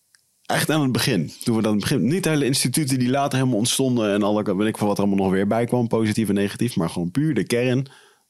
echt 0.47 0.71
aan 0.71 0.83
het 0.83 0.93
begin. 0.93 1.31
Toen 1.45 1.57
we 1.57 1.63
dan 1.63 1.79
begin, 1.79 2.07
niet 2.07 2.23
de 2.23 2.29
hele 2.29 2.45
instituten 2.45 2.99
die 2.99 3.11
later 3.11 3.39
helemaal 3.39 3.59
ontstonden 3.59 4.13
en 4.13 4.23
alle, 4.23 4.57
weet 4.57 4.69
ik 4.69 4.79
van 4.79 4.87
wat 4.87 4.99
er 4.99 5.05
allemaal 5.05 5.25
nog 5.25 5.35
weer 5.35 5.47
bij 5.47 5.65
kwam, 5.65 5.89
positief 5.89 6.29
en 6.29 6.35
negatief, 6.35 6.77
maar 6.77 6.91
gewoon 6.91 7.11
puur 7.11 7.35
de 7.35 7.45
kern 7.45 7.87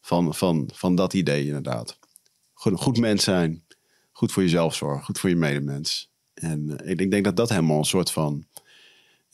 van, 0.07 0.35
van, 0.35 0.71
van 0.75 0.95
dat 0.95 1.13
idee 1.13 1.47
inderdaad. 1.47 1.99
Goed, 2.53 2.81
goed 2.81 2.99
mens 2.99 3.25
zijn, 3.25 3.65
goed 4.13 4.33
voor 4.33 4.43
jezelf 4.43 4.75
zorgen, 4.75 5.05
goed 5.05 5.19
voor 5.19 5.29
je 5.29 5.37
medemens. 5.37 6.13
En 6.35 6.69
uh, 6.69 6.91
ik, 6.91 7.01
ik 7.01 7.11
denk 7.11 7.25
dat 7.25 7.37
dat 7.37 7.49
helemaal 7.49 7.79
een 7.79 7.85
soort 7.85 8.11
van 8.11 8.47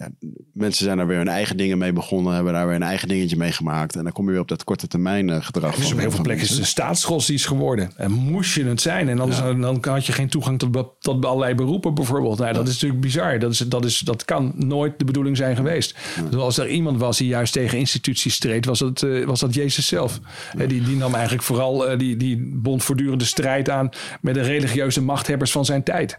ja, 0.02 0.28
mensen 0.52 0.84
zijn 0.84 0.96
daar 0.96 1.06
weer 1.06 1.16
hun 1.16 1.28
eigen 1.28 1.56
dingen 1.56 1.78
mee 1.78 1.92
begonnen, 1.92 2.34
hebben 2.34 2.52
daar 2.52 2.66
weer 2.66 2.74
een 2.74 2.82
eigen 2.82 3.08
dingetje 3.08 3.36
mee 3.36 3.52
gemaakt. 3.52 3.96
En 3.96 4.02
dan 4.02 4.12
kom 4.12 4.24
je 4.24 4.30
weer 4.30 4.40
op 4.40 4.48
dat 4.48 4.64
korte 4.64 4.86
termijn 4.86 5.28
uh, 5.28 5.36
gedrag. 5.40 5.74
Dus 5.74 5.92
op 5.92 5.98
heel 5.98 6.10
veel 6.10 6.22
plekken 6.22 6.44
is 6.44 6.50
het 6.50 6.58
een 6.58 6.66
staatsgodsdienst 6.66 7.46
geworden. 7.46 7.92
En 7.96 8.12
moest 8.12 8.54
je 8.54 8.64
het 8.64 8.80
zijn. 8.80 9.08
En 9.08 9.20
anders 9.20 9.38
ja. 9.38 9.52
dan 9.52 9.78
had 9.84 10.06
je 10.06 10.12
geen 10.12 10.28
toegang 10.28 10.58
tot, 10.58 10.88
tot 11.00 11.24
allerlei 11.24 11.54
beroepen 11.54 11.94
bijvoorbeeld. 11.94 12.38
Nou, 12.38 12.52
dat 12.52 12.68
is 12.68 12.72
natuurlijk 12.72 13.00
bizar. 13.00 13.38
Dat, 13.38 13.52
is, 13.52 13.58
dat, 13.58 13.84
is, 13.84 13.98
dat 13.98 14.24
kan 14.24 14.52
nooit 14.56 14.98
de 14.98 15.04
bedoeling 15.04 15.36
zijn 15.36 15.56
geweest. 15.56 15.96
Dus 16.30 16.40
als 16.40 16.58
er 16.58 16.68
iemand 16.68 16.98
was 16.98 17.18
die 17.18 17.28
juist 17.28 17.52
tegen 17.52 17.78
instituties 17.78 18.34
streed, 18.34 18.64
was 18.64 18.78
dat, 18.78 19.02
uh, 19.02 19.26
was 19.26 19.40
dat 19.40 19.54
Jezus 19.54 19.86
zelf. 19.86 20.20
Ja. 20.58 20.66
Die, 20.66 20.82
die 20.82 20.96
nam 20.96 21.14
eigenlijk 21.14 21.44
vooral, 21.44 21.90
uh, 21.92 21.98
die, 21.98 22.16
die 22.16 22.52
bond 22.54 22.84
voortdurende 22.84 23.24
strijd 23.24 23.70
aan 23.70 23.88
met 24.20 24.34
de 24.34 24.42
religieuze 24.42 25.02
machthebbers 25.02 25.52
van 25.52 25.64
zijn 25.64 25.82
tijd. 25.82 26.18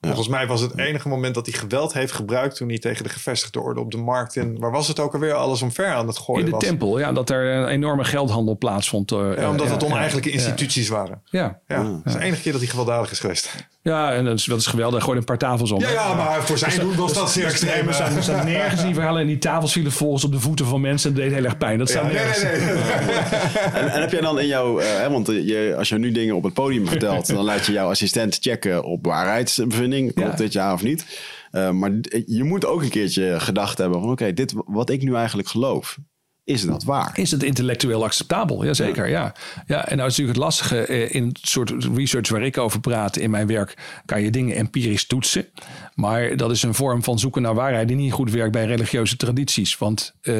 Volgens 0.00 0.28
mij 0.28 0.46
was 0.46 0.60
het 0.60 0.78
enige 0.78 1.08
moment 1.08 1.34
dat 1.34 1.46
hij 1.46 1.58
geweld 1.58 1.92
heeft 1.92 2.12
gebruikt 2.12 2.56
toen 2.56 2.68
hij 2.68 2.78
tegen 2.78 3.04
de 3.04 3.10
gevestigde 3.10 3.60
orde 3.60 3.80
op 3.80 3.90
de 3.90 3.96
markt 3.96 4.36
in, 4.36 4.58
waar 4.58 4.70
was 4.70 4.88
het 4.88 5.00
ook 5.00 5.14
alweer, 5.14 5.34
alles 5.34 5.62
omver 5.62 5.92
aan 5.92 6.06
het 6.06 6.18
gooien 6.18 6.40
In 6.40 6.46
de 6.46 6.50
was. 6.50 6.64
tempel, 6.64 6.98
ja, 6.98 7.12
dat 7.12 7.30
er 7.30 7.54
een 7.54 7.68
enorme 7.68 8.04
geldhandel 8.04 8.58
plaatsvond. 8.58 9.12
Uh, 9.12 9.36
ja, 9.36 9.50
omdat 9.50 9.66
uh, 9.66 9.72
het 9.72 9.84
oneigenlijke 9.84 10.30
instituties 10.30 10.88
waren. 10.88 11.22
Ja. 11.24 11.60
ja. 11.66 11.82
Dat 11.82 12.00
is 12.04 12.12
de 12.12 12.20
enige 12.20 12.42
keer 12.42 12.52
dat 12.52 12.60
hij 12.60 12.70
gewelddadig 12.70 13.10
is 13.10 13.18
geweest. 13.18 13.68
Ja, 13.82 14.12
en 14.12 14.24
dat 14.24 14.38
is, 14.38 14.44
dat 14.44 14.58
is 14.58 14.66
geweldig. 14.66 15.04
Gooi 15.04 15.18
een 15.18 15.24
paar 15.24 15.38
tafels 15.38 15.70
om. 15.70 15.80
Ja, 15.80 15.90
ja 15.90 16.14
maar 16.14 16.46
voor 16.46 16.58
zijn 16.58 16.80
doen 16.80 16.96
was 16.96 17.12
dat 17.12 17.30
zeer 17.30 17.44
extreem. 17.44 17.88
Er 17.88 17.94
staan, 17.94 18.16
er 18.16 18.22
staan 18.22 18.46
nergens 18.46 18.82
die 18.82 18.94
verhalen 18.94 19.20
en 19.20 19.26
die 19.26 19.38
tafels 19.38 19.72
vielen 19.72 19.92
volgens 19.92 20.24
op 20.24 20.32
de 20.32 20.40
voeten 20.40 20.66
van 20.66 20.80
mensen 20.80 21.10
en 21.10 21.16
dat 21.16 21.24
deed 21.24 21.34
heel 21.34 21.44
erg 21.44 21.58
pijn. 21.58 21.78
Dat 21.78 21.88
staat 21.88 22.06
ja, 22.06 22.12
nergens. 22.12 22.42
Nee, 22.42 22.52
nee, 22.52 22.74
nee. 22.74 22.74
en, 23.80 23.88
en, 23.88 24.00
heb 24.00 24.10
jij 24.10 24.20
dan 24.20 24.40
in 24.40 24.46
jouw, 24.46 24.80
uh, 24.80 25.06
want 25.06 25.26
je, 25.26 25.74
als 25.78 25.88
je 25.88 25.98
nu 25.98 26.12
dingen 26.12 26.34
op 26.34 26.42
het 26.42 26.54
podium 26.54 26.86
vertelt, 26.86 27.26
dan 27.34 27.44
laat 27.44 27.66
je 27.66 27.72
jouw 27.72 27.88
assistent 27.90 28.38
checken 28.40 28.84
op 28.84 29.06
waarheidsbevinding. 29.06 30.14
Klopt 30.14 30.38
dit 30.38 30.52
ja 30.52 30.72
of 30.72 30.82
niet? 30.82 31.04
Uh, 31.52 31.70
maar 31.70 31.90
je 32.26 32.44
moet 32.44 32.66
ook 32.66 32.82
een 32.82 32.88
keertje 32.88 33.40
gedacht 33.40 33.78
hebben 33.78 34.00
van 34.00 34.10
oké, 34.10 34.22
okay, 34.22 34.34
dit 34.34 34.54
wat 34.66 34.90
ik 34.90 35.02
nu 35.02 35.14
eigenlijk 35.14 35.48
geloof. 35.48 35.98
Is 36.44 36.62
dat 36.66 36.84
waar? 36.84 37.10
Is 37.14 37.30
het 37.30 37.42
intellectueel 37.42 38.04
acceptabel? 38.04 38.64
Jazeker, 38.64 39.08
ja. 39.08 39.20
ja. 39.20 39.34
ja. 39.66 39.88
En 39.88 39.96
nou 39.96 40.08
is 40.08 40.16
natuurlijk 40.16 40.36
het 40.36 40.46
lastige 40.46 40.86
eh, 40.86 41.14
in 41.14 41.26
het 41.26 41.38
soort 41.42 41.72
research 41.94 42.28
waar 42.28 42.42
ik 42.42 42.58
over 42.58 42.80
praat 42.80 43.16
in 43.16 43.30
mijn 43.30 43.46
werk, 43.46 44.02
kan 44.04 44.22
je 44.22 44.30
dingen 44.30 44.56
empirisch 44.56 45.06
toetsen. 45.06 45.46
Maar 45.94 46.36
dat 46.36 46.50
is 46.50 46.62
een 46.62 46.74
vorm 46.74 47.02
van 47.02 47.18
zoeken 47.18 47.42
naar 47.42 47.54
waarheid 47.54 47.88
die 47.88 47.96
niet 47.96 48.12
goed 48.12 48.30
werkt 48.30 48.52
bij 48.52 48.66
religieuze 48.66 49.16
tradities. 49.16 49.78
Want 49.78 50.14
uh, 50.22 50.34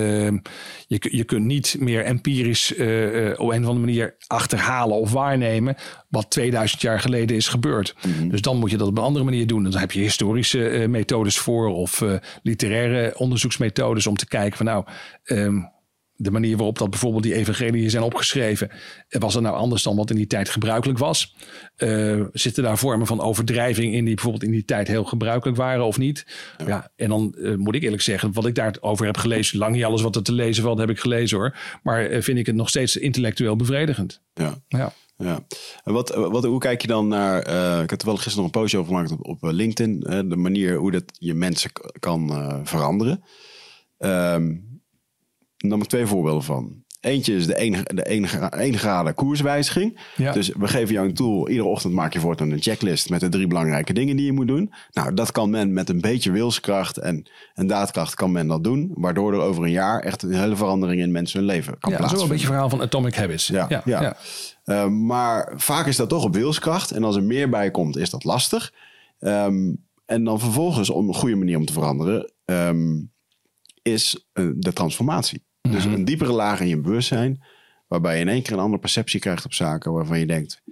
je, 0.87 1.09
je 1.11 1.25
kunt 1.25 1.45
niet 1.45 1.77
meer 1.79 2.05
empirisch 2.05 2.77
uh, 2.77 3.31
op 3.31 3.51
een 3.51 3.63
of 3.63 3.69
andere 3.69 3.79
manier 3.79 4.17
achterhalen 4.27 4.97
of 4.97 5.13
waarnemen 5.13 5.77
wat 6.09 6.31
2000 6.31 6.81
jaar 6.81 7.01
geleden 7.01 7.37
is 7.37 7.49
gebeurd. 7.49 7.95
Mm 8.03 8.13
-hmm. 8.13 8.29
Dus 8.29 8.41
dan 8.41 8.57
moet 8.57 8.71
je 8.71 8.77
dat 8.77 8.89
op 8.89 8.99
een 8.99 9.05
andere 9.05 9.25
manier 9.25 9.47
doen. 9.47 9.63
Dan 9.63 9.81
heb 9.81 9.93
je 9.93 10.01
historische 10.01 10.71
uh, 10.71 10.89
methodes 10.89 11.39
voor 11.39 11.69
of 11.69 12.05
literaire 12.43 13.19
onderzoeksmethodes 13.19 14.07
om 14.07 14.17
te 14.17 14.27
kijken 14.27 14.57
van 14.57 14.67
nou. 14.67 14.85
Um, 15.25 15.79
de 16.23 16.31
manier 16.31 16.57
waarop 16.57 16.79
dat 16.79 16.91
bijvoorbeeld 16.91 17.23
die 17.23 17.35
evangelieën 17.35 17.91
zijn 17.91 18.03
opgeschreven, 18.03 18.71
was 19.09 19.35
het 19.35 19.43
nou 19.43 19.57
anders 19.57 19.83
dan 19.83 19.97
wat 19.97 20.11
in 20.11 20.17
die 20.17 20.27
tijd 20.27 20.49
gebruikelijk 20.49 20.99
was? 20.99 21.35
Uh, 21.77 22.25
zitten 22.33 22.63
daar 22.63 22.79
vormen 22.79 23.07
van 23.07 23.21
overdrijving 23.21 23.95
in 23.95 24.05
die 24.05 24.15
bijvoorbeeld 24.15 24.45
in 24.45 24.51
die 24.51 24.65
tijd 24.65 24.89
heel 24.89 25.05
gebruikelijk 25.05 25.59
waren 25.59 25.85
of 25.85 25.99
niet? 25.99 26.27
Ja, 26.59 26.67
ja 26.67 26.91
en 26.97 27.09
dan 27.09 27.35
uh, 27.39 27.57
moet 27.57 27.75
ik 27.75 27.83
eerlijk 27.83 28.03
zeggen, 28.03 28.33
wat 28.33 28.47
ik 28.47 28.55
daarover 28.55 29.07
heb 29.07 29.17
gelezen, 29.17 29.59
lang 29.59 29.75
niet 29.75 29.85
alles 29.85 30.03
wat 30.03 30.17
er 30.17 30.23
te 30.23 30.33
lezen 30.33 30.63
valt, 30.63 30.79
heb 30.79 30.91
ik 30.91 31.01
gelezen 31.01 31.39
hoor. 31.39 31.57
Maar 31.83 32.11
uh, 32.11 32.23
vind 32.23 32.39
ik 32.39 32.47
het 32.47 32.55
nog 32.55 32.69
steeds 32.69 32.97
intellectueel 32.97 33.57
bevredigend. 33.57 34.21
Ja. 34.35 34.63
ja. 34.69 34.93
Ja, 35.17 35.45
en 35.85 35.93
wat, 35.93 36.15
wat, 36.15 36.45
hoe 36.45 36.59
kijk 36.59 36.83
je 36.83 36.89
dan 36.89 37.09
naar, 37.09 37.39
ik 37.83 37.91
heb 37.91 38.01
er 38.01 38.07
wel 38.07 38.17
gisteren 38.17 38.37
nog 38.37 38.45
een 38.45 38.61
postje 38.61 38.79
over 38.79 38.93
gemaakt 38.93 39.13
op, 39.13 39.27
op 39.27 39.39
LinkedIn, 39.41 40.01
de 40.29 40.37
manier 40.37 40.77
hoe 40.77 40.91
dat 40.91 41.05
je 41.19 41.35
mensen 41.35 41.71
kan 41.99 42.31
veranderen. 42.65 43.25
Um, 43.99 44.70
heb 45.69 45.83
ik 45.83 45.89
twee 45.89 46.07
voorbeelden 46.07 46.43
van. 46.43 46.85
Eentje 47.01 47.35
is 47.35 47.47
de 47.47 47.55
1 47.55 47.85
de 47.85 48.03
één 48.51 48.79
graden 48.79 49.15
koerswijziging. 49.15 50.01
Ja. 50.17 50.33
Dus 50.33 50.53
we 50.59 50.69
geven 50.69 50.95
jou 50.95 51.09
een 51.09 51.15
tool. 51.15 51.49
Iedere 51.49 51.69
ochtend 51.69 51.93
maak 51.93 52.13
je 52.13 52.21
voortaan 52.21 52.51
een 52.51 52.63
checklist 52.63 53.11
met 53.11 53.21
de 53.21 53.29
drie 53.29 53.47
belangrijke 53.47 53.93
dingen 53.93 54.17
die 54.17 54.27
je 54.27 54.33
moet 54.33 54.47
doen. 54.47 54.73
Nou, 54.91 55.15
dat 55.15 55.33
kan 55.33 55.51
men 55.51 55.73
met 55.73 55.89
een 55.89 56.01
beetje 56.01 56.31
wilskracht 56.31 56.99
en, 56.99 57.27
en 57.55 57.67
daadkracht 57.67 58.15
kan 58.15 58.33
men 58.33 58.47
dat 58.47 58.65
doen. 58.65 58.91
Waardoor 58.95 59.33
er 59.33 59.41
over 59.41 59.65
een 59.65 59.71
jaar 59.71 60.01
echt 60.01 60.23
een 60.23 60.33
hele 60.33 60.57
verandering 60.57 61.01
in 61.01 61.13
mensen 61.13 61.39
hun 61.39 61.49
leven 61.49 61.79
kan 61.79 61.91
ja, 61.91 61.97
plaatsvinden. 61.97 62.19
Zo 62.19 62.25
een 62.25 62.31
beetje 62.31 62.47
verhaal 62.47 62.69
van 62.69 62.81
Atomic 62.81 63.15
Habits. 63.15 63.47
Ja, 63.47 63.67
ja. 63.69 63.83
ja. 63.85 64.03
ja. 64.03 64.17
Uh, 64.65 64.87
maar 64.87 65.53
vaak 65.57 65.87
is 65.87 65.97
dat 65.97 66.09
toch 66.09 66.25
op 66.25 66.35
wilskracht. 66.35 66.91
En 66.91 67.05
als 67.05 67.17
er 67.17 67.23
meer 67.23 67.49
bij 67.49 67.71
komt, 67.71 67.97
is 67.97 68.11
dat 68.11 68.25
lastig. 68.25 68.73
Um, 69.19 69.89
en 70.07 70.25
dan 70.25 70.41
vervolgens, 70.41 70.91
om 70.91 71.09
een 71.09 71.15
goede 71.15 71.37
manier 71.37 71.57
om 71.57 71.65
te 71.65 71.73
veranderen, 71.73 72.33
um, 72.45 73.13
is 73.83 74.29
uh, 74.35 74.51
de 74.57 74.73
transformatie. 74.73 75.49
Mm 75.63 75.73
-hmm. 75.73 75.81
Dus 75.81 75.85
een 75.85 76.05
diepere 76.05 76.33
laag 76.33 76.61
in 76.61 76.69
je 76.69 76.81
bewustzijn, 76.81 77.43
waarbij 77.89 78.15
je 78.15 78.21
in 78.21 78.29
één 78.29 78.43
keer 78.43 78.53
een 78.53 78.59
andere 78.59 78.81
perceptie 78.81 79.21
krijgt 79.21 79.45
op 79.45 79.55
zaken 79.55 79.93
waarvan 79.93 80.19
je 80.19 80.27
denkt 80.27 80.63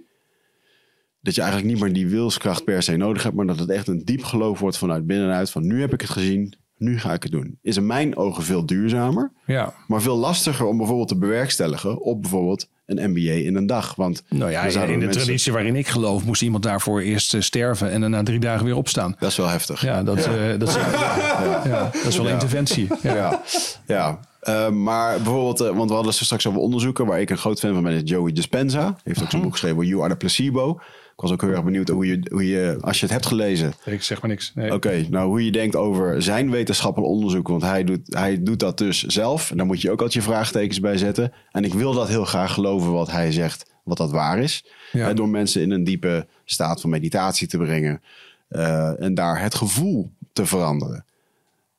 dat 1.21 1.35
je 1.35 1.41
eigenlijk 1.41 1.71
niet 1.73 1.83
meer 1.83 1.93
die 1.93 2.07
wilskracht 2.07 2.63
per 2.63 2.83
se 2.83 2.95
nodig 2.95 3.23
hebt, 3.23 3.35
maar 3.35 3.45
dat 3.45 3.59
het 3.59 3.69
echt 3.69 3.87
een 3.87 4.05
diep 4.05 4.23
geloof 4.23 4.59
wordt 4.59 4.77
vanuit 4.77 5.07
binnenuit 5.07 5.49
van 5.49 5.67
nu 5.67 5.81
heb 5.81 5.93
ik 5.93 6.01
het 6.01 6.09
gezien, 6.09 6.53
nu 6.77 6.99
ga 6.99 7.13
ik 7.13 7.23
het 7.23 7.31
doen. 7.31 7.57
Is 7.61 7.77
in 7.77 7.85
mijn 7.85 8.17
ogen 8.17 8.43
veel 8.43 8.65
duurzamer, 8.65 9.31
ja. 9.45 9.73
maar 9.87 10.01
veel 10.01 10.17
lastiger 10.17 10.65
om 10.65 10.77
bijvoorbeeld 10.77 11.07
te 11.07 11.17
bewerkstelligen 11.17 12.01
op 12.01 12.21
bijvoorbeeld 12.21 12.69
een 12.85 13.09
MBA 13.11 13.31
in 13.31 13.55
een 13.55 13.65
dag. 13.65 13.95
Want 13.95 14.23
nou 14.29 14.51
ja, 14.51 14.63
in 14.63 14.71
de 14.71 14.97
mensen... 14.97 15.21
traditie 15.21 15.51
waarin 15.51 15.75
ik 15.75 15.87
geloof, 15.87 16.25
moest 16.25 16.41
iemand 16.41 16.63
daarvoor 16.63 17.01
eerst 17.01 17.33
uh, 17.33 17.41
sterven 17.41 17.91
en 17.91 18.01
dan 18.01 18.11
na 18.11 18.23
drie 18.23 18.39
dagen 18.39 18.65
weer 18.65 18.75
opstaan. 18.75 19.15
Dat 19.19 19.29
is 19.29 19.37
wel 19.37 19.47
heftig. 19.47 19.81
Ja, 19.81 20.03
dat, 20.03 20.25
ja. 20.25 20.51
Uh, 20.51 20.59
dat, 20.59 20.69
is, 20.69 20.75
ja. 20.75 21.61
ja. 21.65 21.89
dat 21.93 22.05
is 22.05 22.17
wel 22.17 22.27
interventie. 22.27 22.87
Ja, 23.01 23.41
ja. 23.87 24.19
Uh, 24.43 24.69
maar 24.69 25.15
bijvoorbeeld, 25.15 25.61
uh, 25.61 25.77
want 25.77 25.89
we 25.89 25.95
hadden 25.95 26.13
straks 26.13 26.47
over 26.47 26.59
onderzoeken 26.59 27.05
waar 27.05 27.21
ik 27.21 27.29
een 27.29 27.37
groot 27.37 27.59
fan 27.59 27.73
van 27.73 27.83
ben, 27.83 27.93
is 27.93 28.01
Joey 28.03 28.31
Dispenza. 28.31 28.83
Hij 28.83 28.93
heeft 29.03 29.21
ook 29.21 29.31
zo'n 29.31 29.41
boek 29.41 29.51
geschreven, 29.51 29.85
You 29.85 30.01
Are 30.01 30.09
the 30.09 30.17
Placebo. 30.17 30.79
Ik 31.13 31.25
was 31.25 31.31
ook 31.31 31.41
heel 31.41 31.51
erg 31.51 31.63
benieuwd 31.63 31.89
hoe 31.89 32.05
je, 32.05 32.27
hoe 32.31 32.47
je 32.47 32.77
als 32.81 32.99
je 32.99 33.05
het 33.05 33.13
hebt 33.13 33.25
gelezen. 33.25 33.73
Ik 33.85 34.03
zeg 34.03 34.21
maar 34.21 34.29
niks. 34.29 34.51
Nee. 34.55 34.65
Oké, 34.65 34.75
okay, 34.75 35.07
nou 35.09 35.27
hoe 35.27 35.45
je 35.45 35.51
denkt 35.51 35.75
over 35.75 36.21
zijn 36.21 36.51
wetenschappelijk 36.51 37.11
onderzoek. 37.11 37.47
Want 37.47 37.61
hij 37.61 37.83
doet, 37.83 37.99
hij 38.13 38.43
doet 38.43 38.59
dat 38.59 38.77
dus 38.77 39.03
zelf. 39.03 39.51
En 39.51 39.57
daar 39.57 39.65
moet 39.65 39.81
je 39.81 39.91
ook 39.91 40.01
altijd 40.01 40.23
je 40.23 40.29
vraagtekens 40.29 40.79
bij 40.79 40.97
zetten. 40.97 41.33
En 41.51 41.63
ik 41.63 41.73
wil 41.73 41.93
dat 41.93 42.07
heel 42.07 42.25
graag 42.25 42.53
geloven 42.53 42.91
wat 42.91 43.11
hij 43.11 43.31
zegt, 43.31 43.71
wat 43.83 43.97
dat 43.97 44.11
waar 44.11 44.39
is. 44.39 44.65
Ja. 44.91 45.05
Hè, 45.05 45.13
door 45.13 45.29
mensen 45.29 45.61
in 45.61 45.71
een 45.71 45.83
diepe 45.83 46.27
staat 46.45 46.81
van 46.81 46.89
meditatie 46.89 47.47
te 47.47 47.57
brengen. 47.57 48.01
Uh, 48.49 49.01
en 49.01 49.13
daar 49.13 49.41
het 49.41 49.55
gevoel 49.55 50.11
te 50.33 50.45
veranderen. 50.45 51.05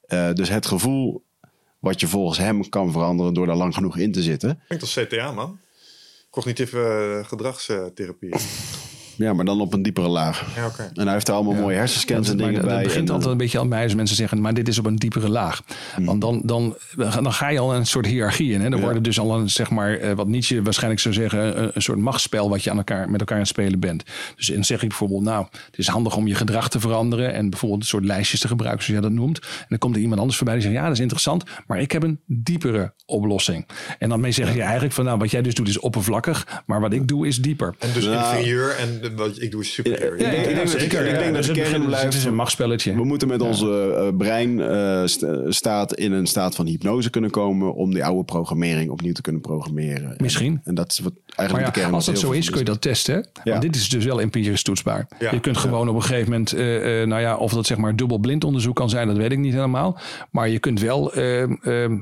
Uh, 0.09 0.32
dus 0.32 0.49
het 0.49 0.66
gevoel 0.66 1.23
wat 1.81 2.01
je 2.01 2.07
volgens 2.07 2.39
hem 2.39 2.69
kan 2.69 2.93
veranderen 2.93 3.35
door 3.35 3.47
daar 3.47 3.57
lang 3.57 3.74
genoeg 3.74 3.97
in 3.97 4.12
te 4.12 4.23
zitten. 4.23 4.61
Klinkt 4.66 4.85
als 4.85 4.94
CTA, 4.94 5.32
man. 5.32 5.59
Cognitieve 6.31 7.16
uh, 7.19 7.28
gedragstherapie. 7.28 8.35
Ja, 9.20 9.32
maar 9.32 9.44
dan 9.44 9.60
op 9.60 9.72
een 9.72 9.82
diepere 9.82 10.09
laag. 10.09 10.47
Ja, 10.56 10.66
okay. 10.66 10.90
En 10.94 11.05
hij 11.05 11.12
heeft 11.12 11.28
er 11.28 11.34
allemaal 11.34 11.55
ja. 11.55 11.60
mooie 11.60 11.76
hersenscans 11.76 12.28
en 12.28 12.36
dingen 12.36 12.52
maar, 12.52 12.62
bij. 12.62 12.74
Het 12.74 12.82
begint 12.82 13.09
en, 13.09 13.14
altijd 13.14 13.32
een 13.32 13.38
beetje 13.38 13.59
aan 13.59 13.68
mij 13.68 13.82
als 13.82 13.94
mensen 13.94 14.16
zeggen, 14.16 14.40
maar 14.40 14.55
dit 14.55 14.68
is 14.68 14.78
op 14.78 14.86
een 14.86 14.97
diepere 14.97 15.28
laag. 15.28 15.62
Hmm. 15.94 16.05
Want 16.05 16.20
dan, 16.20 16.42
dan, 16.44 16.76
dan 16.97 17.32
ga 17.32 17.48
je 17.48 17.59
al 17.59 17.74
een 17.74 17.86
soort 17.86 18.06
hiërarchie 18.06 18.52
in. 18.52 18.60
Hè? 18.60 18.68
Dan 18.68 18.78
ja. 18.78 18.84
worden 18.84 19.02
dus 19.02 19.18
al 19.18 19.38
een, 19.38 19.51
zeg 19.51 19.70
maar, 19.70 20.14
wat 20.14 20.28
Nietzsche 20.28 20.62
waarschijnlijk 20.62 21.01
zou 21.01 21.14
zeggen, 21.14 21.62
een, 21.62 21.70
een 21.74 21.82
soort 21.82 21.98
machtsspel 21.98 22.48
wat 22.48 22.64
je 22.64 22.70
aan 22.70 22.76
elkaar, 22.76 23.10
met 23.10 23.20
elkaar 23.20 23.36
aan 23.36 23.42
het 23.42 23.51
spelen 23.52 23.80
bent. 23.80 24.05
Dus 24.36 24.47
dan 24.47 24.64
zeg 24.64 24.82
ik 24.82 24.88
bijvoorbeeld, 24.88 25.22
nou, 25.22 25.47
het 25.66 25.78
is 25.78 25.88
handig 25.88 26.16
om 26.16 26.26
je 26.26 26.34
gedrag 26.34 26.68
te 26.68 26.80
veranderen 26.80 27.34
en 27.34 27.51
bijvoorbeeld 27.51 27.80
een 27.80 27.88
soort 27.88 28.05
lijstjes 28.05 28.40
te 28.40 28.48
gebruiken, 28.48 28.84
zoals 28.84 29.01
jij 29.01 29.10
dat 29.10 29.18
noemt. 29.18 29.38
En 29.38 29.66
dan 29.68 29.78
komt 29.78 29.94
er 29.94 30.01
iemand 30.01 30.20
anders 30.20 30.36
voorbij 30.38 30.55
die 30.55 30.64
zegt, 30.64 30.76
ja, 30.76 30.84
dat 30.84 30.92
is 30.92 31.01
interessant, 31.01 31.44
maar 31.66 31.80
ik 31.80 31.92
heb 31.92 32.02
een 32.02 32.20
diepere 32.26 32.92
oplossing. 33.06 33.66
En 33.98 34.09
dan 34.09 34.20
mee 34.20 34.32
zeg 34.32 34.55
je 34.55 34.62
eigenlijk 34.62 34.92
van, 34.92 35.05
nou, 35.05 35.18
wat 35.18 35.30
jij 35.30 35.42
dus 35.42 35.55
doet 35.55 35.68
is 35.68 35.78
oppervlakkig, 35.78 36.62
maar 36.66 36.80
wat 36.80 36.92
ik 36.92 37.09
doe 37.09 37.26
is 37.26 37.36
dieper. 37.36 37.74
En 37.78 37.88
dus 37.92 38.05
Nou. 38.05 38.36
inferieur 38.36 38.76
en 38.76 39.10
wat 39.16 39.41
ik 39.41 39.51
doe 39.51 39.61
is 39.61 39.73
superieur. 39.73 40.20
Ja, 40.20 40.31
ik 40.31 40.45
denk 40.45 40.57
dat- 40.57 40.70
zeker. 40.70 40.85
ik 40.85 40.91
denk 40.91 41.24
Ja, 41.24 41.32
dat 41.32 41.43
de 41.45 41.61
het 41.61 41.69
kern 41.70 41.85
blijft- 41.87 42.05
Het 42.05 42.15
is 42.15 42.24
een 42.24 42.35
machtsspelletje. 42.35 42.95
We 42.95 43.05
moeten 43.05 43.28
met 43.28 43.41
onze 43.41 43.95
eh, 43.95 44.16
brein 44.16 44.61
eh, 44.61 45.05
in 45.95 46.12
een 46.12 46.27
staat 46.27 46.55
van 46.55 46.66
hypnose 46.66 47.11
kunnen 47.11 47.31
komen 47.31 47.74
om 47.74 47.93
die 47.95 48.05
oude 48.05 48.24
programmering 48.24 48.91
opnieuw 48.91 49.12
te 49.12 49.20
kunnen 49.23 49.41
programmeren. 49.41 50.15
Misschien. 50.19 50.53
En, 50.53 50.61
en 50.65 50.74
dat 50.74 50.91
is 50.93 50.99
wat 50.99 51.12
Maar 51.12 51.37
eigenlijk 51.37 51.69
ja, 51.69 51.74
de 51.74 51.81
kern. 51.81 51.95
als 51.95 52.05
van 52.05 52.15
dat 52.15 52.23
zo 52.23 52.31
is, 52.31 52.51
kun 52.51 52.59
je 52.59 52.65
dat 52.65 52.81
testen. 52.81 53.28
Want 53.45 53.62
dit 53.62 53.77
is 53.77 53.89
dus 53.89 54.05
wel 54.05 54.20
empirisch 54.20 54.62
toetsbaar. 54.62 55.09
Ja. 55.19 55.31
Je 55.32 55.41
kunt 55.41 55.57
gewoon 55.57 55.89
op 55.89 55.95
een 55.95 56.03
gegeven 56.03 56.31
moment, 56.31 56.53
eh, 56.53 57.03
eh, 57.03 57.09
nou 57.09 57.20
ja, 57.20 57.37
of 57.37 57.53
dat 57.53 57.66
zeg 57.66 57.77
maar 57.78 57.97
dubbelblind 57.97 58.45
onderzoek 58.45 58.77
kan 58.77 58.91
zijn, 58.91 59.07
dat 59.07 59.16
weet 59.16 59.32
ik 59.32 59.39
niet 59.39 59.55
helemaal. 59.55 59.99
Maar 60.31 60.49
je 60.49 60.59
kunt 60.59 60.81
wel 60.81 61.12
ehm, 61.12 61.53
ehm, 61.62 61.99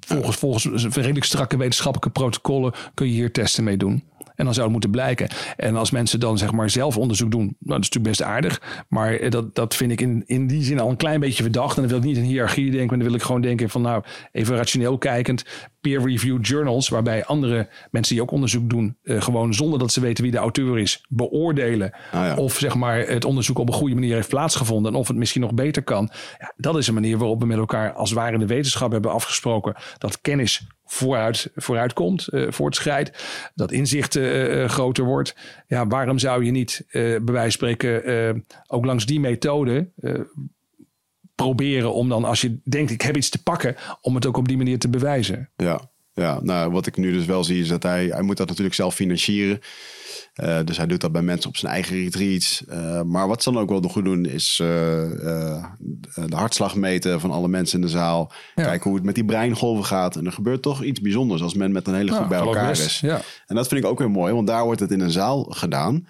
volgens, 0.00 0.36
volgens 0.36 0.86
redelijk 0.96 1.24
strakke 1.24 1.56
wetenschappelijke 1.56 2.10
protocollen 2.20 2.72
kun 2.94 3.06
je 3.06 3.12
hier 3.12 3.32
testen 3.32 3.64
mee 3.64 3.76
doen. 3.76 4.02
En 4.42 4.48
dan 4.48 4.56
zou 4.56 4.66
het 4.66 4.72
moeten 4.72 4.90
blijken. 4.90 5.28
En 5.56 5.76
als 5.76 5.90
mensen 5.90 6.20
dan 6.20 6.38
zeg 6.38 6.52
maar 6.52 6.70
zelf 6.70 6.96
onderzoek 6.96 7.30
doen, 7.30 7.42
nou, 7.42 7.54
dat 7.58 7.78
is 7.78 7.88
natuurlijk 7.90 8.16
best 8.18 8.22
aardig. 8.22 8.84
Maar 8.88 9.14
eh, 9.14 9.30
dat, 9.30 9.54
dat 9.54 9.74
vind 9.74 9.92
ik 9.92 10.00
in, 10.00 10.22
in 10.26 10.46
die 10.46 10.62
zin 10.62 10.80
al 10.80 10.90
een 10.90 10.96
klein 10.96 11.20
beetje 11.20 11.42
verdacht. 11.42 11.76
En 11.76 11.82
dan 11.82 11.90
wil 11.90 11.98
ik 11.98 12.04
niet 12.04 12.16
in 12.16 12.22
hiërarchie 12.22 12.70
denken, 12.70 12.88
maar 12.88 12.98
dan 12.98 13.06
wil 13.06 13.16
ik 13.16 13.22
gewoon 13.22 13.40
denken 13.40 13.70
van 13.70 13.82
nou, 13.82 14.02
even 14.32 14.56
rationeel 14.56 14.98
kijkend. 14.98 15.44
Peer-reviewed 15.80 16.46
journals, 16.46 16.88
waarbij 16.88 17.24
andere 17.24 17.68
mensen 17.90 18.14
die 18.14 18.22
ook 18.22 18.30
onderzoek 18.30 18.70
doen, 18.70 18.96
eh, 19.02 19.22
gewoon 19.22 19.54
zonder 19.54 19.78
dat 19.78 19.92
ze 19.92 20.00
weten 20.00 20.22
wie 20.22 20.32
de 20.32 20.38
auteur 20.38 20.78
is, 20.78 21.04
beoordelen. 21.08 21.92
Ah, 22.12 22.24
ja. 22.26 22.34
Of 22.36 22.58
zeg 22.58 22.74
maar 22.74 22.98
het 22.98 23.24
onderzoek 23.24 23.58
op 23.58 23.68
een 23.68 23.74
goede 23.74 23.94
manier 23.94 24.14
heeft 24.14 24.28
plaatsgevonden. 24.28 24.92
En 24.92 24.98
of 24.98 25.08
het 25.08 25.16
misschien 25.16 25.40
nog 25.40 25.54
beter 25.54 25.82
kan. 25.82 26.10
Ja, 26.38 26.52
dat 26.56 26.76
is 26.76 26.86
een 26.86 26.94
manier 26.94 27.18
waarop 27.18 27.40
we 27.40 27.46
met 27.46 27.58
elkaar 27.58 27.92
als 27.92 28.12
ware 28.12 28.38
de 28.38 28.46
wetenschap 28.46 28.92
hebben 28.92 29.12
afgesproken 29.12 29.74
dat 29.98 30.20
kennis 30.20 30.66
vooruit, 30.92 31.50
vooruit 31.54 31.92
komt, 31.92 32.28
eh, 32.28 32.46
voortschrijdt. 32.50 33.24
Dat 33.54 33.72
inzicht 33.72 34.16
eh, 34.16 34.62
eh, 34.62 34.68
groter 34.68 35.04
wordt. 35.04 35.36
Ja, 35.66 35.86
waarom 35.86 36.18
zou 36.18 36.44
je 36.44 36.50
niet 36.50 36.84
eh, 36.88 37.00
bij 37.02 37.34
wijze 37.34 37.58
van 37.58 37.68
spreken 37.68 38.44
ook 38.66 38.84
langs 38.84 39.06
die 39.06 39.20
methode 39.20 39.90
proberen 41.34 41.94
om 41.94 42.08
dan 42.08 42.24
als 42.24 42.40
je 42.40 42.60
denkt 42.64 42.90
ik 42.90 43.02
heb 43.02 43.16
iets 43.16 43.28
te 43.28 43.42
pakken, 43.42 43.76
om 44.00 44.14
het 44.14 44.26
ook 44.26 44.36
op 44.36 44.48
die 44.48 44.56
manier 44.56 44.78
te 44.78 44.88
bewijzen. 44.88 45.50
Ja, 45.56 45.91
ja, 46.14 46.40
nou 46.42 46.70
wat 46.70 46.86
ik 46.86 46.96
nu 46.96 47.12
dus 47.12 47.24
wel 47.24 47.44
zie 47.44 47.60
is 47.60 47.68
dat 47.68 47.82
hij, 47.82 48.06
hij 48.06 48.22
moet 48.22 48.36
dat 48.36 48.48
natuurlijk 48.48 48.74
zelf 48.74 48.94
financieren. 48.94 49.60
Eh, 50.32 50.58
dus 50.64 50.76
hij 50.76 50.86
doet 50.86 51.00
dat 51.00 51.12
bij 51.12 51.22
mensen 51.22 51.48
op 51.48 51.56
zijn 51.56 51.72
eigen 51.72 51.96
retreats. 51.96 52.64
Eh, 52.68 53.02
maar 53.02 53.28
wat 53.28 53.42
ze 53.42 53.52
dan 53.52 53.62
ook 53.62 53.68
wel 53.68 53.82
goed 53.82 54.04
doen 54.04 54.24
is 54.24 54.58
eh, 54.62 54.66
de 54.66 56.36
hartslag 56.36 56.74
meten 56.74 57.20
van 57.20 57.30
alle 57.30 57.48
mensen 57.48 57.80
in 57.80 57.86
de 57.86 57.90
zaal. 57.92 58.32
Ja. 58.54 58.62
Kijken 58.62 58.84
hoe 58.84 58.94
het 58.94 59.04
met 59.04 59.14
die 59.14 59.24
breingolven 59.24 59.84
gaat. 59.84 60.16
En 60.16 60.26
er 60.26 60.32
gebeurt 60.32 60.62
toch 60.62 60.82
iets 60.82 61.00
bijzonders 61.00 61.42
als 61.42 61.54
men 61.54 61.72
met 61.72 61.86
een 61.86 61.94
hele 61.94 62.10
groep 62.10 62.22
Ja, 62.22 62.28
bij 62.28 62.38
elkaar 62.38 62.68
best. 62.68 62.84
is. 62.84 63.00
Ja. 63.00 63.20
En 63.46 63.54
dat 63.56 63.68
vind 63.68 63.84
ik 63.84 63.90
ook 63.90 63.98
weer 63.98 64.10
mooi, 64.10 64.32
want 64.32 64.46
daar 64.46 64.64
wordt 64.64 64.80
het 64.80 64.90
in 64.90 65.00
een 65.00 65.10
zaal 65.10 65.42
gedaan. 65.42 66.06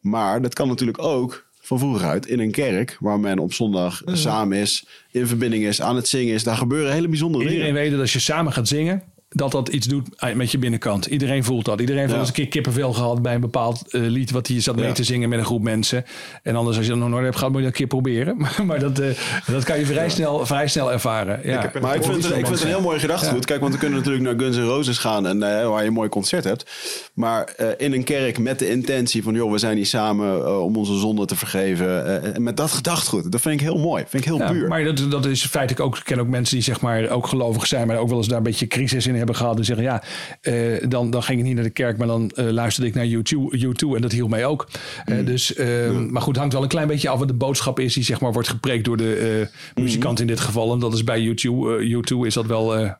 Maar 0.00 0.42
dat 0.42 0.54
kan 0.54 0.68
natuurlijk 0.68 1.02
ook 1.02 1.46
van 1.60 1.78
vroeger 1.78 2.08
uit 2.08 2.26
in 2.26 2.40
een 2.40 2.50
kerk 2.50 2.96
waar 3.00 3.20
men 3.20 3.38
op 3.38 3.52
zondag 3.52 4.02
samen 4.04 4.58
is, 4.58 4.86
in 5.10 5.26
verbinding 5.26 5.64
is, 5.64 5.82
aan 5.82 5.96
het 5.96 6.08
zingen 6.08 6.34
is. 6.34 6.44
Daar 6.44 6.56
gebeuren 6.56 6.92
hele 6.92 7.08
bijzondere 7.08 7.44
Iedereen 7.44 7.66
dingen. 7.66 7.82
weet 7.82 7.90
dat 7.90 8.00
als 8.00 8.12
je 8.12 8.18
samen 8.18 8.52
gaat 8.52 8.68
zingen, 8.68 9.02
dat 9.30 9.52
dat 9.52 9.68
iets 9.68 9.86
doet 9.86 10.08
met 10.34 10.50
je 10.52 10.58
binnenkant. 10.58 11.06
Iedereen 11.06 11.44
voelt 11.44 11.64
dat. 11.64 11.80
Iedereen 11.80 12.00
heeft 12.00 12.12
Ja. 12.12 12.18
wel 12.18 12.26
eens 12.28 12.36
een 12.36 12.42
keer 12.42 12.52
kippenvel 12.52 12.92
gehad 12.92 13.22
bij 13.22 13.34
een 13.34 13.40
bepaald 13.40 13.82
eh, 13.92 14.00
lied 14.00 14.30
wat 14.30 14.46
hij 14.46 14.60
zat 14.60 14.76
mee 14.76 14.86
Ja. 14.86 14.92
te 14.92 15.04
zingen 15.04 15.28
met 15.28 15.38
een 15.38 15.44
groep 15.44 15.62
mensen. 15.62 16.04
En 16.42 16.56
anders 16.56 16.76
als 16.76 16.86
je 16.86 16.92
dat 16.92 17.00
nog 17.00 17.08
nooit 17.10 17.24
hebt 17.24 17.36
gehad, 17.36 17.52
moet 17.52 17.60
je 17.62 17.66
dat 17.68 17.72
een 17.80 17.86
keer 17.88 18.00
proberen. 18.00 18.36
Maar, 18.38 18.62
maar 18.66 18.78
dat, 18.78 18.98
eh, 18.98 19.08
dat 19.46 19.64
kan 19.64 19.78
je 19.78 19.86
vrij, 19.86 20.08
snel, 20.08 20.46
vrij 20.46 20.68
snel 20.68 20.92
ervaren. 20.92 21.40
Ja. 21.44 21.74
een- 21.74 21.82
Maar 21.82 21.94
ik 21.96 22.02
vind, 22.02 22.14
het, 22.16 22.24
ik 22.26 22.32
vind 22.34 22.48
het 22.48 22.60
een 22.60 22.66
heel 22.68 22.80
mooi 22.80 22.98
gedachtegoed. 22.98 23.44
Kijk, 23.44 23.60
want 23.60 23.72
we 23.72 23.78
kunnen 23.78 23.98
natuurlijk 23.98 24.24
naar 24.24 24.34
Guns 24.38 24.56
N' 24.56 24.60
Roses 24.60 24.98
gaan 24.98 25.26
en 25.26 25.42
eh, 25.60 25.68
waar 25.68 25.80
je 25.82 25.86
een 25.88 25.92
mooi 25.92 26.08
concert 26.08 26.44
hebt. 26.44 26.70
Maar 27.14 27.44
eh, 27.56 27.66
in 27.76 27.92
een 27.92 28.04
kerk 28.04 28.38
met 28.38 28.58
de 28.58 28.70
intentie 28.70 29.22
van, 29.22 29.34
joh, 29.34 29.52
we 29.52 29.58
zijn 29.58 29.76
hier 29.76 29.86
samen 29.86 30.44
eh, 30.44 30.62
om 30.64 30.76
onze 30.76 30.98
zonde 30.98 31.24
te 31.24 31.36
vergeven. 31.36 32.06
eh, 32.22 32.34
en 32.34 32.42
met 32.42 32.56
dat 32.56 32.70
gedachtegoed. 32.70 33.32
Dat 33.32 33.40
vind 33.40 33.54
ik 33.54 33.66
heel 33.66 33.78
mooi. 33.78 34.04
Vind 34.08 34.22
ik 34.24 34.28
heel 34.28 34.38
Ja, 34.38 34.50
puur. 34.50 34.68
maar 34.68 34.84
dat, 34.84 35.10
dat 35.10 35.26
is 35.26 35.44
feitelijk 35.46 35.86
ook. 35.86 35.96
Ik 35.96 36.04
ken 36.04 36.18
ook 36.18 36.28
mensen 36.28 36.54
die 36.54 36.64
zeg 36.64 36.80
maar 36.80 37.08
ook 37.08 37.26
gelovig 37.26 37.66
zijn, 37.66 37.86
maar 37.86 37.96
ook 37.96 38.08
wel 38.08 38.18
eens 38.18 38.28
daar 38.28 38.36
een 38.36 38.42
beetje 38.42 38.66
crisis 38.66 39.06
in 39.06 39.16
hebben 39.18 39.36
gehad. 39.36 39.58
En 39.58 39.64
zeggen 39.64 39.84
ja, 39.84 40.02
eh, 40.40 40.88
dan, 40.88 41.10
dan 41.10 41.22
ging 41.22 41.38
ik 41.38 41.44
niet 41.44 41.54
naar 41.54 41.64
de 41.64 41.70
kerk, 41.70 41.98
maar 41.98 42.06
dan 42.06 42.30
eh, 42.30 42.44
luisterde 42.50 42.88
ik 42.88 42.94
naar 42.94 43.06
YouTube, 43.06 43.58
YouTube 43.58 43.96
en 43.96 44.02
dat 44.02 44.12
hielp 44.12 44.30
mij 44.30 44.46
ook. 44.46 44.68
Eh, 45.04 45.26
dus, 45.26 45.54
eh, 45.54 45.90
Maar 45.90 46.22
goed, 46.22 46.36
hangt 46.36 46.52
wel 46.52 46.62
een 46.62 46.68
klein 46.68 46.88
beetje 46.88 47.08
af 47.08 47.18
wat 47.18 47.28
de 47.28 47.34
boodschap 47.34 47.80
is 47.80 47.94
die 47.94 48.04
zeg 48.04 48.20
maar 48.20 48.32
wordt 48.32 48.48
gepreekt 48.48 48.84
door 48.84 48.96
de 48.96 49.46
eh, 49.74 49.82
muzikant 49.82 50.20
in 50.20 50.26
dit 50.26 50.40
geval. 50.40 50.72
En 50.72 50.78
dat 50.78 50.94
is 50.94 51.04
bij 51.04 51.20
YouTube, 51.20 51.86
YouTube 51.86 52.26
is 52.26 52.34
dat 52.34 52.46
wel. 52.46 52.76
eh, 52.76 52.90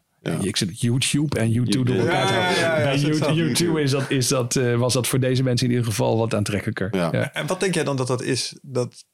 Ik 0.40 0.56
zit 0.56 0.80
YouTube 0.80 1.38
en 1.38 1.50
YouTube 1.50 1.84
door 1.84 1.96
elkaar 2.00 2.32
Ja, 2.32 2.78
ja, 2.78 2.84
Bij 2.84 2.98
YouTube, 3.34 3.82
is 3.82 3.90
dat, 3.90 4.10
is 4.10 4.28
dat, 4.28 4.54
was 4.76 4.92
dat 4.92 5.06
voor 5.06 5.20
deze 5.20 5.42
mensen 5.42 5.66
in 5.66 5.72
ieder 5.72 5.88
geval 5.88 6.18
wat 6.18 6.34
aantrekkelijker. 6.34 6.88
Ja. 6.90 7.08
Ja. 7.12 7.32
En 7.32 7.46
wat 7.46 7.60
denk 7.60 7.74
jij 7.74 7.84
dan 7.84 7.96
dat 7.96 8.06
dat 8.06 8.22
is? 8.22 8.58
Dat, 8.62 9.04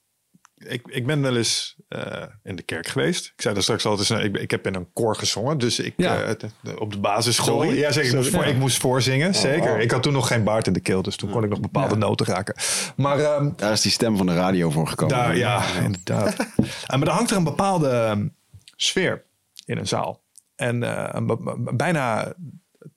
ik, 0.68 0.82
ik 0.86 1.06
ben 1.06 1.22
wel 1.22 1.36
eens 1.36 1.76
eh, 1.88 2.22
in 2.42 2.56
de 2.56 2.62
kerk 2.62 2.86
geweest. 2.86 3.26
Ik 3.26 3.42
zei 3.42 3.54
dat 3.54 3.62
straks 3.62 3.84
al, 3.86 3.98
eh, 3.98 4.24
ik, 4.24 4.36
ik 4.36 4.50
heb 4.50 4.66
in 4.66 4.74
een 4.74 4.92
koor 4.92 5.16
gezongen. 5.16 5.58
Dus 5.58 5.78
ik 5.78 5.94
Ja. 5.96 6.22
eh, 6.22 6.48
op 6.78 6.92
de 6.92 6.98
basisschool. 6.98 7.60
Sorry? 7.62 7.78
Ja, 7.78 7.92
zeker. 7.92 8.10
Ik 8.10 8.16
moest, 8.16 8.30
voor, 8.30 8.44
ik 8.44 8.56
moest 8.56 8.76
voorzingen, 8.80 9.34
zeker. 9.34 9.72
oh. 9.74 9.80
Ik 9.80 9.90
had 9.90 10.02
toen 10.02 10.12
nog 10.12 10.26
geen 10.26 10.44
baard 10.44 10.66
in 10.66 10.72
de 10.72 10.80
keel, 10.80 11.02
dus 11.02 11.16
toen 11.16 11.30
kon 11.30 11.44
ik 11.44 11.50
nog 11.50 11.60
bepaalde 11.60 11.96
noten 11.96 12.26
raken. 12.26 12.54
Maar 12.96 13.18
ehm, 13.18 13.50
Daar 13.56 13.72
is 13.72 13.80
die 13.80 13.92
stem 13.92 14.16
van 14.16 14.26
de 14.26 14.34
radio 14.34 14.70
voor 14.70 14.88
gekomen. 14.88 15.16
daar, 15.16 15.36
ja, 15.36 15.62
inderdaad. 15.84 16.36
En 16.86 16.98
maar 16.98 17.04
dan 17.04 17.14
hangt 17.14 17.30
er 17.30 17.36
een 17.36 17.44
bepaalde 17.44 17.88
ehm, 17.88 18.26
sfeer 18.76 19.24
in 19.64 19.78
een 19.78 19.86
zaal. 19.88 20.22
En 20.56 20.82
eh, 20.82 21.08
een 21.12 21.76
bijna 21.76 22.34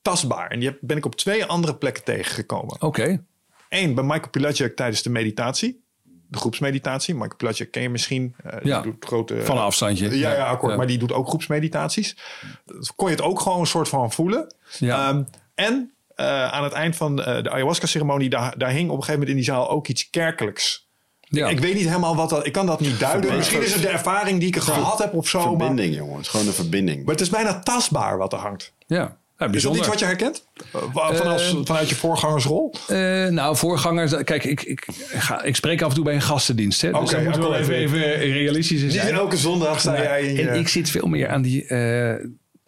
tastbaar. 0.01 0.47
En 0.51 0.59
die 0.59 0.69
heb- 0.69 0.77
ben 0.81 0.97
ik 0.97 1.05
op 1.05 1.15
twee 1.15 1.45
andere 1.45 1.75
plekken 1.75 2.03
tegengekomen. 2.03 2.81
Oké. 2.81 3.23
Eén, 3.69 3.95
bij 3.95 4.03
Michael 4.03 4.29
Pilatschek 4.29 4.75
tijdens 4.75 5.01
de 5.01 5.09
meditatie. 5.09 5.85
De 6.27 6.37
groepsmeditatie. 6.37 7.13
Michael 7.13 7.35
Pilatschek 7.35 7.71
ken 7.71 7.81
je 7.81 7.89
misschien. 7.89 8.35
Eh, 8.43 8.57
die 8.61 8.67
Ja, 8.67 8.81
doet 8.81 9.05
grote, 9.05 9.43
van 9.43 9.57
een 9.57 9.63
afstandje. 9.63 10.17
Ja, 10.17 10.33
ja, 10.33 10.45
akkoord. 10.45 10.71
Ja. 10.71 10.77
Maar 10.77 10.87
die 10.87 10.97
doet 10.97 11.11
ook 11.11 11.27
groepsmeditaties. 11.27 12.17
Kon 12.95 13.09
je 13.09 13.15
het 13.15 13.23
ook 13.23 13.39
gewoon 13.39 13.59
een 13.59 13.67
soort 13.67 13.89
van 13.89 14.11
voelen. 14.11 14.53
Ja. 14.79 15.07
Ehm, 15.07 15.23
en 15.55 15.91
eh, 16.15 16.51
aan 16.51 16.63
het 16.63 16.73
eind 16.73 16.95
van 16.95 17.23
eh, 17.23 17.43
de 17.43 17.51
ayahuasca-ceremonie... 17.51 18.29
Daar, 18.29 18.57
daar 18.57 18.69
hing 18.69 18.89
op 18.89 18.97
een 18.97 19.03
gegeven 19.03 19.13
moment 19.13 19.29
in 19.29 19.35
die 19.35 19.45
zaal 19.45 19.69
ook 19.69 19.87
iets 19.87 20.09
kerkelijks. 20.09 20.87
Ja. 21.19 21.47
Ik 21.47 21.59
weet 21.59 21.73
niet 21.73 21.87
helemaal 21.87 22.15
wat 22.15 22.29
dat... 22.29 22.45
Ik 22.45 22.51
kan 22.51 22.65
dat 22.65 22.79
niet 22.79 22.99
duiden. 22.99 23.35
Misschien 23.35 23.63
is 23.63 23.73
het 23.73 23.81
de 23.81 23.87
ervaring 23.87 24.39
die 24.39 24.47
ik 24.47 24.55
gehad 24.57 24.99
heb 24.99 25.13
of 25.13 25.27
zo. 25.27 25.41
Verbinding, 25.41 25.95
jongen. 25.95 26.15
Het 26.15 26.25
is 26.25 26.27
gewoon 26.31 26.47
een 26.47 26.53
verbinding. 26.53 27.03
maar 27.03 27.13
het 27.13 27.21
is 27.21 27.29
bijna 27.29 27.59
tastbaar 27.59 28.17
wat 28.17 28.33
er 28.33 28.39
hangt. 28.39 28.73
ja. 28.87 29.17
Ja, 29.37 29.47
Is 29.51 29.63
dat 29.63 29.75
iets 29.75 29.87
wat 29.87 29.99
je 29.99 30.05
herkent? 30.05 30.47
Eh, 30.73 30.81
Van 30.93 31.27
als, 31.27 31.55
vanuit 31.63 31.89
je 31.89 31.95
voorgangersrol? 31.95 32.73
Eh, 32.87 32.97
nou, 33.27 33.55
voorgangers. 33.55 34.23
Kijk, 34.23 34.43
ik, 34.43 34.61
ik, 34.63 34.87
ga, 35.13 35.43
ik 35.43 35.55
spreek 35.55 35.81
af 35.81 35.89
en 35.89 35.95
toe 35.95 36.03
bij 36.03 36.13
een 36.13 36.21
gastendienst. 36.21 36.81
Hè, 36.81 36.91
dus 36.91 36.99
Oké, 36.99 37.11
dan 37.11 37.23
moeten 37.23 37.41
we 37.41 37.47
wel 37.47 37.57
even, 37.57 37.75
even 37.75 37.99
realistisch 38.17 38.79
in 38.79 38.87
Niet 38.87 38.95
zijn. 38.95 39.13
elke 39.13 39.37
zondag 39.37 39.79
sta 39.79 39.91
Nou, 39.91 40.03
jij 40.03 40.21
in 40.23 40.35
je... 40.35 40.49
En 40.49 40.59
ik 40.59 40.67
zit 40.67 40.89
veel 40.89 41.07
meer 41.07 41.27
aan 41.29 41.41
die 41.41 41.65
eh, 41.65 42.25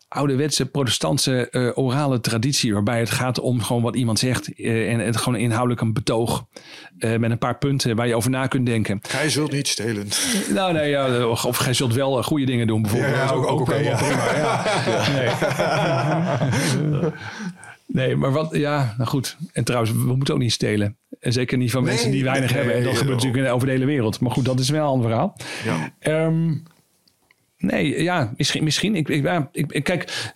ouderwetse 0.10 0.66
protestantse 0.66 1.50
eh, 1.50 1.70
orale 1.78 2.20
traditie. 2.20 2.74
Waarbij 2.74 3.00
het 3.00 3.10
gaat 3.10 3.40
om 3.40 3.62
gewoon 3.62 3.82
wat 3.82 3.96
iemand 3.96 4.20
zegt. 4.20 4.54
eh, 4.56 4.94
en 4.94 5.00
het 5.00 5.18
gewoon 5.18 5.40
inhoudelijk 5.40 5.82
een 5.82 5.94
betoog. 5.94 6.46
eh, 7.00 7.18
met 7.18 7.32
een 7.32 7.38
paar 7.38 7.58
punten 7.58 7.96
waar 7.96 8.08
je 8.08 8.16
over 8.16 8.30
na 8.30 8.48
kunt 8.48 8.66
denken. 8.66 9.00
Gij 9.08 9.30
zult 9.30 9.52
niet 9.52 9.68
stelen. 9.68 10.08
Nou, 10.54 10.74
nee, 10.74 10.90
ja, 10.90 11.28
of, 11.28 11.46
of 11.46 11.58
gij 11.58 11.74
zult 11.74 11.94
wel 11.94 12.24
goede 12.24 12.46
dingen 12.46 12.68
doen, 12.68 12.82
bijvoorbeeld. 12.82 13.14
Ja, 13.14 13.24
ja, 13.24 13.30
ook- 13.32 13.48
ook 13.48 13.68
ja. 13.68 13.96
prima. 13.96 14.36
Ja. 14.36 14.64
Nee. 15.14 17.12
nee, 17.86 18.16
maar 18.16 18.32
wat, 18.32 18.50
ja, 18.56 18.94
nou 18.98 19.10
goed. 19.10 19.38
En 19.54 19.64
trouwens, 19.64 19.92
we 19.92 20.16
moeten 20.16 20.34
ook 20.34 20.40
niet 20.40 20.52
stelen. 20.52 20.98
En 21.20 21.34
zeker 21.34 21.58
niet 21.58 21.72
van 21.72 21.84
Nee, 21.84 21.92
mensen 21.94 22.12
die 22.12 22.24
weinig 22.24 22.50
nee, 22.50 22.58
hebben. 22.58 22.76
En 22.78 22.84
dat 22.84 22.92
nee, 22.92 23.02
gebeurt 23.02 23.24
natuurlijk 23.24 23.54
over 23.54 23.68
de 23.68 23.74
hele 23.74 23.86
wereld. 23.86 24.20
Maar 24.20 24.32
goed, 24.32 24.46
dat 24.46 24.60
is 24.60 24.70
wel 24.70 24.82
een 24.84 24.88
ander 24.90 25.10
verhaal. 25.10 25.36
Ja. 25.66 25.92
Ehm, 26.00 26.54
nee, 27.60 28.04
ja, 28.04 28.34
misschien. 28.38 28.64
misschien 28.64 28.96
ik, 28.96 29.10
ik, 29.10 29.24
ja, 29.24 29.50
ik, 29.52 29.84
kijk, 29.84 30.32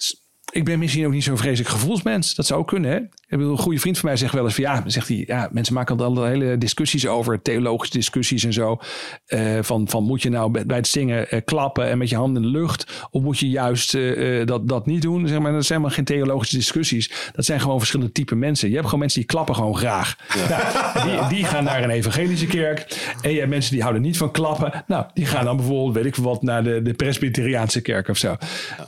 ik 0.54 0.66
ben 0.66 0.80
misschien 0.80 1.06
ook 1.06 1.12
niet 1.12 1.24
zo'n 1.24 1.38
vreselijk 1.38 1.70
gevoelsmens. 1.70 2.36
Dat 2.36 2.46
zou 2.46 2.60
ook 2.60 2.68
kunnen, 2.68 2.92
hè? 2.92 2.98
Ik 2.98 3.40
bedoel, 3.40 3.52
een 3.52 3.58
goede 3.58 3.80
vriend 3.80 3.98
van 3.98 4.10
mij 4.10 4.18
zegt 4.18 4.34
wel 4.34 4.44
eens 4.44 4.54
van 4.54 4.64
ja, 4.64 4.84
zegt 4.86 5.08
hij, 5.08 5.24
ja, 5.28 5.50
mensen 5.52 5.74
maken 5.74 6.00
al 6.00 6.24
hele 6.24 6.58
discussies 6.58 7.08
over, 7.08 7.42
theologische 7.42 7.98
discussies 7.98 8.44
en 8.44 8.54
zo. 8.54 8.78
Eh, 9.26 9.58
van, 9.62 9.88
van 9.88 10.04
moet 10.04 10.22
je 10.22 10.30
nou 10.30 10.64
bij 10.66 10.78
het 10.78 10.88
zingen 10.88 11.30
eh, 11.30 11.42
klappen 11.46 11.90
en 11.90 11.98
met 11.98 12.10
je 12.10 12.16
handen 12.16 12.44
in 12.44 12.52
de 12.52 12.58
lucht, 12.58 13.08
of 13.10 13.22
moet 13.22 13.40
je 13.40 13.50
juist 13.50 13.94
eh, 13.94 14.46
dat, 14.46 14.68
dat 14.68 14.86
niet 14.86 15.02
doen? 15.02 15.28
Zeg 15.28 15.40
maar, 15.40 15.52
dat 15.52 15.66
zijn 15.66 15.80
helemaal 15.80 15.98
geen 15.98 16.06
theologische 16.06 16.56
discussies. 16.56 17.32
Dat 17.34 17.46
zijn 17.46 17.60
gewoon 17.60 17.78
verschillende 17.78 18.12
typen 18.12 18.40
mensen. 18.40 18.68
Je 18.68 18.74
hebt 18.74 18.86
gewoon 18.86 19.00
mensen 19.00 19.20
die 19.20 19.30
klappen 19.30 19.56
gewoon 19.56 19.78
graag. 19.78 20.16
Nou, 20.54 21.10
die, 21.10 21.38
die 21.38 21.46
gaan 21.46 21.64
naar 21.64 21.84
een 21.84 21.90
evangelische 21.90 22.46
kerk. 22.46 23.12
En 23.22 23.32
je 23.32 23.38
hebt 23.38 23.50
mensen 23.50 23.72
die 23.72 23.82
houden 23.82 24.02
niet 24.02 24.18
van 24.18 24.32
klappen. 24.32 24.84
Nou, 24.88 25.06
die 25.14 25.26
gaan 25.26 25.46
dan 25.46 25.58
bijvoorbeeld, 25.58 25.94
weet 25.94 26.06
ik 26.06 26.16
veel 26.16 26.24
wat, 26.24 26.42
naar 26.42 26.64
de, 26.64 26.82
de 26.82 26.94
Presbyteriaanse 26.94 27.82
kerk 27.82 28.08
of 28.08 28.18
zo. 28.18 28.36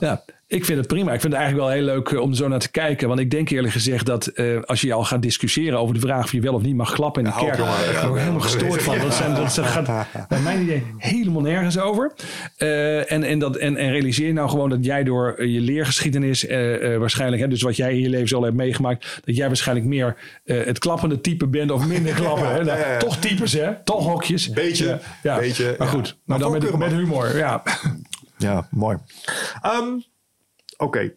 Ja. 0.00 0.24
Ik 0.48 0.64
vind 0.64 0.78
het 0.78 0.86
prima. 0.86 1.12
Ik 1.12 1.20
vind 1.20 1.32
het 1.32 1.42
eigenlijk 1.42 1.68
wel 1.68 1.76
heel 1.76 1.84
leuk 1.84 2.08
eh, 2.08 2.20
om 2.20 2.30
er 2.30 2.36
zo 2.36 2.48
naar 2.48 2.58
te 2.58 2.70
kijken. 2.70 3.08
Want 3.08 3.20
ik 3.20 3.30
denk 3.30 3.50
eerlijk 3.50 3.72
gezegd 3.72 4.06
dat 4.06 4.26
eh, 4.26 4.62
als 4.62 4.80
je 4.80 4.92
al 4.92 5.04
gaat 5.04 5.22
discussiëren 5.22 5.78
over 5.78 5.94
de 5.94 6.00
vraag 6.00 6.24
of 6.24 6.32
je 6.32 6.40
wel 6.40 6.54
of 6.54 6.62
niet 6.62 6.74
mag 6.74 6.92
klappen 6.92 7.24
in 7.24 7.30
de 7.30 7.36
kerk. 7.36 7.56
daar 7.56 8.06
word 8.06 8.14
ik 8.14 8.18
helemaal 8.18 8.40
gestoord 8.40 8.82
van. 8.82 8.98
Dat, 8.98 9.14
zijn, 9.14 9.34
dat 9.34 9.58
gaat 9.58 10.28
bij 10.28 10.40
mijn 10.40 10.62
idee 10.62 10.82
helemaal 10.96 11.42
nergens 11.42 11.78
over. 11.78 12.12
Eh, 12.56 13.12
en, 13.12 13.22
en, 13.22 13.38
dat, 13.38 13.56
en, 13.56 13.76
en 13.76 13.90
realiseer 13.90 14.32
nou 14.32 14.48
gewoon 14.48 14.68
dat 14.70 14.84
jij 14.84 15.04
door 15.04 15.46
je 15.46 15.60
leergeschiedenis 15.60 16.46
waarschijnlijk, 16.98 17.42
hè, 17.42 17.48
dus 17.48 17.62
wat 17.62 17.76
jij 17.76 17.92
in 17.92 18.00
je 18.00 18.08
leven 18.08 18.28
zo 18.28 18.36
al 18.36 18.42
hebt 18.42 18.56
meegemaakt, 18.56 19.20
dat 19.24 19.36
jij 19.36 19.46
waarschijnlijk 19.46 19.86
meer 19.86 20.16
het 20.44 20.78
klappende 20.78 21.20
type 21.20 21.46
bent 21.46 21.70
of 21.70 21.86
minder 21.86 22.14
klappen. 22.22 22.52
Hè? 22.52 22.64
Nou, 22.64 22.78
ja. 22.78 22.96
Toch 22.96 23.16
types, 23.16 23.52
hè? 23.52 23.82
Toch 23.84 24.04
hokjes. 24.04 24.50
Beetje, 24.50 25.00
Ja, 25.22 25.38
beetje, 25.38 25.74
Maar 25.78 25.88
goed, 25.88 26.16
maar 26.24 26.38
Maar 26.38 26.38
dan 26.38 26.52
met, 26.52 26.78
met 26.78 26.92
humor. 26.92 27.36
Ja. 27.36 27.62
Ja, 28.38 28.66
mooi. 28.70 28.98
Ehm, 29.62 29.84
Oké. 30.76 31.12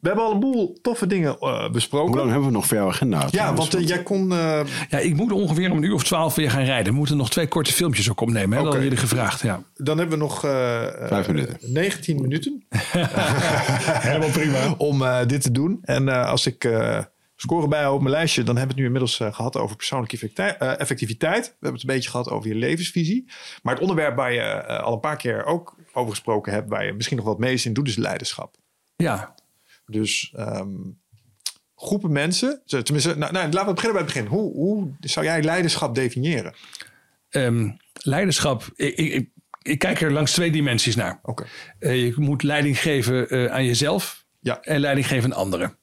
We 0.00 0.08
hebben 0.12 0.24
al 0.24 0.32
een 0.32 0.40
boel 0.40 0.78
toffe 0.82 1.06
dingen 1.06 1.38
eh, 1.38 1.70
besproken. 1.70 2.08
Hoe 2.08 2.16
lang 2.16 2.30
hebben 2.30 2.48
we 2.48 2.54
nog 2.54 2.66
voor 2.66 2.76
jouw 2.76 2.88
agenda? 2.88 3.28
Ja, 3.30 3.54
want 3.54 3.74
eh, 3.74 3.86
jij 3.86 4.02
kon... 4.02 4.32
eh, 4.32 4.60
ja, 4.88 4.98
ik 4.98 5.14
moet 5.14 5.32
ongeveer 5.32 5.70
om 5.70 5.76
een 5.76 5.82
uur 5.82 5.94
of 5.94 6.04
twaalf 6.04 6.34
weer 6.34 6.50
gaan 6.50 6.64
rijden. 6.64 6.92
We 6.92 6.98
moeten 6.98 7.16
nog 7.16 7.30
twee 7.30 7.48
korte 7.48 7.72
filmpjes 7.72 8.10
ook 8.10 8.20
opnemen. 8.20 8.50
Hè? 8.50 8.54
Dat 8.56 8.64
hadden 8.64 8.82
jullie 8.82 8.98
gevraagd. 8.98 9.40
Ja. 9.40 9.62
dan 9.74 9.98
hebben 9.98 10.18
we 10.18 10.24
nog 10.24 10.40
Vijf 10.40 11.26
minuten. 11.26 11.56
19 11.60 12.20
minuten 12.20 12.64
Helemaal 14.08 14.30
prima. 14.30 14.74
om 14.78 15.02
eh, 15.02 15.26
dit 15.26 15.42
te 15.42 15.50
doen. 15.50 15.78
En 15.82 16.08
eh, 16.08 16.28
als 16.28 16.46
ik 16.46 16.64
eh, 16.64 16.98
scoren 17.36 17.68
bij 17.68 17.86
op 17.86 18.00
mijn 18.00 18.14
lijstje. 18.14 18.42
Dan 18.42 18.56
hebben 18.56 18.76
we 18.76 18.82
het 18.82 18.92
nu 18.92 18.96
inmiddels 18.96 19.20
uh, 19.20 19.34
gehad 19.34 19.56
over 19.56 19.76
persoonlijke 19.76 20.32
effectiviteit. 20.58 21.44
We 21.44 21.52
hebben 21.52 21.80
het 21.80 21.88
een 21.88 21.94
beetje 21.94 22.10
gehad 22.10 22.30
over 22.30 22.48
je 22.48 22.54
levensvisie. 22.54 23.24
Maar 23.62 23.72
het 23.72 23.82
onderwerp 23.82 24.16
waar 24.16 24.32
je 24.32 24.66
al 24.66 24.92
een 24.92 25.00
paar 25.00 25.16
keer 25.16 25.44
ook 25.44 25.76
over 25.92 26.10
gesproken 26.10 26.52
hebt, 26.52 26.68
waar 26.68 26.84
je 26.84 26.92
misschien 26.92 27.16
nog 27.16 27.26
wat 27.26 27.38
mee 27.38 27.52
is 27.52 27.66
in 27.66 27.72
doet, 27.72 27.88
is 27.88 27.96
leiderschap. 27.96 28.56
Ja. 28.96 29.34
Dus 29.86 30.32
ehm, 30.36 30.70
groepen 31.76 32.12
mensen, 32.12 32.62
tenminste, 32.66 33.16
nou, 33.16 33.32
nou, 33.32 33.50
laten 33.50 33.68
we 33.68 33.74
beginnen 33.74 33.92
bij 33.92 34.02
het 34.02 34.14
begin. 34.14 34.26
Hoe, 34.26 34.52
hoe 34.52 34.92
zou 35.00 35.26
jij 35.26 35.42
leiderschap 35.42 35.94
definiëren? 35.94 36.54
Ehm, 37.28 37.70
leiderschap, 37.92 38.70
ik, 38.74 38.96
ik, 38.96 39.28
ik, 39.62 39.78
kijk 39.78 40.00
er 40.00 40.12
langs 40.12 40.32
twee 40.32 40.50
dimensies 40.50 40.96
naar. 40.96 41.18
Oké. 41.22 41.46
Eh, 41.78 42.04
je 42.04 42.14
moet 42.16 42.42
leiding 42.42 42.80
geven 42.80 43.34
uh, 43.34 43.52
aan 43.52 43.64
jezelf 43.64 44.24
ja. 44.40 44.60
en 44.60 44.80
leiding 44.80 45.06
geven 45.06 45.32
aan 45.32 45.38
anderen. 45.38 45.76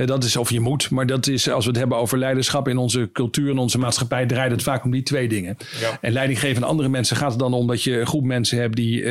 Uh, 0.00 0.06
dat 0.06 0.24
is 0.24 0.36
of 0.36 0.50
je 0.50 0.60
moet, 0.60 0.90
maar 0.90 1.06
dat 1.06 1.26
is 1.26 1.50
als 1.50 1.64
we 1.64 1.70
het 1.70 1.78
hebben 1.78 1.98
over 1.98 2.18
leiderschap 2.18 2.68
in 2.68 2.76
onze 2.76 3.10
cultuur 3.12 3.50
en 3.50 3.58
onze 3.58 3.78
maatschappij, 3.78 4.26
draait 4.26 4.50
het 4.50 4.62
vaak 4.62 4.84
om 4.84 4.90
die 4.90 5.02
twee 5.02 5.28
dingen. 5.28 5.56
Ja. 5.80 5.98
En 6.00 6.12
leiding 6.12 6.40
geven 6.40 6.62
aan 6.62 6.68
andere 6.68 6.88
mensen 6.88 7.16
gaat 7.16 7.30
het 7.30 7.38
dan 7.38 7.52
om 7.52 7.66
dat 7.66 7.82
je 7.82 8.00
een 8.00 8.06
groep 8.06 8.24
mensen 8.24 8.58
hebt 8.58 8.76
die 8.76 9.04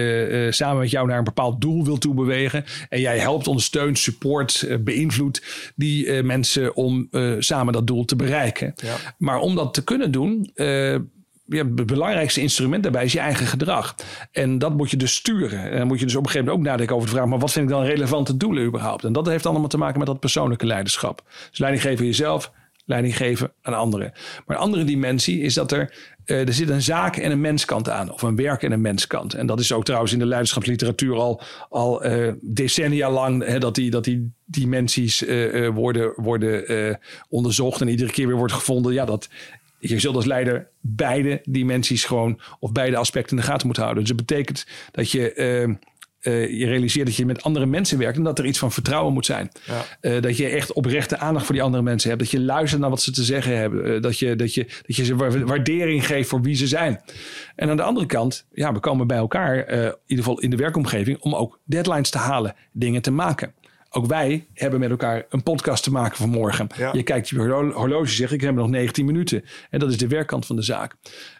samen 0.51 0.79
met 0.79 0.89
jou 0.89 1.07
naar 1.07 1.17
een 1.17 1.23
bepaald 1.23 1.61
doel 1.61 1.85
wil 1.85 1.97
toe 1.97 2.13
bewegen. 2.13 2.65
En 2.89 2.99
jij 2.99 3.19
helpt, 3.19 3.47
ondersteunt, 3.47 3.99
support, 3.99 4.67
beïnvloedt 4.79 5.43
die 5.75 6.23
mensen 6.23 6.75
om 6.75 7.09
samen 7.39 7.73
dat 7.73 7.87
doel 7.87 8.05
te 8.05 8.15
bereiken. 8.15 8.73
Ja. 8.75 8.95
Maar 9.17 9.39
om 9.39 9.55
dat 9.55 9.73
te 9.73 9.83
kunnen 9.83 10.11
doen, 10.11 10.51
ja, 11.49 11.63
het 11.75 11.85
belangrijkste 11.85 12.41
instrument 12.41 12.83
daarbij 12.83 13.03
is 13.03 13.11
je 13.11 13.19
eigen 13.19 13.45
gedrag. 13.45 13.95
En 14.31 14.57
dat 14.57 14.77
moet 14.77 14.91
je 14.91 14.97
dus 14.97 15.13
sturen. 15.13 15.71
En 15.71 15.77
dan 15.77 15.87
moet 15.87 15.99
je 15.99 16.05
dus 16.05 16.15
op 16.15 16.23
een 16.23 16.29
gegeven 16.29 16.47
moment 16.47 16.65
ook 16.65 16.71
nadenken 16.71 16.95
over 16.95 17.09
de 17.09 17.15
vraag: 17.15 17.27
maar 17.27 17.39
wat 17.39 17.51
vind 17.51 17.65
ik 17.65 17.71
dan 17.71 17.83
relevante 17.83 18.37
doelen 18.37 18.63
überhaupt? 18.63 19.03
En 19.03 19.13
dat 19.13 19.27
heeft 19.27 19.45
allemaal 19.45 19.67
te 19.67 19.77
maken 19.77 19.97
met 19.97 20.07
dat 20.07 20.19
persoonlijke 20.19 20.65
leiderschap. 20.65 21.23
Dus 21.49 21.59
leiding 21.59 21.83
geven 21.83 22.05
jezelf, 22.05 22.51
leiding 22.85 23.17
geven 23.17 23.51
aan 23.61 23.73
anderen. 23.73 24.11
Maar 24.45 24.55
een 24.55 24.63
andere 24.63 24.83
dimensie 24.83 25.41
is 25.41 25.53
dat 25.53 25.71
er, 25.71 25.93
uh, 26.25 26.47
er 26.47 26.53
zit 26.53 26.69
een 26.69 26.81
zaak 26.81 27.15
en 27.17 27.31
een 27.31 27.41
menskant 27.41 27.89
aan, 27.89 28.11
of 28.11 28.21
een 28.21 28.35
werk 28.35 28.63
en 28.63 28.71
een 28.71 28.81
menskant. 28.81 29.33
En 29.33 29.45
dat 29.45 29.59
is 29.59 29.71
ook 29.71 29.85
trouwens 29.85 30.13
in 30.13 30.19
de 30.19 30.25
leiderschapsliteratuur 30.25 31.15
al, 31.15 31.41
al 31.69 32.05
uh, 32.05 32.33
decennia 32.41 33.11
lang, 33.11 33.45
hè, 33.45 33.59
dat 33.59 33.75
die, 33.75 33.91
dat 33.91 34.03
die 34.03 34.31
dimensies 34.45 35.23
uh, 35.23 35.69
worden, 35.69 36.13
worden 36.15 36.99
onderzocht 37.29 37.81
en 37.81 37.87
iedere 37.87 38.11
keer 38.11 38.27
weer 38.27 38.35
wordt 38.35 38.53
gevonden. 38.53 38.93
Ja, 38.93 39.05
dat 39.05 39.29
je 39.79 39.99
zult 39.99 40.15
als 40.15 40.25
leider 40.25 40.67
beide 40.81 41.41
dimensies 41.43 42.03
gewoon 42.05 42.39
of 42.59 42.71
beide 42.71 42.97
aspecten 42.97 43.37
in 43.37 43.43
de 43.43 43.49
gaten 43.49 43.65
moeten 43.65 43.83
houden. 43.83 44.05
Dus 44.05 44.15
dat 44.15 44.25
betekent 44.25 44.65
dat 44.91 45.11
je 45.11 45.35
uh, 45.35 45.75
uh, 46.21 46.59
je 46.59 46.65
realiseert 46.65 47.05
dat 47.05 47.15
je 47.15 47.25
met 47.25 47.43
andere 47.43 47.65
mensen 47.65 47.97
werkt 47.97 48.17
en 48.17 48.23
dat 48.23 48.39
er 48.39 48.45
iets 48.45 48.59
van 48.59 48.71
vertrouwen 48.71 49.13
moet 49.13 49.25
zijn. 49.25 49.51
Ja. 49.65 49.85
Uh, 50.01 50.21
dat 50.21 50.37
je 50.37 50.47
echt 50.47 50.73
oprechte 50.73 51.17
aandacht 51.17 51.45
voor 51.45 51.55
die 51.55 51.63
andere 51.63 51.83
mensen 51.83 52.09
hebt. 52.09 52.21
Dat 52.21 52.31
je 52.31 52.39
luistert 52.39 52.81
naar 52.81 52.89
wat 52.89 53.01
ze 53.01 53.11
te 53.11 53.23
zeggen 53.23 53.57
hebben. 53.57 54.01
dat, 54.01 54.19
je, 54.19 54.35
dat, 54.35 54.53
je, 54.53 54.65
dat 54.85 54.95
je 54.95 55.05
ze 55.05 55.15
waardering 55.45 56.05
geeft 56.05 56.29
voor 56.29 56.41
wie 56.41 56.55
ze 56.55 56.67
zijn. 56.67 57.01
En 57.55 57.69
aan 57.69 57.77
de 57.77 57.83
andere 57.83 58.05
kant, 58.05 58.45
ja, 58.53 58.73
we 58.73 58.79
komen 58.79 59.07
bij 59.07 59.17
elkaar, 59.17 59.69
in 59.69 59.95
ieder 60.05 60.25
geval 60.25 60.39
in 60.39 60.49
de 60.49 60.55
werkomgeving, 60.55 61.19
om 61.19 61.35
ook 61.35 61.59
deadlines 61.63 62.09
te 62.09 62.17
halen, 62.17 62.55
dingen 62.71 63.01
te 63.01 63.11
maken. 63.11 63.53
Ook 63.89 64.05
wij 64.05 64.47
hebben 64.53 64.79
met 64.79 64.89
elkaar 64.89 65.25
een 65.29 65.43
podcast 65.43 65.83
te 65.83 65.91
maken 65.91 66.17
vanmorgen. 66.17 66.67
Ja. 66.77 66.93
Je 66.93 67.03
kijkt 67.03 67.29
je 67.29 67.37
horloge, 67.73 68.11
zegt 68.11 68.31
ik 68.31 68.41
heb 68.41 68.55
nog 68.55 68.69
19 68.69 69.05
minuten. 69.05 69.43
En 69.69 69.79
dat 69.79 69.89
is 69.89 69.97
de 69.97 70.07
werkkant 70.07 70.45
van 70.45 70.55
de 70.55 70.61
zaak. 70.61 70.95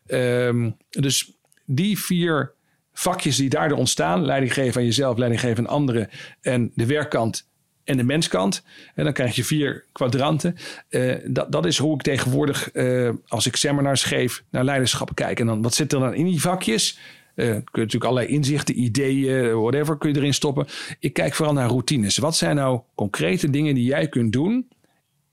Um, 0.08 0.78
dus 0.90 1.32
die 1.66 2.00
vier 2.00 2.54
vakjes 2.94 3.36
die 3.36 3.50
daardoor 3.50 3.78
ontstaan, 3.78 4.26
leiding 4.26 4.54
geven 4.54 4.80
aan 4.82 4.88
jezelf, 4.88 5.18
leiding 5.18 5.42
geven 5.42 5.68
aan 5.68 5.74
anderen 5.74 6.10
en 6.42 6.72
de 6.76 6.86
werkkant 6.86 7.48
en 7.84 7.98
de 7.98 8.04
menskant. 8.04 8.64
En 8.96 9.04
dan 9.04 9.14
krijg 9.14 9.36
je 9.36 9.44
vier 9.44 9.86
kwadranten. 9.92 10.56
Uh, 10.90 11.16
dat, 11.26 11.52
dat 11.52 11.66
is 11.66 11.78
hoe 11.78 11.94
ik 11.94 12.02
tegenwoordig, 12.02 12.74
uh, 12.74 13.10
als 13.28 13.46
ik 13.46 13.56
seminars 13.56 14.04
geef, 14.04 14.44
naar 14.50 14.64
leiderschap 14.64 15.16
kijk. 15.16 15.40
En 15.40 15.46
dan 15.46 15.62
wat 15.62 15.74
zit 15.74 15.94
er 15.94 16.00
dan 16.00 16.14
in 16.14 16.26
die 16.26 16.42
vakjes? 16.42 17.00
Uh, 17.40 17.46
kun 17.46 17.54
je 17.54 17.62
natuurlijk 17.72 18.04
allerlei 18.04 18.34
inzichten, 18.34 18.82
ideeën, 18.82 19.60
whatever 19.62 19.98
kun 19.98 20.14
je 20.14 20.18
erin 20.18 20.34
stoppen. 20.34 20.68
Ik 21.00 21.14
kijk 21.14 21.34
vooral 21.34 21.54
naar 21.54 21.70
routines. 21.70 22.18
Wat 22.18 22.36
zijn 22.36 22.56
nou 22.56 22.80
concrete 22.96 23.50
dingen 23.50 23.76
die 23.76 23.84
jij 23.84 24.08
kunt 24.08 24.34
doen 24.34 24.68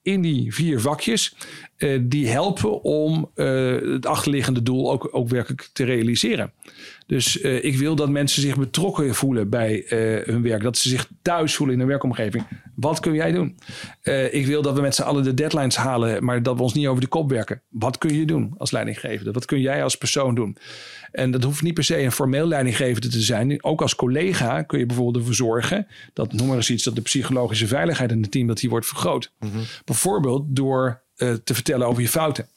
in 0.03 0.21
die 0.21 0.55
vier 0.55 0.81
vakjes, 0.81 1.37
uh, 1.79 2.01
die 2.03 2.29
helpen 2.29 2.83
om 2.83 3.31
uh, 3.35 3.93
het 3.93 4.07
achterliggende 4.07 4.63
doel 4.63 4.93
ook, 4.93 5.09
ook 5.13 5.29
werkelijk 5.29 5.69
te 5.73 5.85
realiseren. 5.85 6.53
Dus 7.07 7.43
uh, 7.43 7.65
ik 7.65 7.77
wil 7.77 7.95
dat 7.95 8.09
mensen 8.09 8.43
zich 8.43 8.57
betrokken 8.57 9.15
voelen 9.15 9.51
bij 9.51 9.85
hun 10.25 10.43
werk, 10.43 10.63
dat 10.63 10.79
ze 10.79 10.89
zich 10.89 11.09
thuis 11.23 11.55
voelen 11.55 11.75
in 11.75 11.81
een 11.81 11.87
werkomgeving. 11.87 12.45
Wat 12.75 13.01
kun 13.01 13.15
jij 13.15 13.33
doen? 13.33 13.59
ik 14.31 14.47
wil 14.47 14.63
dat 14.63 14.75
we 14.75 14.81
met 14.81 14.95
z'n 14.95 15.03
allen 15.03 15.25
de 15.25 15.35
deadlines 15.35 15.77
halen, 15.77 16.25
maar 16.25 16.43
dat 16.43 16.57
we 16.57 16.63
ons 16.63 16.75
niet 16.75 16.87
over 16.87 17.01
de 17.01 17.07
kop 17.07 17.31
werken. 17.31 17.63
Wat 17.69 17.99
kun 17.99 18.15
je 18.15 18.25
doen 18.25 18.55
als 18.59 18.71
leidinggevende? 18.71 19.33
Wat 19.33 19.45
kun 19.45 19.61
jij 19.61 19.83
als 19.83 19.97
persoon 19.97 20.35
doen? 20.35 20.57
En 21.13 21.31
dat 21.31 21.43
hoeft 21.43 21.63
niet 21.63 21.75
per 21.75 21.85
se 21.85 22.03
een 22.03 22.13
formeel 22.13 22.47
leidinggevende 22.47 23.09
te 23.09 23.21
zijn. 23.21 23.65
Ook 23.65 23.83
als 23.83 23.95
collega 23.95 24.63
kun 24.63 24.79
je 24.79 24.87
bijvoorbeeld 24.87 25.17
ervoor 25.17 25.35
zorgen 25.35 25.87
dat, 26.13 26.33
noem 26.33 26.47
maar 26.47 26.57
eens 26.57 26.71
iets, 26.71 26.85
dat 26.85 26.95
de 26.95 27.01
psychologische 27.01 27.67
veiligheid 27.67 28.11
in 28.11 28.23
het 28.23 28.31
team 28.31 28.47
dat 28.47 28.59
die 28.59 28.71
wordt 28.71 28.87
vergroot. 28.87 29.33
Mhm. 29.39 29.59
Bijvoorbeeld 29.85 30.45
door 30.49 31.05
te 31.17 31.55
vertellen 31.55 31.87
over 31.87 32.03
je 32.03 32.09
fouten. 32.09 32.49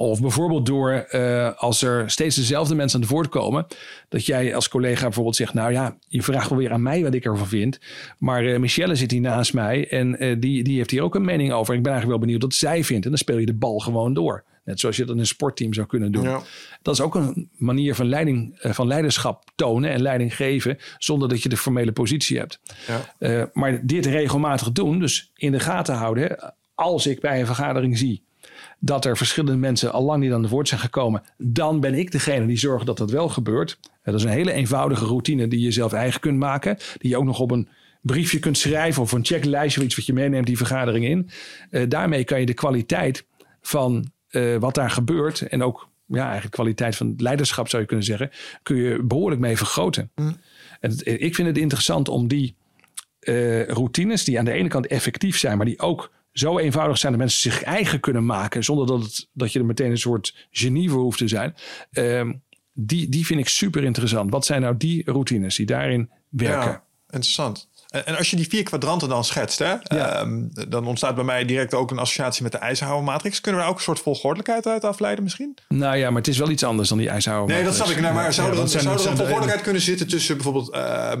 Of 0.00 0.20
bijvoorbeeld 0.20 0.66
door, 0.66 1.06
uh, 1.10 1.50
als 1.56 1.82
er 1.82 2.10
steeds 2.10 2.36
dezelfde 2.36 2.74
mensen 2.74 2.96
aan 2.96 3.04
het 3.04 3.14
woord 3.14 3.28
komen, 3.28 3.66
dat 4.08 4.26
jij 4.26 4.54
als 4.54 4.68
collega 4.68 5.02
bijvoorbeeld 5.02 5.36
zegt, 5.36 5.54
nou 5.54 5.72
ja, 5.72 5.96
je 6.08 6.22
vraagt 6.22 6.48
wel 6.48 6.58
weer 6.58 6.72
aan 6.72 6.82
mij 6.82 7.02
wat 7.02 7.14
ik 7.14 7.24
ervan 7.24 7.46
vind. 7.46 7.78
Maar 8.18 8.44
uh, 8.44 8.58
Michelle 8.58 8.94
zit 8.94 9.10
hier 9.10 9.20
naast 9.20 9.52
mij 9.52 9.88
en 9.88 10.24
uh, 10.24 10.36
die, 10.38 10.62
die 10.62 10.76
heeft 10.76 10.90
hier 10.90 11.02
ook 11.02 11.14
een 11.14 11.24
mening 11.24 11.52
over. 11.52 11.74
Ik 11.74 11.82
ben 11.82 11.92
eigenlijk 11.92 12.20
wel 12.20 12.26
benieuwd 12.26 12.42
wat 12.42 12.54
zij 12.54 12.84
vindt. 12.84 13.04
En 13.04 13.10
dan 13.10 13.18
speel 13.18 13.38
je 13.38 13.46
de 13.46 13.54
bal 13.54 13.78
gewoon 13.78 14.14
door. 14.14 14.44
Net 14.64 14.80
zoals 14.80 14.96
je 14.96 15.04
dat 15.04 15.14
in 15.14 15.20
een 15.20 15.26
sportteam 15.26 15.74
zou 15.74 15.86
kunnen 15.86 16.12
doen. 16.12 16.22
Ja. 16.22 16.40
Dat 16.82 16.94
is 16.94 17.00
ook 17.00 17.14
een 17.14 17.50
manier 17.56 17.94
van, 17.94 18.08
leiding, 18.08 18.58
van 18.60 18.86
leiderschap 18.86 19.44
tonen 19.54 19.90
en 19.90 20.02
leiding 20.02 20.36
geven, 20.36 20.78
zonder 20.98 21.28
dat 21.28 21.42
je 21.42 21.48
de 21.48 21.56
formele 21.56 21.92
positie 21.92 22.38
hebt. 22.38 22.60
Ja. 23.18 23.50
maar 23.52 23.86
dit 23.86 24.06
regelmatig 24.06 24.72
doen, 24.72 24.98
dus 24.98 25.30
in 25.34 25.52
de 25.52 25.60
gaten 25.60 25.94
houden, 25.94 26.54
als 26.74 27.06
ik 27.06 27.20
bij 27.20 27.40
een 27.40 27.46
vergadering 27.46 27.98
zie 27.98 28.28
dat 28.80 29.04
er 29.04 29.16
verschillende 29.16 29.58
mensen 29.58 29.92
al 29.92 30.04
lang 30.04 30.22
niet 30.22 30.32
aan 30.32 30.42
het 30.42 30.50
woord 30.50 30.68
zijn 30.68 30.80
gekomen, 30.80 31.22
dan 31.36 31.80
ben 31.80 31.94
ik 31.94 32.12
degene 32.12 32.46
die 32.46 32.58
zorgt 32.58 32.86
dat 32.86 32.98
dat 32.98 33.10
wel 33.10 33.28
gebeurt. 33.28 33.78
Dat 34.02 34.14
is 34.14 34.22
een 34.22 34.30
hele 34.30 34.52
eenvoudige 34.52 35.04
routine 35.04 35.48
die 35.48 35.60
je 35.60 35.70
zelf 35.70 35.92
eigen 35.92 36.20
kunt 36.20 36.38
maken, 36.38 36.78
die 36.98 37.10
je 37.10 37.16
ook 37.16 37.24
nog 37.24 37.40
op 37.40 37.50
een 37.50 37.68
briefje 38.00 38.38
kunt 38.38 38.58
schrijven 38.58 39.02
of 39.02 39.12
een 39.12 39.24
checklijstje 39.24 39.80
of 39.80 39.86
iets 39.86 39.96
wat 39.96 40.06
je 40.06 40.12
meeneemt 40.12 40.46
die 40.46 40.56
vergadering 40.56 41.04
in. 41.04 41.30
Uh, 41.70 41.82
daarmee 41.88 42.24
kan 42.24 42.40
je 42.40 42.46
de 42.46 42.54
kwaliteit 42.54 43.26
van 43.60 44.10
uh, 44.30 44.56
wat 44.56 44.74
daar 44.74 44.90
gebeurt 44.90 45.40
en 45.40 45.62
ook 45.62 45.88
ja, 46.06 46.24
eigenlijk 46.24 46.52
kwaliteit 46.52 46.96
van 46.96 47.14
leiderschap 47.16 47.68
zou 47.68 47.82
je 47.82 47.88
kunnen 47.88 48.06
zeggen, 48.06 48.30
kun 48.62 48.76
je 48.76 49.02
behoorlijk 49.02 49.40
mee 49.40 49.56
vergroten. 49.56 50.10
Mm. 50.14 50.36
En 50.80 50.90
het, 50.90 51.06
ik 51.06 51.34
vind 51.34 51.48
het 51.48 51.58
interessant 51.58 52.08
om 52.08 52.28
die 52.28 52.54
uh, 53.20 53.68
routines, 53.68 54.24
die 54.24 54.38
aan 54.38 54.44
de 54.44 54.52
ene 54.52 54.68
kant 54.68 54.86
effectief 54.86 55.38
zijn, 55.38 55.56
maar 55.56 55.66
die 55.66 55.78
ook 55.78 56.10
zo 56.32 56.58
eenvoudig 56.58 56.98
zijn 56.98 57.12
dat 57.12 57.20
mensen 57.20 57.50
zich 57.50 57.62
eigen 57.62 58.00
kunnen 58.00 58.26
maken. 58.26 58.64
zonder 58.64 58.86
dat, 58.86 59.02
het, 59.02 59.28
dat 59.32 59.52
je 59.52 59.58
er 59.58 59.64
meteen 59.64 59.90
een 59.90 59.98
soort 59.98 60.48
genie 60.50 60.90
voor 60.90 61.00
hoeft 61.00 61.18
te 61.18 61.28
zijn. 61.28 61.54
Uh, 61.92 62.30
die, 62.72 63.08
die 63.08 63.26
vind 63.26 63.40
ik 63.40 63.48
super 63.48 63.84
interessant. 63.84 64.30
Wat 64.30 64.46
zijn 64.46 64.60
nou 64.60 64.76
die 64.76 65.02
routines 65.10 65.56
die 65.56 65.66
daarin 65.66 66.10
werken? 66.28 66.70
Ja, 66.70 66.82
interessant. 67.10 67.68
En, 67.88 68.06
en 68.06 68.16
als 68.16 68.30
je 68.30 68.36
die 68.36 68.48
vier 68.48 68.62
kwadranten 68.62 69.08
dan 69.08 69.24
schetst, 69.24 69.58
hè, 69.58 69.74
ja. 69.82 70.20
um, 70.20 70.50
dan 70.68 70.86
ontstaat 70.86 71.14
bij 71.14 71.24
mij 71.24 71.44
direct 71.44 71.74
ook 71.74 71.90
een 71.90 71.98
associatie 71.98 72.42
met 72.42 72.52
de 72.52 72.58
Eisenhower-matrix. 72.58 73.40
Kunnen 73.40 73.60
we 73.60 73.66
daar 73.66 73.74
ook 73.74 73.78
een 73.78 73.86
soort 73.86 74.00
volgordelijkheid 74.00 74.66
uit 74.66 74.84
afleiden 74.84 75.24
misschien? 75.24 75.56
Nou 75.68 75.96
ja, 75.96 76.08
maar 76.08 76.18
het 76.18 76.28
is 76.28 76.38
wel 76.38 76.50
iets 76.50 76.64
anders 76.64 76.88
dan 76.88 76.98
die 76.98 77.08
Eisenhower-matrix. 77.08 77.68
Nee, 77.68 77.78
dat 77.78 77.86
snap 77.86 77.96
ik. 77.96 78.02
Nou, 78.02 78.14
maar 78.14 78.32
zou 78.32 78.50
er, 78.50 78.56
ja, 78.56 78.66
zou 78.66 78.84
er 78.84 79.06
een 79.06 79.16
volgordelijkheid 79.16 79.62
kunnen 79.62 79.82
zitten 79.82 80.08
tussen 80.08 80.34
bijvoorbeeld... 80.34 80.74
Uh, 80.74 81.12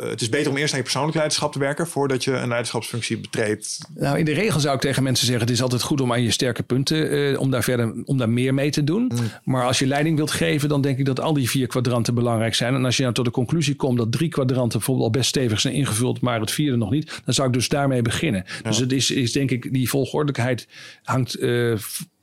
het 0.00 0.20
is 0.20 0.28
beter 0.28 0.50
om 0.50 0.56
eerst 0.56 0.72
aan 0.72 0.78
je 0.78 0.84
persoonlijk 0.84 1.14
leiderschap 1.14 1.52
te 1.52 1.58
werken 1.58 1.86
voordat 1.86 2.24
je 2.24 2.32
een 2.32 2.48
leiderschapsfunctie 2.48 3.18
betreedt. 3.18 3.78
Nou, 3.94 4.18
in 4.18 4.24
de 4.24 4.32
regel 4.32 4.60
zou 4.60 4.74
ik 4.74 4.80
tegen 4.80 5.02
mensen 5.02 5.26
zeggen: 5.26 5.44
het 5.44 5.54
is 5.54 5.62
altijd 5.62 5.82
goed 5.82 6.00
om 6.00 6.12
aan 6.12 6.22
je 6.22 6.30
sterke 6.30 6.62
punten, 6.62 7.14
uh, 7.14 7.40
om 7.40 7.50
daar 7.50 7.62
verder, 7.62 8.02
om 8.04 8.18
daar 8.18 8.28
meer 8.28 8.54
mee 8.54 8.70
te 8.70 8.84
doen. 8.84 9.02
Mm. 9.02 9.30
Maar 9.44 9.64
als 9.64 9.78
je 9.78 9.86
leiding 9.86 10.16
wilt 10.16 10.30
geven, 10.30 10.68
dan 10.68 10.80
denk 10.80 10.98
ik 10.98 11.04
dat 11.04 11.20
al 11.20 11.32
die 11.32 11.50
vier 11.50 11.66
kwadranten 11.66 12.14
belangrijk 12.14 12.54
zijn. 12.54 12.74
En 12.74 12.84
als 12.84 12.96
je 12.96 13.02
nou 13.02 13.14
tot 13.14 13.24
de 13.24 13.30
conclusie 13.30 13.74
komt 13.74 13.98
dat 13.98 14.12
drie 14.12 14.28
kwadranten 14.28 14.78
bijvoorbeeld 14.78 15.06
al 15.06 15.12
best 15.12 15.28
stevig 15.28 15.60
zijn 15.60 15.74
ingevuld, 15.74 16.20
maar 16.20 16.40
het 16.40 16.50
vierde 16.50 16.76
nog 16.76 16.90
niet, 16.90 17.20
dan 17.24 17.34
zou 17.34 17.48
ik 17.48 17.54
dus 17.54 17.68
daarmee 17.68 18.02
beginnen. 18.02 18.44
Ja. 18.46 18.68
Dus 18.68 18.78
het 18.78 18.92
is, 18.92 19.10
is 19.10 19.32
denk 19.32 19.50
ik, 19.50 19.72
die 19.72 19.88
volgordelijkheid 19.88 20.68
hangt. 21.02 21.40
Uh, 21.40 21.76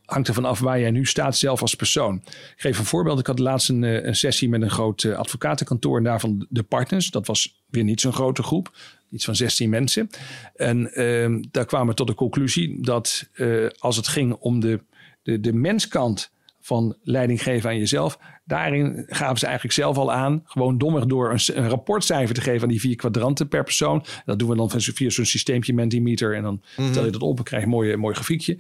hangt 0.06 0.28
ervan 0.28 0.46
af 0.46 0.60
waar 0.60 0.80
jij 0.80 0.92
nu 0.92 1.06
staat 1.06 1.38
zelf 1.38 1.62
als 1.62 1.76
persoon. 1.76 2.22
Ik 2.26 2.54
geef 2.58 2.80
een 2.80 2.86
voorbeeld. 2.86 3.20
Ik 3.20 3.28
had 3.28 3.40
laatst 3.40 3.70
een, 3.70 3.82
een 4.08 4.16
sessie 4.16 4.50
met 4.50 4.62
een 4.62 4.70
groot 4.70 5.04
uh, 5.04 5.16
advocatenkantoor 5.18 5.98
en 5.98 6.04
daarvan 6.04 6.46
de 6.50 6.64
partners. 6.64 7.12
Dat 7.12 7.28
was 7.28 7.64
weer 7.70 7.84
niet 7.84 8.02
zo'n 8.02 8.14
grote 8.14 8.44
groep. 8.44 8.78
Iets 9.10 9.26
van 9.26 9.36
16 9.36 9.70
mensen. 9.70 10.10
En 10.56 10.92
uh, 10.94 11.44
daar 11.52 11.66
kwamen 11.66 11.88
we 11.88 11.94
tot 11.94 12.08
de 12.08 12.14
conclusie 12.14 12.82
dat 12.82 13.30
uh, 13.36 13.70
als 13.80 13.96
het 13.96 14.08
ging 14.08 14.34
om 14.34 14.60
de, 14.60 14.80
de, 15.24 15.40
de 15.40 15.54
menskant 15.54 16.34
van 16.62 16.96
leiding 17.04 17.44
geven 17.44 17.70
aan 17.70 17.78
jezelf. 17.78 18.20
Daarin 18.46 19.04
gaven 19.08 19.38
ze 19.38 19.46
eigenlijk 19.46 19.76
zelf 19.76 19.98
al 19.98 20.12
aan, 20.12 20.42
gewoon 20.46 20.78
dommig 20.78 21.06
door 21.06 21.32
een, 21.32 21.40
een 21.64 21.70
rapportcijfer 21.70 22.36
te 22.36 22.42
geven 22.42 22.62
aan 22.62 22.68
die 22.70 22.80
vier 22.80 22.96
kwadranten 22.96 23.48
per 23.48 23.64
persoon. 23.64 24.06
Dat 24.26 24.40
doen 24.40 24.50
we 24.50 24.56
dan 24.56 24.72
via 24.72 25.10
zo'n 25.10 25.26
systeempje 25.26 25.74
Mentimeter 25.74 26.36
en 26.36 26.44
dan 26.44 26.62
Mhm. 26.78 26.92
stel 26.92 27.06
je 27.06 27.12
dat 27.12 27.22
op 27.22 27.38
en 27.38 27.44
krijg 27.44 27.62
je 27.62 27.68
een 27.68 27.76
mooi, 27.76 27.96
mooi 27.96 28.16
grafiekje. 28.16 28.58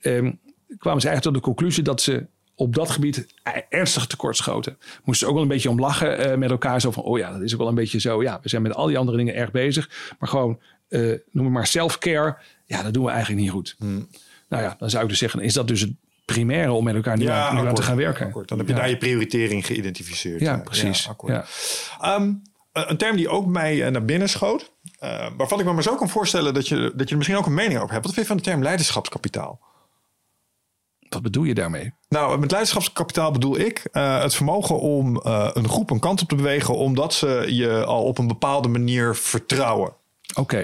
Ehm, 0.00 0.32
kwamen 0.78 1.00
ze 1.00 1.08
eigenlijk 1.08 1.22
tot 1.22 1.34
de 1.34 1.40
conclusie 1.40 1.82
dat 1.82 2.00
ze 2.00 2.26
op 2.54 2.74
dat 2.74 2.90
gebied 2.90 3.26
ernstig 3.68 4.06
tekortschoten. 4.06 4.78
Moesten 5.04 5.14
ze 5.14 5.26
ook 5.26 5.32
wel 5.32 5.42
een 5.42 5.48
beetje 5.48 5.70
om 5.70 5.80
lachen 5.80 6.18
eh, 6.18 6.36
met 6.36 6.50
elkaar. 6.50 6.80
Zo 6.80 6.90
van, 6.90 7.02
oh 7.02 7.18
ja, 7.18 7.32
dat 7.32 7.40
is 7.40 7.52
ook 7.52 7.58
wel 7.58 7.68
een 7.68 7.74
beetje 7.74 8.00
zo. 8.00 8.22
Ja, 8.22 8.38
we 8.42 8.48
zijn 8.48 8.62
met 8.62 8.74
al 8.74 8.86
die 8.86 8.98
andere 8.98 9.16
dingen 9.16 9.34
erg 9.34 9.50
bezig. 9.50 10.14
Maar 10.18 10.28
gewoon, 10.28 10.60
eh, 10.88 11.00
noem 11.30 11.44
het 11.44 11.54
maar 11.54 11.66
self-care. 11.66 12.36
Ja, 12.64 12.82
dat 12.82 12.94
doen 12.94 13.04
we 13.04 13.10
eigenlijk 13.10 13.40
niet 13.40 13.50
goed. 13.50 13.76
Nou 14.48 14.62
ja, 14.62 14.76
dan 14.78 14.90
zou 14.90 15.02
ik 15.02 15.08
dus 15.08 15.18
zeggen, 15.18 15.40
is 15.40 15.52
dat 15.54 15.68
dus 15.68 15.80
het 15.80 15.92
primaire 16.24 16.72
om 16.72 16.84
met 16.84 16.94
elkaar 16.94 17.16
nu, 17.16 17.26
aan, 17.28 17.74
te 17.74 17.82
gaan 17.82 17.96
werken. 17.96 18.26
akkoord. 18.26 18.48
Dan 18.48 18.58
heb 18.58 18.66
je 18.66 18.72
Ja. 18.72 18.78
daar 18.80 18.88
je 18.88 18.96
prioritering 18.96 19.66
geïdentificeerd. 19.66 20.40
Ja, 20.40 20.54
Eh, 20.56 20.62
precies. 20.62 21.08
Ja. 21.26 21.44
Ehm, 22.00 22.32
een 22.72 22.96
term 22.96 23.16
die 23.16 23.28
ook 23.28 23.46
mij 23.46 23.90
naar 23.90 24.04
binnen 24.04 24.28
schoot. 24.28 24.72
waarvan 25.36 25.58
ik 25.60 25.64
me 25.64 25.72
maar 25.72 25.82
zo 25.82 25.94
kan 25.94 26.08
voorstellen 26.08 26.54
dat 26.54 26.68
je, 26.68 26.92
dat 26.94 27.04
je 27.04 27.10
er 27.10 27.16
misschien 27.16 27.38
ook 27.38 27.46
een 27.46 27.54
mening 27.54 27.78
over 27.80 27.92
hebt. 27.92 28.04
Wat 28.04 28.14
vind 28.14 28.26
je 28.26 28.32
van 28.32 28.42
de 28.42 28.48
term 28.48 28.62
leiderschapskapitaal? 28.62 29.60
Wat 31.16 31.24
bedoel 31.24 31.44
je 31.44 31.54
daarmee? 31.54 31.92
Nou, 32.08 32.38
met 32.38 32.50
leiderschapskapitaal 32.50 33.30
bedoel 33.30 33.58
ik 33.58 33.88
eh, 33.92 34.22
het 34.22 34.34
vermogen 34.34 34.80
om 34.80 35.20
eh, 35.20 35.50
een 35.52 35.68
groep 35.68 35.90
een 35.90 36.00
kant 36.00 36.22
op 36.22 36.28
te 36.28 36.34
bewegen, 36.34 36.76
omdat 36.76 37.14
ze 37.14 37.44
je 37.48 37.84
al 37.84 38.04
op 38.04 38.18
een 38.18 38.26
bepaalde 38.26 38.68
manier 38.68 39.14
vertrouwen. 39.14 39.92
Oké. 40.34 40.58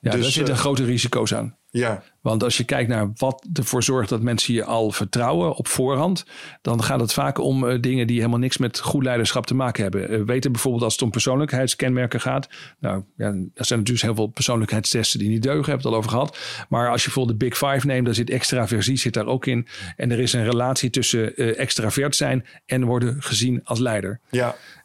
Ja, 0.00 0.10
Dus, 0.10 0.20
daar 0.20 0.30
zitten 0.30 0.54
eh, 0.54 0.60
grote 0.60 0.84
risico's 0.84 1.34
aan. 1.34 1.56
Ja, 1.70 2.02
Want 2.20 2.42
als 2.42 2.56
je 2.56 2.64
kijkt 2.64 2.88
naar 2.88 3.12
wat 3.16 3.46
ervoor 3.52 3.82
zorgt 3.82 4.08
dat 4.08 4.22
mensen 4.22 4.54
je 4.54 4.64
al 4.64 4.90
vertrouwen 4.90 5.54
op 5.54 5.68
voorhand, 5.68 6.24
dan 6.62 6.82
gaat 6.82 7.00
het 7.00 7.12
vaak 7.12 7.38
om 7.38 7.68
eh, 7.68 7.80
dingen 7.80 8.06
die 8.06 8.16
helemaal 8.16 8.38
niks 8.38 8.56
met 8.56 8.78
goed 8.78 9.02
leiderschap 9.02 9.46
te 9.46 9.54
maken 9.54 9.82
hebben. 9.82 10.08
Eh, 10.08 10.22
weten 10.22 10.52
bijvoorbeeld 10.52 10.84
als 10.84 10.92
het 10.92 11.02
om 11.02 11.10
persoonlijkheidskenmerken 11.10 12.20
gaat. 12.20 12.48
Nou, 12.78 13.02
ja, 13.16 13.26
er 13.26 13.64
zijn 13.64 13.78
natuurlijk 13.78 14.06
heel 14.06 14.14
veel 14.14 14.26
persoonlijkheidstesten 14.26 15.18
die 15.18 15.28
niet 15.28 15.42
deugen, 15.42 15.70
hebben 15.70 15.82
het 15.82 15.92
al 15.92 15.98
over 15.98 16.10
gehad. 16.10 16.38
Maar 16.68 16.90
als 16.90 17.00
je 17.00 17.06
bijvoorbeeld 17.06 17.40
de 17.40 17.46
Big 17.46 17.56
Five 17.56 17.86
neemt, 17.86 18.04
dan 18.04 18.14
zit 18.14 18.30
extraversie 18.30 18.96
zit 18.96 19.14
daar 19.14 19.26
ook 19.26 19.46
in. 19.46 19.66
En 19.96 20.10
er 20.10 20.18
is 20.18 20.32
een 20.32 20.44
relatie 20.44 20.90
tussen 20.90 21.36
eh, 21.36 21.58
extravert 21.58 22.16
zijn 22.16 22.46
en 22.66 22.84
worden 22.84 23.22
gezien 23.22 23.60
als 23.64 23.78
leider. 23.78 24.20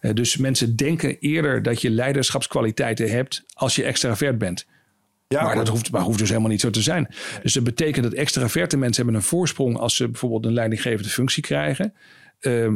ja, 0.01 0.13
dus 0.13 0.37
mensen 0.37 0.75
denken 0.75 1.19
eerder 1.19 1.63
dat 1.63 1.81
je 1.81 1.89
leiderschapskwaliteiten 1.89 3.09
hebt 3.09 3.43
als 3.53 3.75
je 3.75 3.83
extravert 3.83 4.37
bent. 4.37 4.65
Ja 5.27 5.43
Maar 5.43 5.55
dat 5.55 5.67
hoeft, 5.67 5.91
maar 5.91 6.01
hoeft 6.01 6.19
dus 6.19 6.29
helemaal 6.29 6.49
niet 6.49 6.61
zo 6.61 6.69
te 6.69 6.81
zijn. 6.81 7.07
Dus 7.41 7.53
dat 7.53 7.63
betekent 7.63 8.03
dat 8.03 8.13
extraverte 8.13 8.77
mensen 8.77 9.03
hebben 9.03 9.21
een 9.21 9.27
voorsprong 9.27 9.77
als 9.77 9.95
ze 9.95 10.09
bijvoorbeeld 10.09 10.45
een 10.45 10.53
leidinggevende 10.53 11.09
functie 11.09 11.43
krijgen. 11.43 11.93
Ehm, 12.39 12.75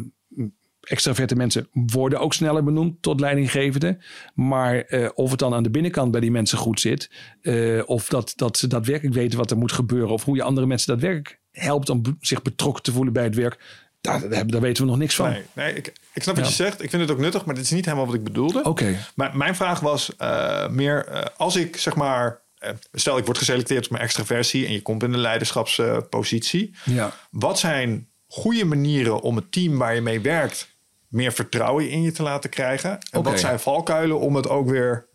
extraverte 0.81 1.35
mensen 1.35 1.67
worden 1.71 2.19
ook 2.19 2.34
sneller 2.34 2.63
benoemd 2.63 3.01
tot 3.01 3.19
leidinggevende. 3.19 3.97
Maar 4.34 4.80
eh, 4.80 5.09
of 5.13 5.30
het 5.30 5.39
dan 5.39 5.53
aan 5.53 5.63
de 5.63 5.69
binnenkant 5.69 6.11
bij 6.11 6.21
die 6.21 6.31
mensen 6.31 6.57
goed 6.57 6.80
zit, 6.80 7.11
eh, 7.41 7.81
of 7.85 8.07
dat, 8.07 8.34
dat 8.35 8.57
ze 8.57 8.67
daadwerkelijk 8.67 9.15
weten 9.15 9.38
wat 9.38 9.51
er 9.51 9.57
moet 9.57 9.71
gebeuren, 9.71 10.09
of 10.09 10.23
hoe 10.23 10.35
je 10.35 10.43
andere 10.43 10.67
mensen 10.67 10.88
daadwerkelijk 10.88 11.39
helpt 11.51 11.89
om 11.89 12.01
zich 12.19 12.41
betrokken 12.41 12.84
te 12.84 12.91
voelen 12.91 13.13
bij 13.13 13.23
het 13.23 13.35
werk, 13.35 13.88
daar, 14.01 14.30
daar, 14.30 14.47
daar 14.47 14.61
weten 14.61 14.84
we 14.84 14.89
nog 14.89 14.99
niks 14.99 15.15
van. 15.15 15.30
Nee, 15.30 15.43
nee 15.53 15.73
ik, 15.73 15.88
ik 16.13 16.23
snap 16.23 16.35
wat 16.35 16.43
Ja. 16.43 16.49
je 16.49 16.55
zegt. 16.55 16.84
Ik 16.84 16.89
vind 16.89 17.01
het 17.01 17.11
ook 17.11 17.17
nuttig, 17.19 17.45
maar 17.45 17.55
dit 17.55 17.63
is 17.63 17.71
niet 17.71 17.85
helemaal 17.85 18.05
wat 18.05 18.15
ik 18.15 18.23
bedoelde. 18.23 18.63
Oké. 18.63 18.95
Maar 19.15 19.38
mijn 19.38 19.55
vraag 19.55 19.80
was 19.80 20.15
eh, 20.15 20.67
meer, 20.67 21.05
eh, 21.05 21.26
als 21.38 21.55
ik 21.55 21.77
zeg 21.77 21.95
maar, 21.95 22.39
eh, 22.57 22.71
stel 22.93 23.17
ik 23.17 23.26
word 23.26 23.38
geselecteerd 23.38 23.85
op 23.85 23.91
mijn 23.91 24.03
extraversie 24.03 24.65
en 24.65 24.71
je 24.73 24.81
komt 24.81 25.03
in 25.03 25.13
een 25.13 25.19
leiderschapspositie. 25.19 26.76
Ja. 26.85 27.13
wat 27.30 27.59
zijn 27.59 28.07
goede 28.27 28.65
manieren 28.65 29.21
om 29.21 29.35
het 29.35 29.51
team 29.51 29.77
waar 29.77 29.95
je 29.95 30.01
mee 30.01 30.19
werkt 30.21 30.69
meer 31.07 31.31
vertrouwen 31.31 31.89
in 31.89 32.01
je 32.01 32.11
te 32.11 32.23
laten 32.23 32.49
krijgen? 32.49 32.99
En 33.11 33.23
wat 33.23 33.39
zijn 33.39 33.59
valkuilen 33.59 34.19
om 34.19 34.35
het 34.35 34.49
ook 34.49 34.69
weer 34.69 35.05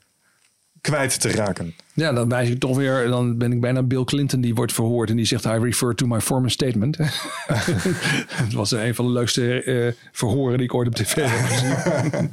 kwijt 0.81 1.21
te 1.21 1.31
raken? 1.31 1.75
Ja, 1.95 2.13
dan 2.13 2.29
wijs 2.29 2.49
ik 2.49 2.59
toch 2.59 2.77
weer, 2.77 3.09
dan 3.09 3.39
ben 3.39 3.53
ik 3.53 3.61
bijna 3.61 3.83
Bill 3.83 4.05
Clinton 4.05 4.41
die 4.41 4.55
wordt 4.55 4.73
verhoord 4.73 5.11
en 5.11 5.17
die 5.17 5.25
zegt: 5.25 5.45
I 5.45 5.49
refer 5.49 5.95
to 5.95 6.07
my 6.07 6.21
former 6.21 6.51
statement. 6.51 6.97
Het 8.45 8.53
was 8.53 8.71
een 8.71 8.95
van 8.95 9.07
de 9.07 9.13
leukste 9.13 9.63
eh, 9.63 9.93
verhoren 10.13 10.57
die 10.57 10.67
ik 10.67 10.75
ooit 10.75 10.89
op 10.89 10.95
tv 10.95 11.15
heb 11.15 11.47
gezien. 11.47 12.31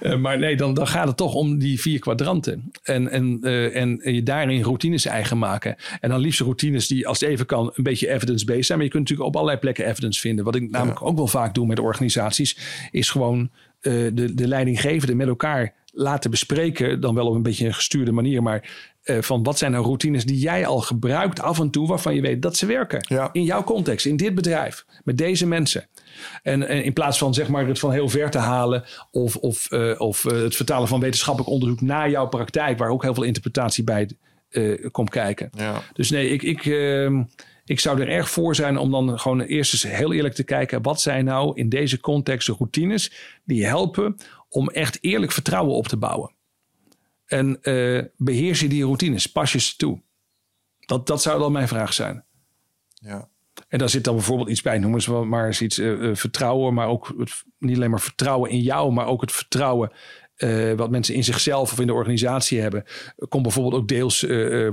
Eh, 0.00 0.16
maar 0.16 0.38
nee, 0.38 0.56
dan, 0.56 0.74
dan 0.74 0.86
gaat 0.86 1.06
het 1.06 1.16
toch 1.16 1.34
om 1.34 1.58
die 1.58 1.80
vier 1.80 1.98
kwadranten. 1.98 2.72
En, 2.82 3.08
en, 3.08 3.38
eh, 3.42 3.76
en 3.76 4.00
je 4.02 4.22
daarin 4.22 4.62
routines 4.62 5.04
eigen 5.04 5.38
maken. 5.38 5.76
En 6.00 6.10
dan 6.10 6.20
liefst 6.20 6.40
routines 6.40 6.86
die, 6.86 7.06
als 7.06 7.20
het 7.20 7.28
even 7.28 7.46
kan, 7.46 7.70
een 7.74 7.82
beetje 7.82 8.08
evidence-based 8.08 8.66
zijn. 8.66 8.78
Maar 8.78 8.86
je 8.86 8.92
kunt 8.92 9.02
natuurlijk 9.02 9.28
op 9.28 9.36
allerlei 9.36 9.58
plekken 9.58 9.86
evidence 9.86 10.20
vinden. 10.20 10.44
Wat 10.44 10.54
ik 10.54 10.70
namelijk 10.70 11.02
ook 11.02 11.16
wel 11.16 11.26
vaak 11.26 11.54
doe 11.54 11.66
met 11.66 11.78
organisaties, 11.78 12.58
is 12.90 13.10
gewoon 13.10 13.50
de, 13.80 14.30
de 14.34 14.48
leidinggevende 14.48 15.14
met 15.14 15.28
elkaar 15.28 15.74
laten 15.92 16.30
bespreken. 16.30 17.00
Dan 17.00 17.14
wel 17.14 17.26
op 17.26 17.34
een 17.34 17.42
beetje 17.42 17.66
een 17.66 17.74
gestuurde 17.74 18.12
manier. 18.12 18.42
Maar 18.42 18.90
eh, 19.02 19.16
van 19.20 19.42
wat 19.42 19.58
zijn 19.58 19.72
nou 19.72 19.84
routines 19.84 20.24
die 20.24 20.38
jij 20.38 20.66
al 20.66 20.80
gebruikt 20.80 21.40
af 21.40 21.60
en 21.60 21.70
toe, 21.70 21.88
waarvan 21.88 22.14
je 22.14 22.20
weet 22.20 22.42
dat 22.42 22.56
ze 22.56 22.66
werken. 22.66 23.06
Ja. 23.08 23.28
In 23.32 23.44
jouw 23.44 23.64
context, 23.64 24.06
in 24.06 24.16
dit 24.16 24.34
bedrijf, 24.34 24.84
met 25.04 25.18
deze 25.18 25.46
mensen. 25.46 25.86
En, 26.42 26.68
en 26.68 26.84
in 26.84 26.92
plaats 26.92 27.18
van 27.18 27.34
zeg 27.34 27.48
maar 27.48 27.66
het 27.66 27.78
van 27.78 27.92
heel 27.92 28.08
ver 28.08 28.30
te 28.30 28.38
halen 28.38 28.84
of, 29.10 29.36
of, 29.36 29.70
eh, 29.70 30.00
of 30.00 30.24
eh, 30.24 30.38
het 30.38 30.56
vertalen 30.56 30.88
van 30.88 31.00
wetenschappelijk 31.00 31.52
onderzoek 31.52 31.80
naar 31.80 32.10
jouw 32.10 32.28
praktijk, 32.28 32.78
waar 32.78 32.90
ook 32.90 33.02
heel 33.02 33.14
veel 33.14 33.22
interpretatie 33.22 33.84
bij 33.84 34.08
eh, 34.52 34.90
komt 34.90 35.10
kijken. 35.10 35.50
Ja. 35.52 35.82
Dus 35.92 36.10
nee, 36.10 36.28
ik, 36.28 36.42
ik, 36.42 36.66
ehm, 36.66 37.22
ik 37.64 37.80
zou 37.80 38.00
er 38.00 38.08
erg 38.08 38.30
voor 38.30 38.54
zijn 38.54 38.78
om 38.78 38.90
dan 38.90 39.18
gewoon 39.18 39.40
eerst 39.40 39.72
eens 39.72 39.96
heel 39.96 40.12
eerlijk 40.12 40.34
te 40.34 40.44
kijken. 40.44 40.82
Wat 40.82 41.00
zijn 41.00 41.24
nou 41.24 41.52
in 41.54 41.68
deze 41.68 42.00
context 42.00 42.46
de 42.46 42.54
routines 42.58 43.12
die 43.44 43.66
helpen 43.66 44.16
om 44.52 44.68
echt 44.68 44.98
eerlijk 45.00 45.32
vertrouwen 45.32 45.74
op 45.74 45.86
te 45.88 45.96
bouwen? 45.96 46.34
En 47.32 47.62
eh, 47.62 48.02
beheers 48.16 48.60
je 48.60 48.68
die 48.68 48.84
routines? 48.84 49.26
Pas 49.26 49.52
je 49.52 49.60
ze 49.60 49.76
toe? 49.76 50.00
Dat, 50.78 51.06
dat 51.06 51.22
zou 51.22 51.38
dan 51.38 51.52
mijn 51.52 51.68
vraag 51.68 51.92
zijn. 51.92 52.24
Ja. 52.94 53.28
En 53.68 53.78
daar 53.78 53.88
zit 53.88 54.04
dan 54.04 54.14
bijvoorbeeld 54.14 54.48
iets 54.48 54.62
bij, 54.62 54.78
noemen 54.78 55.02
ze 55.02 55.12
maar 55.12 55.46
eens 55.46 55.62
iets 55.62 55.78
eh, 55.78 56.08
eh, 56.08 56.16
vertrouwen, 56.16 56.74
maar 56.74 56.86
ook 56.86 57.14
het, 57.18 57.42
niet 57.58 57.76
alleen 57.76 57.90
maar 57.90 58.00
vertrouwen 58.00 58.50
in 58.50 58.60
jou, 58.60 58.92
maar 58.92 59.06
ook 59.06 59.20
het 59.20 59.32
vertrouwen 59.32 59.92
wat 60.76 60.90
mensen 60.90 61.14
in 61.14 61.24
zichzelf 61.24 61.72
of 61.72 61.80
in 61.80 61.86
de 61.86 61.92
organisatie 61.92 62.60
hebben. 62.60 62.84
Komt 63.28 63.42
bijvoorbeeld 63.42 63.82
ook 63.82 63.88
deels, 63.88 64.20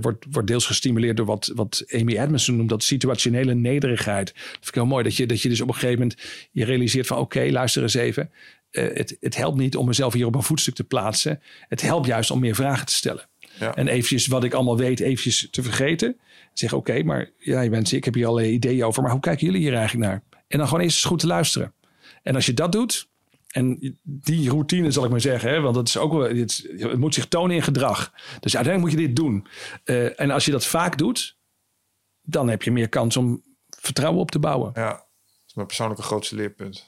wordt, 0.01 0.25
wordt 0.29 0.47
deels 0.47 0.65
gestimuleerd 0.65 1.17
door 1.17 1.25
wat, 1.25 1.51
wat 1.55 1.83
Amy 1.87 2.17
Edmondson 2.17 2.55
noemt, 2.55 2.69
dat 2.69 2.83
situationele 2.83 3.53
nederigheid. 3.53 4.33
Dat 4.33 4.43
vind 4.51 4.67
ik 4.67 4.73
heel 4.73 4.85
mooi, 4.85 5.03
dat 5.03 5.15
je, 5.15 5.25
dat 5.25 5.41
je 5.41 5.49
dus 5.49 5.61
op 5.61 5.67
een 5.67 5.73
gegeven 5.73 5.99
moment 5.99 6.19
je 6.51 6.65
realiseert 6.65 7.07
van 7.07 7.17
oké, 7.17 7.47
luister 7.51 7.81
eens 7.81 7.93
even. 7.93 8.31
Eh, 8.71 8.83
het, 8.93 9.17
het 9.19 9.35
helpt 9.35 9.57
niet 9.57 9.75
om 9.75 9.85
mezelf 9.85 10.13
hier 10.13 10.25
op 10.25 10.35
een 10.35 10.43
voetstuk 10.43 10.75
te 10.75 10.83
plaatsen. 10.83 11.41
Het 11.67 11.81
helpt 11.81 12.05
juist 12.05 12.31
om 12.31 12.39
meer 12.39 12.55
vragen 12.55 12.85
te 12.85 12.93
stellen. 12.93 13.29
Ja. 13.59 13.75
En 13.75 13.87
eventjes 13.87 14.27
wat 14.27 14.43
ik 14.43 14.53
allemaal 14.53 14.77
weet, 14.77 14.99
eventjes 14.99 15.47
te 15.51 15.63
vergeten. 15.63 16.17
Zeg 16.53 16.73
oké, 16.73 17.03
maar 17.03 17.29
ja, 17.37 17.69
mensen, 17.69 17.97
ik 17.97 18.05
heb 18.05 18.13
hier 18.13 18.27
allerlei 18.27 18.53
ideeën 18.53 18.83
over. 18.83 19.01
Maar 19.01 19.11
hoe 19.11 19.19
kijken 19.19 19.45
jullie 19.45 19.61
hier 19.61 19.75
eigenlijk 19.75 20.09
naar? 20.09 20.23
En 20.47 20.57
dan 20.57 20.67
gewoon 20.67 20.83
eens 20.83 20.93
eens 20.93 21.03
goed 21.03 21.19
te 21.19 21.27
luisteren. 21.27 21.73
En 22.23 22.35
als 22.35 22.45
je 22.45 22.53
dat 22.53 22.71
doet, 22.71 23.09
en 23.49 23.97
die 24.03 24.49
routine 24.49 24.91
zal 24.91 25.03
ik 25.03 25.11
maar 25.11 25.21
zeggen, 25.21 25.49
hè, 25.49 25.59
want 25.59 25.75
dat 25.75 25.87
is 25.87 25.97
ook 25.97 26.11
wel, 26.11 26.21
het, 26.21 26.69
het 26.77 26.97
moet 26.97 27.13
zich 27.13 27.27
tonen 27.27 27.55
in 27.55 27.63
gedrag. 27.63 28.13
Dus 28.39 28.55
uiteindelijk 28.55 28.79
moet 28.79 29.01
je 29.01 29.07
dit 29.07 29.15
doen. 29.15 29.47
Eh, 29.83 30.19
en 30.19 30.31
als 30.31 30.45
je 30.45 30.51
dat 30.51 30.65
vaak 30.65 30.97
doet, 30.97 31.37
dan 32.21 32.49
heb 32.49 32.63
je 32.63 32.71
meer 32.71 32.89
kans 32.89 33.17
om 33.17 33.43
vertrouwen 33.69 34.21
op 34.21 34.31
te 34.31 34.39
bouwen. 34.39 34.71
ja, 34.75 34.89
dat 34.89 35.07
is 35.47 35.53
mijn 35.53 35.67
persoonlijke 35.67 36.03
grootste 36.03 36.35
leerpunt. 36.35 36.85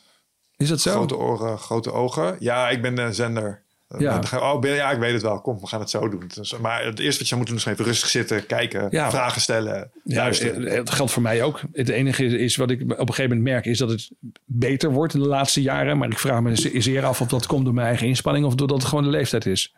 Is 0.62 0.70
dat 0.70 0.82
zo? 0.82 0.92
Grote 0.92 1.18
oren, 1.18 1.58
grote 1.58 1.92
ogen. 1.92 2.36
Ja, 2.40 2.70
ik 2.70 2.82
ben 2.82 2.98
een 2.98 3.14
zender. 3.14 3.64
Ja. 3.98 4.22
Ga 4.22 4.38
je, 4.38 4.44
Oh, 4.44 4.60
ben, 4.60 4.72
ja, 4.76 4.92
ik 4.92 5.00
weet 5.00 5.14
het 5.14 5.22
wel. 5.22 5.42
Kom, 5.42 5.60
we 5.60 5.68
gaan 5.68 5.80
het 5.80 5.90
zo 5.90 6.10
doen. 6.10 6.32
Dus, 6.36 6.58
maar 6.58 6.86
het 6.86 7.00
eerste 7.00 7.20
wat 7.20 7.30
je 7.30 7.36
moet 7.36 7.48
doen 7.48 7.56
is 7.56 7.66
even 7.66 7.86
rustig 7.86 8.10
zitten, 8.10 8.46
kijken, 8.46 8.88
Ja. 8.92 9.10
vragen 9.10 9.42
stellen, 9.42 9.92
Ja, 10.04 10.16
luisteren. 10.16 10.68
eh, 10.68 10.78
het 10.78 10.90
geldt 10.90 11.12
voor 11.12 11.22
mij 11.22 11.44
ook. 11.44 11.62
Het 11.74 11.90
enige 11.90 12.26
is, 12.26 12.34
is 12.34 12.56
wat 12.56 12.70
ik 12.72 12.82
op 12.82 12.90
een 12.90 12.98
gegeven 12.98 13.24
moment 13.38 13.42
merk, 13.42 13.66
is 13.66 13.78
dat 13.78 13.90
het 13.90 14.10
beter 14.46 14.92
wordt 14.92 15.14
in 15.14 15.20
de 15.20 15.28
laatste 15.28 15.62
jaren. 15.62 15.98
Maar 15.98 16.10
ik 16.10 16.20
vraag 16.20 16.42
me 16.42 16.56
ze- 16.56 16.82
zeer 16.82 17.06
af 17.06 17.22
of 17.22 17.28
dat 17.28 17.46
komt 17.46 17.66
door 17.66 17.74
mijn 17.74 17.88
eigen 17.88 18.08
inspanning 18.08 18.46
of 18.46 18.56
doordat 18.56 18.78
het 18.78 18.88
gewoon 18.88 19.04
de 19.04 19.10
leeftijd 19.10 19.46
is. 19.46 19.76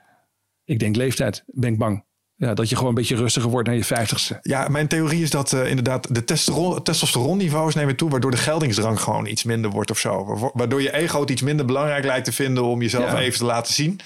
Ik 0.66 0.80
denk 0.80 0.96
leeftijd, 0.96 1.44
ben 1.48 1.72
ik 1.74 1.78
bang. 1.80 2.04
Ja, 2.36 2.54
dat 2.54 2.70
je 2.70 2.76
gewoon 2.76 2.90
een 2.90 2.96
beetje 2.96 3.16
rustiger 3.16 3.50
wordt 3.50 3.68
naar 3.68 3.78
je 3.78 3.84
vijftigste. 3.84 4.40
Ja, 4.42 4.68
mijn 4.68 4.88
theorie 4.88 5.22
is 5.24 5.30
dat 5.30 5.54
eh, 5.54 5.68
inderdaad 5.70 6.16
de 6.16 6.24
testosteron, 6.24 6.84
testosteronniveaus 6.84 7.76
nemen 7.76 7.96
toe, 7.96 8.10
waardoor 8.10 8.32
de 8.32 8.38
geldingsdrang 8.38 9.00
gewoon 9.00 9.26
iets 9.26 9.44
minder 9.44 9.72
wordt 9.72 9.92
of 9.92 9.98
zo. 10.00 10.26
Wa- 10.40 10.52
Waardoor 10.54 10.82
je 10.82 10.94
ego 10.94 11.20
het 11.20 11.30
iets 11.30 11.42
minder 11.42 11.66
belangrijk 11.66 12.06
lijkt 12.06 12.26
te 12.26 12.32
vinden 12.32 12.64
om 12.64 12.82
jezelf 12.82 13.12
Ja. 13.12 13.20
even 13.20 13.40
te 13.40 13.46
laten 13.46 13.74
zien. 13.74 14.00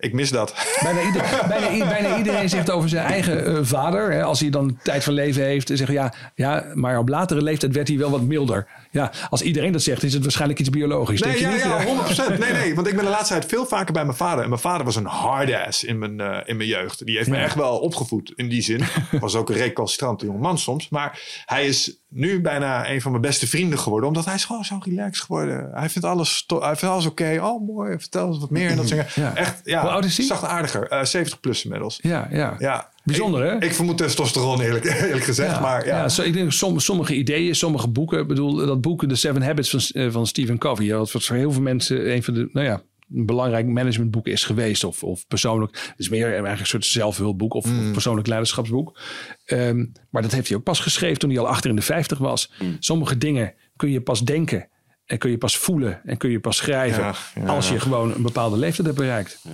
Ik 0.00 0.12
mis 0.12 0.30
dat. 0.30 0.54
Bijna, 0.82 1.02
ieder- 1.02 1.44
bijna, 1.88 2.16
iedereen 2.16 2.48
zegt 2.48 2.70
over 2.70 2.88
zijn 2.88 3.06
eigen 3.06 3.46
eh, 3.46 3.58
vader. 3.62 4.12
Hè, 4.12 4.22
als 4.22 4.40
hij 4.40 4.50
dan 4.50 4.78
tijd 4.82 5.04
van 5.04 5.12
leven 5.12 5.42
heeft. 5.44 5.70
Zeggen 5.74 5.94
ja, 5.94 6.14
ja, 6.34 6.64
maar 6.74 6.98
op 6.98 7.08
latere 7.08 7.42
leeftijd 7.42 7.74
werd 7.74 7.88
hij 7.88 7.98
wel 7.98 8.10
wat 8.10 8.22
milder. 8.22 8.66
Ja, 8.90 9.12
als 9.30 9.42
iedereen 9.42 9.72
dat 9.72 9.82
zegt, 9.82 10.02
is 10.02 10.12
het 10.12 10.22
waarschijnlijk 10.22 10.60
iets 10.60 10.70
biologisch. 10.70 11.20
Nee, 11.20 11.38
denk 11.38 11.52
je 11.52 11.68
ja, 11.68 11.80
ja, 11.80 12.34
100%. 12.34 12.38
Nee, 12.38 12.52
nee, 12.52 12.74
want 12.78 12.86
ik 12.86 12.94
ben 12.96 13.04
de 13.04 13.10
laatste 13.10 13.34
tijd 13.34 13.46
veel 13.46 13.66
vaker 13.66 13.92
bij 13.92 14.04
mijn 14.04 14.16
vader. 14.16 14.42
En 14.42 14.48
mijn 14.48 14.60
vader 14.60 14.84
was 14.84 14.96
een 14.96 15.06
hard 15.06 15.52
ass 15.66 15.84
in 15.84 15.98
mijn, 15.98 16.20
eh, 16.20 16.38
in 16.44 16.56
mijn 16.56 16.68
jeugd. 16.68 17.06
Die 17.06 17.16
heeft 17.16 17.28
me 17.28 17.36
echt 17.36 17.54
wel 17.54 17.78
opgevoed 17.78 18.32
in 18.36 18.48
die 18.48 18.62
zin. 18.62 18.80
Was 19.20 19.34
ook 19.34 19.48
een 19.50 19.56
recalcitrante 19.56 20.24
jongeman 20.26 20.58
soms. 20.58 20.88
Maar 20.88 21.20
hij 21.44 21.66
is 21.66 21.99
nu 22.10 22.40
bijna 22.40 22.90
een 22.90 23.00
van 23.00 23.10
mijn 23.10 23.22
beste 23.22 23.46
vrienden 23.48 23.78
geworden. 23.78 24.08
Omdat 24.08 24.24
hij 24.24 24.34
is 24.34 24.44
gewoon 24.44 24.64
zo 24.64 24.78
relaxed 24.84 25.24
geworden. 25.24 25.70
Hij 25.72 25.88
vindt 25.88 26.08
alles, 26.08 26.44
hij 26.46 26.76
vindt 26.76 26.94
alles 26.94 27.06
oké. 27.06 27.38
Oh, 27.42 27.66
mooi. 27.66 27.98
Vertel 27.98 28.26
eens 28.26 28.38
wat 28.38 28.50
meer. 28.50 28.70
En 28.70 28.76
dat 28.76 28.88
soort. 28.88 29.12
Ja. 29.12 29.36
Echt, 29.36 29.60
ja. 29.64 29.80
Hoe 29.80 29.90
oud 29.90 30.04
is 30.04 30.16
hij? 30.16 30.26
Zachtaardiger. 30.26 30.88
Eh 30.88 31.04
70 31.04 31.40
plus 31.40 31.64
inmiddels. 31.64 31.98
Ja, 32.02 32.28
ja. 32.30 32.54
Ja. 32.58 32.88
Bijzonder, 33.04 33.42
hè? 33.42 33.64
Ik 33.64 33.74
vermoed 33.74 33.96
testosteron 33.98 34.60
eerlijk, 34.60 34.84
eerlijk 35.04 35.24
gezegd. 35.24 35.60
maar 35.60 35.86
ja. 35.86 36.08
zo, 36.08 36.22
ik 36.22 36.32
denk 36.32 36.52
som, 36.52 36.78
sommige 36.78 37.14
ideeën, 37.14 37.54
sommige 37.54 37.88
boeken. 37.88 38.20
Ik 38.20 38.26
bedoel, 38.26 38.54
dat 38.54 38.80
boek 38.80 39.08
The 39.08 39.14
Seven 39.14 39.42
Habits 39.42 39.70
van, 39.70 40.02
eh, 40.02 40.10
van 40.10 40.26
Stephen 40.26 40.58
Covey. 40.58 40.84
ja, 40.84 40.96
Wat 40.96 41.10
voor 41.10 41.36
heel 41.36 41.52
veel 41.52 41.62
mensen 41.62 42.12
een 42.12 42.22
van 42.22 42.34
de, 42.34 42.48
nou 42.52 42.66
ja, 42.66 42.82
een 43.14 43.26
belangrijk 43.26 43.66
managementboek 43.66 44.26
is 44.26 44.44
geweest. 44.44 44.84
Of, 44.84 45.04
of 45.04 45.26
persoonlijk. 45.26 45.72
Het 45.72 45.98
is 45.98 46.08
meer 46.08 46.26
eigenlijk 46.26 46.60
een 46.60 46.66
soort 46.66 46.84
zelfhulpboek 46.84 47.54
of, 47.54 47.64
of 47.64 47.92
persoonlijk 47.92 48.26
leiderschapsboek. 48.26 49.00
Ehm, 49.44 49.86
maar 50.10 50.22
dat 50.22 50.32
heeft 50.32 50.48
hij 50.48 50.56
ook 50.56 50.62
pas 50.62 50.80
geschreven 50.80 51.18
toen 51.18 51.30
hij 51.30 51.38
al 51.38 51.48
achter 51.48 51.70
in 51.70 51.76
de 51.76 51.82
50 51.82 52.18
was. 52.18 52.52
Sommige 52.78 53.18
dingen 53.18 53.54
kun 53.76 53.90
je 53.90 54.00
pas 54.00 54.24
denken. 54.24 54.68
En 55.04 55.18
kun 55.18 55.30
je 55.30 55.38
pas 55.38 55.56
voelen. 55.56 56.00
En 56.04 56.16
kun 56.16 56.30
je 56.30 56.40
pas 56.40 56.56
schrijven. 56.56 57.02
Ja, 57.02 57.14
ja, 57.34 57.46
als 57.46 57.68
je 57.68 57.74
ja. 57.74 57.80
gewoon 57.80 58.14
een 58.14 58.22
bepaalde 58.22 58.56
leeftijd 58.56 58.86
hebt 58.86 58.98
bereikt. 58.98 59.44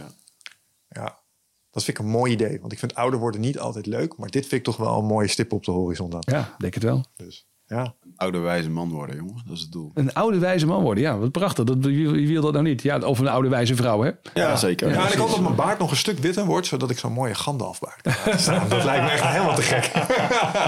ja. 0.89 1.25
Dat 1.71 1.85
vind 1.85 1.99
ik 1.99 2.05
een 2.05 2.11
mooi 2.11 2.33
idee. 2.33 2.61
Want 2.61 2.73
ik 2.73 2.79
vind 2.79 2.95
ouder 2.95 3.21
worden 3.21 3.41
niet 3.41 3.59
altijd 3.59 3.87
leuk. 3.87 4.17
Maar 4.17 4.31
dit 4.31 4.47
vind 4.47 4.53
ik 4.53 4.63
toch 4.63 4.77
wel 4.77 4.99
een 4.99 5.05
mooie 5.05 5.29
stip 5.29 5.53
op 5.53 5.65
de 5.65 5.71
horizon. 5.71 6.11
Dan. 6.11 6.23
Ja, 6.27 6.55
denk 6.59 6.75
het 6.75 6.83
wel. 6.83 7.05
Dus, 7.17 7.47
ja. 7.67 7.95
Oude 8.17 8.39
wijze 8.39 8.71
man 8.71 8.91
worden, 8.91 9.17
jongen. 9.17 9.43
Dat 9.47 9.57
is 9.57 9.63
het 9.63 9.73
doel. 9.73 9.91
Een 9.95 10.15
oude 10.15 10.39
wijze 10.39 10.67
man 10.67 10.83
worden. 10.83 11.03
Ja, 11.03 11.19
wat 11.19 11.33
prachtig. 11.33 11.65
Dat, 11.65 11.77
wie, 11.81 12.09
wie 12.09 12.29
wil 12.29 12.43
dat 12.43 12.53
nou 12.53 12.65
niet? 12.65 12.83
Ja, 12.83 12.99
of 12.99 13.19
een 13.19 13.29
oude 13.29 13.49
wijze 13.49 13.75
vrouw, 13.77 14.03
hè? 14.03 14.11
Ja, 14.35 14.57
zeker. 14.57 14.89
Ja, 14.89 15.07
en 15.07 15.13
ik 15.13 15.19
hoop 15.19 15.31
dat 15.31 15.41
mijn 15.41 15.55
baard 15.55 15.79
nog 15.79 15.91
een 15.91 15.97
stuk 15.97 16.19
witter 16.19 16.45
wordt, 16.45 16.67
zodat 16.67 16.91
ik 16.91 16.99
zo'n 16.99 17.13
mooie 17.13 17.35
Gandalfbaard 17.35 18.01
kan 18.03 18.39
staan. 18.39 18.69
Dat 18.69 18.85
lijkt 18.85 19.05
me 19.05 19.11
echt 19.11 19.25
helemaal 19.25 19.55
te 19.55 19.63
gek. 19.63 19.91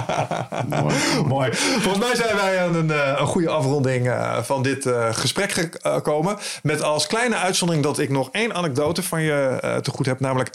Mooi. 1.27 1.53
Volgens 1.55 2.07
mij 2.07 2.17
zijn 2.17 2.37
wij 2.37 2.63
aan 2.65 2.75
een, 2.75 2.91
eh, 2.91 3.15
een 3.19 3.27
goede 3.27 3.49
afronding 3.49 4.09
eh, 4.09 4.43
van 4.43 4.63
dit 4.63 4.87
eh, 4.87 5.09
gesprek 5.13 5.53
gekomen. 5.83 6.37
Met 6.63 6.83
als 6.83 7.07
kleine 7.07 7.37
uitzondering 7.37 7.85
dat 7.85 7.99
ik 7.99 8.11
nog 8.11 8.29
één 8.33 8.55
anekdote 8.55 9.03
van 9.03 9.23
je 9.23 9.59
eh, 9.61 9.77
te 9.77 9.91
goed 9.91 10.07
heb. 10.07 10.21
Namelijk, 10.21 10.51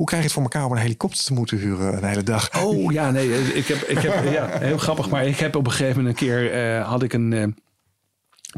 hoe 0.00 0.08
krijg 0.08 0.22
je 0.22 0.28
het 0.28 0.38
voor 0.38 0.50
elkaar 0.50 0.64
om 0.64 0.72
een 0.72 0.82
helikopter 0.82 1.24
te 1.24 1.32
moeten 1.32 1.58
huren 1.58 1.96
een 1.96 2.04
hele 2.04 2.22
dag? 2.22 2.62
Oh 2.64 2.92
ja, 2.92 3.10
nee, 3.10 3.54
ik 3.54 3.66
heb, 3.66 3.78
ik 3.78 3.98
heb 3.98 4.24
ja, 4.32 4.58
heel 4.58 4.78
grappig, 4.78 5.10
maar 5.10 5.26
ik 5.26 5.36
heb 5.36 5.56
op 5.56 5.66
een 5.66 5.72
gegeven 5.72 5.96
moment 5.96 6.20
een 6.20 6.26
keer 6.26 6.52
eh, 6.52 6.88
had 6.88 7.02
ik 7.02 7.12
een 7.12 7.32
eh, 7.32 7.46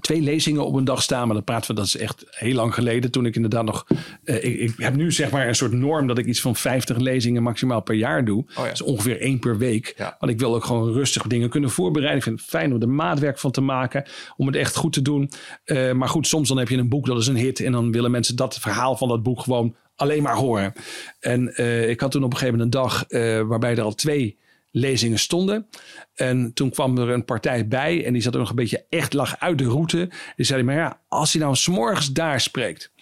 twee 0.01 0.21
lezingen 0.21 0.67
op 0.67 0.75
een 0.75 0.85
dag 0.85 1.03
staan, 1.03 1.27
maar 1.27 1.37
dat 1.37 1.45
praten 1.45 1.71
we 1.71 1.77
dat 1.77 1.87
is 1.87 1.97
echt 1.97 2.25
heel 2.31 2.55
lang 2.55 2.75
geleden. 2.75 3.11
Toen 3.11 3.27
ik 3.27 3.35
inderdaad 3.35 3.65
nog, 3.65 3.87
eh, 4.25 4.45
ik, 4.45 4.59
ik 4.61 4.75
heb 4.77 4.95
nu 4.95 5.13
zeg 5.13 5.31
maar 5.31 5.49
een 5.49 5.55
soort 5.55 5.73
norm 5.73 6.07
dat 6.07 6.19
ik 6.19 6.27
iets 6.27 6.41
van 6.41 6.57
50 6.57 6.97
lezingen 6.97 7.43
maximaal 7.43 7.81
per 7.81 7.95
jaar 7.95 8.25
doe. 8.25 8.45
ja. 8.47 8.63
Dat 8.63 8.73
is 8.73 8.83
ongeveer 8.83 9.21
één 9.21 9.39
per 9.39 9.59
week. 9.59 9.95
Ja. 9.97 10.17
Want 10.19 10.33
ik 10.33 10.39
wil 10.39 10.55
ook 10.55 10.65
gewoon 10.65 10.93
rustig 10.93 11.23
dingen 11.23 11.49
kunnen 11.49 11.71
voorbereiden. 11.71 12.19
Ik 12.19 12.25
vind 12.25 12.41
het 12.41 12.49
fijn 12.49 12.73
om 12.73 12.81
er 12.81 12.89
maatwerk 12.89 13.39
van 13.39 13.51
te 13.51 13.61
maken, 13.61 14.05
om 14.37 14.47
het 14.47 14.57
echt 14.57 14.77
goed 14.77 14.93
te 14.93 15.03
doen. 15.03 15.31
Eh, 15.65 15.93
maar 15.93 16.09
goed, 16.09 16.27
soms 16.27 16.49
dan 16.49 16.59
heb 16.59 16.69
je 16.69 16.77
een 16.77 16.89
boek 16.89 17.07
dat 17.07 17.19
is 17.19 17.27
een 17.27 17.37
hit 17.37 17.61
en 17.61 17.73
dan 17.73 17.93
willen 17.93 18.11
mensen 18.11 18.37
dat 18.37 18.59
verhaal 18.59 18.97
van 18.97 19.09
dat 19.09 19.23
boek 19.23 19.41
gewoon 19.41 19.75
alleen 19.97 20.23
maar 20.23 20.35
horen. 20.35 20.73
En 21.21 21.55
eh, 21.55 21.89
ik 21.89 22.01
had 22.01 22.11
toen 22.11 22.25
op 22.25 22.33
een 22.33 22.39
gegeven 22.39 22.59
moment 22.59 22.75
een 22.75 22.83
dag 22.83 23.07
eh, 23.07 23.41
waarbij 23.41 23.77
er 23.77 23.83
al 23.83 23.95
twee 23.95 24.39
lezingen 24.71 25.19
stonden. 25.19 25.69
En 26.15 26.53
toen 26.55 26.71
kwam 26.71 26.99
er 26.99 27.09
een 27.09 27.25
partij 27.25 27.69
bij 27.69 28.05
en 28.05 28.13
die 28.13 28.23
zat 28.23 28.33
er 28.33 28.39
nog 28.39 28.51
een 28.51 28.57
beetje 28.57 28.85
echt 28.89 29.13
lag 29.13 29.41
uit 29.41 29.59
de 29.59 29.65
route. 29.65 30.11
Die 30.37 30.47
zei, 30.47 30.63
maar 30.63 30.75
ja, 30.75 31.01
als 31.09 31.33
hij 31.33 31.43
nou 31.43 31.55
s'morgens 31.55 32.13
daar 32.13 32.41
spreekt 32.41 32.93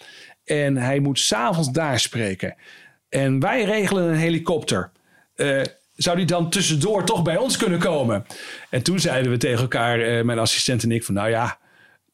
en 0.43 0.77
hij 0.77 0.99
moet 0.99 1.19
s'avonds 1.19 1.71
daar 1.71 1.99
spreken 1.99 2.55
en 3.09 3.39
wij 3.39 3.63
regelen 3.63 4.03
een 4.03 4.15
helikopter. 4.15 4.91
eh, 5.35 5.61
zou 5.95 6.17
die 6.17 6.25
dan 6.25 6.49
tussendoor 6.49 7.03
toch 7.05 7.23
bij 7.23 7.37
ons 7.37 7.57
kunnen 7.57 7.79
komen? 7.79 8.25
En 8.69 8.83
toen 8.83 8.99
zeiden 8.99 9.31
we 9.31 9.37
tegen 9.37 9.61
elkaar, 9.61 10.25
mijn 10.25 10.39
assistent 10.39 10.83
en 10.83 10.91
ik, 10.91 11.03
van 11.03 11.13
nou 11.13 11.29
ja, 11.29 11.59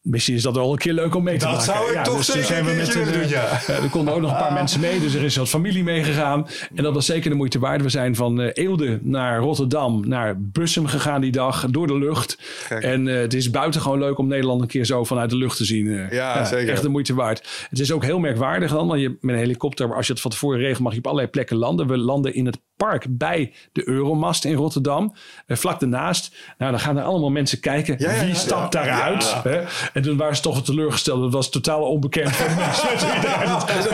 misschien 0.10 0.36
is 0.36 0.42
dat 0.42 0.56
wel 0.56 0.72
een 0.72 0.78
keer 0.78 0.94
leuk 0.94 1.16
om 1.16 1.24
mee 1.24 1.38
te 1.38 1.46
Dat 1.46 1.54
maken. 1.54 1.74
zou 1.74 1.92
ik 1.94 2.04
toch 2.04 2.14
toen 2.16 2.24
zeker 2.24 2.44
zijn 2.46 2.66
we 2.66 2.74
met 2.74 2.96
een, 2.96 3.12
doen, 3.12 3.28
ja. 3.30 3.44
eh, 3.68 3.84
er 3.84 3.90
konden 3.90 4.14
ook 4.14 4.22
nog 4.22 4.32
een 4.32 4.38
paar 4.38 4.54
mensen 4.54 4.80
mee, 4.80 5.00
dus 5.00 5.14
er 5.14 5.24
is 5.24 5.36
wat 5.36 5.50
familie 5.50 5.84
meegegaan. 5.84 6.48
En 6.76 6.84
dat 6.84 6.94
was 6.94 7.06
zeker 7.06 7.30
de 7.30 7.36
moeite 7.36 7.60
waard. 7.60 7.82
We 7.82 7.90
zijn 7.90 8.16
van 8.16 8.42
eh, 8.42 8.50
Eelde 8.66 9.00
naar 9.02 9.40
Rotterdam, 9.40 10.08
naar 10.08 10.42
Bussum 10.42 10.88
gegaan 10.88 11.22
die 11.22 11.32
dag, 11.32 11.66
door 11.70 11.88
de 11.88 11.98
lucht. 11.98 12.38
Gek. 12.40 12.84
En 12.84 13.08
eh, 13.08 13.16
het 13.20 13.34
is 13.34 13.50
buitengewoon 13.50 14.00
leuk 14.00 14.18
om 14.18 14.28
Nederland 14.28 14.62
een 14.62 14.68
keer 14.68 14.86
zo 14.86 15.04
vanuit 15.04 15.30
de 15.30 15.38
lucht 15.38 15.58
te 15.58 15.66
zien. 15.66 15.88
eh. 15.88 16.12
Ja, 16.12 16.46
zeker. 16.46 16.70
Echt 16.74 16.82
de 16.82 16.90
moeite 16.90 17.14
waard. 17.14 17.66
Het 17.70 17.80
is 17.80 17.92
ook 17.92 18.04
heel 18.04 18.20
merkwaardig 18.20 18.72
dan, 18.72 18.88
want 18.88 19.02
je 19.02 19.18
met 19.22 19.36
een 19.36 19.42
helikopter, 19.42 19.96
als 19.96 20.08
je 20.08 20.12
het 20.14 20.22
van 20.22 20.32
tevoren 20.32 20.60
regelt, 20.60 20.80
mag 20.80 20.92
je 20.92 20.98
op 20.98 21.06
allerlei 21.06 21.30
plekken 21.30 21.58
landen. 21.58 21.88
We 21.88 21.98
landen 21.98 22.34
in 22.34 22.46
het 22.46 22.60
park 22.78 23.06
bij 23.10 23.54
de 23.72 23.88
Euromast 23.88 24.46
in 24.46 24.54
Rotterdam, 24.54 25.14
eh, 25.46 25.58
vlak 25.58 25.82
ernaast. 25.82 26.36
Nou, 26.58 26.72
dan 26.72 26.80
gaan 26.80 26.98
er 26.98 27.04
allemaal 27.04 27.30
mensen 27.30 27.60
kijken. 27.60 27.96
Ja, 27.98 28.20
Wie 28.20 28.28
ja, 28.28 28.34
stapt 28.34 28.74
ja. 28.74 28.84
daaruit? 28.84 29.36
Hè? 29.44 29.64
En 29.94 30.02
toen 30.02 30.18
waren 30.18 30.36
ze 30.36 30.42
toch 30.42 30.64
teleurgesteld. 30.64 31.24
Het 31.24 31.34
was 31.34 31.50
totaal 31.50 31.82
onbekend. 31.82 32.38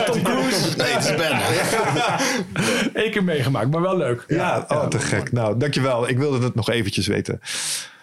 Tom 0.06 0.22
Cruise. 0.22 0.76
Nee, 0.76 0.92
het 0.92 1.04
is 1.04 1.16
Ben. 1.16 1.40
Eén 3.04 3.10
keer 3.10 3.24
meegemaakt, 3.24 3.70
maar 3.70 3.82
wel 3.82 3.96
leuk. 3.96 4.24
Ja, 4.28 4.64
oh, 4.68 4.86
te 4.86 4.98
gek. 4.98 5.32
Nou, 5.32 5.58
dankjewel. 5.58 6.08
Ik 6.08 6.18
wilde 6.18 6.44
het 6.44 6.54
nog 6.54 6.70
eventjes 6.70 7.06
weten. 7.06 7.40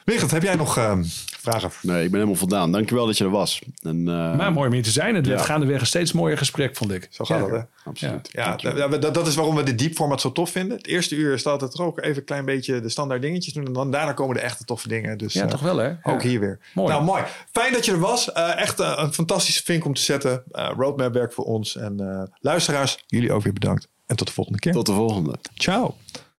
Wigert, 0.06 0.32
heb 0.32 0.44
jij 0.44 0.56
nog 0.56 0.78
ehm, 0.78 1.04
vragen? 1.40 1.72
Nee, 1.82 1.98
ik 2.04 2.10
ben 2.10 2.14
helemaal 2.20 2.40
voldaan. 2.40 2.72
Dankjewel 2.72 3.06
dat 3.06 3.18
je 3.18 3.24
er 3.24 3.30
was. 3.30 3.62
En, 3.82 3.98
eh, 4.08 4.36
Maar 4.36 4.52
mooi 4.54 4.68
om 4.68 4.74
hier 4.74 4.84
te 4.84 4.92
zijn. 4.92 5.16
Het 5.16 5.28
werd 5.28 5.40
Ja. 5.40 5.46
gaandeweg 5.46 5.80
een 5.80 5.86
steeds 5.86 6.12
mooier 6.12 6.38
gesprek, 6.38 6.76
vond 6.78 6.92
ik. 6.92 7.08
Zo 7.10 7.26
gaat 7.26 7.38
Ja. 7.38 7.44
het, 7.44 7.54
hè? 7.54 7.90
Absoluut. 7.90 8.30
Ja, 8.32 8.56
dat, 8.56 9.02
dat- 9.02 9.14
dat 9.14 9.28
is 9.28 9.36
waarom 9.36 9.56
we 9.56 9.64
de 9.64 9.76
deep 9.76 9.96
format 9.96 10.22
zo 10.22 10.32
tof 10.32 10.50
vinden. 10.50 10.78
Het 10.78 10.88
eerste 10.88 11.16
uur 11.16 11.34
is 11.34 11.46
altijd 11.46 11.72
toch 11.72 11.86
ook 11.86 12.02
even 12.02 12.18
een 12.18 12.24
klein 12.24 12.46
beetje 12.46 12.80
de 12.80 12.90
standaard 12.90 13.22
dingetjes 13.22 13.54
doen. 13.54 13.66
En 13.66 13.74
dan 13.74 13.92
daarna 13.92 14.14
komen 14.14 14.36
de 14.36 14.42
echte 14.42 14.66
toffe 14.66 14.88
dingen. 14.88 15.18
Dus, 15.18 15.34
Ja, 15.34 15.44
eh, 15.44 15.50
toch 15.50 15.62
wel, 15.62 15.78
hè? 15.78 15.90
Ook 16.04 16.22
Ja. 16.22 16.28
hier 16.28 16.40
weer. 16.40 16.60
Mooi. 16.74 16.90
Nou, 16.92 17.04
mooi. 17.04 17.24
Fijn 17.52 17.74
dat 17.74 17.86
je 17.86 17.92
er 17.92 18.00
was. 18.00 18.32
Eh, 18.32 18.60
echt 18.62 18.80
een 18.80 19.14
fantastische 19.14 19.64
vink 19.64 19.86
om 19.86 19.94
te 19.94 20.02
zetten. 20.02 20.44
Eh 20.52 20.70
roadmap 20.78 21.14
werk 21.14 21.34
voor 21.34 21.46
ons. 21.46 21.76
En 21.76 22.00
eh, 22.00 22.24
luisteraars, 22.40 23.04
jullie 23.08 23.32
ook 23.34 23.44
weer 23.44 23.54
bedankt. 23.54 23.88
En 24.06 24.16
tot 24.16 24.28
de 24.28 24.34
volgende 24.34 24.60
keer. 24.60 24.74
Tot 24.74 24.86
de 24.86 24.94
volgende. 24.94 25.36
Ciao. 25.56 25.96